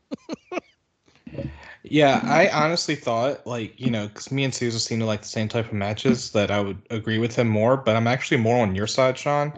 Yeah, 1.85 2.23
I 2.25 2.49
honestly 2.49 2.95
thought, 2.95 3.47
like, 3.47 3.79
you 3.81 3.91
know, 3.91 4.07
because 4.07 4.31
me 4.31 4.45
and 4.45 4.55
Souza 4.55 4.79
seem 4.79 5.01
to 5.01 5.07
like 5.07 5.23
the 5.23 5.29
same 5.29 5.49
type 5.49 5.67
of 5.67 5.73
matches, 5.73 6.31
that 6.31 6.51
I 6.51 6.61
would 6.61 6.81
agree 6.91 7.19
with 7.19 7.35
him 7.35 7.49
more, 7.49 7.77
but 7.77 7.97
I'm 7.97 8.07
actually 8.07 8.37
more 8.37 8.63
on 8.63 8.75
your 8.75 8.87
side, 8.87 9.19
Sean. 9.19 9.53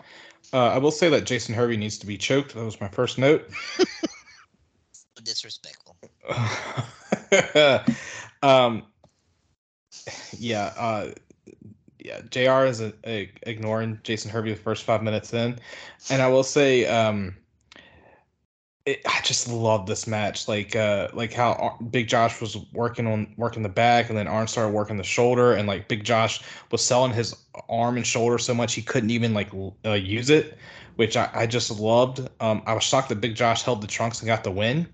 Uh, 0.53 0.69
I 0.69 0.79
will 0.79 0.91
say 0.91 1.09
that 1.11 1.25
Jason 1.25 1.55
Hervey 1.55 1.77
needs 1.77 1.99
to 1.99 2.07
be 2.07 2.17
choked. 2.17 2.55
That 2.55 2.65
was 2.65 2.81
my 2.81 2.89
first 2.89 3.19
note. 3.19 3.51
Disrespectful. 5.23 5.97
um, 8.43 8.85
yeah, 10.39 10.73
uh, 10.77 11.11
yeah. 12.05 12.21
Jr. 12.31 12.67
is 12.67 12.81
a, 12.81 12.93
a, 13.07 13.33
ignoring 13.43 13.99
Jason 14.05 14.31
Hervey 14.31 14.51
the 14.51 14.57
first 14.57 14.85
five 14.85 15.03
minutes 15.03 15.33
in, 15.33 15.59
and 16.11 16.23
I 16.23 16.29
will 16.29 16.45
say, 16.45 16.87
um, 16.87 17.35
it, 18.85 19.01
I 19.07 19.21
just 19.25 19.49
love 19.49 19.87
this 19.87 20.07
match. 20.07 20.47
Like, 20.47 20.77
uh, 20.77 21.09
like 21.15 21.33
how 21.33 21.55
Ar- 21.55 21.79
Big 21.91 22.07
Josh 22.07 22.41
was 22.43 22.59
working 22.75 23.07
on 23.07 23.33
working 23.39 23.63
the 23.63 23.71
back, 23.71 24.11
and 24.11 24.19
then 24.19 24.29
Arn 24.29 24.47
started 24.47 24.75
working 24.75 24.99
the 24.99 25.03
shoulder, 25.03 25.55
and 25.55 25.67
like 25.67 25.89
Big 25.89 26.05
Josh 26.05 26.43
was 26.71 26.85
selling 26.85 27.13
his 27.13 27.35
arm 27.71 27.97
and 27.97 28.07
shoulder 28.07 28.37
so 28.37 28.53
much 28.53 28.75
he 28.75 28.83
couldn't 28.83 29.11
even 29.11 29.33
like 29.33 29.51
uh, 29.87 29.93
use 29.93 30.29
it, 30.29 30.59
which 30.97 31.17
I, 31.17 31.31
I 31.33 31.47
just 31.47 31.71
loved. 31.71 32.29
Um, 32.41 32.63
I 32.67 32.75
was 32.75 32.85
shocked 32.85 33.09
that 33.09 33.23
Big 33.23 33.35
Josh 33.35 33.63
held 33.63 33.81
the 33.81 33.87
trunks 33.87 34.21
and 34.21 34.27
got 34.27 34.45
the 34.45 34.51
win. 34.51 34.87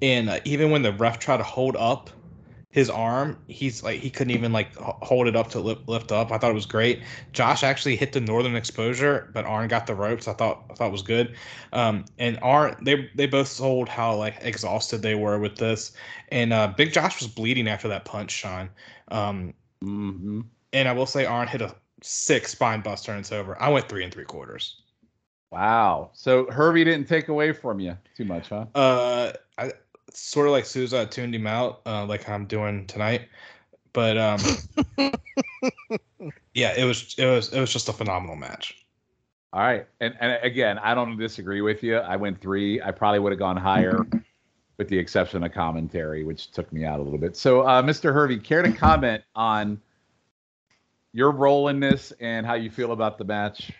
And 0.00 0.30
uh, 0.30 0.40
even 0.44 0.70
when 0.70 0.82
the 0.82 0.92
ref 0.92 1.18
tried 1.18 1.38
to 1.38 1.42
hold 1.42 1.76
up 1.76 2.10
his 2.70 2.90
arm, 2.90 3.38
he's 3.48 3.82
like 3.82 4.00
he 4.00 4.10
couldn't 4.10 4.32
even 4.32 4.52
like 4.52 4.74
hold 4.76 5.26
it 5.28 5.36
up 5.36 5.48
to 5.50 5.60
lift, 5.60 5.88
lift 5.88 6.12
up. 6.12 6.30
I 6.30 6.38
thought 6.38 6.50
it 6.50 6.54
was 6.54 6.66
great. 6.66 7.02
Josh 7.32 7.62
actually 7.62 7.96
hit 7.96 8.12
the 8.12 8.20
northern 8.20 8.54
exposure, 8.56 9.30
but 9.32 9.44
Arn 9.46 9.68
got 9.68 9.86
the 9.86 9.94
ropes. 9.94 10.28
I 10.28 10.34
thought 10.34 10.64
I 10.70 10.74
thought 10.74 10.92
was 10.92 11.02
good. 11.02 11.34
Um, 11.72 12.04
and 12.18 12.38
Arn 12.42 12.76
they 12.82 13.10
they 13.14 13.26
both 13.26 13.48
sold 13.48 13.88
how 13.88 14.14
like 14.16 14.36
exhausted 14.42 15.02
they 15.02 15.14
were 15.14 15.38
with 15.38 15.56
this. 15.56 15.92
And 16.30 16.52
uh, 16.52 16.68
Big 16.76 16.92
Josh 16.92 17.20
was 17.20 17.28
bleeding 17.28 17.68
after 17.68 17.88
that 17.88 18.04
punch, 18.04 18.30
Sean. 18.32 18.70
Um, 19.08 19.54
Mm-hmm. 19.82 20.40
and 20.72 20.88
I 20.88 20.92
will 20.92 21.06
say 21.06 21.24
Arn 21.24 21.48
hit 21.48 21.62
a 21.62 21.74
six 22.02 22.52
spine 22.52 22.80
buster 22.82 23.12
and 23.12 23.20
it's 23.20 23.32
over. 23.32 23.60
I 23.60 23.68
went 23.68 23.88
three 23.88 24.04
and 24.04 24.12
three 24.12 24.24
quarters. 24.24 24.82
Wow. 25.50 26.10
So 26.12 26.50
Herbie 26.50 26.84
didn't 26.84 27.08
take 27.08 27.28
away 27.28 27.52
from 27.52 27.80
you 27.80 27.96
too 28.14 28.24
much, 28.24 28.48
huh? 28.48 28.66
Uh, 28.74 29.32
I 29.58 29.72
sort 30.16 30.46
of 30.46 30.52
like 30.52 30.64
Souza 30.64 31.06
tuned 31.06 31.34
him 31.34 31.46
out, 31.46 31.82
uh, 31.86 32.06
like 32.06 32.28
I'm 32.28 32.46
doing 32.46 32.86
tonight. 32.86 33.28
But 33.92 34.18
um, 34.18 34.40
yeah, 36.54 36.74
it 36.76 36.84
was 36.84 37.14
it 37.18 37.26
was 37.26 37.52
it 37.52 37.60
was 37.60 37.72
just 37.72 37.88
a 37.88 37.92
phenomenal 37.92 38.36
match. 38.36 38.84
All 39.52 39.60
right. 39.60 39.86
And 40.00 40.14
and 40.20 40.38
again, 40.42 40.78
I 40.78 40.94
don't 40.94 41.16
disagree 41.16 41.60
with 41.60 41.82
you. 41.82 41.96
I 41.96 42.16
went 42.16 42.40
three. 42.40 42.80
I 42.82 42.90
probably 42.90 43.20
would 43.20 43.32
have 43.32 43.38
gone 43.38 43.56
higher, 43.56 44.06
with 44.78 44.88
the 44.88 44.98
exception 44.98 45.42
of 45.44 45.52
commentary, 45.52 46.24
which 46.24 46.50
took 46.50 46.72
me 46.72 46.84
out 46.84 46.98
a 46.98 47.02
little 47.02 47.18
bit. 47.18 47.36
So, 47.36 47.62
uh, 47.62 47.82
Mr. 47.82 48.12
Hervey, 48.12 48.38
care 48.38 48.62
to 48.62 48.72
comment 48.72 49.22
on 49.34 49.80
your 51.12 51.30
role 51.30 51.68
in 51.68 51.80
this 51.80 52.12
and 52.20 52.44
how 52.44 52.54
you 52.54 52.70
feel 52.70 52.92
about 52.92 53.16
the 53.16 53.24
match? 53.24 53.72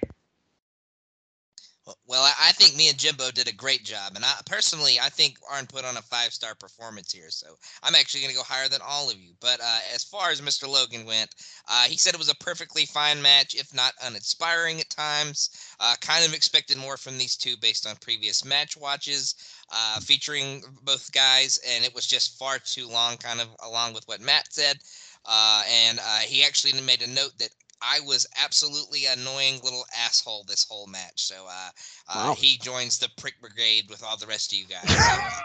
Well, 2.09 2.23
I, 2.41 2.51
think 2.53 2.75
me 2.75 2.89
and 2.89 2.99
Jimbo 2.99 3.31
did 3.31 3.47
a 3.47 3.55
great 3.55 3.85
job, 3.85 4.17
and 4.17 4.25
I 4.25 4.33
personally, 4.45 4.99
I 4.99 5.09
think 5.09 5.39
Arn 5.49 5.67
put 5.67 5.85
on 5.85 5.97
a 5.97 6.03
five-star 6.03 6.57
performance 6.57 7.13
here. 7.13 7.31
So 7.31 7.57
I'm 7.83 7.95
actually 7.95 8.23
going 8.23 8.33
to 8.33 8.37
go 8.37 8.43
higher 8.43 8.69
than 8.69 8.81
all 8.85 9.09
of 9.09 9.17
you. 9.17 9.35
But 9.41 9.61
uh, 9.61 9.79
as 9.95 10.03
far 10.03 10.31
as 10.31 10.41
Mr. 10.41 10.69
Logan 10.69 11.07
went, 11.07 11.33
uh, 11.69 11.85
he 11.85 11.97
said 11.97 12.13
it 12.13 12.19
was 12.19 12.29
a 12.29 12.35
perfectly 12.37 12.87
fine 12.87 13.23
match, 13.23 13.55
if 13.55 13.73
not 13.73 13.93
uninspiring 14.03 14.81
at 14.81 14.91
times. 14.91 15.51
Uh, 15.79 15.95
kind 16.01 16.25
of 16.25 16.35
expected 16.35 16.77
more 16.77 16.97
from 16.97 17.19
these 17.19 17.37
two 17.37 17.57
based 17.59 17.87
on 17.87 17.95
previous 17.97 18.45
match 18.45 18.77
watches 18.77 19.37
uh, 19.73 20.01
featuring 20.01 20.65
both 20.83 21.13
guys, 21.13 21.59
and 21.69 21.85
it 21.85 21.95
was 21.95 22.07
just 22.07 22.37
far 22.37 22.59
too 22.59 22.89
long, 22.89 23.17
kind 23.17 23.41
of 23.41 23.49
along 23.65 23.95
with 23.95 24.07
what 24.09 24.21
Matt 24.21 24.53
said. 24.53 24.79
Uh, 25.25 25.63
and 25.69 26.01
uh, 26.01 26.19
he 26.19 26.45
actually 26.45 26.81
made 26.81 27.03
a 27.03 27.07
note 27.07 27.33
that 27.39 27.51
I 27.83 28.01
was 28.01 28.27
absolutely 28.43 29.07
annoying 29.07 29.61
little 29.63 29.85
asshole 29.97 30.45
this 30.49 30.65
whole 30.69 30.87
match. 30.87 31.23
So 31.23 31.47
uh, 31.47 31.71
uh, 32.09 32.29
Wow. 32.29 32.35
he 32.35 32.57
joins 32.59 32.99
the 32.99 33.09
prick 33.17 33.41
brigade 33.41 33.89
with 33.91 34.03
all 34.03 34.17
the 34.17 34.27
rest 34.27 34.53
of 34.53 34.59
you 34.59 34.67
guys. 34.67 34.89
So, 34.89 34.95
uh, 34.97 35.41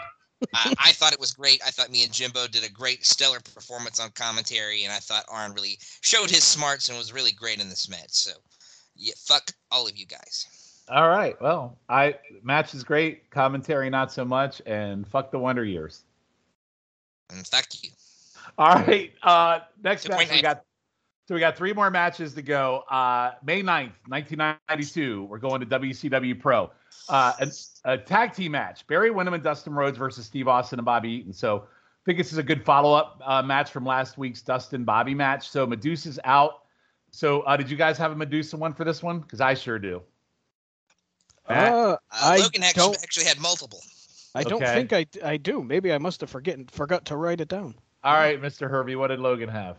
I, 0.54 0.74
I 0.86 0.92
thought 0.92 1.12
it 1.12 1.20
was 1.20 1.32
great. 1.32 1.60
I 1.66 1.70
thought 1.70 1.90
me 1.90 2.04
and 2.04 2.12
Jimbo 2.12 2.46
did 2.48 2.64
a 2.64 2.70
great, 2.70 3.04
stellar 3.04 3.40
performance 3.40 4.00
on 4.00 4.10
commentary, 4.10 4.84
and 4.84 4.92
I 4.92 4.96
thought 4.96 5.24
Arn 5.28 5.52
really 5.52 5.78
showed 6.00 6.30
his 6.30 6.44
smarts 6.44 6.88
and 6.88 6.98
was 6.98 7.12
really 7.12 7.32
great 7.32 7.60
in 7.60 7.68
this 7.68 7.88
match. 7.88 8.10
So, 8.10 8.32
yeah, 8.96 9.14
fuck 9.16 9.52
all 9.70 9.86
of 9.86 9.96
you 9.96 10.06
guys. 10.06 10.46
All 10.88 11.08
right. 11.08 11.40
Well, 11.40 11.78
I 11.88 12.16
match 12.42 12.74
is 12.74 12.82
great, 12.82 13.30
commentary 13.30 13.88
not 13.88 14.12
so 14.12 14.24
much, 14.24 14.60
and 14.66 15.06
fuck 15.06 15.30
the 15.30 15.38
Wonder 15.38 15.64
Years. 15.64 16.02
And 17.30 17.46
fuck 17.46 17.66
you. 17.82 17.90
All 18.58 18.74
right. 18.74 19.12
Uh, 19.22 19.60
next 19.82 20.02
Two 20.02 20.08
match 20.10 20.18
point 20.18 20.32
we 20.32 20.42
got. 20.42 20.64
So 21.32 21.36
we 21.36 21.40
got 21.40 21.56
three 21.56 21.72
more 21.72 21.90
matches 21.90 22.34
to 22.34 22.42
go. 22.42 22.80
Uh, 22.90 23.32
May 23.42 23.62
9th, 23.62 23.94
1992, 24.06 25.24
we're 25.24 25.38
going 25.38 25.60
to 25.60 25.66
WCW 25.66 26.38
Pro. 26.38 26.70
Uh, 27.08 27.32
a, 27.40 27.50
a 27.86 27.96
tag 27.96 28.34
team 28.34 28.52
match: 28.52 28.86
Barry 28.86 29.10
Windham 29.10 29.32
and 29.32 29.42
Dustin 29.42 29.72
Rhodes 29.72 29.96
versus 29.96 30.26
Steve 30.26 30.46
Austin 30.46 30.78
and 30.78 30.84
Bobby 30.84 31.08
Eaton. 31.08 31.32
So 31.32 31.60
I 31.60 32.02
think 32.04 32.18
this 32.18 32.32
is 32.32 32.36
a 32.36 32.42
good 32.42 32.62
follow-up 32.62 33.22
uh, 33.24 33.40
match 33.40 33.70
from 33.70 33.86
last 33.86 34.18
week's 34.18 34.42
Dustin 34.42 34.84
Bobby 34.84 35.14
match. 35.14 35.48
So 35.48 35.66
Medusa's 35.66 36.20
out. 36.24 36.64
So 37.12 37.40
uh, 37.44 37.56
did 37.56 37.70
you 37.70 37.78
guys 37.78 37.96
have 37.96 38.12
a 38.12 38.14
Medusa 38.14 38.58
one 38.58 38.74
for 38.74 38.84
this 38.84 39.02
one? 39.02 39.20
Because 39.20 39.40
I 39.40 39.54
sure 39.54 39.78
do. 39.78 40.02
Matt? 41.48 41.72
Uh, 41.72 41.76
Uh, 41.76 41.96
I 42.10 42.38
Logan 42.40 42.62
actually, 42.62 42.82
don't. 42.92 43.02
actually 43.02 43.24
had 43.24 43.40
multiple. 43.40 43.80
I 44.34 44.42
don't 44.42 44.62
Okay. 44.62 44.74
think 44.86 44.92
I, 44.92 45.06
I 45.26 45.38
do. 45.38 45.62
Maybe 45.62 45.94
I 45.94 45.96
must 45.96 46.20
have 46.20 46.28
forgotten 46.28 46.66
forgot 46.66 47.06
to 47.06 47.16
write 47.16 47.40
it 47.40 47.48
down. 47.48 47.74
All 48.04 48.12
right, 48.12 48.38
Mr. 48.38 48.68
Hervey, 48.68 48.96
what 48.96 49.06
did 49.06 49.18
Logan 49.18 49.48
have? 49.48 49.78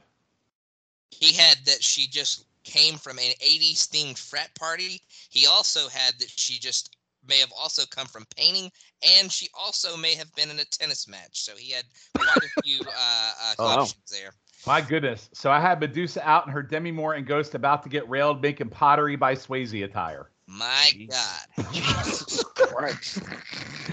He 1.19 1.33
had 1.33 1.57
that 1.65 1.83
she 1.83 2.07
just 2.07 2.45
came 2.63 2.95
from 2.95 3.17
an 3.17 3.33
80s 3.41 3.87
themed 3.89 4.17
frat 4.17 4.53
party. 4.55 5.01
He 5.29 5.45
also 5.47 5.89
had 5.89 6.19
that 6.19 6.29
she 6.29 6.59
just 6.59 6.95
may 7.27 7.39
have 7.39 7.51
also 7.57 7.83
come 7.85 8.07
from 8.07 8.25
painting, 8.35 8.71
and 9.19 9.31
she 9.31 9.47
also 9.53 9.95
may 9.95 10.15
have 10.15 10.33
been 10.35 10.49
in 10.49 10.59
a 10.59 10.65
tennis 10.65 11.07
match. 11.07 11.41
So 11.41 11.53
he 11.55 11.71
had 11.71 11.85
quite 12.15 12.43
a 12.43 12.61
few 12.61 12.79
uh, 12.81 13.31
uh, 13.41 13.53
Oh, 13.59 13.65
wow. 13.65 13.87
there. 14.11 14.31
My 14.65 14.81
goodness. 14.81 15.29
So 15.33 15.51
I 15.51 15.59
had 15.59 15.79
Medusa 15.79 16.27
out 16.27 16.45
and 16.45 16.53
her 16.53 16.63
Demi 16.63 16.91
Moore 16.91 17.13
and 17.15 17.25
Ghost 17.25 17.53
about 17.55 17.83
to 17.83 17.89
get 17.89 18.07
railed 18.09 18.41
making 18.41 18.69
pottery 18.69 19.15
by 19.15 19.35
Swayze 19.35 19.83
attire. 19.83 20.29
My 20.47 20.91
God, 21.09 21.47
Jesus 21.71 22.43
Christ. 22.43 23.19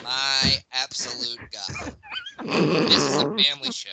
my 0.02 0.56
absolute 0.72 1.40
God. 1.52 1.70
This 2.88 3.08
is 3.08 3.20
a 3.22 3.42
family 3.42 3.70
show. 3.70 3.90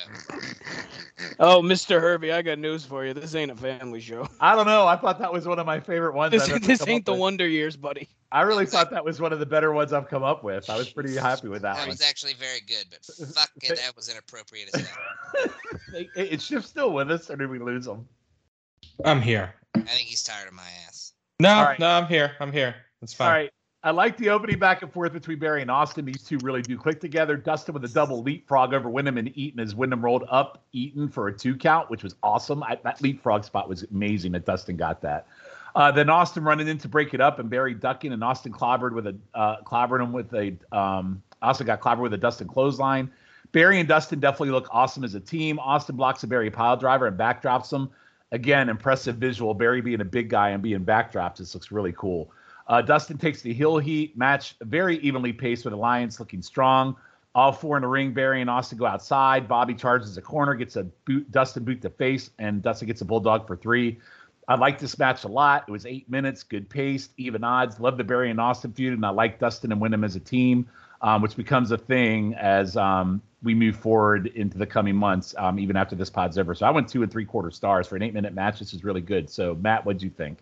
Oh, 1.39 1.61
Mr. 1.61 1.99
Herbie, 2.01 2.31
I 2.31 2.41
got 2.41 2.57
news 2.57 2.83
for 2.83 3.05
you. 3.05 3.13
This 3.13 3.35
ain't 3.35 3.51
a 3.51 3.55
family 3.55 3.99
show. 3.99 4.27
I 4.39 4.55
don't 4.55 4.65
know. 4.65 4.87
I 4.87 4.95
thought 4.95 5.19
that 5.19 5.31
was 5.31 5.47
one 5.47 5.59
of 5.59 5.67
my 5.67 5.79
favorite 5.79 6.15
ones. 6.15 6.31
This, 6.31 6.43
I've 6.43 6.49
ever 6.51 6.59
this 6.59 6.79
come 6.79 6.89
ain't 6.89 7.01
up 7.01 7.05
the 7.05 7.11
with. 7.13 7.19
Wonder 7.21 7.47
Years, 7.47 7.75
buddy. 7.77 8.09
I 8.31 8.41
really 8.41 8.65
thought 8.65 8.89
that 8.91 9.05
was 9.05 9.21
one 9.21 9.31
of 9.31 9.39
the 9.39 9.45
better 9.45 9.71
ones 9.71 9.93
I've 9.93 10.07
come 10.09 10.23
up 10.23 10.43
with. 10.43 10.67
I 10.69 10.75
was 10.77 10.89
pretty 10.89 11.15
happy 11.15 11.47
with 11.47 11.61
that 11.61 11.75
That 11.75 11.81
one. 11.81 11.89
was 11.89 12.01
actually 12.01 12.33
very 12.33 12.61
good, 12.61 12.85
but 12.89 13.03
fuck 13.35 13.51
it, 13.61 13.75
that 13.77 13.95
was 13.95 14.09
inappropriate 14.09 14.69
as 14.73 14.81
hell. 14.81 14.97
It- 15.93 16.11
Is 16.15 16.43
Shift 16.43 16.67
still 16.67 16.91
with 16.91 17.09
us, 17.11 17.29
or 17.29 17.35
did 17.37 17.49
we 17.49 17.59
lose 17.59 17.87
him? 17.87 18.05
I'm 19.05 19.21
here. 19.21 19.53
I 19.75 19.79
think 19.81 20.07
he's 20.07 20.23
tired 20.23 20.47
of 20.47 20.53
my 20.53 20.67
ass. 20.87 20.96
No, 21.39 21.63
right. 21.63 21.79
no, 21.79 21.87
I'm 21.87 22.07
here. 22.07 22.31
I'm 22.39 22.51
here. 22.51 22.75
It's 23.01 23.13
fine. 23.13 23.27
All 23.27 23.33
right. 23.33 23.51
I 23.83 23.91
like 23.91 24.17
the 24.17 24.29
opening 24.29 24.57
back 24.57 24.81
and 24.81 24.91
forth 24.91 25.13
between 25.13 25.37
Barry 25.37 25.61
and 25.61 25.69
Austin. 25.69 26.03
These 26.03 26.23
two 26.23 26.39
really 26.41 26.63
do 26.63 26.77
click 26.77 26.99
together. 26.99 27.37
Dustin 27.37 27.75
with 27.75 27.85
a 27.85 27.87
double 27.87 28.23
leapfrog 28.23 28.73
over 28.73 28.89
Windham 28.89 29.19
and 29.19 29.31
Eaton 29.37 29.59
as 29.59 29.75
Windham 29.75 30.03
rolled 30.03 30.25
up 30.29 30.63
Eaton 30.71 31.07
for 31.07 31.27
a 31.27 31.33
two 31.33 31.55
count, 31.55 31.91
which 31.91 32.03
was 32.03 32.15
awesome. 32.23 32.63
I, 32.63 32.79
that 32.83 33.01
leapfrog 33.03 33.43
spot 33.43 33.69
was 33.69 33.83
amazing 33.83 34.31
that 34.31 34.45
Dustin 34.45 34.77
got 34.77 34.99
that. 35.01 35.27
Uh, 35.75 35.91
then 35.91 36.09
Austin 36.09 36.43
running 36.43 36.67
in 36.67 36.79
to 36.79 36.87
break 36.87 37.13
it 37.13 37.21
up 37.21 37.37
and 37.37 37.51
Barry 37.51 37.75
ducking 37.75 38.13
and 38.13 38.23
Austin 38.23 38.51
clobbered 38.51 38.93
with 38.93 39.05
a 39.05 39.15
uh, 39.35 39.61
clobbering 39.61 40.01
him 40.01 40.11
with 40.11 40.33
a 40.33 40.57
um, 40.75 41.21
Austin 41.43 41.67
got 41.67 41.79
clobbered 41.79 42.01
with 42.01 42.13
a 42.13 42.17
Dustin 42.17 42.47
clothesline. 42.47 43.11
Barry 43.51 43.79
and 43.79 43.87
Dustin 43.87 44.19
definitely 44.19 44.49
look 44.49 44.67
awesome 44.71 45.03
as 45.03 45.13
a 45.13 45.19
team. 45.19 45.59
Austin 45.59 45.95
blocks 45.95 46.23
a 46.23 46.27
Barry 46.27 46.49
pile 46.49 46.75
driver 46.75 47.05
and 47.05 47.17
backdrops 47.17 47.71
him. 47.71 47.91
Again, 48.31 48.69
impressive 48.69 49.15
visual. 49.15 49.53
Barry 49.53 49.81
being 49.81 50.01
a 50.01 50.05
big 50.05 50.29
guy 50.29 50.49
and 50.49 50.61
being 50.61 50.83
backdropped. 50.83 51.37
this 51.37 51.53
looks 51.53 51.71
really 51.71 51.93
cool. 51.93 52.31
Uh, 52.67 52.81
Dustin 52.81 53.17
takes 53.17 53.41
the 53.41 53.53
heel 53.53 53.77
heat 53.77 54.17
match, 54.17 54.55
very 54.61 54.97
evenly 54.97 55.31
paced 55.31 55.63
with 55.63 55.73
Alliance 55.73 56.19
looking 56.19 56.41
strong. 56.41 56.97
All 57.33 57.51
four 57.51 57.77
in 57.77 57.81
the 57.81 57.87
ring. 57.87 58.13
Barry 58.13 58.41
and 58.41 58.49
Austin 58.49 58.77
go 58.77 58.85
outside. 58.85 59.47
Bobby 59.47 59.75
charges 59.75 60.17
a 60.17 60.21
corner, 60.21 60.55
gets 60.55 60.75
a 60.75 60.83
boot, 61.05 61.31
Dustin 61.31 61.63
boot 61.63 61.81
to 61.83 61.89
face, 61.89 62.31
and 62.39 62.61
Dustin 62.61 62.87
gets 62.87 63.01
a 63.01 63.05
bulldog 63.05 63.47
for 63.47 63.55
three. 63.55 63.99
I 64.47 64.55
like 64.55 64.79
this 64.79 64.97
match 64.97 65.23
a 65.23 65.27
lot. 65.27 65.65
It 65.67 65.71
was 65.71 65.85
eight 65.85 66.09
minutes, 66.09 66.43
good 66.43 66.69
pace, 66.69 67.09
even 67.17 67.43
odds. 67.43 67.79
Love 67.79 67.97
the 67.97 68.03
Barry 68.03 68.31
and 68.31 68.39
Austin 68.39 68.73
feud, 68.73 68.93
and 68.93 69.05
I 69.05 69.09
like 69.09 69.39
Dustin 69.39 69.71
and 69.71 69.79
Windham 69.79 70.03
as 70.03 70.15
a 70.15 70.19
team, 70.19 70.67
um, 71.01 71.21
which 71.21 71.35
becomes 71.35 71.71
a 71.71 71.77
thing 71.77 72.33
as 72.35 72.75
um, 72.77 73.21
we 73.43 73.53
move 73.53 73.75
forward 73.75 74.27
into 74.27 74.57
the 74.57 74.65
coming 74.65 74.95
months, 74.95 75.35
um, 75.37 75.59
even 75.59 75.75
after 75.75 75.95
this 75.95 76.09
pod's 76.09 76.37
over. 76.37 76.55
So 76.55 76.65
I 76.65 76.71
went 76.71 76.87
two 76.87 77.03
and 77.03 77.11
three 77.11 77.25
quarter 77.25 77.51
stars 77.51 77.87
for 77.87 77.95
an 77.95 78.01
eight 78.01 78.13
minute 78.13 78.33
match. 78.33 78.59
This 78.59 78.73
is 78.73 78.83
really 78.83 79.01
good. 79.01 79.29
So 79.29 79.55
Matt, 79.55 79.85
what'd 79.85 80.01
you 80.01 80.09
think? 80.09 80.39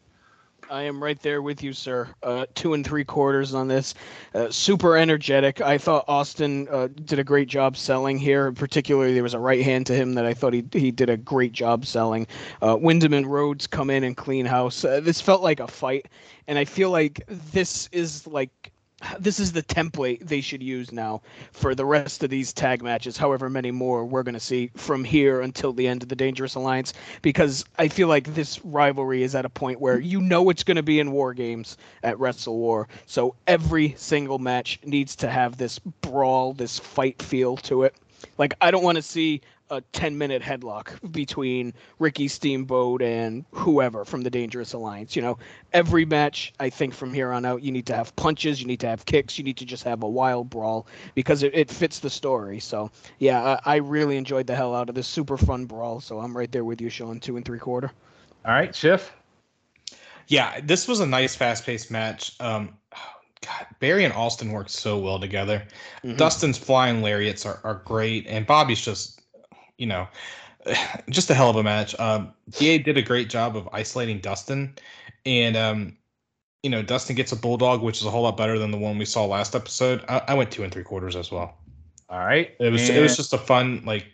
I 0.70 0.84
am 0.84 1.04
right 1.04 1.20
there 1.22 1.42
with 1.42 1.62
you, 1.62 1.74
sir. 1.74 2.08
Uh, 2.24 2.46
two 2.56 2.74
and 2.74 2.86
three 2.86 3.04
quarters 3.04 3.54
on 3.54 3.68
this. 3.68 3.94
Uh, 4.34 4.50
super 4.50 4.98
energetic. 4.98 5.62
I 5.62 5.78
thought 5.78 6.06
Austin 6.08 6.68
uh, 6.72 6.88
did 6.88 7.20
a 7.20 7.24
great 7.24 7.48
job 7.48 7.78
selling 7.78 8.18
here. 8.18 8.52
Particularly, 8.52 9.14
there 9.14 9.22
was 9.22 9.36
a 9.36 9.40
right 9.40 9.62
hand 9.62 9.86
to 9.88 9.94
him 9.94 10.16
that 10.16 10.26
I 10.26 10.34
thought 10.34 10.54
he 10.54 10.66
he 10.72 10.90
did 10.90 11.10
a 11.10 11.18
great 11.18 11.52
job 11.52 11.86
selling. 11.86 12.26
Uh, 12.64 12.78
Windham 12.80 13.14
and 13.14 13.28
Rhodes 13.28 13.68
come 13.68 13.90
in 13.90 14.04
and 14.04 14.18
clean 14.18 14.46
house. 14.46 14.84
Uh, 14.84 15.00
this 15.02 15.22
felt 15.22 15.44
like 15.44 15.60
a 15.60 15.68
fight, 15.68 16.08
and 16.48 16.58
I 16.58 16.66
feel 16.66 16.90
like 16.90 17.24
this 17.28 17.88
is 17.92 18.26
like 18.26 18.72
this 19.20 19.40
is 19.40 19.52
the 19.52 19.64
template 19.64 20.28
they 20.28 20.42
should 20.42 20.64
use 20.64 20.92
now 20.92 21.22
for 21.52 21.76
the 21.76 21.86
rest 21.86 22.24
of 22.24 22.30
these 22.30 22.54
tag 22.54 22.84
matches, 22.84 23.18
however 23.18 23.50
many 23.50 23.72
more 23.72 24.06
we're 24.06 24.24
going 24.24 24.34
to 24.34 24.40
see 24.40 24.72
from 24.76 25.04
here 25.04 25.42
until 25.42 25.74
the 25.74 25.88
end 25.88 26.04
of 26.04 26.10
the 26.10 26.16
Dangerous 26.16 26.56
Alliance, 26.56 26.94
because 27.22 27.66
I 27.78 27.88
feel 27.88 28.08
like 28.08 28.34
this 28.34 28.64
rivalry 28.66 29.24
is 29.24 29.36
at 29.36 29.46
a 29.46 29.50
point 29.50 29.80
where 29.80 30.00
you 30.00 30.22
know 30.22 30.50
it's 30.50 30.64
going 30.64 30.78
to 30.78 30.84
be 30.84 31.00
in 31.00 31.12
War 31.12 31.34
Games 31.34 31.78
at 32.04 32.20
Wrestle 32.20 32.58
War. 32.58 32.88
So 33.06 33.36
every 33.48 33.96
single 33.98 34.40
match 34.40 34.80
needs 34.84 35.16
to 35.18 35.30
have 35.30 35.58
this 35.58 35.80
brawl, 35.80 36.54
this 36.54 36.80
fight 36.80 37.22
feel 37.22 37.58
to 37.58 37.84
it. 37.84 37.96
Like, 38.38 38.54
I 38.62 38.72
don't 38.72 38.84
want 38.84 38.96
to 38.96 39.02
see 39.02 39.42
a 39.70 39.82
10 39.94 40.18
minute 40.18 40.42
headlock 40.42 41.12
between 41.12 41.74
Ricky 42.00 42.28
Steamboat 42.28 43.02
and 43.02 43.46
whoever 43.52 44.06
from 44.06 44.22
the 44.22 44.30
Dangerous 44.30 44.74
Alliance. 44.74 45.16
You 45.16 45.22
know, 45.22 45.38
every 45.74 46.06
match, 46.06 46.54
I 46.60 46.70
think 46.70 46.94
from 46.94 47.14
here 47.14 47.32
on 47.32 47.46
out, 47.46 47.62
you 47.64 47.72
need 47.72 47.86
to 47.88 47.96
have 47.96 48.16
punches, 48.16 48.62
you 48.62 48.68
need 48.68 48.80
to 48.82 48.88
have 48.88 49.06
kicks, 49.06 49.38
you 49.38 49.44
need 49.44 49.58
to 49.58 49.66
just 49.66 49.84
have 49.84 50.04
a 50.04 50.10
wild 50.10 50.50
brawl 50.50 50.88
because 51.16 51.44
it, 51.44 51.54
it 51.56 51.72
fits 51.72 52.00
the 52.00 52.10
story. 52.10 52.60
So, 52.60 52.92
yeah, 53.20 53.60
I, 53.66 53.74
I 53.74 53.76
really 53.78 54.18
enjoyed 54.18 54.48
the 54.48 54.56
hell 54.56 54.76
out 54.76 54.90
of 54.90 54.96
this 54.96 55.08
super 55.08 55.38
fun 55.38 55.66
brawl. 55.66 56.00
So 56.00 56.20
I'm 56.20 56.36
right 56.36 56.52
there 56.52 56.66
with 56.66 56.82
you, 56.82 56.90
Sean, 56.90 57.20
two 57.20 57.38
and 57.38 57.46
three 57.46 57.60
quarter. 57.60 57.92
All 58.46 58.54
right, 58.54 58.76
Schiff. 58.76 59.14
Yeah, 60.28 60.60
this 60.62 60.88
was 60.88 61.00
a 61.00 61.06
nice, 61.06 61.36
fast-paced 61.36 61.92
match. 61.92 62.36
Um, 62.40 62.78
God, 63.46 63.68
Barry 63.80 64.06
and 64.06 64.14
Austin 64.14 64.52
worked 64.52 64.72
so 64.72 64.98
well 64.98 65.20
together. 65.20 65.64
Mhm. 66.04 66.18
Dustin's 66.18 66.58
flying 66.58 67.02
lariats 67.02 67.46
are, 67.46 67.60
are 67.64 67.82
great, 67.86 68.26
and 68.28 68.46
Bobby's 68.46 68.82
just, 68.82 69.22
you 69.78 69.88
know, 69.88 70.08
just 71.10 71.30
a 71.30 71.34
hell 71.34 71.50
of 71.50 71.56
a 71.56 71.64
match. 71.64 71.98
Um, 72.00 72.34
Da 72.52 72.78
did 72.80 72.98
a 72.98 73.02
great 73.02 73.30
job 73.30 73.56
of 73.56 73.70
isolating 73.72 74.20
Dustin, 74.20 74.76
and 75.26 75.56
um, 75.56 75.98
you 76.64 76.70
know, 76.70 76.82
Dustin 76.82 77.16
gets 77.16 77.32
a 77.32 77.36
bulldog, 77.36 77.82
which 77.82 78.00
is 78.00 78.06
a 78.06 78.10
whole 78.10 78.24
lot 78.24 78.38
better 78.38 78.58
than 78.58 78.72
the 78.72 78.78
one 78.78 78.98
we 78.98 79.06
saw 79.06 79.26
last 79.26 79.56
episode. 79.56 80.04
I, 80.10 80.22
I 80.30 80.34
went 80.34 80.52
two 80.52 80.64
and 80.64 80.74
three 80.74 80.84
quarters 80.84 81.16
as 81.16 81.32
well. 81.32 81.58
All 82.10 82.20
right. 82.20 82.56
It 82.60 82.72
was 82.72 82.90
it 82.90 83.02
was 83.02 83.16
just 83.16 83.34
a 83.34 83.38
fun, 83.38 83.84
like, 83.86 84.06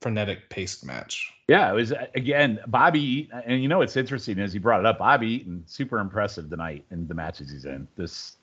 frenetic 0.00 0.50
paced 0.50 0.84
match. 0.84 1.32
Yeah, 1.48 1.68
it 1.70 1.74
was 1.74 1.92
again 2.14 2.60
Bobby, 2.68 3.28
and 3.44 3.60
you 3.60 3.68
know 3.68 3.78
what's 3.78 3.96
interesting 3.96 4.38
is 4.38 4.52
he 4.52 4.60
brought 4.60 4.80
it 4.80 4.86
up. 4.86 4.98
Bobby 4.98 5.28
Eaton, 5.28 5.64
super 5.66 5.98
impressive 5.98 6.48
tonight 6.48 6.84
in 6.92 7.08
the 7.08 7.14
matches 7.14 7.50
he's 7.50 7.64
in. 7.64 7.88
This 7.96 8.36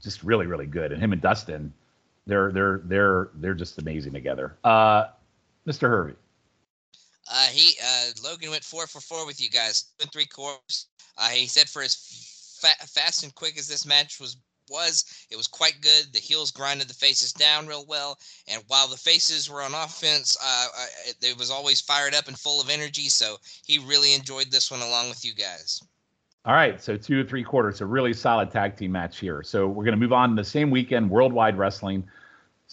just 0.00 0.22
really, 0.22 0.46
really 0.46 0.66
good. 0.66 0.92
And 0.92 1.02
him 1.02 1.12
and 1.12 1.20
Dustin, 1.20 1.72
they're 2.26 2.52
they're 2.52 2.80
they're 2.84 3.30
they're 3.34 3.54
just 3.54 3.78
amazing 3.78 4.12
together. 4.12 4.56
Uh, 4.62 5.06
Mr. 5.66 5.88
Hervey. 5.88 6.14
Uh, 7.30 7.46
he 7.46 7.76
uh, 7.82 8.10
Logan 8.22 8.50
went 8.50 8.64
four 8.64 8.86
for 8.86 9.00
four 9.00 9.26
with 9.26 9.40
you 9.40 9.48
guys, 9.48 9.92
two 9.98 10.02
and 10.02 10.12
three 10.12 10.26
quarters. 10.26 10.88
Uh, 11.16 11.28
he 11.28 11.46
said 11.46 11.68
for 11.68 11.82
as 11.82 12.58
fa- 12.60 12.86
fast 12.86 13.22
and 13.22 13.34
quick 13.34 13.58
as 13.58 13.66
this 13.66 13.86
match 13.86 14.20
was 14.20 14.36
was, 14.70 15.04
it 15.30 15.36
was 15.36 15.46
quite 15.46 15.80
good. 15.82 16.12
The 16.12 16.18
heels 16.18 16.50
grinded 16.50 16.88
the 16.88 16.94
faces 16.94 17.32
down 17.32 17.66
real 17.66 17.84
well, 17.86 18.18
and 18.48 18.62
while 18.68 18.88
the 18.88 18.96
faces 18.96 19.50
were 19.50 19.62
on 19.62 19.74
offense, 19.74 20.36
uh, 20.42 20.66
uh, 20.78 20.86
it, 21.06 21.16
it 21.22 21.38
was 21.38 21.50
always 21.50 21.80
fired 21.80 22.14
up 22.14 22.28
and 22.28 22.38
full 22.38 22.60
of 22.60 22.70
energy. 22.70 23.08
So 23.08 23.36
he 23.66 23.78
really 23.78 24.14
enjoyed 24.14 24.50
this 24.50 24.70
one 24.70 24.80
along 24.80 25.08
with 25.10 25.24
you 25.24 25.34
guys. 25.34 25.82
All 26.46 26.54
right, 26.54 26.82
so 26.82 26.96
two 26.96 27.20
or 27.20 27.24
three 27.24 27.42
quarters, 27.42 27.80
a 27.80 27.86
really 27.86 28.12
solid 28.12 28.50
tag 28.50 28.76
team 28.76 28.92
match 28.92 29.18
here. 29.18 29.42
So 29.42 29.66
we're 29.66 29.84
going 29.84 29.98
to 29.98 30.00
move 30.00 30.12
on 30.12 30.30
to 30.30 30.36
the 30.36 30.44
same 30.44 30.70
weekend, 30.70 31.08
Worldwide 31.08 31.56
Wrestling. 31.56 32.04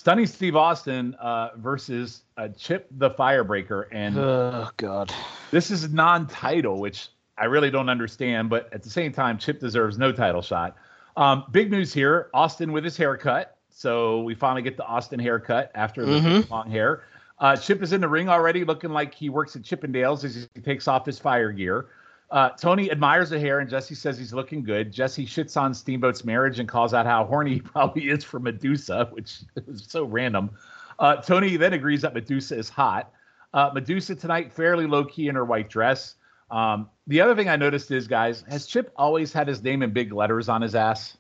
Stunning 0.02 0.26
Steve 0.26 0.56
Austin 0.56 1.14
uh, 1.20 1.50
versus 1.58 2.24
uh, 2.36 2.48
Chip 2.58 2.88
the 2.90 3.12
Firebreaker, 3.12 3.86
and 3.92 4.18
Oh, 4.18 4.68
God. 4.78 5.14
this 5.52 5.70
is 5.70 5.94
non-title, 5.94 6.80
which 6.80 7.10
I 7.38 7.46
really 7.46 7.70
don't 7.70 7.88
understand. 7.88 8.50
But 8.50 8.68
at 8.74 8.82
the 8.82 8.90
same 8.90 9.14
time, 9.14 9.38
Chip 9.38 9.60
deserves 9.60 10.00
no 10.00 10.12
title 10.12 10.42
shot. 10.42 10.76
Um, 11.18 11.44
big 11.52 11.70
news 11.70 11.94
here: 11.94 12.32
Austin 12.34 12.72
with 12.72 12.84
his 12.84 12.98
haircut. 12.98 13.58
So 13.70 14.24
we 14.24 14.34
finally 14.34 14.64
get 14.64 14.76
the 14.76 14.86
Austin 14.88 15.20
haircut 15.20 15.70
after 15.76 16.04
the 16.04 16.14
Mhm. 16.20 16.50
long 16.50 16.72
hair. 16.72 17.04
Uh, 17.38 17.56
Chip 17.56 17.84
is 17.84 17.94
in 17.94 18.02
the 18.02 18.10
ring 18.10 18.28
already, 18.28 18.66
looking 18.66 18.90
like 18.90 19.14
he 19.14 19.30
works 19.30 19.56
at 19.56 19.62
Chippendales 19.62 20.24
as 20.24 20.50
he 20.56 20.62
takes 20.62 20.88
off 20.88 21.06
his 21.06 21.20
fire 21.20 21.52
gear. 21.52 21.86
Uh, 22.32 22.50
Tony 22.52 22.90
admires 22.90 23.30
the 23.30 23.40
hair, 23.40 23.60
and 23.60 23.70
Jesse 23.70 23.94
says 23.94 24.18
he's 24.18 24.34
looking 24.34 24.64
good. 24.64 24.92
Jesse 24.92 25.26
shits 25.26 25.60
on 25.60 25.74
Steamboat's 25.74 26.24
marriage 26.24 26.60
and 26.60 26.68
calls 26.68 26.94
out 26.94 27.06
how 27.06 27.26
horny 27.26 27.56
he 27.56 27.60
probably 27.62 28.10
is 28.10 28.24
for 28.24 28.40
Medusa, 28.40 29.10
which 29.12 29.40
is 29.68 29.86
so 29.88 30.06
random. 30.06 30.50
Uh, 30.98 31.18
Tony 31.18 31.58
then 31.58 31.74
agrees 31.74 32.02
that 32.04 32.14
Medusa 32.14 32.58
is 32.58 32.70
hot. 32.70 33.12
Uh, 33.54 33.70
Medusa 33.74 34.16
tonight, 34.16 34.54
fairly 34.54 34.88
low 34.88 35.04
key 35.04 35.28
in 35.28 35.36
her 35.36 35.44
white 35.44 35.70
dress. 35.70 36.16
Um, 36.50 36.90
the 37.08 37.20
other 37.20 37.36
thing 37.36 37.50
I 37.50 37.58
noticed 37.58 37.92
is, 37.92 38.08
guys, 38.08 38.46
has 38.50 38.66
Chip 38.66 38.94
always 38.96 39.34
had 39.34 39.48
his 39.48 39.62
name 39.62 39.84
in 39.84 39.92
big 39.92 40.14
letters 40.14 40.48
on 40.48 40.62
his 40.62 40.74
ass? 40.74 41.18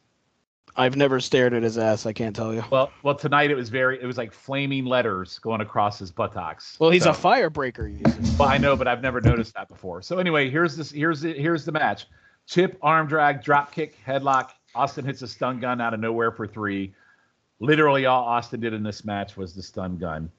I've 0.75 0.95
never 0.95 1.19
stared 1.19 1.53
at 1.53 1.63
his 1.63 1.77
ass. 1.77 2.05
I 2.05 2.13
can't 2.13 2.35
tell 2.35 2.53
you. 2.53 2.63
Well, 2.71 2.91
well, 3.03 3.15
tonight 3.15 3.51
it 3.51 3.55
was 3.55 3.69
very, 3.69 4.01
it 4.01 4.05
was 4.05 4.17
like 4.17 4.31
flaming 4.31 4.85
letters 4.85 5.37
going 5.39 5.61
across 5.61 5.99
his 5.99 6.11
buttocks. 6.11 6.77
Well, 6.79 6.89
he's 6.91 7.03
So- 7.03 7.11
a 7.11 7.13
firebreaker. 7.13 8.37
Well, 8.39 8.47
I 8.49 8.57
know, 8.57 8.75
but 8.75 8.87
I've 8.87 9.01
never 9.01 9.19
noticed 9.21 9.53
that 9.55 9.67
before. 9.67 10.01
So 10.01 10.17
anyway, 10.17 10.49
here's 10.49 10.75
this. 10.77 10.91
Here's 10.91 11.21
the 11.21 11.33
here's 11.33 11.65
the 11.65 11.71
match. 11.71 12.07
Chip 12.47 12.77
arm 12.81 13.07
drag, 13.07 13.43
drop 13.43 13.71
kick, 13.71 13.95
headlock. 14.05 14.49
Austin 14.73 15.05
hits 15.05 15.21
a 15.21 15.27
stun 15.27 15.59
gun 15.59 15.81
out 15.81 15.93
of 15.93 15.99
nowhere 15.99 16.31
for 16.31 16.47
three. 16.47 16.93
Literally 17.59 18.05
all 18.05 18.23
Austin 18.23 18.59
did 18.61 18.73
in 18.73 18.81
this 18.83 19.03
match 19.05 19.37
was 19.37 19.53
the 19.53 19.61
stun 19.61 19.97
gun. 19.97 20.31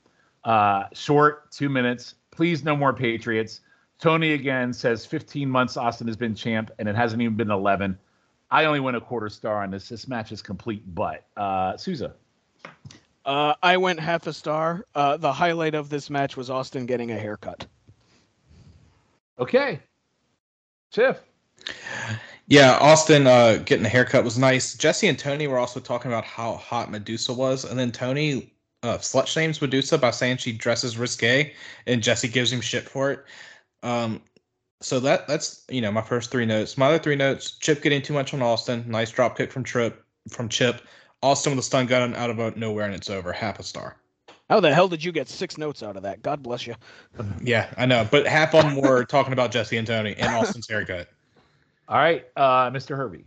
Uh, 0.45 0.85
short, 0.93 1.53
two 1.53 1.68
minutes. 1.68 2.14
Please, 2.30 2.64
no 2.64 2.74
more 2.74 2.93
Patriots. 2.93 3.61
Tony 4.01 4.33
again 4.33 4.72
says 4.72 5.07
15 5.07 5.49
months 5.49 5.76
Austin 5.76 6.09
has 6.09 6.16
been 6.16 6.35
champ, 6.35 6.72
and 6.80 6.89
it 6.89 6.97
hasn't 6.97 7.22
even 7.22 7.37
been 7.37 7.51
11. 7.53 7.97
I 8.53 8.66
only 8.66 8.80
went 8.80 8.98
a 8.98 9.00
quarter 9.00 9.30
star 9.30 9.62
on 9.62 9.70
this. 9.70 9.88
This 9.88 10.07
match 10.07 10.30
is 10.30 10.42
complete 10.42 10.94
butt. 10.94 11.24
Uh, 11.38 11.74
Souza. 11.78 12.14
Uh, 13.24 13.55
I 13.62 13.78
went 13.78 13.98
half 13.98 14.26
a 14.26 14.32
star. 14.32 14.84
Uh, 14.94 15.16
the 15.16 15.32
highlight 15.32 15.74
of 15.74 15.88
this 15.88 16.11
match 16.11 16.36
was 16.36 16.50
Austin 16.50 16.84
getting 16.84 17.12
a 17.12 17.18
haircut. 17.18 17.66
Okay. 19.38 19.80
Schiff. 20.94 21.20
Yeah, 22.46 22.76
Austin 22.78 23.26
uh, 23.26 23.62
getting 23.64 23.86
a 23.86 23.88
haircut 23.88 24.22
was 24.22 24.38
nice. 24.38 24.74
Jesse 24.74 25.09
and 25.09 25.18
Tony 25.18 25.46
were 25.46 25.59
also 25.59 25.80
talking 25.80 26.11
about 26.11 26.24
how 26.24 26.57
hot 26.57 26.90
Medusa 26.90 27.32
was, 27.32 27.64
and 27.64 27.78
then 27.78 27.90
Tony 27.90 28.53
uh, 28.82 28.98
slut 28.98 29.28
shames 29.28 29.62
Medusa 29.62 29.96
by 29.96 30.11
saying 30.11 30.36
she 30.36 30.53
dresses 30.53 30.98
risque, 30.98 31.55
and 31.86 32.03
Jesse 32.03 32.28
gives 32.28 32.53
him 32.53 32.61
shit 32.61 32.82
for 32.86 33.12
it. 33.12 33.24
Um, 33.82 34.20
so 34.83 35.01
that 35.01 35.26
that's 35.26 35.64
you 35.70 35.80
know 35.80 35.91
my 35.91 36.03
first 36.03 36.30
three 36.30 36.47
notes. 36.47 36.76
My 36.76 36.87
other 36.87 36.99
three 36.99 37.16
notes: 37.16 37.59
Chip 37.59 37.83
getting 37.83 38.03
too 38.03 38.12
much 38.12 38.35
on 38.35 38.43
Austin. 38.43 38.85
Nice 38.87 39.11
drop 39.11 39.37
kick 39.37 39.51
from 39.53 39.64
Trip 39.64 40.05
from 40.28 40.49
Chip. 40.49 40.83
Austin 41.22 41.53
with 41.53 41.61
a 41.61 41.62
stun 41.62 41.87
gun 41.87 42.14
out 42.16 42.30
of 42.30 42.57
nowhere, 42.57 42.85
and 42.85 42.95
it's 42.95 43.09
over. 43.09 43.33
Half 43.33 43.61
a 43.61 43.62
star. 43.62 43.97
How 44.51 44.61
the 44.61 44.74
hell 44.74 44.89
did 44.89 45.03
you 45.03 45.12
get 45.12 45.28
six 45.28 45.57
notes 45.57 45.83
out 45.83 45.97
of 45.97 46.03
that? 46.03 46.22
God 46.22 46.43
bless 46.43 46.66
you. 46.66 46.74
Yeah, 47.43 47.72
I 47.76 47.87
know, 47.87 48.07
but 48.11 48.26
half 48.26 48.55
of 48.55 48.64
them 48.64 48.76
were 48.76 49.05
talking 49.05 49.33
about 49.33 49.51
Jesse 49.51 49.76
and 49.76 49.87
Tony 49.87 50.14
and 50.18 50.35
Austin's 50.35 50.68
haircut. 50.68 51.09
All 51.89 51.97
right, 51.97 52.26
uh, 52.37 52.70
Mr. 52.70 52.97
Hervey. 52.97 53.24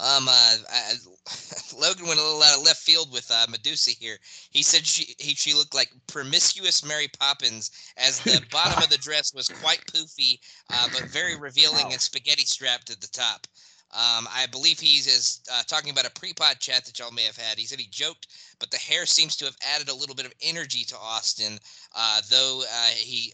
Um, 0.00 0.28
uh, 0.28 0.56
I, 0.70 0.92
Logan 1.78 2.06
went 2.06 2.18
a 2.18 2.22
little 2.22 2.42
out 2.42 2.58
of 2.58 2.64
left 2.64 2.80
field 2.80 3.12
with 3.12 3.30
uh, 3.30 3.46
Medusa 3.50 3.90
here. 3.90 4.16
He 4.50 4.62
said 4.62 4.86
she 4.86 5.14
he, 5.18 5.34
she 5.34 5.54
looked 5.54 5.74
like 5.74 5.90
promiscuous 6.06 6.84
Mary 6.84 7.08
Poppins, 7.18 7.70
as 7.96 8.20
the 8.24 8.40
bottom 8.50 8.82
of 8.82 8.88
the 8.88 8.98
dress 8.98 9.34
was 9.34 9.48
quite 9.48 9.84
poofy, 9.86 10.38
uh, 10.72 10.88
but 10.92 11.04
very 11.10 11.36
revealing 11.36 11.92
and 11.92 12.00
spaghetti 12.00 12.44
strapped 12.44 12.90
at 12.90 13.00
the 13.00 13.08
top. 13.08 13.46
Um, 13.92 14.28
I 14.32 14.46
believe 14.50 14.78
he's 14.78 15.08
is 15.08 15.40
uh, 15.52 15.62
talking 15.66 15.90
about 15.90 16.06
a 16.06 16.12
pre-pod 16.12 16.60
chat 16.60 16.84
that 16.84 16.98
y'all 16.98 17.10
may 17.10 17.24
have 17.24 17.36
had. 17.36 17.58
He 17.58 17.66
said 17.66 17.80
he 17.80 17.88
joked, 17.90 18.28
but 18.60 18.70
the 18.70 18.76
hair 18.76 19.04
seems 19.04 19.34
to 19.36 19.44
have 19.46 19.56
added 19.74 19.88
a 19.88 19.94
little 19.94 20.14
bit 20.14 20.26
of 20.26 20.32
energy 20.40 20.84
to 20.84 20.96
Austin, 20.96 21.58
uh, 21.96 22.20
though 22.30 22.62
uh, 22.62 22.90
he 22.94 23.32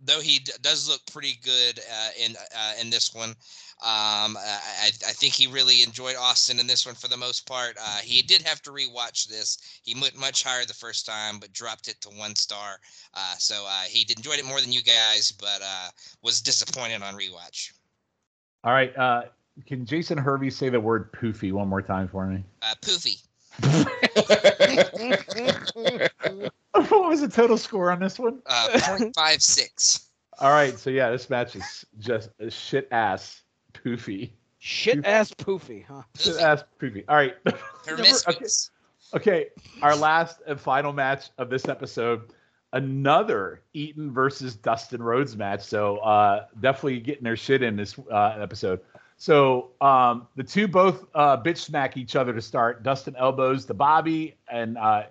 though 0.00 0.20
he 0.20 0.38
d- 0.38 0.52
does 0.62 0.88
look 0.88 1.00
pretty 1.12 1.38
good 1.42 1.80
uh, 1.92 2.10
in 2.18 2.36
uh, 2.56 2.72
in 2.80 2.88
this 2.88 3.14
one. 3.14 3.34
Um, 3.80 4.36
I, 4.36 4.90
I 5.06 5.12
think 5.12 5.34
he 5.34 5.46
really 5.46 5.84
enjoyed 5.84 6.16
Austin 6.16 6.58
in 6.58 6.66
this 6.66 6.84
one 6.84 6.96
for 6.96 7.06
the 7.06 7.16
most 7.16 7.46
part. 7.46 7.76
Uh, 7.80 7.98
he 7.98 8.22
did 8.22 8.42
have 8.42 8.60
to 8.62 8.70
rewatch 8.70 9.28
this. 9.28 9.80
He 9.84 9.94
went 10.00 10.18
much 10.18 10.42
higher 10.42 10.64
the 10.64 10.74
first 10.74 11.06
time, 11.06 11.38
but 11.38 11.52
dropped 11.52 11.86
it 11.86 12.00
to 12.00 12.08
one 12.08 12.34
star. 12.34 12.80
Uh, 13.14 13.34
so 13.38 13.66
uh, 13.68 13.82
he 13.82 14.04
enjoyed 14.16 14.40
it 14.40 14.44
more 14.44 14.60
than 14.60 14.72
you 14.72 14.82
guys, 14.82 15.30
but 15.30 15.60
uh, 15.62 15.90
was 16.22 16.40
disappointed 16.40 17.02
on 17.02 17.14
rewatch. 17.14 17.72
All 18.64 18.72
right. 18.72 18.96
Uh, 18.98 19.22
can 19.64 19.86
Jason 19.86 20.18
Hervey 20.18 20.50
say 20.50 20.70
the 20.70 20.80
word 20.80 21.12
poofy 21.12 21.52
one 21.52 21.68
more 21.68 21.82
time 21.82 22.08
for 22.08 22.26
me? 22.26 22.42
Uh, 22.62 22.74
Poofy. 22.82 23.22
what 26.72 27.08
was 27.08 27.20
the 27.20 27.28
total 27.28 27.56
score 27.56 27.92
on 27.92 28.00
this 28.00 28.18
one? 28.18 28.40
Uh, 28.46 28.68
0.56. 28.72 30.06
All 30.40 30.50
right. 30.50 30.76
So 30.78 30.90
yeah, 30.90 31.10
this 31.10 31.30
match 31.30 31.56
is 31.56 31.84
just 31.98 32.30
a 32.40 32.50
shit 32.50 32.88
ass 32.90 33.42
poofy. 33.72 34.30
Shit 34.58 35.04
ass 35.04 35.32
poofy, 35.32 35.84
huh? 35.84 36.02
Shit 36.18 36.36
ass 36.38 36.64
poofy. 36.80 37.04
All 37.08 37.16
right. 37.16 37.34
Promiscuous. 37.84 38.70
Okay, 39.14 39.46
our 39.80 39.96
last 39.96 40.42
and 40.46 40.60
final 40.60 40.92
match 40.92 41.30
of 41.38 41.48
this 41.48 41.66
episode, 41.66 42.30
another 42.74 43.62
Eaton 43.72 44.12
versus 44.12 44.54
Dustin 44.54 45.02
Rhodes 45.02 45.34
match. 45.34 45.62
So 45.62 45.96
uh, 45.98 46.44
definitely 46.60 47.00
getting 47.00 47.24
their 47.24 47.36
shit 47.36 47.62
in 47.62 47.74
this 47.74 47.98
uh, 48.12 48.36
episode. 48.38 48.80
So 49.16 49.70
um, 49.80 50.28
the 50.36 50.44
two 50.44 50.68
both 50.68 51.06
uh, 51.14 51.38
bitch 51.38 51.58
smack 51.58 51.96
each 51.96 52.16
other 52.16 52.34
to 52.34 52.42
start. 52.42 52.82
Dustin 52.82 53.16
elbows 53.16 53.64
the 53.64 53.72
Bobby 53.72 54.36
and 54.50 54.76
uh, 54.76 55.04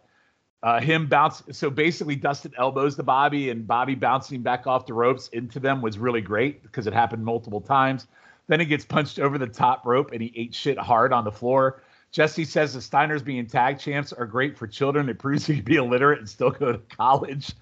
uh, 0.64 0.80
him 0.80 1.08
bounce. 1.08 1.44
So 1.52 1.70
basically, 1.70 2.16
Dustin 2.16 2.54
elbows 2.58 2.96
the 2.96 3.04
Bobby 3.04 3.50
and 3.50 3.66
Bobby 3.68 3.96
bouncing 3.96 4.42
back 4.42 4.68
off 4.68 4.86
the 4.86 4.94
ropes 4.94 5.28
into 5.30 5.60
them 5.60 5.82
was 5.82 5.98
really 5.98 6.22
great 6.22 6.64
because 6.64 6.88
it 6.88 6.94
happened 6.94 7.26
multiple 7.26 7.62
times. 7.62 8.08
Then 8.48 8.60
he 8.60 8.66
gets 8.66 8.86
punched 8.86 9.20
over 9.20 9.38
the 9.38 9.48
top 9.48 9.86
rope 9.86 10.12
and 10.12 10.22
he 10.22 10.34
ate 10.36 10.56
shit 10.56 10.78
hard 10.78 11.14
on 11.14 11.24
the 11.24 11.32
floor. 11.32 11.84
Jesse 12.12 12.46
says 12.46 12.74
the 12.74 12.80
Steiners 12.80 13.24
being 13.24 13.46
tag 13.46 13.80
champs 13.80 14.14
are 14.14 14.26
great 14.26 14.58
for 14.58 14.66
children. 14.66 15.10
It 15.10 15.20
proves 15.20 15.48
you 15.50 15.56
can 15.56 15.66
be 15.66 15.76
illiterate 15.76 16.20
and 16.20 16.30
still 16.30 16.52
go 16.52 16.72
to 16.72 16.80
college. 16.96 17.54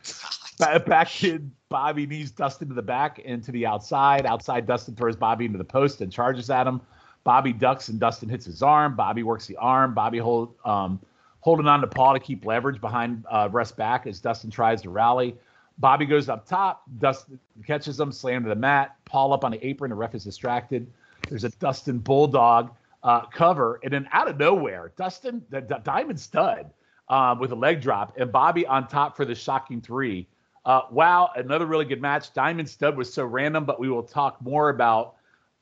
Back 0.60 1.10
kid 1.10 1.52
Bobby 1.70 2.06
knees 2.06 2.32
Dustin 2.32 2.70
to 2.70 2.74
the 2.74 2.82
back 2.82 3.20
and 3.26 3.44
to 3.44 3.52
the 3.52 3.66
outside. 3.66 4.26
Outside, 4.26 4.66
Dustin 4.66 4.96
throws 4.96 5.16
Bobby 5.16 5.46
into 5.46 5.58
the 5.58 5.66
post 5.66 6.02
and 6.02 6.12
charges 6.12 6.50
at 6.50 6.68
him. 6.68 6.80
Bobby 7.24 7.52
ducks 7.52 7.90
and 7.90 8.00
Dustin 8.00 8.30
hits 8.30 8.46
his 8.46 8.62
arm. 8.62 8.96
Bobby 8.96 9.24
works 9.24 9.48
the 9.48 9.58
arm. 9.58 9.94
Bobby 9.94 10.20
hold 10.20 10.54
um, 10.64 11.02
holding 11.40 11.68
on 11.68 11.82
to 11.82 11.88
Paul 11.88 12.14
to 12.14 12.20
keep 12.20 12.46
leverage 12.46 12.80
behind 12.80 13.26
uh, 13.30 13.50
Russ 13.52 13.72
back 13.72 14.06
as 14.08 14.22
Dustin 14.22 14.52
tries 14.52 14.82
to 14.84 14.90
rally. 14.90 15.36
Bobby 15.78 16.06
goes 16.06 16.30
up 16.30 16.48
top. 16.48 16.84
Dustin 17.00 17.40
catches 17.66 18.00
him, 18.00 18.12
slam 18.12 18.44
to 18.44 18.50
the 18.50 18.56
mat. 18.56 18.96
Paul 19.06 19.34
up 19.34 19.44
on 19.44 19.52
the 19.52 19.66
apron. 19.66 19.90
The 19.90 19.96
ref 19.96 20.16
is 20.16 20.24
distracted. 20.24 20.88
There's 21.30 21.44
a 21.44 21.50
Dustin 21.50 22.00
Bulldog 22.00 22.72
uh, 23.04 23.26
cover, 23.28 23.80
and 23.84 23.94
then 23.94 24.08
out 24.12 24.28
of 24.28 24.38
nowhere, 24.38 24.92
Dustin, 24.96 25.44
the, 25.50 25.62
the 25.62 25.80
Diamond 25.84 26.20
Studd, 26.20 26.72
uh, 27.10 27.36
with 27.40 27.52
a 27.52 27.56
leg 27.56 27.82
drop, 27.82 28.18
and 28.18 28.32
Bobby 28.32 28.66
on 28.66 28.88
top 28.88 29.16
for 29.16 29.26
the 29.26 29.36
shocking 29.36 29.82
three. 29.82 30.28
Uh, 30.66 30.82
wow, 30.90 31.30
another 31.36 31.68
really 31.68 31.86
good 31.86 32.02
match. 32.02 32.34
Diamond 32.34 32.68
Studd 32.68 32.98
was 32.98 33.14
so 33.14 33.24
random, 33.26 33.66
but 33.66 33.80
we 33.80 33.90
will 33.90 34.04
talk 34.04 34.42
more 34.42 34.70
about 34.70 35.16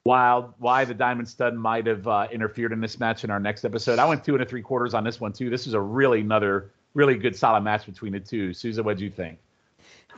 why 0.04 0.44
why 0.60 0.86
the 0.86 0.94
Diamond 0.94 1.28
Studd 1.28 1.56
might 1.56 1.88
have 1.88 2.08
uh, 2.08 2.28
interfered 2.32 2.72
in 2.72 2.80
this 2.80 3.00
match 3.00 3.24
in 3.24 3.30
our 3.30 3.40
next 3.40 3.66
episode. 3.66 4.00
I 4.00 4.06
went 4.06 4.24
two 4.24 4.36
and 4.36 4.44
a 4.44 4.46
three 4.46 4.62
quarters 4.62 4.94
on 4.94 5.04
this 5.04 5.20
one 5.20 5.34
too. 5.34 5.50
This 5.50 5.68
is 5.68 5.74
a 5.74 5.82
really 5.82 6.22
another 6.22 6.72
really 6.94 7.18
good 7.18 7.36
solid 7.36 7.62
match 7.62 7.86
between 7.86 8.14
the 8.14 8.20
two. 8.20 8.54
Souza, 8.54 8.84
what'd 8.84 9.02
you 9.02 9.10
think? 9.10 9.40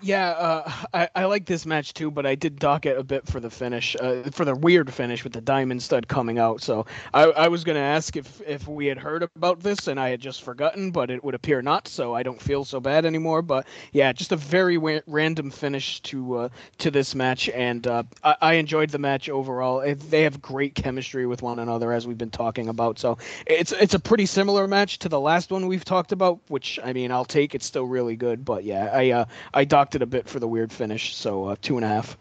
Yeah, 0.01 0.29
uh, 0.31 0.71
I, 0.93 1.09
I 1.15 1.25
like 1.25 1.45
this 1.45 1.65
match 1.65 1.93
too, 1.93 2.11
but 2.11 2.25
I 2.25 2.35
did 2.35 2.59
dock 2.59 2.85
it 2.85 2.97
a 2.97 3.03
bit 3.03 3.25
for 3.27 3.39
the 3.39 3.49
finish, 3.49 3.95
uh, 3.99 4.23
for 4.31 4.43
the 4.45 4.55
weird 4.55 4.93
finish 4.93 5.23
with 5.23 5.33
the 5.33 5.41
Diamond 5.41 5.81
Studd 5.81 6.07
coming 6.07 6.37
out. 6.37 6.61
So 6.61 6.85
I, 7.13 7.23
I 7.23 7.47
was 7.47 7.63
going 7.63 7.75
to 7.75 7.81
ask 7.81 8.15
if, 8.15 8.41
if 8.45 8.67
we 8.67 8.87
had 8.87 8.97
heard 8.97 9.23
about 9.23 9.61
this 9.61 9.87
and 9.87 9.99
I 9.99 10.09
had 10.09 10.19
just 10.19 10.43
forgotten, 10.43 10.91
but 10.91 11.09
it 11.09 11.23
would 11.23 11.33
appear 11.33 11.61
not. 11.61 11.87
So 11.87 12.13
I 12.13 12.23
don't 12.23 12.41
feel 12.41 12.65
so 12.65 12.79
bad 12.79 13.05
anymore. 13.05 13.41
But 13.41 13.67
yeah, 13.93 14.11
just 14.11 14.31
a 14.31 14.35
very 14.35 14.77
wa- 14.77 15.01
random 15.07 15.49
finish 15.49 16.01
to 16.01 16.35
uh, 16.37 16.49
to 16.79 16.91
this 16.91 17.15
match, 17.15 17.49
and 17.49 17.85
uh, 17.87 18.03
I, 18.23 18.35
I 18.41 18.53
enjoyed 18.55 18.89
the 18.89 18.99
match 18.99 19.29
overall. 19.29 19.83
They 19.95 20.23
have 20.23 20.41
great 20.41 20.75
chemistry 20.75 21.25
with 21.25 21.41
one 21.41 21.59
another, 21.59 21.91
as 21.93 22.05
we've 22.07 22.17
been 22.17 22.29
talking 22.31 22.67
about. 22.67 22.99
So 22.99 23.17
it's 23.45 23.71
it's 23.71 23.93
a 23.93 23.99
pretty 23.99 24.25
similar 24.25 24.67
match 24.67 24.99
to 24.99 25.09
the 25.09 25.19
last 25.19 25.51
one 25.51 25.67
we've 25.67 25.85
talked 25.85 26.11
about, 26.11 26.39
which 26.49 26.79
I 26.83 26.93
mean 26.93 27.11
I'll 27.11 27.25
take. 27.25 27.55
It's 27.55 27.65
still 27.65 27.85
really 27.85 28.15
good, 28.15 28.43
but 28.45 28.63
yeah, 28.63 28.89
I 28.93 29.09
uh, 29.11 29.25
I 29.53 29.63
docked 29.65 29.84
it 29.93 30.01
a 30.01 30.05
bit 30.07 30.27
for 30.27 30.39
the 30.39 30.47
weird 30.47 30.71
finish, 30.71 31.15
so 31.15 31.45
uh, 31.45 31.55
two 31.61 31.75
and 31.75 31.85
a 31.85 31.87
half. 31.87 32.17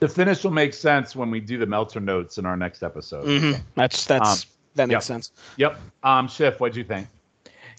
The 0.00 0.08
finish 0.08 0.44
will 0.44 0.50
make 0.50 0.74
sense 0.74 1.16
when 1.16 1.30
we 1.30 1.40
do 1.40 1.58
the 1.58 1.66
Meltzer 1.66 2.00
notes 2.00 2.38
in 2.38 2.46
our 2.46 2.56
next 2.56 2.82
episode. 2.82 3.26
Mm-hmm. 3.26 3.62
That's 3.74 4.04
that's 4.04 4.44
Um, 4.44 4.50
that 4.74 4.88
makes 4.88 4.96
yep. 4.96 5.02
sense. 5.02 5.32
Yep. 5.56 5.80
Um, 6.02 6.28
Schiff, 6.28 6.60
what'd 6.60 6.76
you 6.76 6.84
think? 6.84 7.08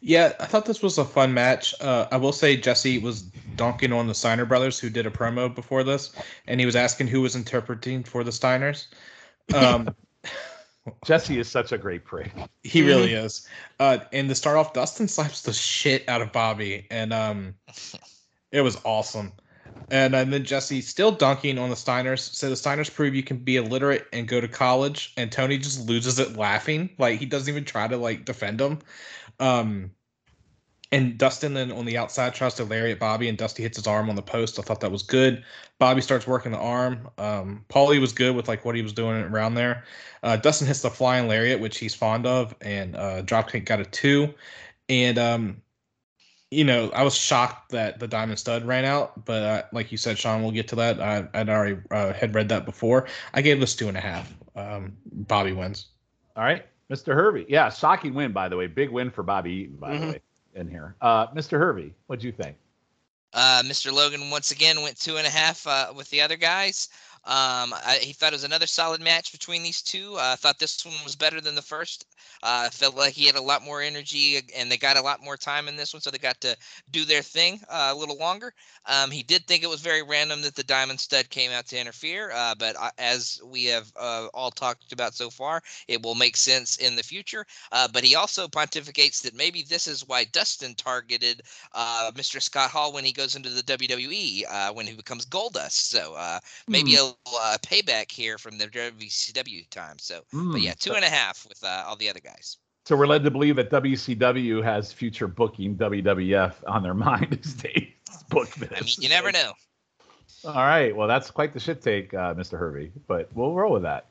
Yeah, 0.02 0.34
I 0.40 0.46
thought 0.46 0.66
this 0.66 0.82
was 0.82 0.98
a 0.98 1.06
fun 1.06 1.34
match. 1.34 1.74
Uh, 1.82 2.08
I 2.12 2.18
will 2.18 2.32
say 2.32 2.58
Jesse 2.58 2.98
was 2.98 3.24
donking 3.56 3.96
on 3.96 4.08
the 4.08 4.14
Steiner 4.14 4.46
brothers 4.46 4.80
who 4.80 4.90
did 4.90 5.06
a 5.06 5.10
promo 5.10 5.54
before 5.54 5.84
this, 5.84 6.14
and 6.48 6.60
he 6.60 6.66
was 6.66 6.76
asking 6.76 7.08
who 7.08 7.22
was 7.22 7.36
interpreting 7.36 8.04
for 8.04 8.24
the 8.24 8.32
Steiners. 8.32 8.88
Um, 9.54 9.94
Jesse 11.06 11.40
is 11.40 11.50
such 11.50 11.72
a 11.72 11.78
great 11.78 12.06
prick. 12.06 12.32
he 12.64 12.82
really 12.82 13.14
is. 13.14 13.48
Uh, 13.80 14.00
and 14.14 14.30
to 14.30 14.36
start 14.36 14.58
off, 14.58 14.74
Dustin 14.74 15.08
slaps 15.08 15.42
the 15.42 15.54
shit 15.54 16.08
out 16.08 16.22
of 16.22 16.32
Bobby, 16.32 16.86
and 16.92 17.12
um, 17.14 17.56
it 18.56 18.62
was 18.62 18.78
awesome. 18.86 19.34
And, 19.92 20.16
and 20.16 20.32
then 20.32 20.46
Jesse 20.46 20.82
still 20.82 21.12
dunking 21.12 21.60
on 21.60 21.70
the 21.70 21.76
Steiners. 21.76 22.34
So 22.34 22.50
the 22.50 22.56
Steiners 22.56 22.92
prove 22.92 23.14
you 23.14 23.22
can 23.22 23.38
be 23.38 23.58
illiterate 23.58 24.08
and 24.14 24.28
go 24.28 24.40
to 24.40 24.48
college, 24.48 25.14
and 25.18 25.32
Tony 25.32 25.58
just 25.58 25.88
loses 25.88 26.18
it 26.20 26.38
laughing. 26.38 26.90
Like 26.98 27.20
he 27.20 27.26
doesn't 27.26 27.52
even 27.52 27.66
try 27.66 27.88
to 27.88 27.98
like 27.98 28.24
defend 28.24 28.62
him. 28.62 28.80
Um, 29.40 29.92
and 30.92 31.18
Dustin 31.18 31.54
then 31.54 31.72
on 31.74 31.84
the 31.84 31.98
outside 31.98 32.34
tries 32.34 32.54
to 32.56 32.64
lariat 32.64 33.00
Bobby, 33.00 33.28
and 33.28 33.38
Dusty 33.38 33.62
hits 33.62 33.78
his 33.78 33.88
arm 33.88 34.10
on 34.10 34.16
the 34.16 34.22
post. 34.22 34.58
I 34.58 34.62
thought 34.62 34.80
that 34.80 34.92
was 34.92 35.04
good. 35.04 35.44
Bobby 35.78 36.00
starts 36.00 36.26
working 36.26 36.54
the 36.54 36.58
arm. 36.58 37.10
Um, 37.18 37.66
Paulie 37.70 38.00
was 38.00 38.14
good 38.14 38.36
with 38.36 38.48
like 38.48 38.64
what 38.64 38.76
he 38.76 38.82
was 38.82 38.94
doing 38.94 39.22
around 39.22 39.56
there. 39.56 39.84
Uh, 40.24 40.38
Dustin 40.38 40.68
hits 40.68 40.82
the 40.82 40.90
flying 40.90 41.28
lariat, 41.28 41.60
which 41.60 41.78
he's 41.78 41.94
fond 41.94 42.26
of, 42.26 42.56
and 42.62 42.96
uh, 42.96 43.22
Dropkick 43.24 43.66
got 43.66 43.82
a 43.82 43.86
two. 43.86 44.34
And 44.88 45.18
um, 45.18 45.62
you 46.56 46.64
know, 46.64 46.90
I 46.92 47.04
was 47.04 47.16
shocked 47.16 47.72
that 47.72 48.00
the 48.00 48.08
Diamond 48.08 48.40
Studd 48.40 48.66
ran 48.66 48.86
out, 48.86 49.26
but 49.26 49.44
uh, 49.44 49.64
like 49.74 49.92
you 49.92 49.98
said, 49.98 50.18
Sean, 50.18 50.42
we'll 50.42 50.52
get 50.52 50.68
to 50.70 50.76
that. 50.78 51.02
I, 51.02 51.28
I'd 51.34 51.50
already 51.50 51.78
uh, 51.92 52.14
had 52.14 52.34
read 52.34 52.50
that 52.50 52.66
before. 52.66 53.08
I 53.34 53.42
gave 53.42 53.60
this 53.60 53.76
two 53.76 53.88
and 53.90 53.98
a 53.98 54.02
half. 54.02 54.34
Um, 54.56 54.94
Bobby 55.12 55.52
wins. 55.52 55.88
All 56.38 56.44
right, 56.44 56.66
Mr. 56.90 57.14
Hervey. 57.14 57.46
Yeah, 57.50 57.70
shocking 57.70 58.14
win, 58.14 58.32
by 58.32 58.48
the 58.50 58.56
way. 58.58 58.68
Big 58.68 58.90
win 58.90 59.12
for 59.12 59.22
Bobby 59.24 59.52
Eaton, 59.52 59.76
by 59.76 59.92
the 59.98 60.06
Mhm. 60.06 60.12
way, 60.14 60.22
in 60.56 60.70
here. 60.70 60.96
Uh, 61.02 61.28
Mr. 61.28 61.58
Hervey, 61.58 61.94
what'd 62.08 62.24
you 62.24 62.32
think? 62.32 62.56
Uh, 63.34 63.62
Mr. 63.64 63.92
Logan 63.92 64.30
once 64.30 64.52
again 64.52 64.82
went 64.82 64.98
two 64.98 65.18
and 65.18 65.28
a 65.28 65.30
half 65.30 65.68
uh, 65.68 65.92
with 65.94 66.10
the 66.10 66.22
other 66.22 66.38
guys. 66.38 66.88
Um, 67.28 67.74
I, 67.74 68.00
he 68.02 68.14
thought 68.14 68.34
it 68.34 68.36
was 68.36 68.44
another 68.44 68.68
solid 68.68 69.02
match 69.02 69.32
between 69.32 69.64
these 69.64 69.82
two. 69.82 70.16
I 70.18 70.34
uh, 70.34 70.36
thought 70.36 70.60
this 70.60 70.86
one 70.86 70.94
was 71.04 71.16
better 71.16 71.42
than 71.42 71.56
the 71.56 71.62
first. 71.62 72.06
Uh, 72.44 72.70
felt 72.70 72.96
like 72.96 73.14
he 73.14 73.26
had 73.26 73.36
a 73.36 73.42
lot 73.42 73.64
more 73.64 73.82
energy 73.82 74.40
and 74.56 74.72
they 74.72 74.78
got 74.78 74.98
a 74.98 75.02
lot 75.02 75.24
more 75.24 75.38
time 75.38 75.68
in 75.68 75.76
this 75.76 75.94
one, 75.94 76.02
so 76.02 76.12
they 76.12 76.18
got 76.20 76.40
to 76.42 76.56
do 76.92 77.04
their 77.06 77.24
thing 77.24 77.60
uh, 77.70 77.92
a 77.92 77.98
little 77.98 78.18
longer. 78.18 78.54
Um, 78.86 79.10
he 79.10 79.24
did 79.24 79.48
think 79.48 79.64
it 79.64 79.70
was 79.70 79.82
very 79.82 80.04
random 80.04 80.42
that 80.44 80.56
the 80.56 80.64
Diamond 80.64 81.00
Studd 81.00 81.30
came 81.30 81.52
out 81.52 81.66
to 81.68 81.80
interfere, 81.80 82.32
uh, 82.32 82.54
but 82.56 82.76
uh, 82.80 82.92
as 83.00 83.42
we 83.44 83.66
have 83.66 83.92
uh, 84.00 84.28
all 84.34 84.52
talked 84.52 84.92
about 84.92 85.16
so 85.16 85.30
far, 85.30 85.62
it 85.88 86.04
will 86.04 86.16
make 86.16 86.38
sense 86.38 86.78
in 86.78 86.96
the 86.96 87.04
future. 87.04 87.46
Uh, 87.72 87.88
but 87.92 88.04
he 88.04 88.16
also 88.16 88.48
pontificates 88.48 89.22
that 89.24 89.36
maybe 89.36 89.64
this 89.64 89.88
is 89.88 90.08
why 90.08 90.26
Dustin 90.26 90.76
targeted 90.76 91.42
uh, 91.74 92.12
Mr. 92.16 92.40
Scott 92.40 92.70
Hall 92.70 92.94
when 92.94 93.04
he 93.04 93.12
goes 93.12 93.36
into 93.36 93.50
the 93.50 93.64
WWE 93.64 94.44
uh, 94.50 94.74
when 94.74 94.86
he 94.86 94.94
becomes 94.94 95.26
Goldust. 95.26 95.90
So 95.90 96.14
uh, 96.16 96.40
maybe 96.70 96.96
a 96.96 97.15
little, 97.26 97.40
uh, 97.40 97.58
payback 97.62 98.12
here 98.12 98.38
from 98.38 98.58
the 98.58 98.68
WCW 98.68 99.70
time. 99.70 99.98
So, 100.00 100.22
but 100.32 100.38
Mm. 100.38 100.62
yeah, 100.64 100.74
two 100.80 100.94
and 100.94 101.06
a 101.06 101.10
half 101.10 101.46
with 101.48 101.64
uh, 101.64 101.84
all 101.88 101.96
the 101.96 102.10
other 102.10 102.20
guys. 102.20 102.58
So 102.86 102.96
we're 102.96 103.08
led 103.08 103.24
to 103.24 103.32
believe 103.32 103.56
that 103.56 103.72
WCW 103.72 104.64
has 104.64 104.92
future 104.94 105.28
booking 105.28 105.76
WWF 105.76 106.54
on 106.68 106.84
their 106.84 106.94
mind 107.10 107.40
as 107.44 107.56
they 107.56 107.96
book 108.30 108.50
this. 108.56 108.72
I 108.72 108.82
mean, 108.82 108.94
you 109.00 109.10
never 109.10 109.32
know. 109.32 109.54
All 110.44 110.54
right. 110.54 110.96
Well, 110.96 111.08
that's 111.08 111.32
quite 111.32 111.54
the 111.54 111.60
shit 111.60 111.82
take, 111.82 112.14
uh, 112.14 112.36
Mr. 112.36 112.60
Hervey, 112.60 112.92
but 113.08 113.30
we'll 113.34 113.54
roll 113.56 113.74
with 113.74 113.82
that. 113.84 114.06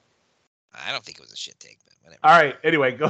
I 0.74 0.90
don't 0.90 1.04
think 1.04 1.18
it 1.18 1.22
was 1.22 1.32
a 1.32 1.36
shit 1.36 1.58
take, 1.60 1.78
but 1.84 1.94
whatever. 2.02 2.20
All 2.24 2.36
right. 2.36 2.56
Anyway, 2.64 2.92
go. 2.96 3.06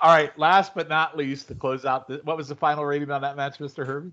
All 0.00 0.10
right. 0.12 0.36
Last 0.36 0.74
but 0.74 0.88
not 0.88 1.16
least, 1.16 1.46
to 1.48 1.54
close 1.54 1.84
out, 1.84 2.08
the, 2.08 2.20
what 2.24 2.36
was 2.36 2.48
the 2.48 2.56
final 2.56 2.84
rating 2.84 3.12
on 3.12 3.20
that 3.22 3.36
match, 3.36 3.58
Mr. 3.58 3.86
Hervey? 3.86 4.10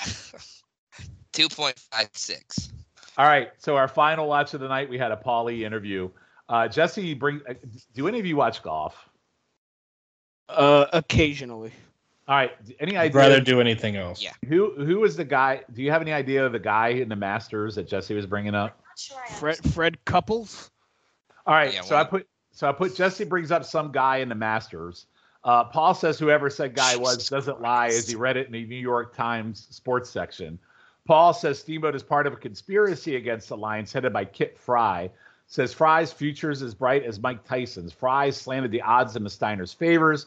Two 1.32 1.48
point 1.50 1.78
five 1.78 2.08
six. 2.14 2.70
All 3.18 3.26
right. 3.26 3.48
So 3.58 3.76
our 3.76 3.88
final 3.88 4.28
watch 4.28 4.52
of 4.54 4.60
the 4.60 4.68
night, 4.68 4.88
we 4.88 4.98
had 4.98 5.10
a 5.12 5.16
Paulie 5.16 5.62
interview. 5.62 6.10
Uh, 6.48 6.68
Jesse, 6.68 7.14
bring. 7.14 7.40
uh, 7.48 7.54
Do 7.94 8.08
any 8.08 8.18
of 8.20 8.26
you 8.26 8.36
watch 8.36 8.62
golf? 8.62 9.08
Uh, 10.48 10.86
occasionally. 10.92 11.72
All 12.28 12.36
right. 12.36 12.52
Any 12.80 12.96
I'd 12.96 13.06
idea? 13.10 13.20
rather 13.20 13.40
do 13.40 13.60
anything 13.60 13.96
else. 13.96 14.22
Yeah. 14.22 14.32
Who 14.48 14.74
who 14.84 15.00
was 15.00 15.16
the 15.16 15.24
guy? 15.24 15.62
Do 15.72 15.82
you 15.82 15.90
have 15.90 16.02
any 16.02 16.12
idea 16.12 16.44
of 16.44 16.52
the 16.52 16.58
guy 16.58 16.88
in 16.88 17.08
the 17.08 17.16
Masters 17.16 17.74
that 17.76 17.88
Jesse 17.88 18.14
was 18.14 18.26
bringing 18.26 18.54
up? 18.54 18.80
Fred 19.38 19.56
Fred 19.72 20.04
Couples. 20.04 20.70
All 21.46 21.54
right. 21.54 21.72
Yeah, 21.72 21.82
so 21.82 21.94
well- 21.94 22.04
I 22.04 22.08
put 22.08 22.28
so 22.52 22.68
I 22.68 22.72
put 22.72 22.96
Jesse 22.96 23.24
brings 23.24 23.50
up 23.50 23.64
some 23.64 23.92
guy 23.92 24.18
in 24.18 24.28
the 24.28 24.34
Masters. 24.34 25.06
Uh, 25.44 25.62
Paul 25.64 25.94
says 25.94 26.18
whoever 26.18 26.50
said 26.50 26.74
guy 26.74 26.96
was 26.96 27.28
doesn't 27.28 27.60
lie 27.60 27.86
as 27.88 28.08
he 28.08 28.16
read 28.16 28.36
it 28.36 28.46
in 28.46 28.52
the 28.52 28.64
New 28.66 28.74
York 28.74 29.14
Times 29.14 29.68
sports 29.70 30.10
section. 30.10 30.58
Paul 31.06 31.32
says 31.32 31.58
Steamboat 31.58 31.94
is 31.94 32.02
part 32.02 32.26
of 32.26 32.32
a 32.32 32.36
conspiracy 32.36 33.16
against 33.16 33.48
the 33.48 33.56
Lions 33.56 33.92
headed 33.92 34.12
by 34.12 34.24
Kip 34.24 34.58
Frey. 34.58 35.10
Says 35.46 35.72
Frey's 35.72 36.12
future 36.12 36.50
is 36.50 36.62
as 36.62 36.74
bright 36.74 37.04
as 37.04 37.20
Mike 37.20 37.44
Tyson's. 37.44 37.92
Frey 37.92 38.32
slanted 38.32 38.72
the 38.72 38.82
odds 38.82 39.14
in 39.14 39.22
the 39.22 39.30
Steiner's 39.30 39.72
favors. 39.72 40.26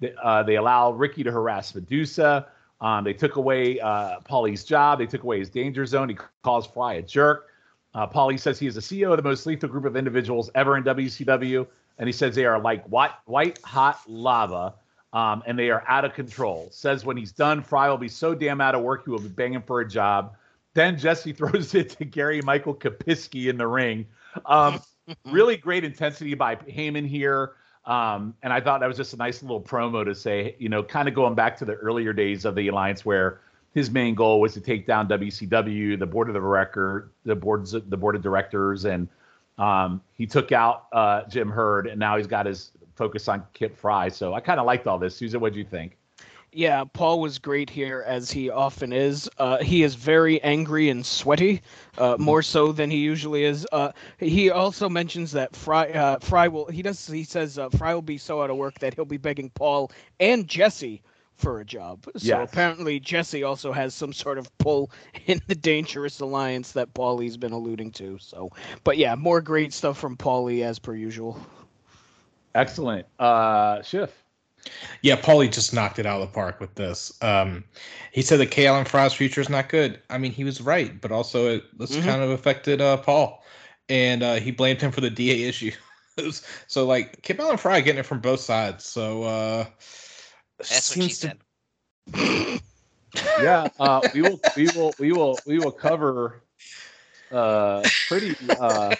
They, 0.00 0.12
uh, 0.22 0.42
they 0.42 0.56
allow 0.56 0.92
Ricky 0.92 1.24
to 1.24 1.32
harass 1.32 1.74
Medusa. 1.74 2.46
Um, 2.80 3.02
they 3.04 3.14
took 3.14 3.36
away 3.36 3.80
uh, 3.80 4.20
Paulie's 4.20 4.64
job. 4.64 4.98
They 4.98 5.06
took 5.06 5.22
away 5.22 5.38
his 5.38 5.48
danger 5.48 5.86
zone. 5.86 6.10
He 6.10 6.18
calls 6.42 6.66
Frey 6.66 6.98
a 6.98 7.02
jerk. 7.02 7.48
Uh, 7.94 8.06
Paulie 8.06 8.38
says 8.38 8.58
he 8.58 8.66
is 8.66 8.74
the 8.74 8.80
CEO 8.80 9.10
of 9.10 9.16
the 9.16 9.22
most 9.22 9.46
lethal 9.46 9.68
group 9.68 9.84
of 9.84 9.96
individuals 9.96 10.50
ever 10.54 10.76
in 10.76 10.84
WCW, 10.84 11.66
and 11.98 12.06
he 12.06 12.12
says 12.12 12.34
they 12.34 12.44
are 12.44 12.60
like 12.60 12.84
white, 12.84 13.12
white 13.24 13.58
hot 13.64 14.00
lava, 14.06 14.74
um, 15.12 15.42
and 15.46 15.58
they 15.58 15.70
are 15.70 15.84
out 15.86 16.04
of 16.04 16.14
control. 16.14 16.68
Says 16.70 17.04
when 17.04 17.16
he's 17.16 17.32
done, 17.32 17.62
Frey 17.62 17.88
will 17.88 17.98
be 17.98 18.08
so 18.08 18.34
damn 18.34 18.60
out 18.60 18.74
of 18.74 18.82
work 18.82 19.04
he 19.04 19.10
will 19.10 19.20
be 19.20 19.28
banging 19.28 19.62
for 19.62 19.80
a 19.80 19.88
job. 19.88 20.34
Then 20.74 20.98
Jesse 20.98 21.32
throws 21.34 21.74
it 21.74 21.90
to 21.90 22.04
Gary 22.04 22.42
Michael 22.42 22.74
Cappetta 22.74 23.48
in 23.48 23.56
the 23.56 23.66
ring. 23.66 24.06
Um, 24.46 24.80
really 25.24 25.56
great 25.56 25.84
intensity 25.84 26.34
by 26.34 26.56
Heyman 26.56 27.06
here. 27.06 27.52
Um, 27.84 28.34
and 28.42 28.52
I 28.52 28.60
thought 28.60 28.80
that 28.80 28.86
was 28.86 28.98
just 28.98 29.14
a 29.14 29.16
nice 29.16 29.42
little 29.42 29.62
promo 29.62 30.04
to 30.04 30.14
say, 30.14 30.54
you 30.58 30.68
know, 30.68 30.82
kind 30.82 31.08
of 31.08 31.14
going 31.14 31.34
back 31.34 31.56
to 31.58 31.64
the 31.64 31.74
earlier 31.74 32.12
days 32.12 32.44
of 32.44 32.54
the 32.54 32.68
alliance 32.68 33.04
where 33.04 33.40
his 33.72 33.90
main 33.90 34.14
goal 34.14 34.40
was 34.40 34.52
to 34.54 34.60
take 34.60 34.86
down 34.86 35.08
WCW, 35.08 35.98
the 35.98 36.06
board 36.06 36.28
of 36.28 36.34
the 36.34 36.40
record, 36.40 37.10
the 37.24 37.34
boards, 37.34 37.72
the 37.72 37.96
board 37.96 38.14
of 38.14 38.22
directors, 38.22 38.84
and 38.84 39.08
um, 39.56 40.02
he 40.12 40.26
took 40.26 40.52
out 40.52 40.86
uh, 40.92 41.22
Jim 41.28 41.50
Herd, 41.50 41.86
and 41.86 41.98
now 41.98 42.16
he's 42.16 42.26
got 42.26 42.46
his 42.46 42.70
focus 42.98 43.28
on 43.28 43.44
Kip 43.54 43.76
Frey. 43.76 44.10
So 44.10 44.34
I 44.34 44.40
kind 44.40 44.60
of 44.60 44.66
liked 44.66 44.86
all 44.86 44.98
this. 44.98 45.16
Souza, 45.16 45.38
what 45.38 45.54
do 45.54 45.58
you 45.60 45.64
think? 45.64 45.96
Yeah, 46.52 46.84
Paul 46.84 47.20
was 47.20 47.38
great 47.38 47.68
here, 47.70 48.02
as 48.06 48.30
he 48.30 48.50
often 48.50 48.92
is. 48.92 49.28
Uh, 49.38 49.58
he 49.58 49.82
is 49.82 49.94
very 49.94 50.42
angry 50.42 50.88
and 50.88 51.04
sweaty, 51.04 51.60
uh, 51.98 52.16
more 52.18 52.42
so 52.42 52.72
than 52.72 52.90
he 52.90 52.96
usually 52.98 53.44
is. 53.44 53.66
Uh, 53.70 53.92
he 54.18 54.50
also 54.50 54.88
mentions 54.88 55.32
that 55.32 55.54
Frey, 55.54 55.92
uh, 55.92 56.18
Frey 56.20 56.48
will. 56.48 56.66
He 56.66 56.82
does. 56.82 57.06
He 57.06 57.24
says 57.24 57.58
uh, 57.58 57.68
Fry 57.70 57.94
will 57.94 58.02
be 58.02 58.18
so 58.18 58.42
out 58.42 58.50
of 58.50 58.56
work 58.56 58.78
that 58.80 58.94
he'll 58.94 59.04
be 59.04 59.18
begging 59.18 59.50
Paul 59.50 59.92
and 60.20 60.48
Jesse 60.48 61.02
for 61.34 61.60
a 61.60 61.64
job. 61.64 62.06
So 62.16 62.40
Yes. 62.40 62.42
apparently 62.42 62.98
Jesse 62.98 63.44
also 63.44 63.72
has 63.72 63.94
some 63.94 64.12
sort 64.12 64.38
of 64.38 64.56
pull 64.58 64.90
in 65.26 65.40
the 65.48 65.54
dangerous 65.54 66.18
alliance 66.20 66.72
that 66.72 66.94
Paulie's 66.94 67.36
been 67.36 67.52
alluding 67.52 67.92
to. 67.92 68.18
So, 68.18 68.50
but 68.84 68.96
yeah, 68.96 69.14
more 69.14 69.40
great 69.42 69.72
stuff 69.72 69.98
from 69.98 70.16
Paulie 70.16 70.62
as 70.64 70.78
per 70.78 70.94
usual. 70.94 71.38
Excellent. 72.58 73.06
Uh, 73.18 73.80
Schiff. 73.82 74.10
Yeah, 75.02 75.14
Paulie 75.16 75.50
just 75.50 75.72
knocked 75.72 75.98
it 76.00 76.06
out 76.06 76.20
of 76.20 76.28
the 76.28 76.34
park 76.34 76.58
with 76.60 76.74
this. 76.74 77.12
Um, 77.22 77.62
he 78.12 78.20
said 78.20 78.40
that 78.40 78.50
K. 78.50 78.66
Allen 78.66 78.84
Frey's 78.84 79.12
future 79.14 79.40
is 79.40 79.48
not 79.48 79.68
good. 79.68 80.00
I 80.10 80.18
mean, 80.18 80.32
he 80.32 80.42
was 80.44 80.60
right, 80.60 81.00
but 81.00 81.12
also 81.12 81.46
it 81.48 81.78
this 81.78 81.96
Mhm. 81.96 82.04
kind 82.04 82.22
of 82.22 82.30
affected 82.30 82.80
uh, 82.80 82.96
Paul, 82.96 83.42
and 83.88 84.22
uh, 84.24 84.34
he 84.34 84.50
blamed 84.50 84.80
him 84.80 84.90
for 84.90 85.00
the 85.00 85.10
DA 85.20 85.44
issue. 85.44 85.70
so 86.66 86.84
like, 86.84 87.22
Kip 87.22 87.38
Allen 87.38 87.56
Frey 87.56 87.80
getting 87.80 88.00
it 88.00 88.06
from 88.06 88.20
both 88.20 88.40
sides. 88.40 88.84
So 88.84 89.22
uh, 89.22 89.64
That's 90.58 90.96
what 90.96 91.04
she 91.04 91.08
seems 91.08 91.18
to- 91.20 91.36
said. 92.12 92.60
yeah, 93.40 93.68
uh, 93.78 94.00
we 94.12 94.22
will, 94.22 94.40
we 94.56 94.66
will, 94.74 94.92
we 94.98 95.12
will, 95.12 95.38
we 95.46 95.58
will 95.60 95.70
cover 95.72 96.42
uh, 97.30 97.82
pretty. 98.08 98.34
Uh, 98.50 98.94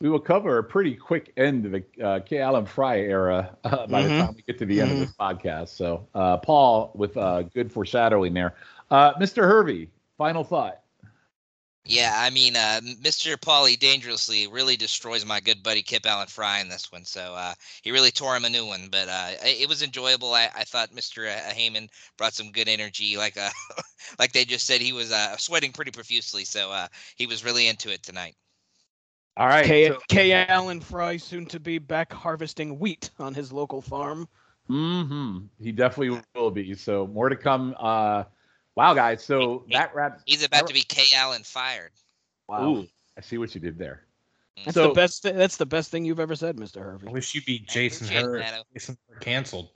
we 0.00 0.08
will 0.08 0.20
cover 0.20 0.58
a 0.58 0.64
pretty 0.64 0.94
quick 0.94 1.32
end 1.36 1.66
of 1.66 1.72
the 1.72 1.84
uh, 2.04 2.20
K. 2.20 2.38
Allen 2.40 2.66
Frey 2.66 3.06
era 3.08 3.56
uh, 3.64 3.86
by 3.86 4.02
Mhm. 4.02 4.08
the 4.08 4.10
time 4.10 4.34
we 4.36 4.42
get 4.42 4.58
to 4.58 4.66
the 4.66 4.80
end 4.80 4.90
of 4.92 4.98
this 4.98 5.12
podcast. 5.12 5.68
So, 5.68 6.06
uh, 6.14 6.38
Paul, 6.38 6.92
with 6.94 7.16
uh, 7.16 7.42
good 7.42 7.72
foreshadowing 7.72 8.34
there, 8.34 8.54
uh, 8.90 9.12
Mr. 9.18 9.46
Hervey, 9.46 9.88
final 10.18 10.44
thought. 10.44 10.80
Yeah, 11.84 12.12
I 12.16 12.30
mean, 12.30 12.56
uh, 12.56 12.80
Mr. 13.00 13.36
Paulie 13.36 13.78
dangerously 13.78 14.46
really 14.46 14.76
destroys 14.76 15.24
my 15.24 15.40
good 15.40 15.62
buddy 15.62 15.82
Kip 15.82 16.04
Allen 16.06 16.26
Frey 16.28 16.60
in 16.60 16.68
this 16.68 16.90
one. 16.92 17.04
So 17.04 17.34
uh, 17.34 17.54
he 17.82 17.90
really 17.92 18.10
tore 18.10 18.36
him 18.36 18.44
a 18.44 18.50
new 18.50 18.66
one, 18.66 18.88
but 18.90 19.08
uh, 19.08 19.30
it 19.44 19.62
it 19.62 19.68
was 19.68 19.82
enjoyable. 19.82 20.34
I, 20.34 20.50
I 20.54 20.64
thought 20.64 20.92
Mr. 20.94 21.26
Uh, 21.26 21.52
Heyman 21.52 21.88
brought 22.16 22.34
some 22.34 22.50
good 22.52 22.68
energy. 22.68 23.16
Like 23.16 23.36
uh, 23.36 23.50
like 24.18 24.32
they 24.32 24.44
just 24.44 24.66
said, 24.66 24.80
he 24.80 24.92
was 24.92 25.12
uh, 25.12 25.36
sweating 25.36 25.72
pretty 25.72 25.92
profusely. 25.92 26.44
So 26.44 26.70
uh, 26.72 26.88
he 27.16 27.26
was 27.26 27.44
really 27.44 27.68
into 27.68 27.92
it 27.92 28.02
tonight. 28.02 28.34
All 29.36 29.46
right. 29.46 29.64
K. 29.66 29.88
so- 29.88 29.98
K. 30.08 30.32
Allen 30.32 30.80
Frey 30.80 31.18
soon 31.18 31.46
to 31.46 31.60
be 31.60 31.78
back 31.78 32.12
harvesting 32.12 32.78
wheat 32.78 33.10
on 33.18 33.34
his 33.34 33.52
local 33.52 33.80
farm. 33.82 34.28
hmm 34.66 35.40
He 35.60 35.72
definitely 35.72 36.20
will 36.34 36.50
be. 36.50 36.74
So 36.74 37.06
more 37.06 37.28
to 37.28 37.36
come. 37.36 37.74
Uh, 37.78 38.24
wow, 38.76 38.94
guys. 38.94 39.22
So 39.24 39.64
Hey, 39.68 39.76
that 39.76 39.94
wraps. 39.94 40.22
He's 40.26 40.44
about 40.44 40.66
to 40.68 40.74
be 40.74 40.80
K. 40.82 41.02
Allen 41.16 41.42
fired. 41.42 41.90
Ooh, 42.52 42.86
I 43.16 43.20
see 43.20 43.38
what 43.38 43.54
you 43.54 43.60
did 43.60 43.78
there. 43.78 44.02
That's 44.64 44.74
So- 44.74 44.88
the 44.88 44.94
best. 44.94 45.22
That's 45.22 45.56
the 45.58 45.66
best 45.66 45.90
thing 45.90 46.04
you've 46.04 46.20
ever 46.20 46.34
said, 46.34 46.58
Mister 46.58 46.82
Hervey. 46.82 47.08
I 47.08 47.12
wish 47.12 47.34
you'd 47.34 47.44
be 47.44 47.58
Jason 47.58 48.06
appreciate 48.06 48.24
Hurd. 48.24 48.42
uh, 48.42 48.62
Jason 48.72 48.96
Hurd 49.08 49.20
canceled. 49.20 49.68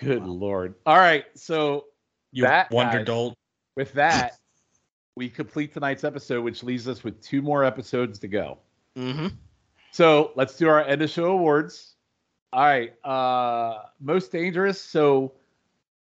Good 0.00 0.24
lord. 0.26 0.74
All 0.84 0.98
right. 0.98 1.24
So 1.36 1.86
You 2.32 2.42
That 2.42 2.70
wonder 2.72 2.98
guy- 2.98 3.04
dolt. 3.04 3.34
with 3.76 3.92
that, 3.94 4.38
we 5.14 5.30
complete 5.30 5.72
tonight's 5.72 6.02
episode, 6.04 6.42
which 6.42 6.62
leaves 6.64 6.86
us 6.88 7.02
with 7.04 7.22
two 7.22 7.40
more 7.40 7.64
episodes 7.64 8.18
to 8.18 8.28
go. 8.28 8.58
Mm-hmm. 8.96 9.28
So 9.92 10.32
let's 10.34 10.56
do 10.56 10.68
our 10.68 10.82
end 10.82 11.02
of 11.02 11.10
show 11.10 11.26
awards. 11.26 11.94
All 12.52 12.62
right. 12.62 12.92
Uh 13.04 13.82
most 14.00 14.32
dangerous. 14.32 14.80
So 14.80 15.32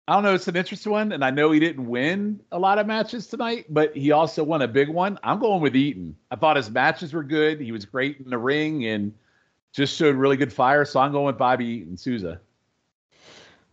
I 0.08 0.14
don't 0.14 0.24
know, 0.24 0.36
it's 0.36 0.48
an 0.48 0.56
interesting 0.56 0.94
one, 0.94 1.12
and 1.12 1.24
I 1.24 1.32
know 1.32 1.52
he 1.52 1.60
didn't 1.60 1.86
win 1.86 2.40
a 2.54 2.58
lot 2.58 2.80
of 2.80 2.88
matches 2.88 3.28
tonight, 3.28 3.66
but 3.68 3.96
he 3.96 4.12
also 4.12 4.42
won 4.42 4.62
a 4.62 4.68
big 4.68 4.88
one. 4.88 5.20
I'm 5.22 5.38
going 5.38 5.62
with 5.62 5.76
Eaton. 5.76 6.16
I 6.32 6.38
thought 6.38 6.56
his 6.56 6.72
matches 6.72 7.12
were 7.12 7.24
good. 7.24 7.60
He 7.60 7.74
was 7.74 7.84
great 7.84 8.22
in 8.22 8.30
the 8.30 8.38
ring 8.38 8.86
and 8.86 9.14
just 9.74 9.98
showed 9.98 10.16
really 10.16 10.38
good 10.38 10.54
fire. 10.54 10.86
So 10.86 11.02
I'm 11.02 11.12
going 11.12 11.26
with 11.26 11.38
Bobby 11.38 11.66
Eaton, 11.66 11.98
Souza. 11.98 12.40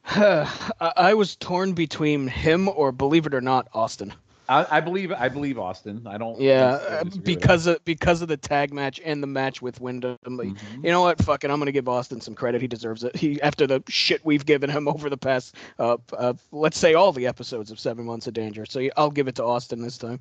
I 0.06 0.48
I 0.81 1.14
was 1.14 1.36
torn 1.36 1.72
between 1.72 2.26
him 2.26 2.68
or, 2.68 2.90
believe 2.90 3.26
it 3.26 3.35
or 3.35 3.40
not, 3.40 3.68
Austin. 3.72 4.12
I, 4.55 4.76
I 4.76 4.81
believe 4.81 5.12
I 5.12 5.28
believe 5.28 5.59
Austin. 5.59 6.06
I 6.06 6.16
don't 6.16 6.40
Yeah, 6.40 7.02
with 7.02 7.24
because 7.24 7.66
of 7.66 7.85
because 7.85 8.22
of 8.22 8.28
the 8.28 8.36
tag 8.36 8.72
match 8.72 9.01
and 9.05 9.20
the 9.22 9.26
match 9.26 9.60
with 9.60 9.81
Windham. 9.81 10.16
Mhm. 10.24 10.85
You 10.85 10.90
know 10.93 11.02
what? 11.02 11.20
Fucking, 11.22 11.51
I'm 11.51 11.59
gonna 11.59 11.72
give 11.72 11.89
Austin 11.89 12.20
some 12.20 12.35
credit. 12.35 12.60
He 12.60 12.68
deserves 12.68 13.02
it. 13.02 13.16
He 13.16 13.40
after 13.43 13.66
the 13.66 13.82
shit 13.89 14.24
we've 14.24 14.47
given 14.47 14.70
him 14.70 14.86
over 14.89 15.10
the 15.10 15.16
past, 15.16 15.56
uh, 15.78 15.97
uh 16.16 16.35
let's 16.52 16.78
say 16.78 16.94
all 16.94 17.12
the 17.12 17.26
episodes 17.26 17.70
of 17.70 17.81
Seven 17.81 18.05
Months 18.05 18.26
of 18.26 18.35
Danger. 18.35 18.64
So 18.64 18.89
I'll 18.97 19.10
give 19.10 19.26
it 19.26 19.35
to 19.36 19.44
Austin 19.44 19.82
this 19.82 19.98
time. 19.98 20.20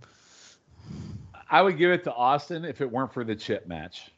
I 1.51 1.61
would 1.61 1.77
give 1.77 1.91
it 1.91 2.03
to 2.05 2.13
Austin 2.13 2.65
if 2.65 2.81
it 2.81 2.91
weren't 2.91 3.13
for 3.13 3.23
the 3.23 3.35
chip 3.35 3.67
match. 3.67 4.11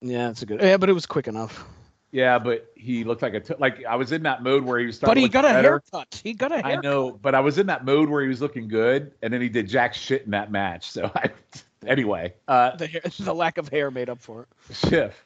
Yeah, 0.00 0.30
it's 0.30 0.42
a 0.42 0.46
good. 0.46 0.60
Yeah, 0.60 0.76
but 0.76 0.88
it 0.88 0.92
was 0.92 1.06
quick 1.06 1.26
enough. 1.26 1.64
Yeah, 2.12 2.38
but 2.38 2.70
he 2.76 3.04
looked 3.04 3.22
like 3.22 3.32
a 3.32 3.40
t- 3.40 3.54
like 3.58 3.84
I 3.86 3.96
was 3.96 4.12
in 4.12 4.22
that 4.24 4.42
mode 4.42 4.64
where 4.64 4.78
he 4.78 4.84
was 4.86 4.96
starting 4.96 5.14
But 5.22 5.22
he 5.26 5.30
got 5.30 5.46
a 5.46 5.48
better. 5.48 5.68
haircut. 5.68 6.20
He 6.22 6.34
got 6.34 6.52
a 6.52 6.56
haircut. 6.56 6.72
I 6.72 6.80
know, 6.82 7.12
but 7.12 7.34
I 7.34 7.40
was 7.40 7.56
in 7.56 7.66
that 7.68 7.86
mode 7.86 8.10
where 8.10 8.20
he 8.22 8.28
was 8.28 8.42
looking 8.42 8.68
good, 8.68 9.12
and 9.22 9.32
then 9.32 9.40
he 9.40 9.48
did 9.48 9.66
jack 9.66 9.94
shit 9.94 10.22
in 10.26 10.30
that 10.32 10.50
match. 10.52 10.90
So 10.90 11.10
I, 11.16 11.30
anyway, 11.86 12.34
uh, 12.48 12.76
The 12.76 12.86
hair, 12.86 13.00
the 13.20 13.34
lack 13.34 13.56
of 13.56 13.68
hair 13.70 13.90
made 13.90 14.10
up 14.10 14.20
for 14.20 14.42
it. 14.42 14.76
Schiff. 14.76 15.24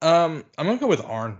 Um, 0.00 0.44
I'm 0.56 0.66
gonna 0.66 0.78
go 0.78 0.86
with 0.86 1.04
Arn. 1.04 1.36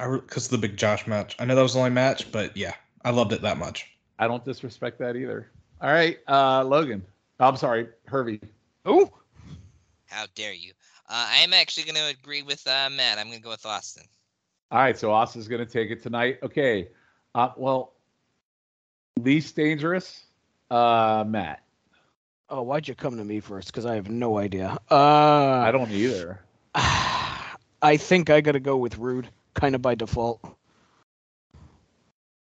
I 0.00 0.10
because 0.10 0.46
of 0.46 0.50
the 0.60 0.66
big 0.68 0.76
Josh 0.76 1.06
match. 1.06 1.36
I 1.38 1.44
know 1.44 1.54
that 1.54 1.62
was 1.62 1.74
the 1.74 1.78
only 1.78 1.90
match, 1.90 2.30
but 2.32 2.56
yeah, 2.56 2.74
I 3.04 3.10
loved 3.10 3.32
it 3.32 3.40
that 3.42 3.56
much. 3.56 3.86
I 4.18 4.26
don't 4.26 4.44
disrespect 4.44 4.98
that 4.98 5.14
either. 5.16 5.48
All 5.80 5.90
right, 5.92 6.18
uh, 6.28 6.64
Logan. 6.64 7.04
I'm 7.38 7.56
sorry, 7.56 7.88
Hervey. 8.06 8.40
Ooh. 8.88 9.10
How 10.08 10.26
dare 10.34 10.52
you? 10.52 10.72
Uh, 11.12 11.26
I 11.30 11.38
am 11.40 11.52
actually 11.52 11.82
going 11.84 11.96
to 11.96 12.06
agree 12.18 12.40
with 12.40 12.66
uh, 12.66 12.88
Matt. 12.90 13.18
I'm 13.18 13.26
going 13.26 13.36
to 13.38 13.42
go 13.44 13.50
with 13.50 13.66
Austin. 13.66 14.04
All 14.70 14.78
right, 14.78 14.98
so 14.98 15.12
Austin's 15.12 15.46
going 15.46 15.58
to 15.64 15.70
take 15.70 15.90
it 15.90 16.02
tonight. 16.02 16.38
Okay. 16.42 16.88
Uh, 17.34 17.50
well, 17.58 17.92
least 19.20 19.54
dangerous, 19.54 20.24
uh, 20.70 21.22
Matt. 21.26 21.62
Oh, 22.48 22.62
why'd 22.62 22.88
you 22.88 22.94
come 22.94 23.18
to 23.18 23.24
me 23.24 23.40
first? 23.40 23.68
Because 23.68 23.84
I 23.84 23.94
have 23.94 24.08
no 24.08 24.38
idea. 24.38 24.78
Uh, 24.90 24.94
I 24.96 25.70
don't 25.70 25.90
either. 25.90 26.40
I 26.74 27.96
think 27.98 28.30
I 28.30 28.40
got 28.40 28.52
to 28.52 28.60
go 28.60 28.78
with 28.78 28.96
Rude, 28.96 29.28
kind 29.52 29.74
of 29.74 29.82
by 29.82 29.94
default. 29.94 30.40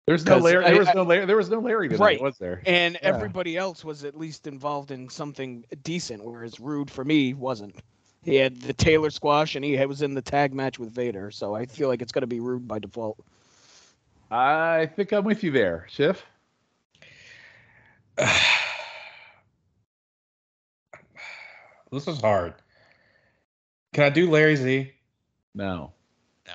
There's 0.06 0.26
no 0.26 0.34
'Cause 0.34 0.42
Larry. 0.42 0.64
I- 0.66 0.70
There 0.72 0.78
was 0.78 0.88
I- 0.88 0.92
no 0.92 1.02
Larry. 1.04 1.24
There 1.24 1.36
was 1.38 1.48
no 1.48 1.58
Larry 1.60 1.88
tonight, 1.88 2.00
Right. 2.04 2.20
was 2.22 2.36
there? 2.36 2.60
And 2.66 2.94
Yeah. 2.96 3.00
everybody 3.08 3.56
else 3.56 3.82
was 3.82 4.04
at 4.04 4.18
least 4.18 4.46
involved 4.46 4.90
in 4.90 5.08
something 5.08 5.64
decent, 5.84 6.22
whereas 6.22 6.60
Rude 6.60 6.90
for 6.90 7.02
me 7.04 7.32
wasn't. 7.32 7.76
He 8.24 8.36
had 8.36 8.60
the 8.60 8.72
Taylor 8.72 9.10
squash, 9.10 9.56
and 9.56 9.64
he 9.64 9.76
was 9.84 10.00
in 10.02 10.14
the 10.14 10.22
tag 10.22 10.54
match 10.54 10.78
with 10.78 10.90
Vader. 10.94 11.30
So 11.32 11.54
I 11.54 11.66
feel 11.66 11.88
like 11.88 12.00
it's 12.02 12.12
going 12.12 12.20
to 12.22 12.26
be 12.28 12.38
Rude 12.40 12.68
by 12.68 12.78
default. 12.78 13.18
I 14.30 14.86
think 14.94 15.12
I'm 15.12 15.24
with 15.24 15.42
you 15.42 15.50
there, 15.50 15.86
Schiff. 15.90 16.24
this 21.90 22.06
is 22.08 22.20
hard. 22.20 22.54
Can 23.92 24.04
I 24.04 24.10
do 24.10 24.30
Larry 24.30 24.56
Z? 24.56 24.92
No, 25.54 25.92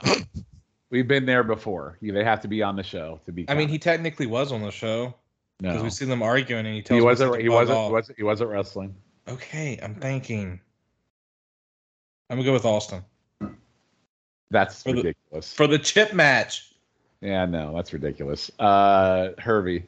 No. 0.06 0.16
we've 0.90 1.08
been 1.08 1.26
there 1.26 1.44
before. 1.44 1.98
You- 2.02 2.14
They 2.14 2.24
have 2.24 2.42
to 2.42 2.48
be 2.48 2.64
on 2.64 2.76
the 2.76 2.84
show 2.84 3.20
to 3.26 3.32
be. 3.32 3.48
I 3.50 3.54
mean, 3.54 3.70
he 3.70 3.78
technically 3.78 4.26
was 4.26 4.52
on 4.52 4.62
the 4.64 4.72
show 4.72 5.14
No. 5.62 5.70
because 5.70 5.84
we've 5.84 5.94
seen 5.94 6.10
them 6.10 6.24
arguing, 6.24 6.66
and 6.66 6.74
he 6.76 6.82
tells 6.82 6.98
he 6.98 7.02
me 7.02 7.06
wasn't. 7.06 7.34
to 7.34 7.42
He 7.42 7.50
wasn't, 7.50 7.78
he 7.78 7.78
wasn't. 7.78 7.88
He 7.88 7.94
wasn't. 7.94 8.18
He 8.18 8.24
wasn't 8.24 8.50
wrestling. 8.50 8.96
Okay, 9.28 9.78
I'm 9.84 9.94
thinking. 9.96 10.60
I'm 12.30 12.38
gonna 12.38 12.46
go 12.46 12.54
with 12.54 12.66
Austin 12.66 13.04
That's 14.52 14.84
For 14.84 14.92
the- 14.92 14.98
ridiculous. 15.04 15.54
for 15.54 15.68
the 15.68 15.80
chip 15.80 16.14
match. 16.14 16.72
yeah, 17.22 17.46
no, 17.46 17.76
that's 17.76 17.94
ridiculous. 17.94 18.52
Uh, 18.60 19.30
Hervey. 19.40 19.86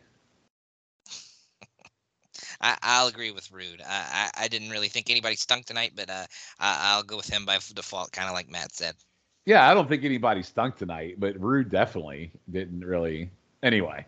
I, 2.61 2.77
I'll 2.81 3.07
agree 3.07 3.31
with 3.31 3.51
Rude. 3.51 3.81
I, 3.87 4.29
I 4.37 4.43
I 4.45 4.47
didn't 4.47 4.69
really 4.69 4.89
think 4.89 5.09
anybody 5.09 5.35
stunk 5.35 5.65
tonight, 5.65 5.93
but 5.95 6.09
uh, 6.09 6.25
I, 6.59 6.91
I'll 6.93 7.03
go 7.03 7.17
with 7.17 7.27
him 7.27 7.45
by 7.45 7.57
default, 7.73 8.11
kind 8.11 8.27
of 8.27 8.33
like 8.33 8.49
Matt 8.49 8.73
said. 8.75 8.95
Yeah, 9.45 9.69
I 9.69 9.73
don't 9.73 9.87
think 9.87 10.03
anybody 10.03 10.43
stunk 10.43 10.75
tonight, 10.75 11.15
but 11.19 11.39
Rude 11.39 11.69
definitely 11.69 12.31
didn't 12.51 12.81
really. 12.83 13.29
Anyway, 13.63 14.05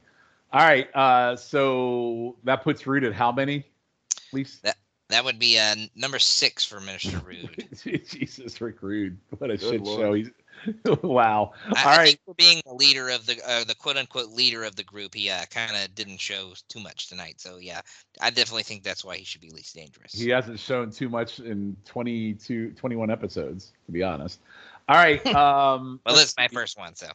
all 0.53 0.60
right. 0.68 0.94
Uh, 0.95 1.36
so 1.36 2.36
that 2.44 2.64
puts 2.64 2.86
Rude 2.86 3.03
at 3.06 3.14
how 3.14 3.32
many? 3.32 3.58
At 3.58 4.34
least. 4.34 4.64
That 4.64 4.76
would 5.24 5.40
be 5.40 5.60
uh, 5.60 5.76
number 5.96 6.20
six 6.20 6.66
for 6.66 6.80
Minister 6.80 7.20
Rude. 7.26 7.68
Jesus, 8.08 8.62
Rick 8.62 8.82
Rude. 8.82 9.18
What 9.38 9.52
a 9.52 9.58
Good 9.58 9.70
shit 9.70 9.82
lord. 9.82 10.00
show. 10.00 10.14
He's 10.14 10.30
wow. 11.04 11.54
I, 11.76 11.84
All 11.84 11.90
I 11.92 11.98
right. 11.98 12.06
think 12.08 12.20
for 12.26 12.34
being 12.36 12.62
the 12.66 12.74
leader 12.74 13.10
of 13.10 13.26
the 13.26 13.38
uh, 13.48 13.64
the 13.64 13.76
quote 13.76 13.98
unquote 13.98 14.30
leader 14.30 14.64
of 14.64 14.76
the 14.76 14.84
group, 14.84 15.16
he 15.16 15.30
uh, 15.30 15.46
kind 15.50 15.76
of 15.76 15.94
didn't 15.96 16.20
show 16.20 16.54
too 16.70 16.80
much 16.80 17.08
tonight. 17.08 17.42
So 17.42 17.58
yeah, 17.58 17.82
I 18.22 18.30
definitely 18.30 18.64
think 18.64 18.84
that's 18.84 19.04
why 19.04 19.18
he 19.18 19.24
should 19.24 19.42
be 19.42 19.50
least 19.50 19.76
dangerous. 19.76 20.14
He 20.14 20.30
hasn't 20.30 20.60
shown 20.60 20.92
too 20.92 21.10
much 21.10 21.40
in 21.40 21.76
22, 21.86 22.72
21 22.74 23.10
episodes, 23.10 23.72
to 23.86 23.92
be 23.92 24.04
honest. 24.04 24.40
All 24.88 24.96
right. 24.98 25.26
Um, 25.36 26.00
well, 26.06 26.16
let's 26.16 26.20
this 26.22 26.30
is 26.32 26.38
my 26.38 26.48
first 26.50 26.78
one, 26.78 26.96
so 26.96 27.08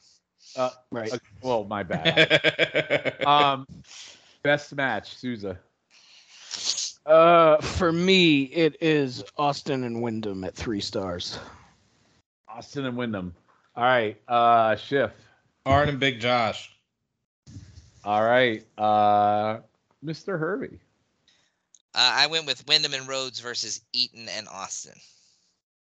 Uh, 0.56 0.70
Right. 0.90 1.12
uh, 1.12 1.18
well, 1.42 1.64
my 1.64 1.82
bad. 1.82 3.16
um, 3.26 3.66
best 4.42 4.74
match, 4.74 5.16
Souza. 5.16 5.58
Uh, 7.06 7.60
for 7.60 7.92
me, 7.92 8.42
it 8.44 8.76
is 8.80 9.22
Austin 9.38 9.84
and 9.84 10.02
Windham 10.02 10.42
at 10.44 10.54
three 10.54 10.80
stars. 10.80 11.38
Austin 12.48 12.84
and 12.84 12.96
Windham. 12.96 13.34
All 13.76 13.84
right. 13.84 14.20
Uh, 14.26 14.74
Schiff. 14.76 15.12
Arn 15.64 15.88
and 15.88 16.00
Big 16.00 16.20
Josh. 16.20 16.72
All 18.04 18.22
right. 18.24 18.64
Uh, 18.76 19.58
Mr. 20.04 20.38
Hervey. 20.38 20.78
uh, 21.94 22.12
I 22.14 22.26
went 22.26 22.46
with 22.46 22.66
Windham 22.66 22.94
and 22.94 23.06
Rhodes 23.08 23.40
versus 23.40 23.82
Eaton 23.92 24.28
and 24.28 24.48
Austin. 24.48 24.94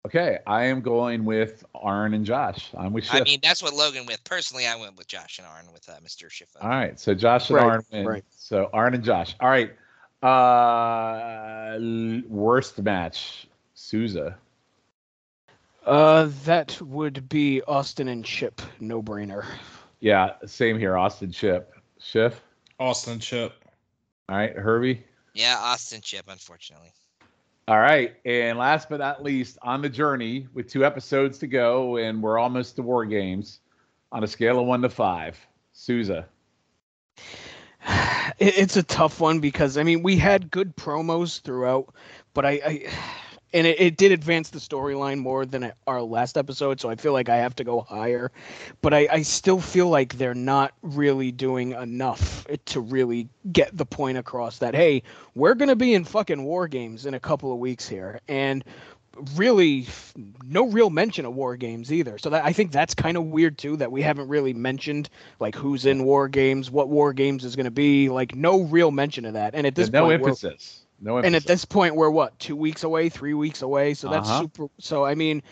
Okay, 0.06 0.38
I 0.46 0.64
am 0.66 0.80
going 0.80 1.24
with 1.24 1.64
Arn 1.74 2.14
and 2.14 2.24
Josh. 2.24 2.70
I'm 2.78 2.92
with 2.92 3.04
Schiff. 3.04 3.20
I 3.20 3.24
mean, 3.24 3.40
that's 3.42 3.62
what 3.62 3.74
Logan 3.74 4.06
with. 4.06 4.22
Personally, 4.24 4.66
I 4.66 4.76
went 4.76 4.96
with 4.96 5.06
Josh 5.08 5.38
and 5.38 5.46
Arn 5.46 5.66
with 5.72 5.86
uh, 5.88 5.94
Mr. 6.02 6.30
Schiffer. 6.30 6.62
All 6.62 6.68
right, 6.68 6.98
so 6.98 7.14
Josh 7.14 7.50
and 7.50 7.56
Right, 7.56 7.64
Arn 7.66 7.84
win. 7.92 8.06
right. 8.06 8.24
So 8.36 8.70
Arn 8.72 8.94
and 8.94 9.02
Josh. 9.04 9.34
All 9.40 9.48
right. 9.50 9.72
Uh, 10.22 11.78
worst 12.28 12.80
match, 12.82 13.46
Souza. 13.74 14.36
Uh, 15.86 16.28
that 16.44 16.80
would 16.82 17.28
be 17.28 17.62
Austin 17.62 18.08
and 18.08 18.24
Chip, 18.24 18.60
no 18.80 19.02
brainer. 19.02 19.46
Yeah, 20.00 20.32
same 20.44 20.78
here. 20.78 20.96
Austin 20.96 21.30
Chip. 21.30 21.72
Schiff. 21.98 22.40
Austin 22.80 23.20
Chip. 23.20 23.52
All 24.28 24.36
right, 24.36 24.56
Hervey. 24.56 25.04
Yeah, 25.34 25.56
Austin 25.58 26.00
Chip, 26.00 26.24
unfortunately. 26.28 26.92
All 27.68 27.78
right, 27.78 28.16
and 28.24 28.58
last 28.58 28.88
but 28.88 28.98
not 28.98 29.22
least, 29.22 29.58
on 29.62 29.82
the 29.82 29.88
journey 29.88 30.48
with 30.52 30.68
two 30.68 30.84
episodes 30.84 31.38
to 31.38 31.46
go, 31.46 31.96
and 31.96 32.22
we're 32.22 32.38
almost 32.38 32.76
to 32.76 32.82
War 32.82 33.04
Games. 33.04 33.60
On 34.10 34.24
a 34.24 34.26
scale 34.26 34.58
of 34.58 34.66
one 34.66 34.80
to 34.82 34.88
five, 34.88 35.38
Souza. 35.72 36.26
It, 38.38 38.58
it's 38.58 38.76
a 38.76 38.82
tough 38.82 39.20
one 39.20 39.40
because 39.40 39.76
I 39.76 39.82
mean 39.82 40.02
we 40.02 40.16
had 40.16 40.50
good 40.50 40.76
promos 40.76 41.40
throughout, 41.40 41.94
but 42.34 42.44
I, 42.44 42.50
I 42.64 42.92
and 43.52 43.66
it, 43.66 43.80
it 43.80 43.96
did 43.96 44.12
advance 44.12 44.50
the 44.50 44.58
storyline 44.58 45.18
more 45.18 45.46
than 45.46 45.72
our 45.86 46.02
last 46.02 46.36
episode, 46.36 46.80
so 46.80 46.90
I 46.90 46.96
feel 46.96 47.14
like 47.14 47.30
I 47.30 47.36
have 47.36 47.56
to 47.56 47.64
go 47.64 47.80
higher. 47.80 48.30
But 48.82 48.92
I, 48.92 49.08
I 49.10 49.22
still 49.22 49.58
feel 49.58 49.88
like 49.88 50.18
they're 50.18 50.34
not 50.34 50.74
really 50.82 51.32
doing 51.32 51.72
enough 51.72 52.46
to 52.66 52.80
really 52.80 53.28
get 53.50 53.74
the 53.74 53.86
point 53.86 54.18
across 54.18 54.58
that 54.58 54.74
hey, 54.74 55.02
we're 55.34 55.54
gonna 55.54 55.76
be 55.76 55.94
in 55.94 56.04
fucking 56.04 56.42
war 56.42 56.68
games 56.68 57.06
in 57.06 57.14
a 57.14 57.20
couple 57.20 57.52
of 57.52 57.58
weeks 57.58 57.88
here, 57.88 58.20
and 58.28 58.64
really 59.36 59.86
no 60.44 60.66
real 60.68 60.90
mention 60.90 61.24
of 61.24 61.34
war 61.34 61.56
games 61.56 61.92
either. 61.92 62.18
So 62.18 62.30
that 62.30 62.44
I 62.44 62.52
think 62.52 62.72
that's 62.72 62.94
kind 62.94 63.16
of 63.16 63.24
weird 63.26 63.58
too 63.58 63.76
that 63.76 63.90
we 63.92 64.02
haven't 64.02 64.28
really 64.28 64.54
mentioned 64.54 65.08
like 65.40 65.54
who's 65.54 65.86
in 65.86 66.04
war 66.04 66.28
games, 66.28 66.70
what 66.70 66.88
war 66.88 67.12
games 67.12 67.44
is 67.44 67.56
going 67.56 67.64
to 67.64 67.70
be, 67.70 68.08
like 68.08 68.34
no 68.34 68.62
real 68.62 68.90
mention 68.90 69.24
of 69.24 69.34
that. 69.34 69.54
And 69.54 69.66
at 69.66 69.74
this 69.74 69.90
no 69.90 70.02
point 70.06 70.20
we're- 70.22 70.30
emphasis. 70.30 70.80
No 71.00 71.16
emphasis. 71.18 71.26
and 71.28 71.36
at 71.36 71.46
this 71.46 71.64
point 71.64 71.94
we're 71.94 72.10
what, 72.10 72.36
2 72.40 72.56
weeks 72.56 72.82
away, 72.82 73.08
3 73.08 73.32
weeks 73.34 73.62
away, 73.62 73.94
so 73.94 74.08
that's 74.08 74.28
Uh-huh. 74.28 74.40
super 74.42 74.66
so 74.78 75.04
I 75.04 75.14
mean 75.14 75.42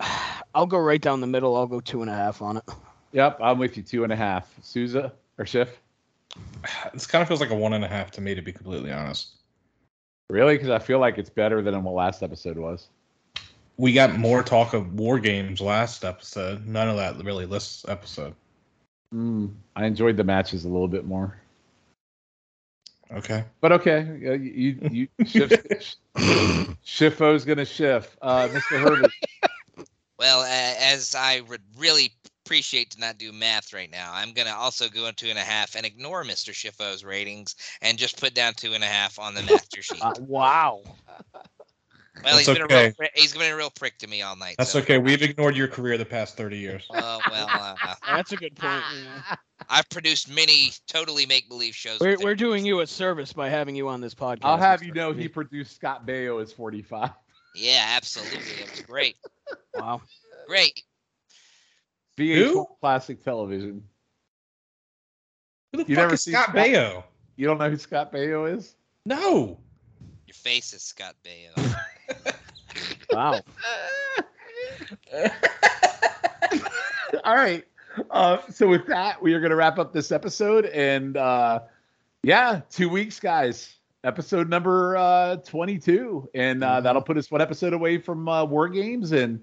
I'll 0.54 0.66
go 0.66 0.78
right 0.78 1.00
down 1.00 1.20
the 1.20 1.26
middle. 1.26 1.56
I'll 1.56 1.66
go 1.66 1.80
two 1.80 2.00
and 2.02 2.10
a 2.10 2.14
half 2.14 2.40
on 2.42 2.56
it. 2.56 2.64
Yep, 3.12 3.38
I'm 3.42 3.58
with 3.58 3.76
you. 3.76 3.82
Two 3.82 4.02
and 4.04 4.12
a 4.12 4.16
half. 4.16 4.52
Souza 4.62 5.12
or 5.38 5.46
Schiff? 5.46 5.68
This 6.92 7.06
kind 7.06 7.22
of 7.22 7.28
feels 7.28 7.40
like 7.40 7.50
a 7.50 7.54
one 7.54 7.74
and 7.74 7.84
a 7.84 7.88
half 7.88 8.10
to 8.12 8.20
me, 8.20 8.34
to 8.34 8.42
be 8.42 8.52
completely 8.52 8.90
honest. 8.90 9.34
Really? 10.30 10.54
Because 10.54 10.70
I 10.70 10.78
feel 10.78 10.98
like 10.98 11.18
it's 11.18 11.28
better 11.30 11.60
than 11.62 11.82
what 11.84 11.94
last 11.94 12.22
episode 12.22 12.56
was. 12.56 12.88
We 13.76 13.92
got 13.92 14.16
more 14.16 14.42
talk 14.42 14.72
of 14.72 14.94
war 14.94 15.18
games 15.18 15.60
last 15.60 16.04
episode. 16.04 16.66
None 16.66 16.88
of 16.88 16.96
that 16.96 17.16
really 17.24 17.46
this 17.46 17.84
episode. 17.88 18.34
Mm, 19.12 19.52
I 19.76 19.86
enjoyed 19.86 20.16
the 20.16 20.24
matches 20.24 20.64
a 20.64 20.68
little 20.68 20.88
bit 20.88 21.04
more. 21.04 21.36
Okay. 23.12 23.44
But 23.60 23.72
okay, 23.72 24.00
uh, 24.26 24.32
you 24.32 24.78
you, 24.90 25.08
you 25.18 25.24
shift, 25.26 25.96
Shiffo's 26.84 27.44
gonna 27.44 27.64
shift. 27.64 28.16
Uh, 28.22 28.48
Mr. 28.48 28.80
Herbert. 28.80 29.12
Well, 30.16 30.40
uh, 30.42 30.74
as 30.78 31.16
I 31.16 31.40
would 31.48 31.60
really 31.76 32.12
appreciate 32.46 32.92
to 32.92 33.00
not 33.00 33.18
do 33.18 33.32
math 33.32 33.72
right 33.72 33.90
now, 33.90 34.12
I'm 34.12 34.32
gonna 34.32 34.54
also 34.54 34.88
go 34.88 35.06
in 35.06 35.14
two 35.14 35.28
and 35.28 35.38
a 35.38 35.42
half 35.42 35.74
and 35.74 35.84
ignore 35.84 36.22
Mr. 36.22 36.54
Schiffo's 36.54 37.04
ratings 37.04 37.56
and 37.82 37.98
just 37.98 38.20
put 38.20 38.32
down 38.32 38.54
two 38.54 38.74
and 38.74 38.84
a 38.84 38.86
half 38.86 39.18
on 39.18 39.34
the 39.34 39.42
master 39.42 39.82
sheet. 39.82 40.00
Uh, 40.00 40.14
wow. 40.20 40.82
Well, 42.22 42.36
he's 42.38 42.46
That's 42.46 42.58
been 42.58 42.70
a 42.70 42.74
real 42.74 42.86
okay. 42.88 43.10
he's 43.14 43.32
been 43.36 43.52
a 43.52 43.56
real 43.56 43.70
prick 43.70 43.98
to 43.98 44.06
me 44.06 44.22
all 44.22 44.36
night. 44.36 44.54
That's 44.58 44.70
so- 44.70 44.78
okay. 44.80 44.98
We've 44.98 45.22
ignored 45.22 45.56
your 45.56 45.68
career 45.68 45.98
the 45.98 46.04
past 46.04 46.36
30 46.36 46.58
years. 46.58 46.86
Uh, 46.90 47.18
well, 47.30 47.46
uh, 47.50 47.74
That's 48.06 48.32
a 48.32 48.36
good 48.36 48.54
point. 48.54 48.82
yeah. 49.02 49.36
I've 49.68 49.88
produced 49.90 50.28
many 50.32 50.70
totally 50.86 51.26
make 51.26 51.48
believe 51.48 51.74
shows. 51.74 51.98
We're, 52.00 52.18
we're 52.18 52.34
doing 52.34 52.64
you 52.66 52.80
a 52.80 52.86
service 52.86 53.32
by 53.32 53.48
having 53.48 53.74
you 53.74 53.88
on 53.88 54.00
this 54.00 54.14
podcast. 54.14 54.40
I'll 54.44 54.58
have 54.58 54.82
you 54.82 54.92
know 54.92 55.12
he 55.12 55.26
produced 55.28 55.74
Scott 55.76 56.06
Baio 56.06 56.40
as 56.42 56.52
45. 56.52 57.10
Yeah, 57.56 57.84
absolutely. 57.96 58.38
It 58.62 58.70
was 58.70 58.80
great. 58.82 59.16
Wow. 59.76 60.00
Great. 60.46 60.82
VH1 62.16 62.36
Who? 62.44 62.66
Classic 62.80 63.22
Television. 63.24 63.82
Who 65.72 65.82
the 65.84 65.88
You 65.90 65.96
fuck 65.96 66.02
never 66.04 66.14
is 66.14 66.22
seen 66.22 66.34
Scott 66.34 66.50
Scott- 66.50 66.56
Baio? 66.56 67.04
You 67.36 67.46
don't 67.46 67.58
know 67.58 67.68
who 67.70 67.76
Scott 67.76 68.12
Baio 68.12 68.52
is? 68.56 68.76
No. 69.04 69.58
Your 70.26 70.34
face 70.34 70.72
is 70.72 70.82
Scott 70.82 71.16
Baio. 71.24 71.54
Wow. 73.14 73.40
All 77.24 77.34
right. 77.34 77.64
Uh, 78.10 78.38
so 78.50 78.66
with 78.68 78.86
that, 78.86 79.22
we 79.22 79.34
are 79.34 79.40
going 79.40 79.50
to 79.50 79.56
wrap 79.56 79.78
up 79.78 79.92
this 79.92 80.10
episode, 80.10 80.66
and 80.66 81.16
uh, 81.16 81.60
yeah, 82.22 82.62
two 82.70 82.88
weeks, 82.88 83.20
guys. 83.20 83.76
Episode 84.02 84.50
number 84.50 84.96
uh, 84.96 85.36
22, 85.36 86.28
and 86.34 86.62
uh, 86.62 86.80
that'll 86.82 87.00
put 87.00 87.16
us 87.16 87.30
one 87.30 87.40
episode 87.40 87.72
away 87.72 87.96
from 87.96 88.28
uh, 88.28 88.44
War 88.44 88.68
Games 88.68 89.12
and 89.12 89.42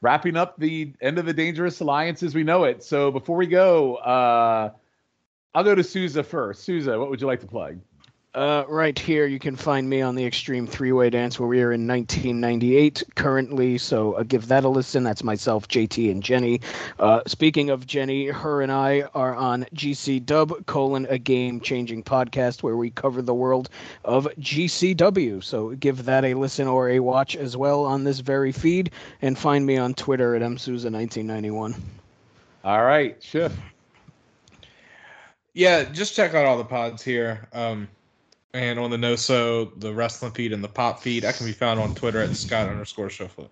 wrapping 0.00 0.36
up 0.36 0.58
the 0.58 0.92
end 1.00 1.18
of 1.18 1.26
the 1.26 1.32
Dangerous 1.32 1.78
Alliance 1.80 2.22
as 2.24 2.34
we 2.34 2.42
know 2.42 2.64
it. 2.64 2.82
So 2.82 3.12
before 3.12 3.36
we 3.36 3.46
go, 3.46 3.96
uh, 3.96 4.72
I'll 5.54 5.62
go 5.62 5.76
to 5.76 5.84
Souza 5.84 6.24
first. 6.24 6.64
Souza, 6.64 6.98
what 6.98 7.10
would 7.10 7.20
you 7.20 7.28
like 7.28 7.40
to 7.40 7.46
plug? 7.46 7.78
Uh, 8.32 8.62
right 8.68 8.96
here, 8.96 9.26
you 9.26 9.40
can 9.40 9.56
find 9.56 9.90
me 9.90 10.02
on 10.02 10.14
the 10.14 10.24
Extreme 10.24 10.68
Three 10.68 10.92
Way 10.92 11.10
Dance, 11.10 11.40
where 11.40 11.48
we 11.48 11.62
are 11.62 11.72
in 11.72 11.88
1998 11.88 13.02
currently. 13.16 13.76
So 13.76 14.12
uh, 14.12 14.22
give 14.22 14.46
that 14.46 14.62
a 14.62 14.68
listen. 14.68 15.02
That's 15.02 15.24
myself, 15.24 15.66
JT, 15.66 16.12
and 16.12 16.22
Jenny. 16.22 16.60
Uh, 17.00 17.22
speaking 17.26 17.70
of 17.70 17.88
Jenny, 17.88 18.28
her 18.28 18.62
and 18.62 18.70
I 18.70 19.02
are 19.16 19.34
on 19.34 19.64
GC 19.74 20.24
Dub 20.24 20.64
colon 20.66 21.08
a 21.10 21.18
game 21.18 21.60
changing 21.60 22.04
podcast 22.04 22.62
where 22.62 22.76
we 22.76 22.90
cover 22.90 23.20
the 23.20 23.34
world 23.34 23.68
of 24.04 24.28
GCW. 24.38 25.42
So 25.42 25.70
give 25.70 26.04
that 26.04 26.24
a 26.24 26.34
listen 26.34 26.68
or 26.68 26.88
a 26.90 27.00
watch 27.00 27.34
as 27.34 27.56
well 27.56 27.84
on 27.84 28.04
this 28.04 28.20
very 28.20 28.52
feed, 28.52 28.92
and 29.22 29.36
find 29.36 29.66
me 29.66 29.76
on 29.76 29.92
Twitter 29.92 30.36
at 30.36 30.42
msouza1991. 30.42 31.74
All 32.62 32.84
right, 32.84 33.20
Schiff. 33.20 33.58
Yeah, 35.52 35.82
just 35.82 36.14
check 36.14 36.34
out 36.34 36.46
all 36.46 36.58
the 36.58 36.64
pods 36.64 37.02
here. 37.02 37.48
Um, 37.52 37.88
and 38.54 38.78
on 38.78 38.90
the 38.90 38.98
No 38.98 39.16
So, 39.16 39.66
the 39.76 39.92
wrestling 39.92 40.32
feed, 40.32 40.52
and 40.52 40.62
the 40.62 40.68
pop 40.68 41.00
feed. 41.00 41.24
I 41.24 41.32
can 41.32 41.46
be 41.46 41.52
found 41.52 41.80
on 41.80 41.94
Twitter 41.94 42.20
at 42.20 42.34
Scott 42.36 42.68
underscore 42.68 43.10
Shuffler. 43.10 43.48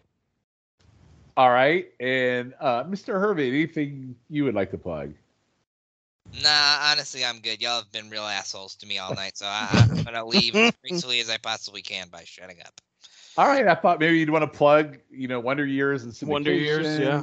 All 1.36 1.50
right, 1.50 1.88
and 2.00 2.52
uh, 2.60 2.84
Mr. 2.84 3.20
Hervey, 3.20 3.48
anything 3.48 4.16
you 4.28 4.44
would 4.44 4.54
like 4.54 4.70
to 4.72 4.78
plug? 4.78 5.14
Nah, 6.42 6.90
honestly, 6.90 7.24
I'm 7.24 7.40
good. 7.40 7.62
Y'all 7.62 7.78
have 7.78 7.92
been 7.92 8.10
real 8.10 8.24
assholes 8.24 8.74
to 8.76 8.86
me 8.86 8.98
all 8.98 9.14
night, 9.14 9.38
so 9.38 9.46
I, 9.46 9.68
I'm 9.72 10.02
gonna 10.02 10.24
leave 10.24 10.54
as 10.56 10.72
gracefully 10.86 11.20
as 11.20 11.30
I 11.30 11.36
possibly 11.38 11.80
can 11.80 12.08
by 12.08 12.24
shutting 12.24 12.60
up. 12.60 12.80
All 13.36 13.46
right, 13.46 13.66
I 13.68 13.74
thought 13.76 14.00
maybe 14.00 14.18
you'd 14.18 14.30
want 14.30 14.50
to 14.50 14.58
plug, 14.58 14.98
you 15.10 15.28
know, 15.28 15.38
Wonder 15.38 15.64
Years 15.64 16.02
and 16.02 16.28
Wonder 16.28 16.52
Years, 16.52 16.98
yeah. 16.98 17.22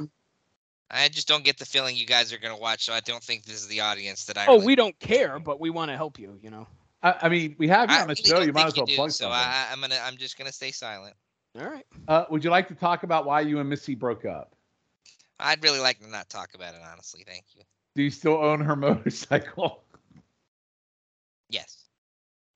I 0.90 1.08
just 1.08 1.28
don't 1.28 1.44
get 1.44 1.58
the 1.58 1.66
feeling 1.66 1.96
you 1.96 2.06
guys 2.06 2.32
are 2.32 2.38
gonna 2.38 2.56
watch, 2.56 2.84
so 2.86 2.92
I 2.92 3.00
don't 3.00 3.22
think 3.22 3.44
this 3.44 3.56
is 3.56 3.68
the 3.68 3.80
audience 3.80 4.24
that 4.26 4.38
I. 4.38 4.46
Oh, 4.46 4.54
really- 4.54 4.66
we 4.66 4.76
don't 4.76 4.98
care, 4.98 5.38
but 5.38 5.60
we 5.60 5.70
want 5.70 5.90
to 5.90 5.96
help 5.96 6.18
you. 6.18 6.38
You 6.42 6.50
know. 6.50 6.66
I, 7.02 7.14
I 7.22 7.28
mean, 7.28 7.56
we 7.58 7.68
have 7.68 7.90
you 7.90 7.96
I 7.96 8.02
on 8.02 8.08
the 8.08 8.14
really 8.14 8.28
show. 8.28 8.40
You 8.46 8.52
might 8.52 8.66
as 8.66 8.76
well 8.76 8.86
do, 8.86 8.94
plug 8.94 9.10
So 9.10 9.26
something. 9.26 9.38
I, 9.38 9.68
I'm 9.70 9.80
gonna. 9.80 9.98
I'm 10.02 10.16
just 10.16 10.38
gonna 10.38 10.52
stay 10.52 10.70
silent. 10.70 11.14
All 11.58 11.66
right. 11.66 11.86
Uh, 12.08 12.24
would 12.30 12.44
you 12.44 12.50
like 12.50 12.68
to 12.68 12.74
talk 12.74 13.02
about 13.02 13.24
why 13.24 13.40
you 13.40 13.60
and 13.60 13.68
Missy 13.68 13.94
broke 13.94 14.24
up? 14.24 14.54
I'd 15.38 15.62
really 15.62 15.80
like 15.80 16.00
to 16.00 16.08
not 16.08 16.28
talk 16.28 16.54
about 16.54 16.74
it, 16.74 16.80
honestly. 16.90 17.24
Thank 17.26 17.44
you. 17.54 17.62
Do 17.94 18.02
you 18.02 18.10
still 18.10 18.36
own 18.36 18.60
her 18.60 18.76
motorcycle? 18.76 19.82
Yes. 21.48 21.84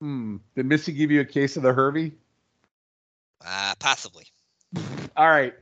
Hmm. 0.01 0.37
Did 0.57 0.67
Missy 0.67 0.93
give 0.93 1.11
you 1.11 1.21
a 1.21 1.25
case 1.25 1.57
of 1.57 1.63
the 1.63 1.73
Hervey? 1.73 2.13
Uh, 3.45 3.75
possibly. 3.79 4.25
All 5.17 5.29
right. 5.29 5.55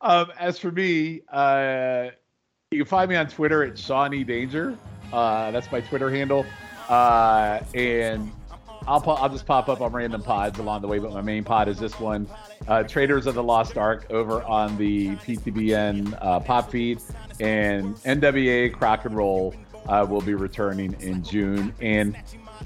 Um, 0.00 0.32
as 0.38 0.58
for 0.58 0.70
me, 0.70 1.22
uh, 1.32 2.08
you 2.70 2.78
can 2.78 2.86
find 2.86 3.08
me 3.08 3.16
on 3.16 3.28
Twitter 3.28 3.64
at 3.64 3.78
Shawnee 3.78 4.24
Danger. 4.24 4.76
Uh, 5.12 5.50
that's 5.50 5.70
my 5.72 5.80
Twitter 5.80 6.10
handle. 6.10 6.44
Uh, 6.88 7.60
and 7.74 8.30
I'll 8.86 9.00
po- 9.00 9.12
I'll 9.12 9.28
just 9.28 9.46
pop 9.46 9.68
up 9.68 9.80
on 9.80 9.92
random 9.92 10.22
pods 10.22 10.58
along 10.58 10.82
the 10.82 10.88
way, 10.88 10.98
but 10.98 11.12
my 11.12 11.22
main 11.22 11.44
pod 11.44 11.68
is 11.68 11.78
this 11.78 11.98
one, 11.98 12.28
uh, 12.68 12.82
Traders 12.82 13.26
of 13.26 13.34
the 13.34 13.42
Lost 13.42 13.78
Ark, 13.78 14.06
over 14.10 14.42
on 14.42 14.76
the 14.76 15.16
PTBN 15.16 16.18
uh, 16.20 16.40
pop 16.40 16.70
feed, 16.70 17.00
and 17.40 17.96
NWA 17.96 18.72
Crock 18.72 19.04
and 19.06 19.16
Roll 19.16 19.54
uh, 19.86 20.06
will 20.08 20.20
be 20.20 20.34
returning 20.34 20.94
in 21.00 21.22
June. 21.22 21.74
And 21.80 22.16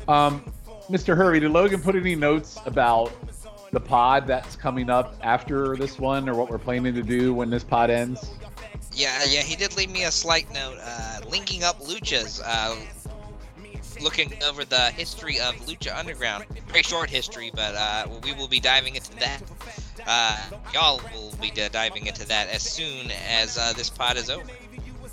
um, 0.09 0.45
Mr. 0.91 1.17
Hervey, 1.17 1.41
did 1.41 1.51
Logan 1.51 1.81
put 1.81 1.95
any 1.95 2.17
notes 2.17 2.59
about 2.67 3.13
the 3.71 3.81
pod 3.81 4.27
that's 4.27 4.57
coming 4.57 4.91
up 4.91 5.15
after 5.23 5.77
this 5.77 5.99
one, 5.99 6.29
or 6.29 6.35
what 6.35 6.51
we're 6.51 6.59
planning 6.59 6.95
to 6.95 7.03
do 7.03 7.33
when 7.33 7.51
this 7.51 7.63
pod 7.63 7.91
ends? 7.91 8.31
Yeah, 8.93 9.23
yeah. 9.29 9.43
He 9.43 9.55
did 9.55 9.77
leave 9.77 9.91
me 9.91 10.05
a 10.05 10.11
slight 10.11 10.53
note, 10.53 10.79
uh, 10.81 11.21
linking 11.29 11.63
up 11.63 11.79
luchas. 11.81 12.41
Uh, 12.45 12.75
looking 14.01 14.33
over 14.45 14.65
the 14.65 14.91
history 14.93 15.39
of 15.41 15.55
Lucha 15.67 15.97
Underground. 15.97 16.45
Very 16.69 16.83
short 16.83 17.11
history, 17.11 17.51
but 17.55 17.75
uh, 17.75 18.07
we 18.23 18.33
will 18.33 18.49
be 18.49 18.61
diving 18.61 18.95
into 18.95 19.15
that. 19.17 19.43
Uh, 20.07 20.39
y'all 20.73 21.01
will 21.15 21.35
be 21.41 21.51
diving 21.51 22.07
into 22.07 22.27
that 22.29 22.49
as 22.49 22.63
soon 22.63 23.11
as 23.29 23.59
uh, 23.59 23.73
this 23.77 23.91
pod 23.91 24.17
is 24.17 24.31
over. 24.31 24.51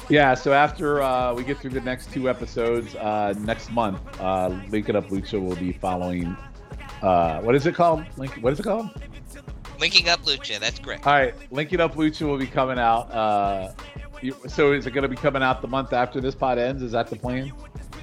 Yeah, 0.09 0.35
so 0.35 0.53
after 0.53 1.01
uh, 1.01 1.33
we 1.33 1.43
get 1.43 1.57
through 1.57 1.71
the 1.71 1.81
next 1.81 2.11
two 2.13 2.29
episodes, 2.29 2.95
uh, 2.95 3.33
next 3.39 3.71
month, 3.71 3.99
uh, 4.19 4.49
Link 4.69 4.87
It 4.87 4.95
Up 4.95 5.07
Lucha 5.09 5.41
will 5.41 5.55
be 5.55 5.73
following. 5.73 6.37
Uh, 7.01 7.41
what 7.41 7.55
is 7.55 7.65
it 7.65 7.75
called? 7.75 8.03
Link. 8.17 8.33
What 8.41 8.53
is 8.53 8.59
it 8.59 8.63
called? 8.63 8.89
Linking 9.79 10.07
up 10.07 10.21
Lucha. 10.23 10.59
That's 10.59 10.79
correct. 10.79 11.05
All 11.05 11.13
right, 11.13 11.33
Linking 11.51 11.81
Up 11.81 11.95
Lucha 11.95 12.21
will 12.21 12.37
be 12.37 12.47
coming 12.47 12.79
out. 12.79 13.11
Uh, 13.11 13.73
you, 14.21 14.35
so 14.47 14.71
is 14.71 14.85
it 14.85 14.91
going 14.91 15.03
to 15.03 15.09
be 15.09 15.15
coming 15.15 15.43
out 15.43 15.61
the 15.61 15.67
month 15.67 15.91
after 15.91 16.21
this 16.21 16.35
pod 16.35 16.57
ends? 16.57 16.81
Is 16.81 16.93
that 16.93 17.07
the 17.07 17.15
plan? 17.15 17.51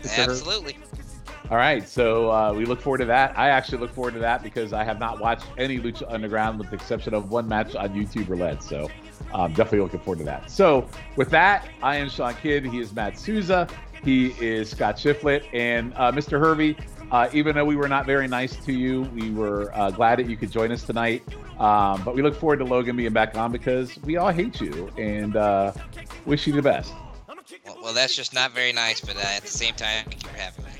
Absolutely. 0.04 0.76
All 1.50 1.58
right, 1.58 1.86
so 1.86 2.30
uh, 2.32 2.52
we 2.54 2.64
look 2.64 2.80
forward 2.80 2.98
to 2.98 3.04
that. 3.06 3.38
I 3.38 3.50
actually 3.50 3.78
look 3.78 3.92
forward 3.92 4.14
to 4.14 4.20
that 4.20 4.42
because 4.42 4.72
I 4.72 4.84
have 4.84 4.98
not 4.98 5.20
watched 5.20 5.44
any 5.58 5.78
Lucha 5.78 6.10
Underground 6.10 6.58
with 6.58 6.70
the 6.70 6.76
exception 6.76 7.12
of 7.12 7.30
one 7.30 7.46
match 7.46 7.74
on 7.74 7.90
YouTube 7.90 8.28
Roulette. 8.28 8.62
So 8.62 8.88
um, 9.34 9.52
definitely 9.52 9.80
looking 9.80 10.00
forward 10.00 10.20
to 10.20 10.24
that. 10.24 10.50
So 10.50 10.88
with 11.16 11.28
that, 11.30 11.68
I 11.82 11.96
am 11.96 12.08
Sean 12.08 12.34
Kidd. 12.34 12.64
He 12.64 12.80
is 12.80 12.94
Matt 12.94 13.18
Souza. 13.18 13.68
He 14.02 14.28
is 14.40 14.70
Scott 14.70 14.96
Shiflett. 14.96 15.44
And 15.52 15.92
uh, 15.94 16.10
Mr. 16.10 16.40
Hervey, 16.40 16.76
uh, 17.10 17.28
even 17.34 17.54
though 17.54 17.66
we 17.66 17.76
were 17.76 17.88
not 17.88 18.06
very 18.06 18.28
nice 18.28 18.56
to 18.64 18.72
you, 18.72 19.02
we 19.14 19.30
were 19.30 19.70
uh, 19.74 19.90
glad 19.90 20.20
that 20.20 20.30
you 20.30 20.36
could 20.38 20.50
join 20.50 20.72
us 20.72 20.82
tonight. 20.84 21.22
Um, 21.58 22.02
but 22.02 22.14
we 22.14 22.22
look 22.22 22.34
forward 22.34 22.60
to 22.60 22.64
Logan 22.64 22.96
being 22.96 23.12
back 23.12 23.36
on 23.36 23.52
because 23.52 23.98
we 24.04 24.16
all 24.16 24.30
hate 24.30 24.60
you 24.60 24.90
and 24.96 25.36
uh, 25.36 25.72
wish 26.24 26.46
you 26.46 26.54
the 26.54 26.62
best. 26.62 26.94
Well, 27.64 27.78
well, 27.82 27.94
that's 27.94 28.14
just 28.14 28.34
not 28.34 28.52
very 28.52 28.72
nice, 28.72 29.00
but 29.00 29.16
uh, 29.16 29.20
at 29.20 29.42
the 29.42 29.48
same 29.48 29.74
time, 29.74 30.04
thank 30.04 30.22
you 30.22 30.28
for 30.28 30.36
having 30.36 30.64
me. 30.64 30.70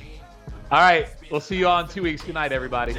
All 0.70 0.80
right, 0.80 1.06
we'll 1.30 1.40
see 1.40 1.56
you 1.56 1.68
all 1.68 1.80
in 1.80 1.88
two 1.88 2.02
weeks. 2.02 2.22
Good 2.22 2.34
night, 2.34 2.52
everybody. 2.52 2.94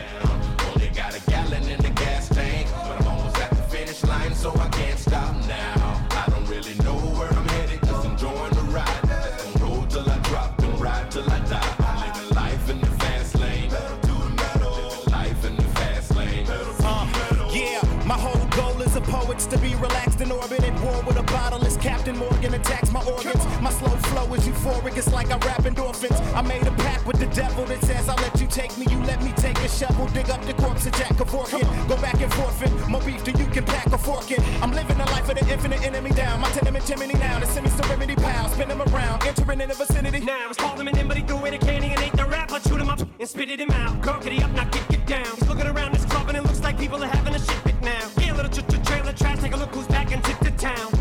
Captain 22.04 22.20
Morgan 22.20 22.54
attacks 22.54 22.92
my 22.92 23.02
organs. 23.06 23.46
My 23.62 23.70
slow 23.70 23.96
flow 24.12 24.34
is 24.34 24.46
euphoric, 24.46 24.98
it's 24.98 25.14
like 25.14 25.32
I 25.32 25.38
rap 25.38 25.64
endorphins. 25.64 26.20
I 26.36 26.42
made 26.42 26.68
a 26.68 26.72
pact 26.72 27.08
with 27.08 27.18
the 27.18 27.28
devil 27.28 27.64
that 27.64 27.80
says 27.80 28.10
I'll 28.10 28.18
let 28.18 28.42
you 28.42 28.48
take 28.48 28.78
me, 28.78 28.86
you 28.90 29.02
let 29.04 29.24
me 29.24 29.32
take 29.38 29.58
a 29.60 29.70
shovel, 29.70 30.08
dig 30.08 30.30
up 30.30 30.44
the 30.44 30.54
corpse 30.54 30.86
of 30.86 30.92
Jack 30.96 31.14
Kevorkian. 31.16 31.64
Go 31.88 31.96
back 32.02 32.20
and 32.20 32.34
forfeit, 32.34 32.74
more 32.90 33.00
beef 33.04 33.24
than 33.24 33.38
you 33.40 33.46
can 33.46 33.64
pack 33.64 33.88
a 33.88 33.98
fork 33.98 34.30
in. 34.32 34.44
I'm 34.62 34.74
living 34.74 34.98
the 34.98 35.06
life 35.16 35.30
of 35.30 35.40
the 35.40 35.50
infinite 35.50 35.82
enemy 35.86 36.10
down. 36.10 36.42
My 36.42 36.50
tenement 36.50 36.86
chimney 36.86 37.14
now, 37.14 37.40
the 37.40 37.46
semi 37.46 37.70
serenity 37.70 38.16
pal, 38.16 38.50
spin 38.50 38.68
them 38.68 38.82
around, 38.82 39.24
entering 39.26 39.62
in 39.62 39.70
the 39.70 39.76
vicinity. 39.76 40.20
Now 40.20 40.50
it's 40.50 40.58
called 40.58 40.82
him 40.82 40.90
and 40.90 41.14
he 41.14 41.22
threw 41.22 41.38
away 41.38 41.52
the 41.52 41.58
candy 41.58 41.88
and 41.94 42.02
ate 42.02 42.18
the 42.18 42.26
rapper, 42.26 42.60
chewed 42.68 42.82
him 42.82 42.90
up 42.90 43.00
and 43.00 43.30
spitted 43.30 43.62
him 43.62 43.72
out. 43.72 44.02
Gurkity 44.02 44.44
up, 44.44 44.52
now 44.52 44.66
kick 44.66 44.92
it 44.92 45.06
down. 45.06 45.24
He's 45.40 45.48
looking 45.48 45.68
around 45.68 45.94
this 45.94 46.04
club 46.04 46.28
and 46.28 46.36
it 46.36 46.44
looks 46.44 46.60
like 46.60 46.78
people 46.78 47.02
are 47.02 47.08
having 47.08 47.34
a 47.34 47.40
shit 47.40 47.60
fit 47.64 47.82
now. 47.82 48.10
Yeah, 48.18 48.34
little 48.34 48.52
ch- 48.52 48.68
ch- 48.68 48.86
trailer 48.86 49.14
trash, 49.14 49.40
take 49.40 49.54
a 49.54 49.58
look 49.58 49.74
who's 49.74 49.88
back 49.88 50.12
and 50.12 50.22
tip 50.26 50.38
the 50.40 50.52
town. 50.52 50.93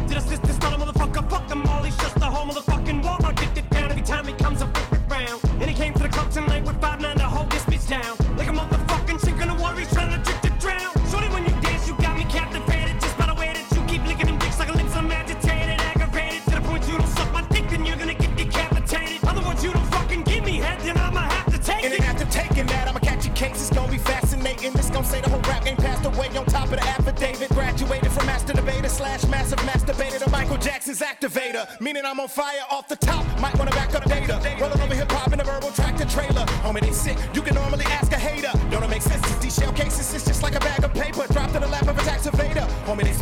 Jackson's 30.93 31.33
activator. 31.33 31.81
Meaning 31.81 32.05
I'm 32.05 32.21
on 32.21 32.29
fire 32.29 32.61
off 32.71 32.89
the 32.89 32.97
top. 32.97 33.25
Might 33.41 33.57
wanna 33.59 33.71
back 33.73 33.95
up 33.95 34.05
data. 34.05 34.41
Rolling 34.61 34.81
over 34.81 34.95
hip 34.95 35.11
hop 35.11 35.33
in 35.33 35.41
a 35.41 35.45
verbal 35.45 35.71
tractor 35.71 36.05
trailer. 36.07 36.45
Homie, 36.63 36.81
they 36.81 36.93
sick. 36.93 37.17
You 37.35 37.43
can 37.43 37.55
normally 37.55 37.85
ask 37.87 38.13
a 38.13 38.19
hater. 38.19 38.53
Don't 38.71 38.83
it 38.83 38.91
make 38.91 39.03
sense? 39.03 39.23
These 39.37 39.55
shell 39.55 39.73
cases, 39.73 40.13
it's 40.15 40.27
just 40.27 40.43
like 40.43 40.55
a 40.55 40.61
bag 40.61 40.85
of 40.85 40.93
paper. 40.95 41.27
Dropped 41.33 41.55
in 41.55 41.63
the 41.63 41.69
lap 41.69 41.87
of 41.89 41.99
a 41.99 42.03
tax 42.03 42.27
evader. 42.27 42.67
Homie, 42.85 43.05
they 43.05 43.13